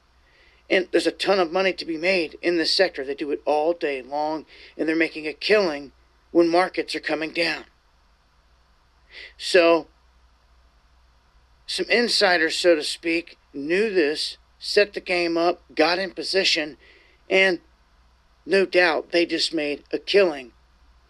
And 0.70 0.90
there's 0.92 1.08
a 1.08 1.12
ton 1.12 1.40
of 1.40 1.52
money 1.52 1.72
to 1.74 1.86
be 1.86 1.98
made 1.98 2.38
in 2.42 2.58
this 2.58 2.76
sector. 2.76 3.06
They 3.06 3.16
do 3.16 3.32
it 3.32 3.42
all 3.46 3.72
day 3.72 4.02
long, 4.02 4.46
and 4.78 4.88
they're 4.88 4.96
making 4.96 5.26
a 5.26 5.34
killing 5.34 5.94
when 6.32 6.50
markets 6.50 6.94
are 6.94 7.00
coming 7.00 7.32
down. 7.32 7.64
So, 9.38 9.88
some 11.66 11.86
insiders, 11.90 12.58
so 12.58 12.76
to 12.76 12.84
speak, 12.84 13.38
knew 13.54 13.94
this, 13.94 14.38
set 14.60 14.94
the 14.94 15.00
game 15.00 15.38
up, 15.38 15.62
got 15.74 16.00
in 16.00 16.12
position, 16.12 16.78
and 17.30 17.60
no 18.46 18.66
doubt 18.66 19.12
they 19.12 19.26
just 19.26 19.54
made 19.54 19.84
a 19.92 19.98
killing 19.98 20.52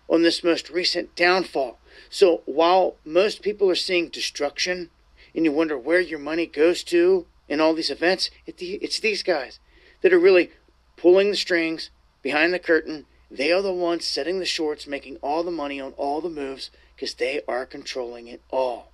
on 0.10 0.22
this 0.22 0.44
most 0.44 0.70
recent 0.70 1.16
downfall. 1.16 1.80
So, 2.10 2.42
while 2.46 2.96
most 3.04 3.42
people 3.42 3.70
are 3.70 3.76
seeing 3.76 4.10
destruction, 4.10 4.90
and 5.36 5.46
you 5.46 5.52
wonder 5.52 5.78
where 5.78 6.00
your 6.00 6.20
money 6.20 6.46
goes 6.46 6.84
to 6.86 7.26
in 7.48 7.62
all 7.62 7.74
these 7.74 7.90
events, 7.90 8.30
it's 8.46 9.00
these 9.00 9.24
guys 9.24 9.60
that 10.02 10.14
are 10.14 10.20
really 10.20 10.52
pulling 10.96 11.30
the 11.30 11.38
strings 11.38 11.90
behind 12.22 12.54
the 12.54 12.60
curtain. 12.60 13.06
They 13.30 13.52
are 13.52 13.62
the 13.62 13.74
ones 13.74 14.06
setting 14.06 14.40
the 14.40 14.46
shorts, 14.46 14.88
making 14.88 15.18
all 15.18 15.44
the 15.44 15.52
money 15.52 15.80
on 15.80 15.92
all 15.94 16.22
the 16.22 16.30
moves 16.30 16.72
because 16.96 17.14
they 17.16 17.42
are 17.48 17.66
controlling 17.66 18.28
it 18.28 18.42
all. 18.50 18.92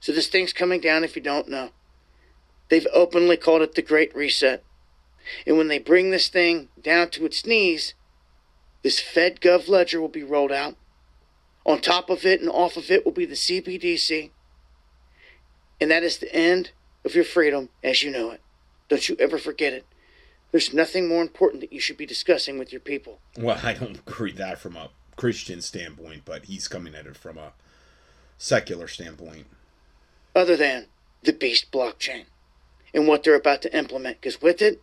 So 0.00 0.12
this 0.12 0.28
thing's 0.28 0.52
coming 0.52 0.80
down 0.80 1.04
if 1.04 1.14
you 1.14 1.22
don't 1.22 1.48
know. 1.48 1.70
They've 2.68 2.86
openly 2.92 3.36
called 3.36 3.62
it 3.62 3.74
the 3.74 3.82
Great 3.82 4.14
Reset. 4.14 4.64
And 5.46 5.58
when 5.58 5.68
they 5.68 5.78
bring 5.78 6.10
this 6.10 6.28
thing 6.28 6.68
down 6.80 7.10
to 7.10 7.26
its 7.26 7.44
knees, 7.44 7.94
this 8.82 8.98
Fed 8.98 9.40
Gov 9.40 9.68
ledger 9.68 10.00
will 10.00 10.08
be 10.08 10.22
rolled 10.22 10.52
out. 10.52 10.76
On 11.70 11.80
top 11.80 12.10
of 12.10 12.26
it 12.26 12.40
and 12.40 12.50
off 12.50 12.76
of 12.76 12.90
it 12.90 13.04
will 13.04 13.12
be 13.12 13.24
the 13.24 13.36
CBDC. 13.36 14.30
And 15.80 15.88
that 15.88 16.02
is 16.02 16.18
the 16.18 16.34
end 16.34 16.72
of 17.04 17.14
your 17.14 17.22
freedom 17.22 17.68
as 17.84 18.02
you 18.02 18.10
know 18.10 18.32
it. 18.32 18.40
Don't 18.88 19.08
you 19.08 19.14
ever 19.20 19.38
forget 19.38 19.72
it. 19.72 19.86
There's 20.50 20.74
nothing 20.74 21.06
more 21.06 21.22
important 21.22 21.60
that 21.60 21.72
you 21.72 21.78
should 21.78 21.96
be 21.96 22.06
discussing 22.06 22.58
with 22.58 22.72
your 22.72 22.80
people. 22.80 23.20
Well, 23.38 23.60
I 23.62 23.74
don't 23.74 24.00
agree 24.00 24.32
that 24.32 24.58
from 24.58 24.76
a 24.76 24.90
Christian 25.14 25.60
standpoint, 25.60 26.22
but 26.24 26.46
he's 26.46 26.66
coming 26.66 26.96
at 26.96 27.06
it 27.06 27.16
from 27.16 27.38
a 27.38 27.52
secular 28.36 28.88
standpoint. 28.88 29.46
Other 30.34 30.56
than 30.56 30.86
the 31.22 31.32
beast 31.32 31.70
blockchain 31.70 32.24
and 32.92 33.06
what 33.06 33.22
they're 33.22 33.36
about 33.36 33.62
to 33.62 33.78
implement, 33.78 34.20
because 34.20 34.42
with 34.42 34.60
it, 34.60 34.82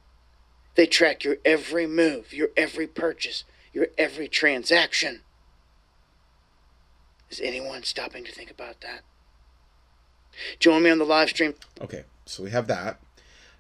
they 0.76 0.86
track 0.86 1.26
your 1.26 1.36
every 1.44 1.86
move, 1.86 2.32
your 2.32 2.52
every 2.56 2.88
purchase, 2.88 3.44
your 3.74 3.88
every 3.98 4.30
transaction. 4.30 5.24
Is 7.30 7.42
anyone 7.42 7.84
stopping 7.84 8.24
to 8.24 8.32
think 8.32 8.52
about 8.52 8.82
that? 8.82 9.02
Join 10.60 10.84
me 10.84 10.90
on 10.90 10.98
the 10.98 11.06
live 11.06 11.30
stream. 11.30 11.56
Okay, 11.82 12.04
so 12.26 12.44
we 12.44 12.52
have 12.52 12.68
that. 12.68 13.00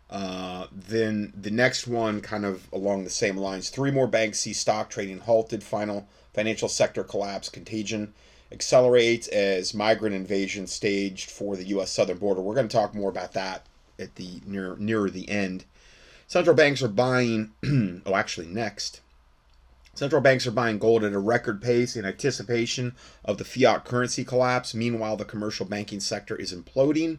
Uh, 0.09 0.67
then 0.71 1.33
the 1.35 1.51
next 1.51 1.87
one, 1.87 2.21
kind 2.21 2.45
of 2.45 2.71
along 2.71 3.03
the 3.03 3.09
same 3.09 3.35
lines, 3.35 3.69
three 3.69 3.91
more 3.91 4.07
banks 4.07 4.39
see 4.39 4.53
stock 4.53 4.89
trading 4.89 5.19
halted. 5.19 5.63
Final 5.63 6.07
financial 6.33 6.69
sector 6.69 7.03
collapse. 7.03 7.49
Contagion 7.49 8.13
accelerates 8.51 9.27
as 9.27 9.73
migrant 9.73 10.15
invasion 10.15 10.65
staged 10.67 11.29
for 11.29 11.57
the 11.57 11.65
U.S. 11.65 11.91
southern 11.91 12.17
border. 12.17 12.41
We're 12.41 12.55
going 12.55 12.69
to 12.69 12.75
talk 12.75 12.95
more 12.95 13.09
about 13.09 13.33
that 13.33 13.65
at 13.99 14.15
the 14.15 14.41
near 14.45 14.75
nearer 14.77 15.09
the 15.09 15.27
end. 15.27 15.65
Central 16.27 16.55
banks 16.55 16.81
are 16.81 16.87
buying. 16.87 17.51
oh, 18.05 18.15
actually, 18.15 18.47
next. 18.47 19.01
Central 19.97 20.21
banks 20.21 20.45
are 20.45 20.51
buying 20.51 20.77
gold 20.77 21.03
at 21.03 21.13
a 21.13 21.17
record 21.17 21.59
pace 21.59 21.95
in 21.95 22.05
anticipation 22.05 22.93
of 23.25 23.39
the 23.39 23.43
fiat 23.43 23.83
currency 23.83 24.23
collapse. 24.23 24.75
Meanwhile, 24.75 25.17
the 25.17 25.25
commercial 25.25 25.65
banking 25.65 25.99
sector 25.99 26.35
is 26.35 26.53
imploding. 26.53 27.17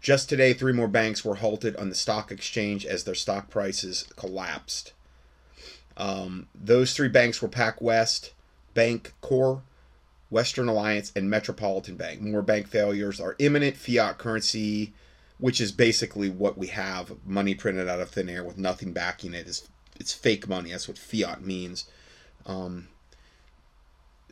Just 0.00 0.28
today, 0.28 0.52
three 0.52 0.72
more 0.72 0.86
banks 0.86 1.24
were 1.24 1.34
halted 1.34 1.74
on 1.74 1.88
the 1.88 1.96
stock 1.96 2.30
exchange 2.30 2.86
as 2.86 3.02
their 3.02 3.16
stock 3.16 3.50
prices 3.50 4.06
collapsed. 4.14 4.92
Um, 5.96 6.46
those 6.54 6.94
three 6.94 7.08
banks 7.08 7.42
were 7.42 7.48
PacWest, 7.48 8.30
Bancorp, 8.72 9.62
Western 10.30 10.68
Alliance, 10.68 11.10
and 11.16 11.28
Metropolitan 11.28 11.96
Bank. 11.96 12.20
More 12.20 12.40
bank 12.40 12.68
failures 12.68 13.18
are 13.18 13.34
imminent. 13.40 13.76
Fiat 13.76 14.18
currency, 14.18 14.92
which 15.38 15.60
is 15.60 15.72
basically 15.72 16.30
what 16.30 16.56
we 16.56 16.68
have, 16.68 17.16
money 17.26 17.56
printed 17.56 17.88
out 17.88 17.98
of 17.98 18.10
thin 18.10 18.28
air 18.28 18.44
with 18.44 18.58
nothing 18.58 18.92
backing 18.92 19.34
it, 19.34 19.48
is 19.48 19.68
it's 19.98 20.12
fake 20.12 20.46
money. 20.46 20.70
That's 20.70 20.86
what 20.86 20.98
fiat 20.98 21.44
means. 21.44 21.86
Um, 22.46 22.88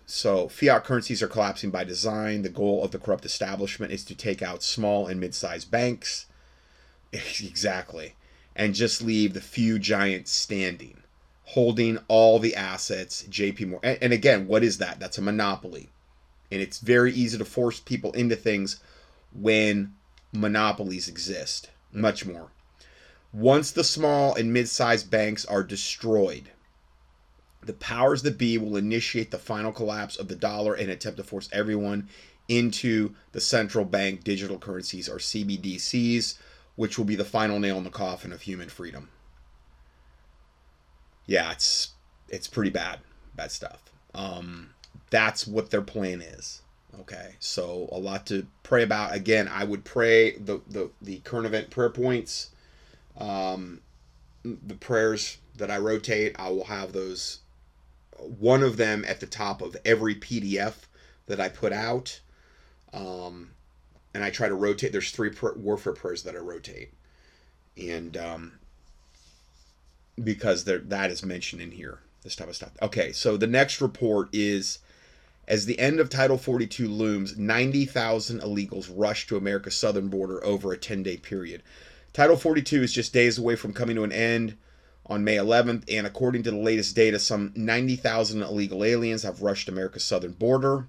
so 0.06 0.48
fiat 0.48 0.84
currencies 0.84 1.22
are 1.22 1.28
collapsing 1.28 1.70
by 1.70 1.84
design. 1.84 2.42
The 2.42 2.48
goal 2.48 2.82
of 2.82 2.90
the 2.90 2.98
corrupt 2.98 3.24
establishment 3.24 3.92
is 3.92 4.04
to 4.06 4.14
take 4.14 4.42
out 4.42 4.62
small 4.62 5.06
and 5.06 5.20
mid-sized 5.20 5.70
banks. 5.70 6.26
exactly. 7.12 8.16
And 8.56 8.74
just 8.74 9.02
leave 9.02 9.34
the 9.34 9.40
few 9.40 9.78
giants 9.78 10.32
standing, 10.32 11.02
holding 11.44 11.98
all 12.08 12.40
the 12.40 12.56
assets. 12.56 13.22
JP 13.30 13.68
Morgan. 13.68 13.90
And, 13.90 13.98
and 14.02 14.12
again, 14.12 14.48
what 14.48 14.64
is 14.64 14.78
that? 14.78 14.98
That's 14.98 15.18
a 15.18 15.22
monopoly. 15.22 15.90
And 16.50 16.60
it's 16.60 16.78
very 16.80 17.12
easy 17.12 17.38
to 17.38 17.44
force 17.44 17.78
people 17.78 18.10
into 18.12 18.34
things 18.34 18.80
when 19.32 19.94
monopolies 20.32 21.06
exist. 21.06 21.70
Much 21.92 22.26
more. 22.26 22.50
Once 23.32 23.70
the 23.70 23.84
small 23.84 24.34
and 24.34 24.52
mid-sized 24.52 25.08
banks 25.08 25.44
are 25.44 25.62
destroyed, 25.62 26.50
the 27.62 27.72
powers 27.74 28.22
that 28.22 28.38
be 28.38 28.56
will 28.58 28.76
initiate 28.76 29.30
the 29.30 29.38
final 29.38 29.72
collapse 29.72 30.16
of 30.16 30.28
the 30.28 30.36
dollar 30.36 30.74
and 30.74 30.90
attempt 30.90 31.18
to 31.18 31.24
force 31.24 31.48
everyone 31.52 32.08
into 32.48 33.14
the 33.32 33.40
central 33.40 33.84
bank 33.84 34.24
digital 34.24 34.58
currencies 34.58 35.08
or 35.08 35.18
CBDCs, 35.18 36.36
which 36.76 36.98
will 36.98 37.04
be 37.04 37.16
the 37.16 37.24
final 37.24 37.60
nail 37.60 37.78
in 37.78 37.84
the 37.84 37.90
coffin 37.90 38.32
of 38.32 38.42
human 38.42 38.68
freedom. 38.68 39.08
Yeah, 41.26 41.52
it's 41.52 41.90
it's 42.28 42.48
pretty 42.48 42.70
bad, 42.70 43.00
bad 43.36 43.52
stuff. 43.52 43.82
Um, 44.14 44.70
that's 45.10 45.46
what 45.46 45.70
their 45.70 45.82
plan 45.82 46.22
is. 46.22 46.62
Okay, 46.98 47.36
so 47.38 47.88
a 47.92 47.98
lot 47.98 48.26
to 48.26 48.46
pray 48.62 48.82
about. 48.82 49.14
Again, 49.14 49.48
I 49.48 49.64
would 49.64 49.84
pray 49.84 50.36
the 50.36 50.60
the, 50.68 50.90
the 51.00 51.18
current 51.18 51.46
event 51.46 51.70
prayer 51.70 51.90
points, 51.90 52.50
um, 53.16 53.80
the 54.44 54.74
prayers 54.74 55.38
that 55.56 55.70
I 55.70 55.78
rotate. 55.78 56.34
I 56.38 56.48
will 56.48 56.64
have 56.64 56.92
those 56.92 57.39
one 58.20 58.62
of 58.62 58.76
them 58.76 59.04
at 59.06 59.20
the 59.20 59.26
top 59.26 59.62
of 59.62 59.76
every 59.84 60.14
PDF 60.14 60.74
that 61.26 61.40
I 61.40 61.48
put 61.48 61.72
out. 61.72 62.20
Um, 62.92 63.52
and 64.14 64.24
I 64.24 64.30
try 64.30 64.48
to 64.48 64.54
rotate. 64.54 64.92
There's 64.92 65.10
three 65.10 65.30
pr- 65.30 65.52
warfare 65.52 65.92
prayers 65.92 66.24
that 66.24 66.34
I 66.34 66.38
rotate, 66.38 66.92
and 67.76 68.16
um, 68.16 68.52
because 70.22 70.64
there 70.64 70.78
that 70.78 71.10
is 71.10 71.24
mentioned 71.24 71.62
in 71.62 71.70
here, 71.70 72.00
this 72.22 72.34
type 72.34 72.48
of 72.48 72.56
stuff. 72.56 72.72
Okay, 72.82 73.12
so 73.12 73.36
the 73.36 73.46
next 73.46 73.80
report 73.80 74.28
is 74.32 74.80
as 75.46 75.66
the 75.66 75.78
end 75.78 75.98
of 75.98 76.08
Title 76.08 76.38
42 76.38 76.86
looms, 76.86 77.36
90,000 77.36 78.40
illegals 78.40 78.90
rush 78.94 79.26
to 79.26 79.36
America's 79.36 79.74
southern 79.74 80.08
border 80.08 80.42
over 80.44 80.72
a 80.72 80.78
10-day 80.78 81.16
period. 81.16 81.62
Title 82.12 82.36
42 82.36 82.84
is 82.84 82.92
just 82.92 83.12
days 83.12 83.36
away 83.36 83.56
from 83.56 83.72
coming 83.72 83.96
to 83.96 84.04
an 84.04 84.12
end 84.12 84.56
on 85.10 85.24
May 85.24 85.36
11th, 85.36 85.84
and 85.88 86.06
according 86.06 86.44
to 86.44 86.52
the 86.52 86.56
latest 86.56 86.94
data, 86.94 87.18
some 87.18 87.52
90,000 87.56 88.42
illegal 88.42 88.84
aliens 88.84 89.24
have 89.24 89.42
rushed 89.42 89.68
America's 89.68 90.04
southern 90.04 90.32
border 90.32 90.86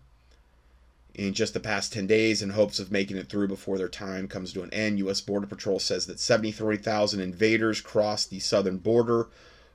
in 1.15 1.33
just 1.33 1.55
the 1.55 1.59
past 1.59 1.91
10 1.91 2.05
days 2.05 2.43
in 2.43 2.51
hopes 2.51 2.79
of 2.79 2.91
making 2.91 3.17
it 3.17 3.27
through 3.27 3.47
before 3.47 3.79
their 3.79 3.89
time 3.89 4.27
comes 4.27 4.53
to 4.53 4.61
an 4.61 4.71
end. 4.71 4.99
U.S. 4.99 5.21
Border 5.21 5.47
Patrol 5.47 5.79
says 5.79 6.05
that 6.05 6.19
73,000 6.19 7.19
invaders 7.19 7.81
crossed 7.81 8.29
the 8.29 8.39
southern 8.39 8.77
border 8.77 9.27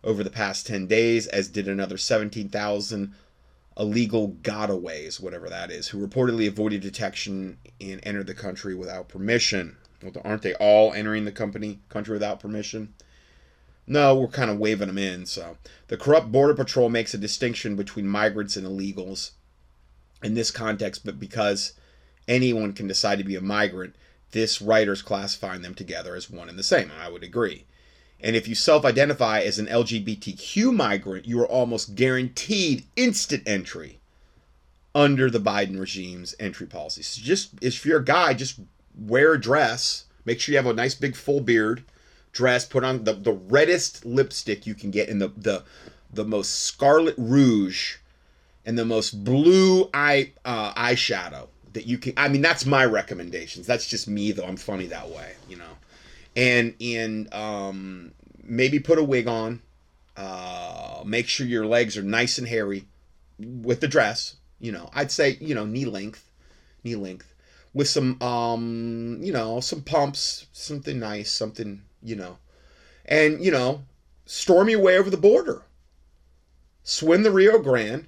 over 0.04 0.22
the 0.22 0.30
past 0.30 0.66
10 0.68 0.86
days, 0.86 1.26
as 1.26 1.48
did 1.48 1.66
another 1.66 1.98
17,000 1.98 3.12
illegal 3.78 4.28
gotaways, 4.42 5.20
whatever 5.20 5.50
that 5.50 5.72
is, 5.72 5.88
who 5.88 6.06
reportedly 6.06 6.46
avoided 6.46 6.80
detection 6.80 7.58
and 7.80 8.00
entered 8.04 8.28
the 8.28 8.34
country 8.34 8.74
without 8.76 9.08
permission. 9.08 9.76
Well, 10.02 10.12
aren't 10.24 10.42
they 10.42 10.54
all 10.54 10.92
entering 10.92 11.24
the 11.24 11.32
company 11.32 11.80
country 11.88 12.12
without 12.12 12.38
permission? 12.38 12.94
No, 13.86 14.18
we're 14.18 14.28
kind 14.28 14.50
of 14.50 14.58
waving 14.58 14.88
them 14.88 14.98
in. 14.98 15.26
So 15.26 15.58
the 15.88 15.96
corrupt 15.96 16.32
border 16.32 16.54
patrol 16.54 16.88
makes 16.88 17.14
a 17.14 17.18
distinction 17.18 17.76
between 17.76 18.08
migrants 18.08 18.56
and 18.56 18.66
illegals 18.66 19.30
in 20.22 20.34
this 20.34 20.50
context, 20.50 21.04
but 21.04 21.20
because 21.20 21.74
anyone 22.26 22.72
can 22.72 22.88
decide 22.88 23.18
to 23.18 23.24
be 23.24 23.36
a 23.36 23.40
migrant, 23.40 23.94
this 24.32 24.60
writer's 24.60 25.02
classifying 25.02 25.62
them 25.62 25.74
together 25.74 26.16
as 26.16 26.28
one 26.28 26.48
and 26.48 26.58
the 26.58 26.64
same. 26.64 26.90
I 27.00 27.08
would 27.08 27.22
agree. 27.22 27.64
And 28.20 28.34
if 28.34 28.48
you 28.48 28.54
self 28.54 28.84
identify 28.84 29.40
as 29.40 29.58
an 29.58 29.66
LGBTQ 29.66 30.74
migrant, 30.74 31.26
you 31.26 31.40
are 31.40 31.46
almost 31.46 31.94
guaranteed 31.94 32.84
instant 32.96 33.42
entry 33.46 34.00
under 34.94 35.30
the 35.30 35.38
Biden 35.38 35.78
regime's 35.78 36.34
entry 36.40 36.66
policies. 36.66 37.08
So 37.08 37.22
just 37.22 37.50
if 37.60 37.84
you're 37.84 38.00
a 38.00 38.04
guy, 38.04 38.32
just 38.34 38.58
wear 38.98 39.34
a 39.34 39.40
dress. 39.40 40.04
Make 40.24 40.40
sure 40.40 40.52
you 40.52 40.56
have 40.56 40.66
a 40.66 40.72
nice 40.72 40.94
big 40.94 41.14
full 41.14 41.40
beard, 41.40 41.84
dress, 42.36 42.66
put 42.66 42.84
on 42.84 43.04
the, 43.04 43.14
the 43.14 43.32
reddest 43.32 44.04
lipstick 44.04 44.66
you 44.66 44.74
can 44.74 44.90
get 44.90 45.08
in 45.08 45.18
the, 45.18 45.28
the 45.36 45.64
the 46.12 46.24
most 46.24 46.60
scarlet 46.66 47.14
rouge 47.18 47.96
and 48.64 48.78
the 48.78 48.84
most 48.84 49.24
blue 49.24 49.88
eye 49.92 50.32
uh, 50.44 50.72
eyeshadow 50.74 51.48
that 51.72 51.86
you 51.86 51.98
can 51.98 52.12
I 52.16 52.28
mean 52.28 52.42
that's 52.42 52.66
my 52.66 52.84
recommendations. 52.84 53.66
That's 53.66 53.86
just 53.86 54.06
me 54.06 54.32
though. 54.32 54.44
I'm 54.44 54.56
funny 54.56 54.86
that 54.86 55.08
way, 55.08 55.32
you 55.48 55.56
know. 55.56 55.76
And 56.36 56.74
and 56.80 57.32
um 57.34 58.12
maybe 58.42 58.78
put 58.78 58.98
a 58.98 59.04
wig 59.04 59.26
on. 59.26 59.62
Uh 60.16 61.02
make 61.04 61.28
sure 61.28 61.46
your 61.46 61.66
legs 61.66 61.96
are 61.96 62.02
nice 62.02 62.38
and 62.38 62.46
hairy 62.46 62.84
with 63.38 63.80
the 63.80 63.88
dress, 63.88 64.36
you 64.60 64.72
know. 64.72 64.90
I'd 64.94 65.10
say, 65.10 65.38
you 65.40 65.54
know, 65.54 65.64
knee 65.64 65.86
length, 65.86 66.30
knee 66.84 66.96
length 66.96 67.34
with 67.76 67.88
some 67.88 68.20
um, 68.22 69.18
you 69.20 69.32
know, 69.32 69.60
some 69.60 69.82
pumps, 69.82 70.46
something 70.52 70.98
nice, 70.98 71.30
something, 71.30 71.82
you 72.06 72.16
know. 72.16 72.38
And, 73.04 73.44
you 73.44 73.50
know, 73.50 73.84
storm 74.24 74.68
your 74.68 74.80
way 74.80 74.98
over 74.98 75.10
the 75.10 75.16
border. 75.16 75.62
Swim 76.82 77.22
the 77.22 77.30
Rio 77.30 77.58
Grande 77.58 78.06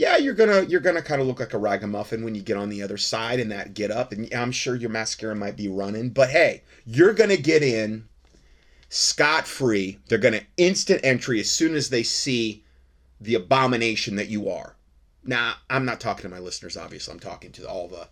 yeah, 0.00 0.16
you're 0.16 0.32
gonna 0.32 0.62
you're 0.62 0.80
gonna 0.80 1.02
kind 1.02 1.20
of 1.20 1.26
look 1.26 1.40
like 1.40 1.52
a 1.52 1.58
ragamuffin 1.58 2.24
when 2.24 2.34
you 2.34 2.40
get 2.40 2.56
on 2.56 2.70
the 2.70 2.82
other 2.82 2.96
side 2.96 3.38
in 3.38 3.50
that 3.50 3.74
get 3.74 3.90
up, 3.90 4.12
and 4.12 4.32
I'm 4.32 4.50
sure 4.50 4.74
your 4.74 4.88
mascara 4.88 5.36
might 5.36 5.58
be 5.58 5.68
running. 5.68 6.08
But 6.08 6.30
hey, 6.30 6.62
you're 6.86 7.12
gonna 7.12 7.36
get 7.36 7.62
in 7.62 8.08
scot 8.88 9.46
free. 9.46 9.98
They're 10.08 10.16
gonna 10.16 10.40
instant 10.56 11.02
entry 11.04 11.38
as 11.38 11.50
soon 11.50 11.74
as 11.74 11.90
they 11.90 12.02
see 12.02 12.64
the 13.20 13.34
abomination 13.34 14.16
that 14.16 14.28
you 14.28 14.48
are. 14.48 14.74
Now, 15.22 15.56
I'm 15.68 15.84
not 15.84 16.00
talking 16.00 16.22
to 16.22 16.34
my 16.34 16.38
listeners. 16.38 16.78
Obviously, 16.78 17.12
I'm 17.12 17.20
talking 17.20 17.52
to 17.52 17.68
all 17.68 17.86
the 17.86 18.08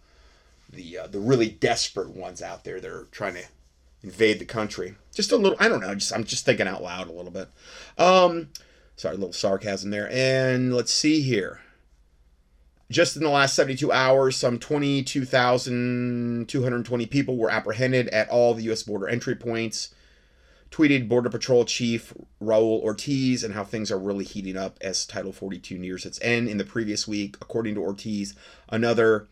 the 0.69 0.99
uh, 0.99 1.07
the 1.07 1.21
really 1.21 1.49
desperate 1.49 2.11
ones 2.11 2.43
out 2.43 2.65
there 2.65 2.83
that 2.83 2.91
are 2.91 3.09
trying 3.13 3.37
to 3.37 3.45
invade 4.03 4.41
the 4.41 4.45
country. 4.45 4.95
Just 5.19 5.33
a 5.33 5.37
little. 5.37 5.59
I 5.59 5.69
don't 5.69 5.81
know. 5.81 5.97
Just 5.97 6.13
I'm 6.13 6.23
just 6.23 6.45
thinking 6.45 6.69
out 6.69 6.81
loud 6.81 7.09
a 7.09 7.13
little 7.13 7.33
bit. 7.33 7.49
Um, 7.99 8.51
sorry, 8.95 9.17
a 9.17 9.19
little 9.19 9.33
sarcasm 9.33 9.91
there. 9.91 10.09
And 10.13 10.73
let's 10.73 10.95
see 10.95 11.23
here. 11.23 11.61
Just 12.89 13.17
in 13.17 13.25
the 13.25 13.29
last 13.29 13.57
72 13.57 13.91
hours, 13.91 14.37
some 14.37 14.61
22,220 14.61 17.07
people 17.07 17.37
were 17.37 17.51
apprehended 17.51 18.07
at 18.11 18.29
all 18.29 18.55
the 18.55 18.63
U.S. 18.63 18.85
border 18.85 19.09
entry 19.09 19.35
points. 19.35 19.93
Tweeted 20.71 21.09
Border 21.09 21.31
Patrol 21.31 21.65
Chief 21.65 22.15
Raul 22.41 22.81
Ortiz 22.81 23.43
and 23.43 23.55
how 23.55 23.65
things 23.65 23.91
are 23.91 23.99
really 23.99 24.25
heating 24.25 24.57
up 24.57 24.79
as 24.81 25.05
Title 25.05 25.33
42 25.33 25.79
nears 25.79 26.07
its 26.07 26.21
end. 26.23 26.49
In 26.49 26.59
the 26.59 26.65
previous 26.65 27.09
week, 27.09 27.37
according 27.41 27.75
to 27.75 27.81
Ortiz, 27.81 28.37
another 28.69 29.27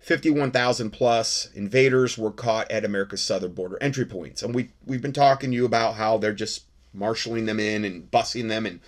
51,000 0.00 0.90
plus 0.90 1.50
invaders 1.54 2.16
were 2.16 2.30
caught 2.30 2.70
at 2.70 2.84
America's 2.84 3.22
southern 3.22 3.52
border 3.52 3.78
entry 3.82 4.06
points. 4.06 4.42
And 4.42 4.54
we, 4.54 4.70
we've 4.84 5.02
been 5.02 5.12
talking 5.12 5.50
to 5.50 5.56
you 5.56 5.66
about 5.66 5.94
how 5.94 6.16
they're 6.16 6.32
just 6.32 6.64
marshaling 6.92 7.46
them 7.46 7.60
in 7.60 7.84
and 7.84 8.10
busing 8.10 8.48
them 8.48 8.64
and 8.66 8.80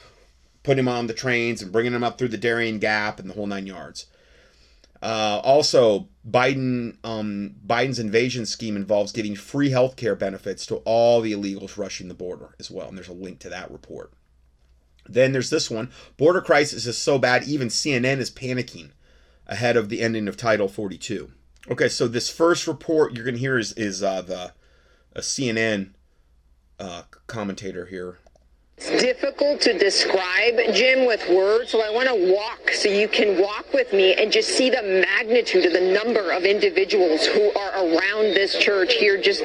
putting 0.62 0.84
them 0.84 0.94
on 0.94 1.06
the 1.06 1.14
trains 1.14 1.60
and 1.60 1.70
bringing 1.70 1.92
them 1.92 2.02
up 2.02 2.18
through 2.18 2.28
the 2.28 2.38
Darien 2.38 2.78
Gap 2.78 3.20
and 3.20 3.28
the 3.28 3.34
whole 3.34 3.46
nine 3.46 3.66
yards. 3.66 4.06
Uh, 5.02 5.40
also, 5.42 6.08
Biden 6.28 6.96
um, 7.04 7.56
Biden's 7.66 7.98
invasion 7.98 8.46
scheme 8.46 8.76
involves 8.76 9.12
giving 9.12 9.34
free 9.34 9.70
health 9.70 9.96
care 9.96 10.14
benefits 10.14 10.64
to 10.66 10.76
all 10.84 11.20
the 11.20 11.32
illegals 11.32 11.76
rushing 11.76 12.08
the 12.08 12.14
border 12.14 12.54
as 12.58 12.70
well. 12.70 12.88
And 12.88 12.96
there's 12.96 13.08
a 13.08 13.12
link 13.12 13.40
to 13.40 13.50
that 13.50 13.70
report. 13.70 14.12
Then 15.06 15.32
there's 15.32 15.50
this 15.50 15.68
one. 15.68 15.90
Border 16.16 16.40
crisis 16.40 16.86
is 16.86 16.96
so 16.96 17.18
bad, 17.18 17.44
even 17.44 17.68
CNN 17.68 18.18
is 18.18 18.30
panicking 18.30 18.92
ahead 19.52 19.76
of 19.76 19.90
the 19.90 20.00
ending 20.00 20.28
of 20.28 20.36
Title 20.36 20.66
42. 20.66 21.30
Okay, 21.70 21.88
so 21.88 22.08
this 22.08 22.30
first 22.30 22.66
report 22.66 23.14
you're 23.14 23.24
going 23.24 23.34
to 23.34 23.40
hear 23.40 23.58
is, 23.58 23.72
is 23.74 24.02
uh, 24.02 24.22
the 24.22 24.52
a 25.14 25.20
CNN 25.20 25.90
uh, 26.80 27.02
commentator 27.26 27.84
here 27.86 28.18
it's 28.78 29.02
difficult 29.02 29.60
to 29.60 29.78
describe, 29.78 30.58
Jim, 30.74 31.06
with 31.06 31.28
words, 31.28 31.70
so 31.70 31.80
I 31.80 31.90
want 31.90 32.08
to 32.08 32.32
walk 32.34 32.72
so 32.72 32.88
you 32.88 33.06
can 33.06 33.40
walk 33.40 33.72
with 33.72 33.92
me 33.92 34.14
and 34.14 34.32
just 34.32 34.56
see 34.56 34.70
the 34.70 34.82
magnitude 34.82 35.66
of 35.66 35.72
the 35.72 35.80
number 35.80 36.32
of 36.32 36.44
individuals 36.44 37.24
who 37.26 37.52
are 37.52 37.84
around 37.84 38.34
this 38.34 38.58
church 38.58 38.94
here, 38.94 39.20
just, 39.20 39.44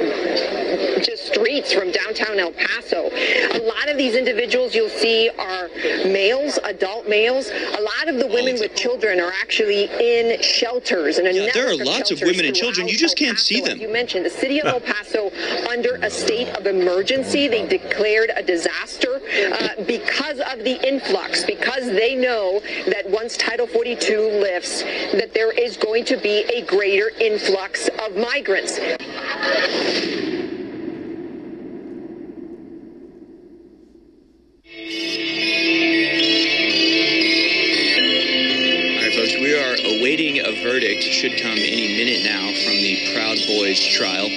just 1.06 1.16
streets 1.28 1.74
from 1.74 1.91
downtown 1.91 2.40
El 2.40 2.52
Paso. 2.54 3.10
A 3.12 3.62
lot 3.62 3.90
of 3.90 3.98
these 3.98 4.16
individuals 4.16 4.74
you'll 4.74 4.90
see 4.90 5.30
are 5.38 5.70
males, 6.08 6.58
adult 6.64 7.08
males. 7.08 7.49
A 7.49 7.82
lot 7.82 8.08
of 8.08 8.18
the 8.18 8.28
women 8.28 8.56
with 8.60 8.76
children 8.76 9.20
are 9.20 9.32
actually 9.41 9.86
in 9.99 10.41
shelters. 10.41 11.18
And 11.18 11.28
yeah, 11.36 11.52
there 11.54 11.70
are 11.70 11.76
lots 11.76 12.12
of 12.12 12.22
women 12.22 12.45
and 12.45 12.56
children. 12.56 12.88
You 12.88 12.98
just 12.98 13.18
can't 13.18 13.38
see 13.38 13.62
them. 13.62 13.80
You 13.80 13.91
mentioned 13.91 14.26
the 14.26 14.30
city 14.30 14.60
of 14.60 14.68
El 14.68 14.80
Paso 14.80 15.32
under 15.70 15.95
a 15.95 16.10
state 16.10 16.49
of 16.49 16.66
emergency. 16.66 17.48
They 17.48 17.68
declared 17.68 18.32
a 18.36 18.44
disaster 18.44 19.22
uh, 19.52 19.84
because 19.86 20.40
of 20.40 20.64
the 20.64 20.80
influx, 20.88 21.44
because 21.44 21.86
they 21.88 22.16
know 22.16 22.62
that 22.88 23.10
once 23.10 23.38
Title 23.38 23.68
42 23.68 24.20
lifts, 24.20 24.84
that 25.14 25.34
there 25.34 25.52
is 25.52 25.78
going 25.78 26.06
to 26.06 26.18
be 26.18 26.45
a 26.54 26.62
greater 26.66 27.10
influx 27.20 27.90
of 27.99 28.16
migrants. 28.16 28.80
Verdict. 40.98 41.14
Should 41.14 41.38
come 41.41 41.57
any 41.57 41.98
minute 41.98 42.24
now 42.24 42.48
from 42.64 42.74
the 42.74 43.14
Proud 43.14 43.38
Boys 43.48 43.80
trial. 43.80 44.28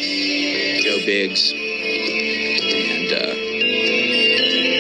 Joe 0.83 1.05
Biggs 1.05 1.53
and 1.53 3.13
uh, 3.13 3.35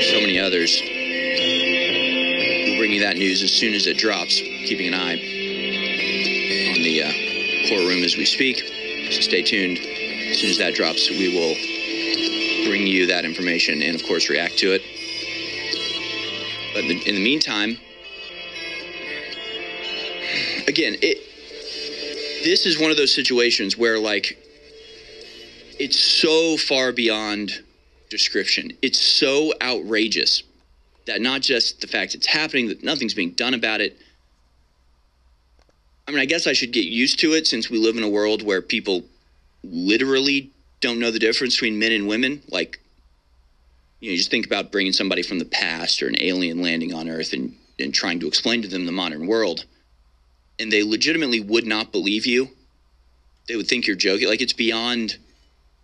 so 0.02 0.20
many 0.20 0.39
others. 0.39 0.81
We'll 0.82 2.78
bring 2.78 2.93
you 2.93 3.01
that 3.01 3.16
news 3.16 3.43
as 3.43 3.52
soon 3.52 3.74
as 3.74 3.86
it 3.86 3.98
drops, 3.98 4.40
keeping 4.40 4.89
an 4.89 4.94
eye 4.94 5.15
on 5.15 6.82
the 6.82 7.02
uh, 7.02 7.69
courtroom 7.69 8.02
as 8.02 8.16
we 8.16 8.24
speak. 8.24 8.59
So 9.11 9.20
stay 9.20 9.43
tuned. 9.43 9.78
As 9.78 10.39
soon 10.39 10.51
as 10.51 10.59
that 10.59 10.74
drops, 10.74 11.11
we 11.11 11.28
will 11.35 11.55
bring 12.66 12.86
you 12.86 13.07
that 13.07 13.24
information 13.24 13.82
and, 13.82 13.94
of 13.94 14.07
course, 14.07 14.28
react 14.31 14.59
to 14.59 14.73
it. 14.73 14.82
But 16.73 16.85
in 16.85 16.89
the, 16.89 17.09
in 17.09 17.15
the 17.16 17.24
meantime, 17.24 17.78
again, 20.69 20.97
it 21.02 21.19
this 22.43 22.67
is 22.67 22.79
one 22.79 22.91
of 22.91 22.97
those 22.97 23.15
situations 23.15 23.77
where 23.77 23.99
like 23.99 24.39
it's 25.79 25.99
so 25.99 26.57
far 26.57 26.93
beyond 26.93 27.62
description. 28.11 28.73
It's 28.83 29.01
so 29.01 29.55
outrageous 29.62 30.43
that 31.07 31.23
not 31.23 31.41
just 31.41 31.81
the 31.81 31.87
fact 31.87 32.15
it's 32.15 32.27
happening, 32.27 32.69
that 32.69 32.85
nothing's 32.85 33.15
being 33.15 33.31
done 33.31 33.55
about 33.55 33.81
it. 33.81 33.97
I 36.07 36.11
mean, 36.11 36.21
I 36.21 36.27
guess 36.27 36.47
I 36.47 36.53
should 36.53 36.73
get 36.73 36.85
used 36.85 37.21
to 37.21 37.33
it 37.33 37.47
since 37.47 37.71
we 37.71 37.79
live 37.79 37.97
in 37.97 38.03
a 38.03 38.09
world 38.09 38.43
where 38.43 38.61
people 38.61 39.05
literally 39.62 40.51
don't 40.81 40.99
know 40.99 41.11
the 41.11 41.19
difference 41.19 41.55
between 41.55 41.79
men 41.79 41.93
and 41.93 42.09
women. 42.09 42.43
Like, 42.49 42.81
you 44.01 44.11
know, 44.11 44.17
just 44.17 44.31
think 44.31 44.47
about 44.47 44.73
bringing 44.73 44.93
somebody 44.93 45.23
from 45.23 45.39
the 45.39 45.45
past 45.45 46.03
or 46.03 46.09
an 46.09 46.21
alien 46.21 46.62
landing 46.62 46.93
on 46.93 47.09
Earth 47.09 47.33
and, 47.33 47.55
and 47.79 47.95
trying 47.95 48.21
to 48.21 48.27
explain 48.27 48.62
to 48.62 48.69
them 48.69 48.87
the 48.87 48.93
modern 48.93 49.27
world. 49.27 49.65
And 50.61 50.70
they 50.70 50.82
legitimately 50.82 51.41
would 51.41 51.66
not 51.66 51.91
believe 51.91 52.27
you. 52.27 52.51
They 53.49 53.57
would 53.57 53.66
think 53.66 53.87
you're 53.87 53.97
joking. 53.97 54.28
Like, 54.28 54.43
it's 54.43 54.53
beyond 54.53 55.16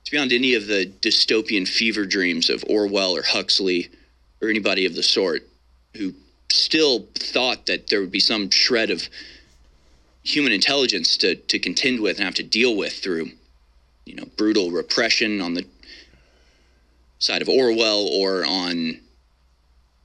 it's 0.07 0.11
beyond 0.13 0.33
any 0.33 0.55
of 0.55 0.69
the 0.69 0.87
dystopian 1.01 1.67
fever 1.67 2.07
dreams 2.07 2.49
of 2.49 2.65
Orwell 2.69 3.17
or 3.17 3.23
Huxley 3.23 3.91
or 4.41 4.49
anybody 4.49 4.87
of 4.87 4.95
the 4.95 5.03
sort 5.03 5.43
who 5.97 6.15
still 6.49 7.09
thought 7.17 7.67
that 7.67 7.89
there 7.89 8.01
would 8.01 8.13
be 8.13 8.21
some 8.21 8.49
shred 8.51 8.91
of 8.91 9.09
human 10.23 10.53
intelligence 10.53 11.17
to, 11.17 11.35
to 11.35 11.59
contend 11.59 11.99
with 11.99 12.19
and 12.19 12.25
have 12.25 12.37
to 12.37 12.45
deal 12.45 12.77
with 12.77 12.93
through, 12.93 13.31
you 14.05 14.15
know, 14.15 14.27
brutal 14.37 14.71
repression 14.71 15.41
on 15.41 15.55
the 15.55 15.67
side 17.19 17.43
of 17.43 17.49
Orwell 17.49 18.07
or 18.07 18.45
on, 18.45 19.01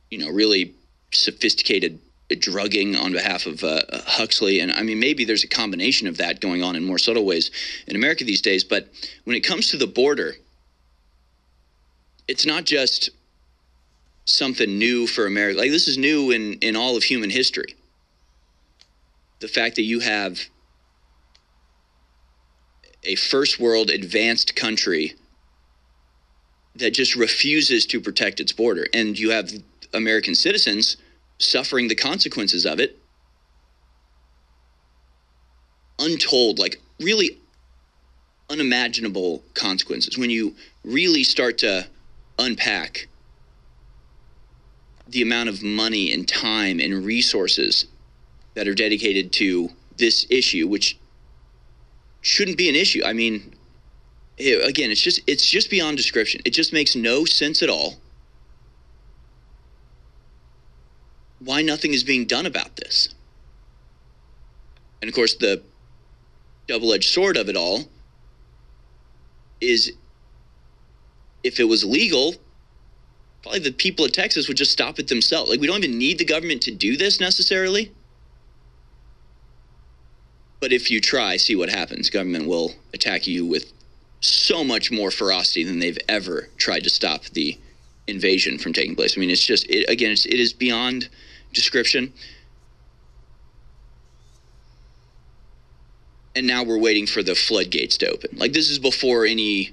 you 0.09 0.17
know, 0.17 0.31
really 0.31 0.73
sophisticated 1.11 1.99
drugging 2.39 2.95
on 2.95 3.11
behalf 3.11 3.45
of 3.45 3.63
uh, 3.63 3.81
Huxley. 4.05 4.59
And 4.59 4.71
I 4.71 4.83
mean, 4.83 4.99
maybe 4.99 5.25
there's 5.25 5.43
a 5.43 5.47
combination 5.47 6.07
of 6.07 6.17
that 6.17 6.39
going 6.39 6.63
on 6.63 6.75
in 6.75 6.83
more 6.83 6.97
subtle 6.97 7.25
ways 7.25 7.51
in 7.87 7.95
America 7.95 8.23
these 8.23 8.41
days. 8.41 8.63
But 8.63 8.87
when 9.23 9.35
it 9.35 9.41
comes 9.41 9.69
to 9.71 9.77
the 9.77 9.87
border, 9.87 10.35
it's 12.27 12.45
not 12.45 12.65
just 12.65 13.09
something 14.25 14.77
new 14.77 15.07
for 15.07 15.25
America. 15.25 15.59
Like 15.59 15.71
this 15.71 15.87
is 15.87 15.97
new 15.97 16.31
in 16.31 16.53
in 16.59 16.75
all 16.75 16.95
of 16.95 17.03
human 17.03 17.29
history. 17.29 17.75
The 19.39 19.47
fact 19.47 19.75
that 19.75 19.83
you 19.83 19.99
have 19.99 20.39
a 23.03 23.15
first 23.15 23.59
world 23.59 23.89
advanced 23.89 24.55
country 24.55 25.15
that 26.75 26.91
just 26.91 27.15
refuses 27.15 27.85
to 27.87 27.99
protect 27.99 28.39
its 28.39 28.51
border 28.51 28.85
and 28.93 29.17
you 29.17 29.31
have 29.31 29.51
American 29.93 30.35
citizens 30.35 30.97
suffering 31.41 31.87
the 31.87 31.95
consequences 31.95 32.65
of 32.65 32.79
it 32.79 32.97
untold 35.99 36.59
like 36.59 36.81
really 36.99 37.37
unimaginable 38.49 39.43
consequences. 39.53 40.17
When 40.17 40.29
you 40.29 40.55
really 40.83 41.23
start 41.23 41.57
to 41.59 41.87
unpack 42.37 43.07
the 45.07 45.21
amount 45.21 45.49
of 45.49 45.61
money 45.61 46.13
and 46.13 46.27
time 46.27 46.79
and 46.79 47.05
resources 47.05 47.85
that 48.53 48.67
are 48.67 48.73
dedicated 48.73 49.31
to 49.33 49.69
this 49.97 50.25
issue 50.29 50.67
which 50.67 50.97
shouldn't 52.21 52.57
be 52.57 52.69
an 52.69 52.75
issue. 52.75 53.01
I 53.05 53.13
mean 53.13 53.53
again 54.37 54.89
it's 54.91 55.01
just 55.01 55.21
it's 55.27 55.49
just 55.49 55.69
beyond 55.69 55.97
description. 55.97 56.41
It 56.45 56.51
just 56.51 56.73
makes 56.73 56.95
no 56.95 57.25
sense 57.25 57.61
at 57.61 57.69
all 57.69 57.95
why 61.43 61.61
nothing 61.61 61.93
is 61.93 62.03
being 62.03 62.25
done 62.25 62.45
about 62.45 62.75
this 62.77 63.09
and 65.01 65.09
of 65.09 65.15
course 65.15 65.35
the 65.35 65.61
double-edged 66.67 67.09
sword 67.09 67.37
of 67.37 67.49
it 67.49 67.55
all 67.55 67.83
is 69.59 69.93
if 71.43 71.59
it 71.59 71.65
was 71.65 71.83
legal, 71.83 72.35
probably 73.41 73.59
the 73.59 73.71
people 73.71 74.05
of 74.05 74.11
Texas 74.11 74.47
would 74.47 74.57
just 74.57 74.71
stop 74.71 74.99
it 74.99 75.07
themselves. 75.07 75.49
Like 75.49 75.59
we 75.59 75.67
don't 75.67 75.83
even 75.83 75.97
need 75.97 76.17
the 76.17 76.25
government 76.25 76.61
to 76.63 76.71
do 76.71 76.97
this 76.97 77.19
necessarily. 77.19 77.91
But 80.59 80.71
if 80.71 80.91
you 80.91 81.01
try, 81.01 81.37
see 81.37 81.55
what 81.55 81.69
happens. 81.69 82.09
Government 82.09 82.47
will 82.47 82.73
attack 82.93 83.25
you 83.25 83.45
with 83.45 83.73
so 84.19 84.63
much 84.63 84.91
more 84.91 85.09
ferocity 85.09 85.63
than 85.63 85.79
they've 85.79 85.97
ever 86.07 86.49
tried 86.57 86.83
to 86.83 86.89
stop 86.89 87.23
the 87.25 87.57
invasion 88.07 88.59
from 88.59 88.73
taking 88.73 88.95
place. 88.95 89.17
I 89.17 89.19
mean, 89.19 89.31
it's 89.31 89.45
just 89.45 89.67
it, 89.69 89.89
again, 89.89 90.11
it's, 90.11 90.25
it 90.27 90.39
is 90.39 90.53
beyond 90.53 91.09
description. 91.53 92.13
and 96.35 96.47
now 96.47 96.63
we're 96.63 96.77
waiting 96.77 97.05
for 97.05 97.23
the 97.23 97.35
floodgates 97.35 97.97
to 97.97 98.09
open. 98.09 98.37
Like 98.37 98.53
this 98.53 98.69
is 98.69 98.79
before 98.79 99.25
any 99.25 99.71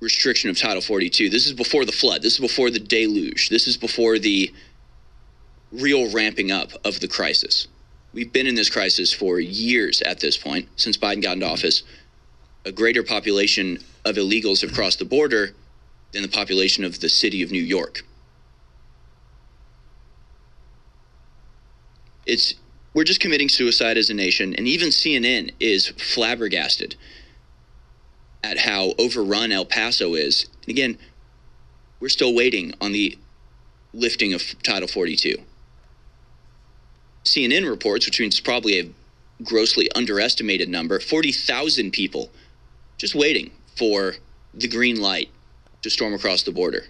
restriction 0.00 0.50
of 0.50 0.58
Title 0.58 0.82
42. 0.82 1.28
This 1.28 1.46
is 1.46 1.52
before 1.52 1.84
the 1.84 1.92
flood. 1.92 2.22
This 2.22 2.34
is 2.34 2.40
before 2.40 2.70
the 2.70 2.80
deluge. 2.80 3.48
This 3.48 3.68
is 3.68 3.76
before 3.76 4.18
the 4.18 4.52
real 5.70 6.10
ramping 6.10 6.50
up 6.50 6.72
of 6.84 7.00
the 7.00 7.08
crisis. 7.08 7.68
We've 8.12 8.32
been 8.32 8.46
in 8.46 8.54
this 8.54 8.68
crisis 8.68 9.12
for 9.12 9.40
years 9.40 10.02
at 10.02 10.20
this 10.20 10.36
point 10.36 10.68
since 10.76 10.96
Biden 10.96 11.22
got 11.22 11.34
into 11.34 11.46
office. 11.46 11.82
A 12.64 12.72
greater 12.72 13.02
population 13.02 13.78
of 14.04 14.16
illegals 14.16 14.60
have 14.62 14.72
crossed 14.72 14.98
the 14.98 15.04
border 15.04 15.54
than 16.12 16.22
the 16.22 16.28
population 16.28 16.84
of 16.84 17.00
the 17.00 17.08
city 17.08 17.42
of 17.42 17.50
New 17.50 17.62
York. 17.62 18.02
It's 22.26 22.54
we're 22.94 23.04
just 23.04 23.20
committing 23.20 23.48
suicide 23.48 23.96
as 23.96 24.10
a 24.10 24.14
nation, 24.14 24.54
and 24.54 24.68
even 24.68 24.88
CNN 24.88 25.52
is 25.58 25.88
flabbergasted 25.88 26.96
at 28.44 28.58
how 28.58 28.92
overrun 28.98 29.50
El 29.50 29.64
Paso 29.64 30.14
is. 30.14 30.46
And 30.62 30.68
again, 30.68 30.98
we're 32.00 32.08
still 32.08 32.34
waiting 32.34 32.74
on 32.80 32.92
the 32.92 33.16
lifting 33.94 34.34
of 34.34 34.42
Title 34.62 34.88
42. 34.88 35.36
CNN 37.24 37.68
reports, 37.68 38.04
which 38.06 38.20
means 38.20 38.34
it's 38.34 38.40
probably 38.40 38.78
a 38.78 38.90
grossly 39.42 39.90
underestimated 39.92 40.68
number, 40.68 41.00
40,000 41.00 41.92
people 41.92 42.30
just 42.98 43.14
waiting 43.14 43.52
for 43.76 44.14
the 44.54 44.68
green 44.68 45.00
light 45.00 45.30
to 45.82 45.90
storm 45.90 46.12
across 46.12 46.42
the 46.42 46.52
border. 46.52 46.84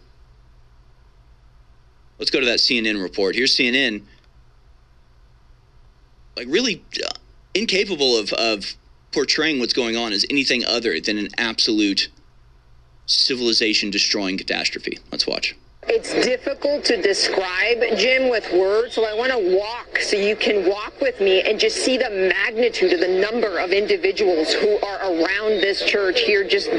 Let's 2.18 2.30
go 2.30 2.40
to 2.40 2.46
that 2.46 2.58
CNN 2.58 3.02
report. 3.02 3.34
Here's 3.34 3.54
CNN 3.56 4.02
like 6.36 6.46
really 6.48 6.84
uh, 7.04 7.10
incapable 7.54 8.16
of, 8.16 8.32
of 8.34 8.74
portraying 9.12 9.60
what's 9.60 9.72
going 9.72 9.96
on 9.96 10.12
as 10.12 10.24
anything 10.30 10.64
other 10.64 10.98
than 11.00 11.18
an 11.18 11.28
absolute 11.38 12.08
civilization 13.06 13.90
destroying 13.90 14.38
catastrophe. 14.38 14.98
Let's 15.10 15.26
watch. 15.26 15.54
It's 15.88 16.14
difficult 16.14 16.84
to 16.86 17.02
describe, 17.02 17.82
Jim, 17.98 18.30
with 18.30 18.50
words, 18.52 18.94
so 18.94 19.04
I 19.04 19.14
want 19.14 19.32
to 19.32 19.56
walk 19.56 19.98
so 20.00 20.16
you 20.16 20.36
can 20.36 20.68
walk 20.68 21.00
with 21.00 21.20
me 21.20 21.42
and 21.42 21.58
just 21.58 21.84
see 21.84 21.96
the 21.96 22.08
magnitude 22.08 22.92
of 22.92 23.00
the 23.00 23.08
number 23.08 23.58
of 23.58 23.72
individuals 23.72 24.52
who 24.52 24.78
are 24.78 24.98
around 25.00 25.60
this 25.60 25.84
church 25.84 26.20
here, 26.20 26.44
just 26.48 26.70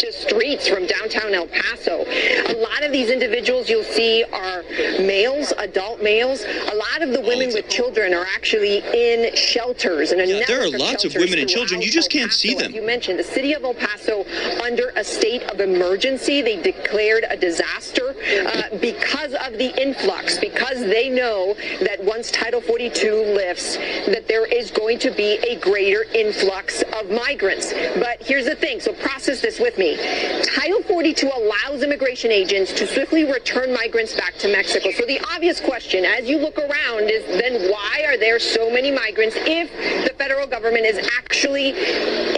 just 0.00 0.22
streets 0.22 0.68
from 0.68 0.86
downtown 0.86 1.34
El 1.34 1.46
Paso. 1.48 2.04
A 2.06 2.56
lot 2.56 2.84
of 2.84 2.92
these 2.92 3.10
individuals 3.10 3.68
you'll 3.68 3.82
see 3.82 4.24
are 4.32 4.62
males, 5.02 5.52
adult 5.58 6.02
males. 6.02 6.44
A 6.44 6.74
lot 6.74 7.02
of 7.02 7.12
the 7.12 7.20
women 7.20 7.52
with 7.52 7.68
children 7.68 8.14
are 8.14 8.26
actually 8.34 8.78
in 8.94 9.34
shelters 9.34 10.12
and 10.12 10.20
a 10.20 10.26
Yeah, 10.26 10.44
there 10.46 10.62
are 10.62 10.78
lots 10.78 11.04
of 11.04 11.14
women 11.14 11.40
and 11.40 11.48
children. 11.48 11.82
You 11.82 11.90
just 11.90 12.10
can't 12.10 12.32
see 12.32 12.54
them. 12.54 12.68
As 12.68 12.74
You 12.74 12.82
mentioned 12.82 13.18
the 13.18 13.24
city 13.24 13.52
of 13.52 13.64
El 13.64 13.74
Paso 13.74 14.24
under 14.62 14.92
a 14.96 15.04
state 15.04 15.42
of 15.44 15.60
emergency. 15.60 16.40
They 16.42 16.60
declared 16.62 17.24
a 17.28 17.36
disaster 17.36 17.95
uh, 18.02 18.76
because 18.80 19.34
of 19.34 19.58
the 19.58 19.72
influx, 19.80 20.38
because 20.38 20.80
they 20.80 21.08
know 21.08 21.54
that 21.80 22.02
once 22.02 22.30
Title 22.30 22.60
42 22.60 23.14
lifts, 23.34 23.76
that 23.76 24.26
there 24.28 24.46
is 24.46 24.70
going 24.70 24.98
to 25.00 25.10
be 25.10 25.38
a 25.46 25.58
greater 25.60 26.04
influx 26.14 26.82
of 26.98 27.10
migrants. 27.10 27.72
But 27.96 28.22
here's 28.22 28.46
the 28.46 28.56
thing, 28.56 28.80
so 28.80 28.92
process 28.92 29.40
this 29.40 29.60
with 29.60 29.78
me. 29.78 29.96
Title 30.42 30.82
42 30.82 31.30
allows 31.34 31.82
immigration 31.82 32.30
agents 32.30 32.72
to 32.72 32.86
swiftly 32.86 33.24
return 33.24 33.72
migrants 33.72 34.14
back 34.14 34.34
to 34.38 34.48
Mexico. 34.48 34.90
So 34.90 35.04
the 35.06 35.20
obvious 35.32 35.60
question, 35.60 36.04
as 36.04 36.28
you 36.28 36.38
look 36.38 36.58
around, 36.58 37.10
is 37.10 37.24
then 37.26 37.70
why 37.70 38.04
are 38.06 38.16
there 38.16 38.38
so 38.38 38.70
many 38.70 38.90
migrants 38.90 39.36
if 39.40 39.70
the 40.04 40.14
federal 40.14 40.46
government 40.46 40.86
is 40.86 40.98
actually 41.18 41.70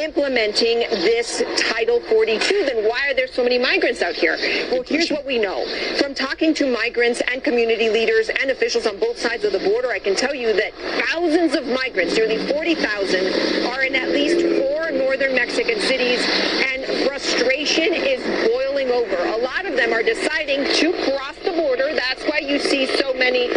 implementing 0.02 0.80
this 0.90 1.42
Title 1.56 2.00
42? 2.00 2.64
Then 2.66 2.88
why 2.88 3.08
are 3.08 3.14
there 3.14 3.28
so 3.28 3.42
many 3.42 3.58
migrants 3.58 4.02
out 4.02 4.14
here? 4.14 4.36
Well, 4.70 4.82
here's 4.82 5.10
what 5.10 5.24
we 5.24 5.38
know. 5.38 5.47
From 5.48 6.14
talking 6.14 6.52
to 6.54 6.70
migrants 6.70 7.22
and 7.26 7.42
community 7.42 7.88
leaders 7.88 8.28
and 8.28 8.50
officials 8.50 8.86
on 8.86 8.98
both 8.98 9.18
sides 9.18 9.44
of 9.44 9.52
the 9.52 9.58
border, 9.58 9.88
I 9.88 9.98
can 9.98 10.14
tell 10.14 10.34
you 10.34 10.52
that 10.52 10.74
thousands 11.06 11.54
of 11.54 11.66
migrants, 11.66 12.14
nearly 12.16 12.36
40,000, 12.52 13.64
are 13.66 13.82
in 13.82 13.96
at 13.96 14.10
least 14.10 14.44
four 14.60 14.90
northern 14.90 15.34
Mexican 15.34 15.80
cities, 15.80 16.20
and 16.66 16.84
frustration 17.06 17.94
is 17.94 18.20
boiling 18.46 18.90
over. 18.90 19.16
A 19.16 19.38
lot 19.38 19.64
of 19.64 19.74
them 19.74 19.94
are 19.94 20.02
deciding 20.02 20.64
to 20.74 20.92
cross 21.10 21.36
the 21.36 21.52
border. 21.52 21.94
That's 21.94 22.24
why 22.24 22.40
you 22.40 22.58
see 22.58 22.86
so 22.98 23.14
many 23.14 23.48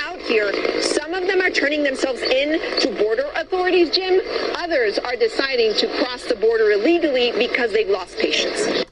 out 0.00 0.20
here. 0.22 0.50
Some 0.80 1.12
of 1.12 1.26
them 1.26 1.42
are 1.42 1.50
turning 1.50 1.82
themselves 1.82 2.22
in 2.22 2.58
to 2.80 2.90
border 2.96 3.30
authorities, 3.36 3.90
Jim. 3.90 4.22
Others 4.56 4.98
are 4.98 5.16
deciding 5.16 5.74
to 5.74 5.88
cross 5.98 6.24
the 6.24 6.36
border 6.36 6.70
illegally 6.70 7.32
because 7.36 7.70
they've 7.70 7.88
lost 7.88 8.16
patience. 8.16 8.83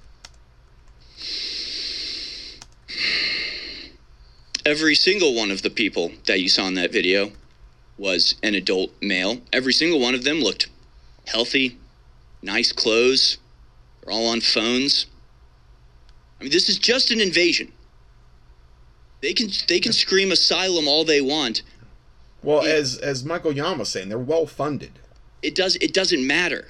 Every 4.65 4.95
single 4.95 5.35
one 5.35 5.51
of 5.51 5.63
the 5.63 5.71
people 5.71 6.13
that 6.27 6.41
you 6.41 6.49
saw 6.49 6.69
in 6.69 6.75
that 6.75 6.93
video 6.93 7.33
was 7.99 8.37
an 8.43 8.55
adult 8.55 8.91
male. 9.01 9.39
Every 9.53 9.73
single 9.73 9.99
one 9.99 10.15
of 10.15 10.25
them 10.25 10.41
looked 10.41 10.69
healthy, 11.27 11.79
nice 12.43 12.73
clothes. 12.73 13.39
They're 14.01 14.13
all 14.13 14.29
on 14.29 14.41
phones. 14.41 15.07
I 16.41 16.45
mean, 16.45 16.53
this 16.53 16.69
is 16.69 16.79
just 16.79 17.11
an 17.11 17.21
invasion. 17.21 17.73
They 19.21 19.33
can 19.33 19.49
they 19.69 19.79
can 19.79 19.93
scream 19.93 20.33
asylum 20.33 20.89
all 20.89 21.05
they 21.05 21.21
want. 21.21 21.63
Well, 22.43 22.63
as 22.63 22.99
as 22.99 23.25
Michael 23.25 23.53
Yon 23.53 23.79
was 23.79 23.89
saying, 23.89 24.09
they're 24.09 24.19
well 24.19 24.47
funded. 24.47 24.99
It 25.43 25.55
does 25.55 25.77
it 25.77 25.95
doesn't 25.95 26.27
matter. 26.27 26.69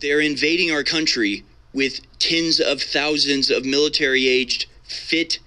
They're 0.00 0.20
invading 0.20 0.70
our 0.70 0.84
country 0.84 1.44
with 1.72 2.00
tens 2.20 2.60
of 2.60 2.80
thousands 2.80 3.50
of 3.50 3.64
military 3.64 4.28
aged, 4.28 4.66
fit, 4.88 5.38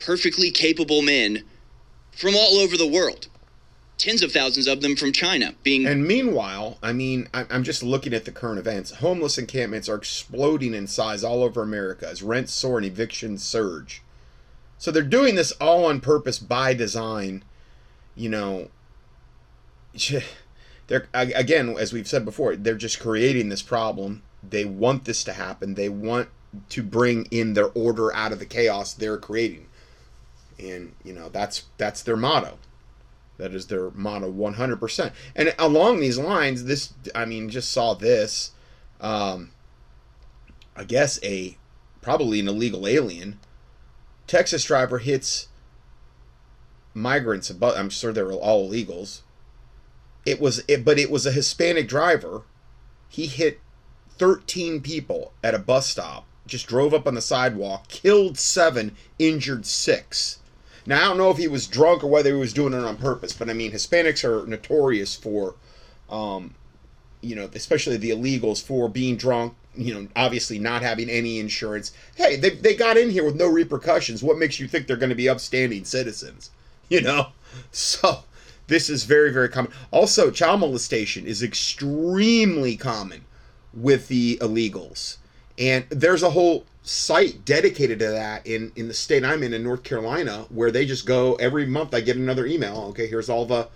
perfectly 0.00 0.50
capable 0.50 1.02
men 1.02 1.44
from 2.12 2.34
all 2.34 2.56
over 2.56 2.76
the 2.76 2.86
world. 2.86 3.28
Tens 3.98 4.22
of 4.22 4.30
thousands 4.30 4.68
of 4.68 4.80
them 4.80 4.94
from 4.94 5.12
China 5.12 5.54
being 5.64 5.84
And 5.84 6.06
meanwhile, 6.06 6.78
I 6.82 6.92
mean, 6.92 7.28
I'm 7.34 7.64
just 7.64 7.82
looking 7.82 8.14
at 8.14 8.24
the 8.24 8.30
current 8.30 8.60
events. 8.60 8.92
Homeless 8.92 9.38
encampments 9.38 9.88
are 9.88 9.96
exploding 9.96 10.72
in 10.72 10.86
size 10.86 11.24
all 11.24 11.42
over 11.42 11.62
America 11.62 12.08
as 12.08 12.22
rents 12.22 12.52
soar 12.52 12.78
and 12.78 12.86
evictions 12.86 13.42
surge. 13.42 14.02
So 14.78 14.92
they're 14.92 15.02
doing 15.02 15.34
this 15.34 15.50
all 15.52 15.84
on 15.84 16.00
purpose 16.00 16.38
by 16.38 16.74
design. 16.74 17.42
You 18.14 18.28
know, 18.28 18.68
they're 20.86 21.08
again, 21.12 21.76
as 21.76 21.92
we've 21.92 22.06
said 22.06 22.24
before, 22.24 22.54
they're 22.54 22.76
just 22.76 23.00
creating 23.00 23.48
this 23.48 23.62
problem. 23.62 24.22
They 24.48 24.64
want 24.64 25.04
this 25.04 25.24
to 25.24 25.32
happen. 25.32 25.74
They 25.74 25.88
want 25.88 26.28
to 26.70 26.82
bring 26.82 27.26
in 27.30 27.54
their 27.54 27.70
order 27.74 28.14
out 28.14 28.32
of 28.32 28.38
the 28.38 28.46
chaos 28.46 28.94
they're 28.94 29.18
creating. 29.18 29.66
And 30.58 30.94
you 31.04 31.12
know 31.12 31.28
that's 31.28 31.64
that's 31.76 32.02
their 32.02 32.16
motto. 32.16 32.58
That 33.36 33.54
is 33.54 33.68
their 33.68 33.90
motto 33.90 34.32
100%. 34.32 35.12
And 35.36 35.54
along 35.58 36.00
these 36.00 36.18
lines, 36.18 36.64
this 36.64 36.92
I 37.14 37.24
mean 37.24 37.48
just 37.48 37.70
saw 37.70 37.94
this 37.94 38.52
um 39.00 39.52
I 40.76 40.84
guess 40.84 41.20
a 41.22 41.56
probably 42.00 42.40
an 42.40 42.48
illegal 42.48 42.86
alien 42.86 43.38
Texas 44.26 44.64
driver 44.64 44.98
hits 44.98 45.48
migrants 46.94 47.50
but 47.50 47.76
I'm 47.76 47.90
sure 47.90 48.12
they're 48.12 48.32
all 48.32 48.68
illegals. 48.68 49.22
It 50.26 50.40
was 50.40 50.62
it, 50.68 50.84
but 50.84 50.98
it 50.98 51.10
was 51.10 51.24
a 51.24 51.32
Hispanic 51.32 51.88
driver. 51.88 52.42
He 53.08 53.26
hit 53.26 53.60
13 54.18 54.80
people 54.82 55.32
at 55.42 55.54
a 55.54 55.58
bus 55.58 55.86
stop. 55.86 56.26
Just 56.48 56.66
drove 56.66 56.92
up 56.92 57.06
on 57.06 57.14
the 57.14 57.20
sidewalk, 57.20 57.88
killed 57.88 58.38
7, 58.38 58.96
injured 59.18 59.66
6. 59.66 60.38
Now 60.86 60.96
I 60.96 61.04
don't 61.04 61.18
know 61.18 61.30
if 61.30 61.36
he 61.36 61.48
was 61.48 61.66
drunk 61.66 62.02
or 62.02 62.08
whether 62.08 62.30
he 62.30 62.40
was 62.40 62.52
doing 62.52 62.72
it 62.72 62.82
on 62.82 62.96
purpose, 62.96 63.32
but 63.32 63.48
I 63.48 63.52
mean 63.52 63.72
Hispanics 63.72 64.24
are 64.24 64.46
notorious 64.46 65.14
for 65.14 65.54
um 66.08 66.54
you 67.20 67.34
know, 67.34 67.50
especially 67.54 67.96
the 67.96 68.10
illegals 68.10 68.62
for 68.62 68.88
being 68.88 69.16
drunk, 69.16 69.54
you 69.76 69.94
know, 69.94 70.08
obviously 70.16 70.58
not 70.58 70.82
having 70.82 71.08
any 71.08 71.38
insurance. 71.38 71.92
Hey, 72.14 72.36
they, 72.36 72.50
they 72.50 72.74
got 72.74 72.96
in 72.96 73.10
here 73.10 73.24
with 73.24 73.36
no 73.36 73.46
repercussions. 73.46 74.22
What 74.22 74.38
makes 74.38 74.60
you 74.60 74.68
think 74.68 74.86
they're 74.86 74.96
going 74.96 75.10
to 75.10 75.16
be 75.16 75.28
upstanding 75.28 75.84
citizens? 75.84 76.50
You 76.90 77.02
know? 77.02 77.32
So, 77.70 78.20
this 78.66 78.88
is 78.88 79.04
very, 79.04 79.30
very 79.30 79.50
common. 79.50 79.72
Also, 79.90 80.30
child 80.30 80.60
molestation 80.60 81.26
is 81.26 81.42
extremely 81.42 82.76
common 82.76 83.26
with 83.74 84.08
the 84.08 84.38
illegals. 84.40 85.18
And 85.58 85.84
there's 85.90 86.22
a 86.22 86.30
whole 86.30 86.64
site 86.82 87.44
dedicated 87.44 87.98
to 87.98 88.08
that 88.08 88.46
in, 88.46 88.72
in 88.76 88.86
the 88.88 88.94
state 88.94 89.24
I'm 89.24 89.42
in, 89.42 89.52
in 89.52 89.64
North 89.64 89.82
Carolina, 89.82 90.46
where 90.50 90.70
they 90.70 90.86
just 90.86 91.04
go 91.04 91.34
every 91.34 91.66
month. 91.66 91.92
I 91.92 92.00
get 92.00 92.16
another 92.16 92.46
email. 92.46 92.86
Okay, 92.90 93.08
here's 93.08 93.28
all 93.28 93.44
the 93.44 93.68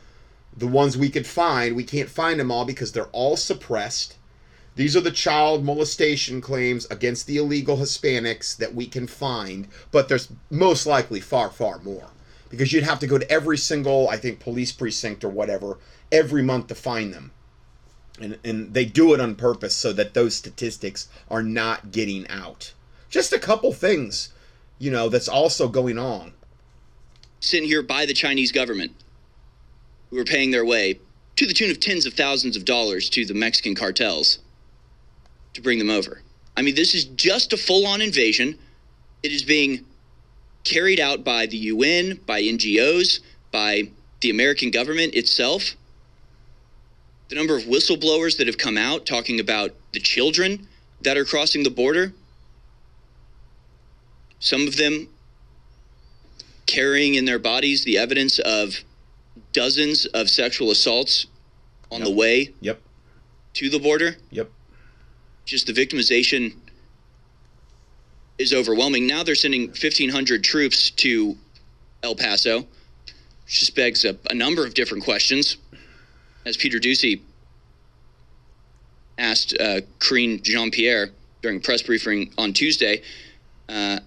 the 0.54 0.66
ones 0.66 0.98
we 0.98 1.08
could 1.08 1.26
find. 1.26 1.74
We 1.74 1.84
can't 1.84 2.10
find 2.10 2.38
them 2.38 2.50
all 2.50 2.64
because 2.66 2.92
they're 2.92 3.06
all 3.06 3.36
suppressed. 3.36 4.16
These 4.76 4.96
are 4.96 5.00
the 5.00 5.10
child 5.10 5.64
molestation 5.64 6.40
claims 6.40 6.86
against 6.90 7.26
the 7.26 7.38
illegal 7.38 7.76
Hispanics 7.78 8.56
that 8.56 8.74
we 8.74 8.86
can 8.86 9.06
find, 9.06 9.68
but 9.90 10.08
there's 10.08 10.28
most 10.50 10.86
likely 10.86 11.20
far, 11.20 11.50
far 11.50 11.78
more. 11.78 12.08
Because 12.48 12.72
you'd 12.72 12.84
have 12.84 13.00
to 13.00 13.06
go 13.06 13.18
to 13.18 13.30
every 13.30 13.56
single, 13.56 14.08
I 14.08 14.18
think, 14.18 14.40
police 14.40 14.72
precinct 14.72 15.24
or 15.24 15.30
whatever 15.30 15.78
every 16.10 16.42
month 16.42 16.66
to 16.68 16.74
find 16.74 17.12
them. 17.12 17.32
And, 18.22 18.38
and 18.44 18.72
they 18.72 18.84
do 18.84 19.12
it 19.14 19.20
on 19.20 19.34
purpose 19.34 19.74
so 19.74 19.92
that 19.92 20.14
those 20.14 20.36
statistics 20.36 21.08
are 21.30 21.42
not 21.42 21.90
getting 21.90 22.28
out. 22.28 22.72
Just 23.10 23.32
a 23.32 23.38
couple 23.38 23.72
things, 23.72 24.32
you 24.78 24.90
know, 24.90 25.08
that's 25.08 25.28
also 25.28 25.68
going 25.68 25.98
on. 25.98 26.32
Sitting 27.40 27.68
here 27.68 27.82
by 27.82 28.06
the 28.06 28.14
Chinese 28.14 28.52
government, 28.52 28.92
who 30.10 30.18
are 30.18 30.24
paying 30.24 30.50
their 30.50 30.64
way 30.64 31.00
to 31.36 31.46
the 31.46 31.54
tune 31.54 31.70
of 31.70 31.80
tens 31.80 32.06
of 32.06 32.12
thousands 32.12 32.56
of 32.56 32.64
dollars 32.64 33.08
to 33.10 33.24
the 33.24 33.34
Mexican 33.34 33.74
cartels 33.74 34.38
to 35.54 35.62
bring 35.62 35.78
them 35.78 35.90
over. 35.90 36.20
I 36.56 36.62
mean, 36.62 36.74
this 36.74 36.94
is 36.94 37.04
just 37.04 37.52
a 37.52 37.56
full 37.56 37.86
on 37.86 38.02
invasion. 38.02 38.58
It 39.22 39.32
is 39.32 39.42
being 39.42 39.84
carried 40.64 41.00
out 41.00 41.24
by 41.24 41.46
the 41.46 41.56
UN, 41.56 42.20
by 42.26 42.42
NGOs, 42.42 43.20
by 43.50 43.90
the 44.20 44.30
American 44.30 44.70
government 44.70 45.14
itself. 45.14 45.76
The 47.32 47.38
number 47.38 47.56
of 47.56 47.62
whistleblowers 47.62 48.36
that 48.36 48.46
have 48.46 48.58
come 48.58 48.76
out 48.76 49.06
talking 49.06 49.40
about 49.40 49.70
the 49.94 50.00
children 50.00 50.68
that 51.00 51.16
are 51.16 51.24
crossing 51.24 51.62
the 51.62 51.70
border, 51.70 52.12
some 54.38 54.68
of 54.68 54.76
them 54.76 55.08
carrying 56.66 57.14
in 57.14 57.24
their 57.24 57.38
bodies 57.38 57.84
the 57.84 57.96
evidence 57.96 58.38
of 58.40 58.84
dozens 59.54 60.04
of 60.04 60.28
sexual 60.28 60.70
assaults 60.70 61.24
on 61.90 62.00
Yep. 62.00 62.06
the 62.06 62.14
way 62.14 62.50
Yep. 62.60 62.82
to 63.54 63.70
the 63.70 63.78
border. 63.78 64.18
Yep. 64.30 64.50
Just 65.46 65.66
the 65.66 65.72
victimization 65.72 66.52
is 68.36 68.52
overwhelming. 68.52 69.06
Now 69.06 69.22
they're 69.22 69.34
sending 69.34 69.68
1,500 69.68 70.44
troops 70.44 70.90
to 70.90 71.38
El 72.02 72.14
Paso, 72.14 72.68
which 73.46 73.60
just 73.60 73.74
begs 73.74 74.04
a, 74.04 74.18
a 74.28 74.34
number 74.34 74.66
of 74.66 74.74
different 74.74 75.02
questions. 75.04 75.56
As 76.44 76.56
Peter 76.56 76.78
Doocy 76.78 77.20
asked 79.18 79.54
uh, 79.60 79.80
Karine 80.00 80.42
Jean 80.42 80.70
Pierre 80.70 81.10
during 81.40 81.58
a 81.58 81.60
press 81.60 81.82
briefing 81.82 82.32
on 82.38 82.52
Tuesday, 82.52 83.02
uh, 83.68 84.00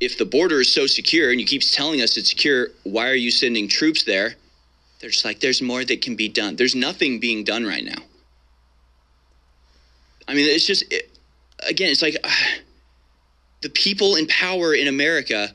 if 0.00 0.18
the 0.18 0.24
border 0.24 0.60
is 0.60 0.72
so 0.72 0.86
secure 0.86 1.30
and 1.30 1.40
you 1.40 1.46
keep 1.46 1.62
telling 1.62 2.02
us 2.02 2.16
it's 2.16 2.30
secure, 2.30 2.68
why 2.82 3.08
are 3.08 3.14
you 3.14 3.30
sending 3.30 3.68
troops 3.68 4.04
there? 4.04 4.34
They're 5.00 5.10
just 5.10 5.24
like, 5.24 5.40
there's 5.40 5.62
more 5.62 5.84
that 5.84 6.02
can 6.02 6.16
be 6.16 6.28
done. 6.28 6.56
There's 6.56 6.74
nothing 6.74 7.20
being 7.20 7.44
done 7.44 7.64
right 7.64 7.84
now. 7.84 8.02
I 10.28 10.34
mean, 10.34 10.48
it's 10.48 10.66
just, 10.66 10.92
it, 10.92 11.10
again, 11.68 11.90
it's 11.90 12.02
like 12.02 12.16
ah, 12.24 12.46
the 13.62 13.70
people 13.70 14.16
in 14.16 14.26
power 14.26 14.74
in 14.74 14.88
America 14.88 15.54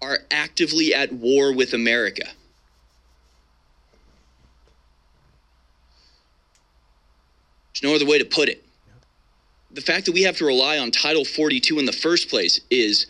are 0.00 0.18
actively 0.30 0.94
at 0.94 1.12
war 1.12 1.54
with 1.54 1.74
America. 1.74 2.26
No 7.84 7.94
other 7.94 8.06
way 8.06 8.18
to 8.18 8.24
put 8.24 8.48
it. 8.48 8.64
The 9.70 9.80
fact 9.80 10.06
that 10.06 10.12
we 10.12 10.22
have 10.22 10.36
to 10.38 10.44
rely 10.44 10.78
on 10.78 10.90
Title 10.90 11.24
42 11.24 11.78
in 11.78 11.84
the 11.84 11.92
first 11.92 12.28
place 12.28 12.60
is 12.70 13.06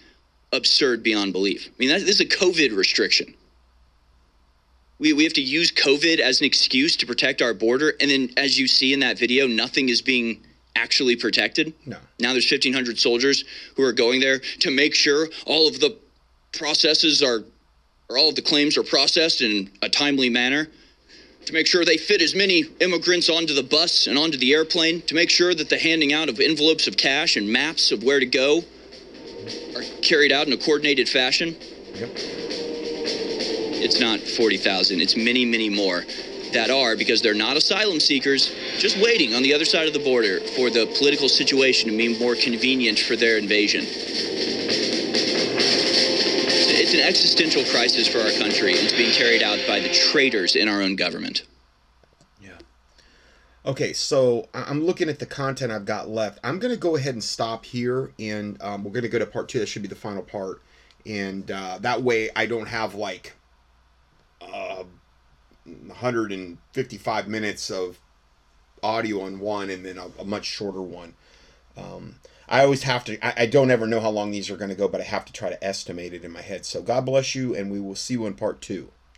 absurd 0.53 1.03
beyond 1.03 1.33
belief. 1.33 1.69
I 1.69 1.73
mean, 1.79 1.89
that, 1.91 2.01
this 2.01 2.21
is 2.21 2.21
a 2.21 2.27
COVID 2.27 2.77
restriction. 2.77 3.35
We, 4.99 5.13
we 5.13 5.25
have 5.25 5.33
to 5.35 5.43
use 5.43 5.71
COVID 5.71 6.19
as 6.19 6.41
an 6.41 6.47
excuse 6.47 6.97
to 6.97 7.07
protect 7.07 7.43
our 7.43 7.55
border. 7.55 7.95
And 8.01 8.11
then, 8.11 8.31
as 8.37 8.59
you 8.59 8.67
see 8.67 8.93
in 8.93 9.01
that 9.01 9.19
video, 9.19 9.47
nothing 9.47 9.89
is 9.89 10.03
being 10.03 10.41
actually 10.77 11.17
protected. 11.17 11.73
No. 11.87 11.99
Now 12.19 12.33
there's 12.33 12.51
1,500 12.51 12.99
soldiers 12.99 13.45
who 13.77 13.85
are 13.85 13.93
going 13.93 14.21
there 14.21 14.41
to 14.61 14.71
make 14.71 14.95
sure 14.95 15.29
all 15.47 15.69
of 15.69 15.81
the 15.81 15.97
processes 16.53 17.23
are, 17.23 17.45
or 18.09 18.19
all 18.19 18.31
of 18.31 18.35
the 18.35 18.43
claims 18.43 18.77
are 18.77 18.83
processed 18.83 19.41
in 19.41 19.71
a 19.83 19.89
timely 19.89 20.29
manner, 20.29 20.69
to 21.47 21.53
make 21.53 21.67
sure 21.67 21.85
they 21.85 21.97
fit 21.97 22.23
as 22.23 22.35
many 22.35 22.65
immigrants 22.81 23.29
onto 23.29 23.55
the 23.55 23.63
bus 23.63 24.07
and 24.07 24.19
onto 24.19 24.39
the 24.39 24.53
airplane, 24.53 25.03
to 25.03 25.15
make 25.15 25.31
sure 25.31 25.55
that 25.55 25.69
the 25.69 25.79
handing 25.79 26.13
out 26.13 26.29
of 26.29 26.41
envelopes 26.41 26.87
of 26.87 26.97
cash 26.97 27.37
and 27.37 27.49
maps 27.49 27.93
of 27.93 28.03
where 28.03 28.21
to 28.21 28.27
go 28.27 28.63
are 29.77 29.83
carried 30.03 30.33
out 30.33 30.47
in 30.47 30.53
a 30.53 30.57
coordinated 30.57 31.09
fashion. 31.09 31.57
Yep. 31.95 32.11
It's 33.77 34.01
not 34.01 34.21
40,000, 34.21 35.01
it's 35.01 35.17
many, 35.17 35.45
many 35.45 35.69
more 35.69 36.05
that 36.55 36.71
are 36.71 36.97
because 36.97 37.21
they're 37.21 37.35
not 37.35 37.57
asylum 37.57 38.01
seekers, 38.01 38.55
just 38.79 38.97
waiting 38.99 39.35
on 39.35 39.43
the 39.43 39.53
other 39.53 39.65
side 39.65 39.87
of 39.87 39.93
the 39.93 39.99
border 39.99 40.41
for 40.41 40.71
the 40.71 40.87
political 40.97 41.29
situation 41.29 41.91
to 41.91 41.97
be 41.97 42.19
more 42.19 42.35
convenient 42.35 42.99
for 42.99 43.17
their 43.17 43.37
invasion. 43.37 43.85
It's- 46.95 47.03
an 47.03 47.09
existential 47.09 47.65
crisis 47.65 48.07
for 48.07 48.21
our 48.21 48.31
country, 48.31 48.79
and 48.79 48.85
it's 48.85 48.93
being 48.93 49.13
carried 49.13 49.43
out 49.43 49.59
by 49.67 49.81
the 49.81 49.89
traitors 49.93 50.55
in 50.55 50.69
our 50.69 50.81
own 50.81 50.95
government. 50.95 51.43
Yeah. 52.41 52.59
Okay, 53.67 53.93
so 53.93 54.49
I'm 54.55 54.85
looking 54.85 55.09
at 55.09 55.19
the 55.19 55.27
content 55.27 55.73
I've 55.73 55.87
got 55.87 56.09
left. 56.09 56.39
I'm 56.45 56.61
going 56.61 56.73
to 56.73 56.79
go 56.79 56.97
ahead 56.97 57.15
and 57.15 57.25
stop 57.25 57.65
here, 57.65 58.13
and 58.19 58.61
um, 58.63 58.85
we're 58.85 58.93
going 58.93 59.03
to 59.03 59.09
go 59.09 59.19
to 59.19 59.27
part 59.27 59.49
two. 59.49 59.59
That 59.59 59.67
should 59.67 59.83
be 59.83 59.89
the 59.89 59.97
final 59.97 60.23
part, 60.23 60.63
and 61.05 61.51
uh, 61.51 61.79
that 61.81 62.03
way 62.03 62.31
I 62.37 62.47
don't 62.47 62.69
have 62.69 62.95
like 62.95 63.35
uh, 64.41 64.85
155 65.65 67.29
minutes 67.29 67.71
of 67.71 67.99
audio 68.85 69.23
on 69.23 69.41
one, 69.41 69.69
and 69.71 69.85
then 69.85 69.99
a, 69.99 70.07
a 70.21 70.25
much 70.25 70.45
shorter 70.45 70.83
one. 70.83 71.15
Um, 71.77 72.17
I 72.49 72.63
always 72.63 72.83
have 72.85 73.05
to. 73.05 73.27
I, 73.27 73.43
I 73.43 73.47
don't 73.47 73.71
ever 73.71 73.87
know 73.87 74.01
how 74.01 74.11
long 74.11 74.31
these 74.31 74.51
are 74.51 74.57
going 74.57 74.71
to 74.71 74.77
go, 74.77 74.89
but 74.89 75.01
I 75.01 75.05
have 75.05 75.25
to 75.27 75.33
try 75.33 75.49
to 75.51 75.65
estimate 75.65 76.13
it 76.13 76.25
in 76.25 76.33
my 76.33 76.43
head. 76.43 76.67
So 76.67 76.83
God 76.83 77.07
bless 77.07 77.35
you, 77.35 77.55
and 77.55 77.71
we 77.71 77.81
will 77.81 77.95
see 77.95 78.15
you 78.15 78.27
in 78.27 78.35
part 78.35 78.61
two. 78.61 78.91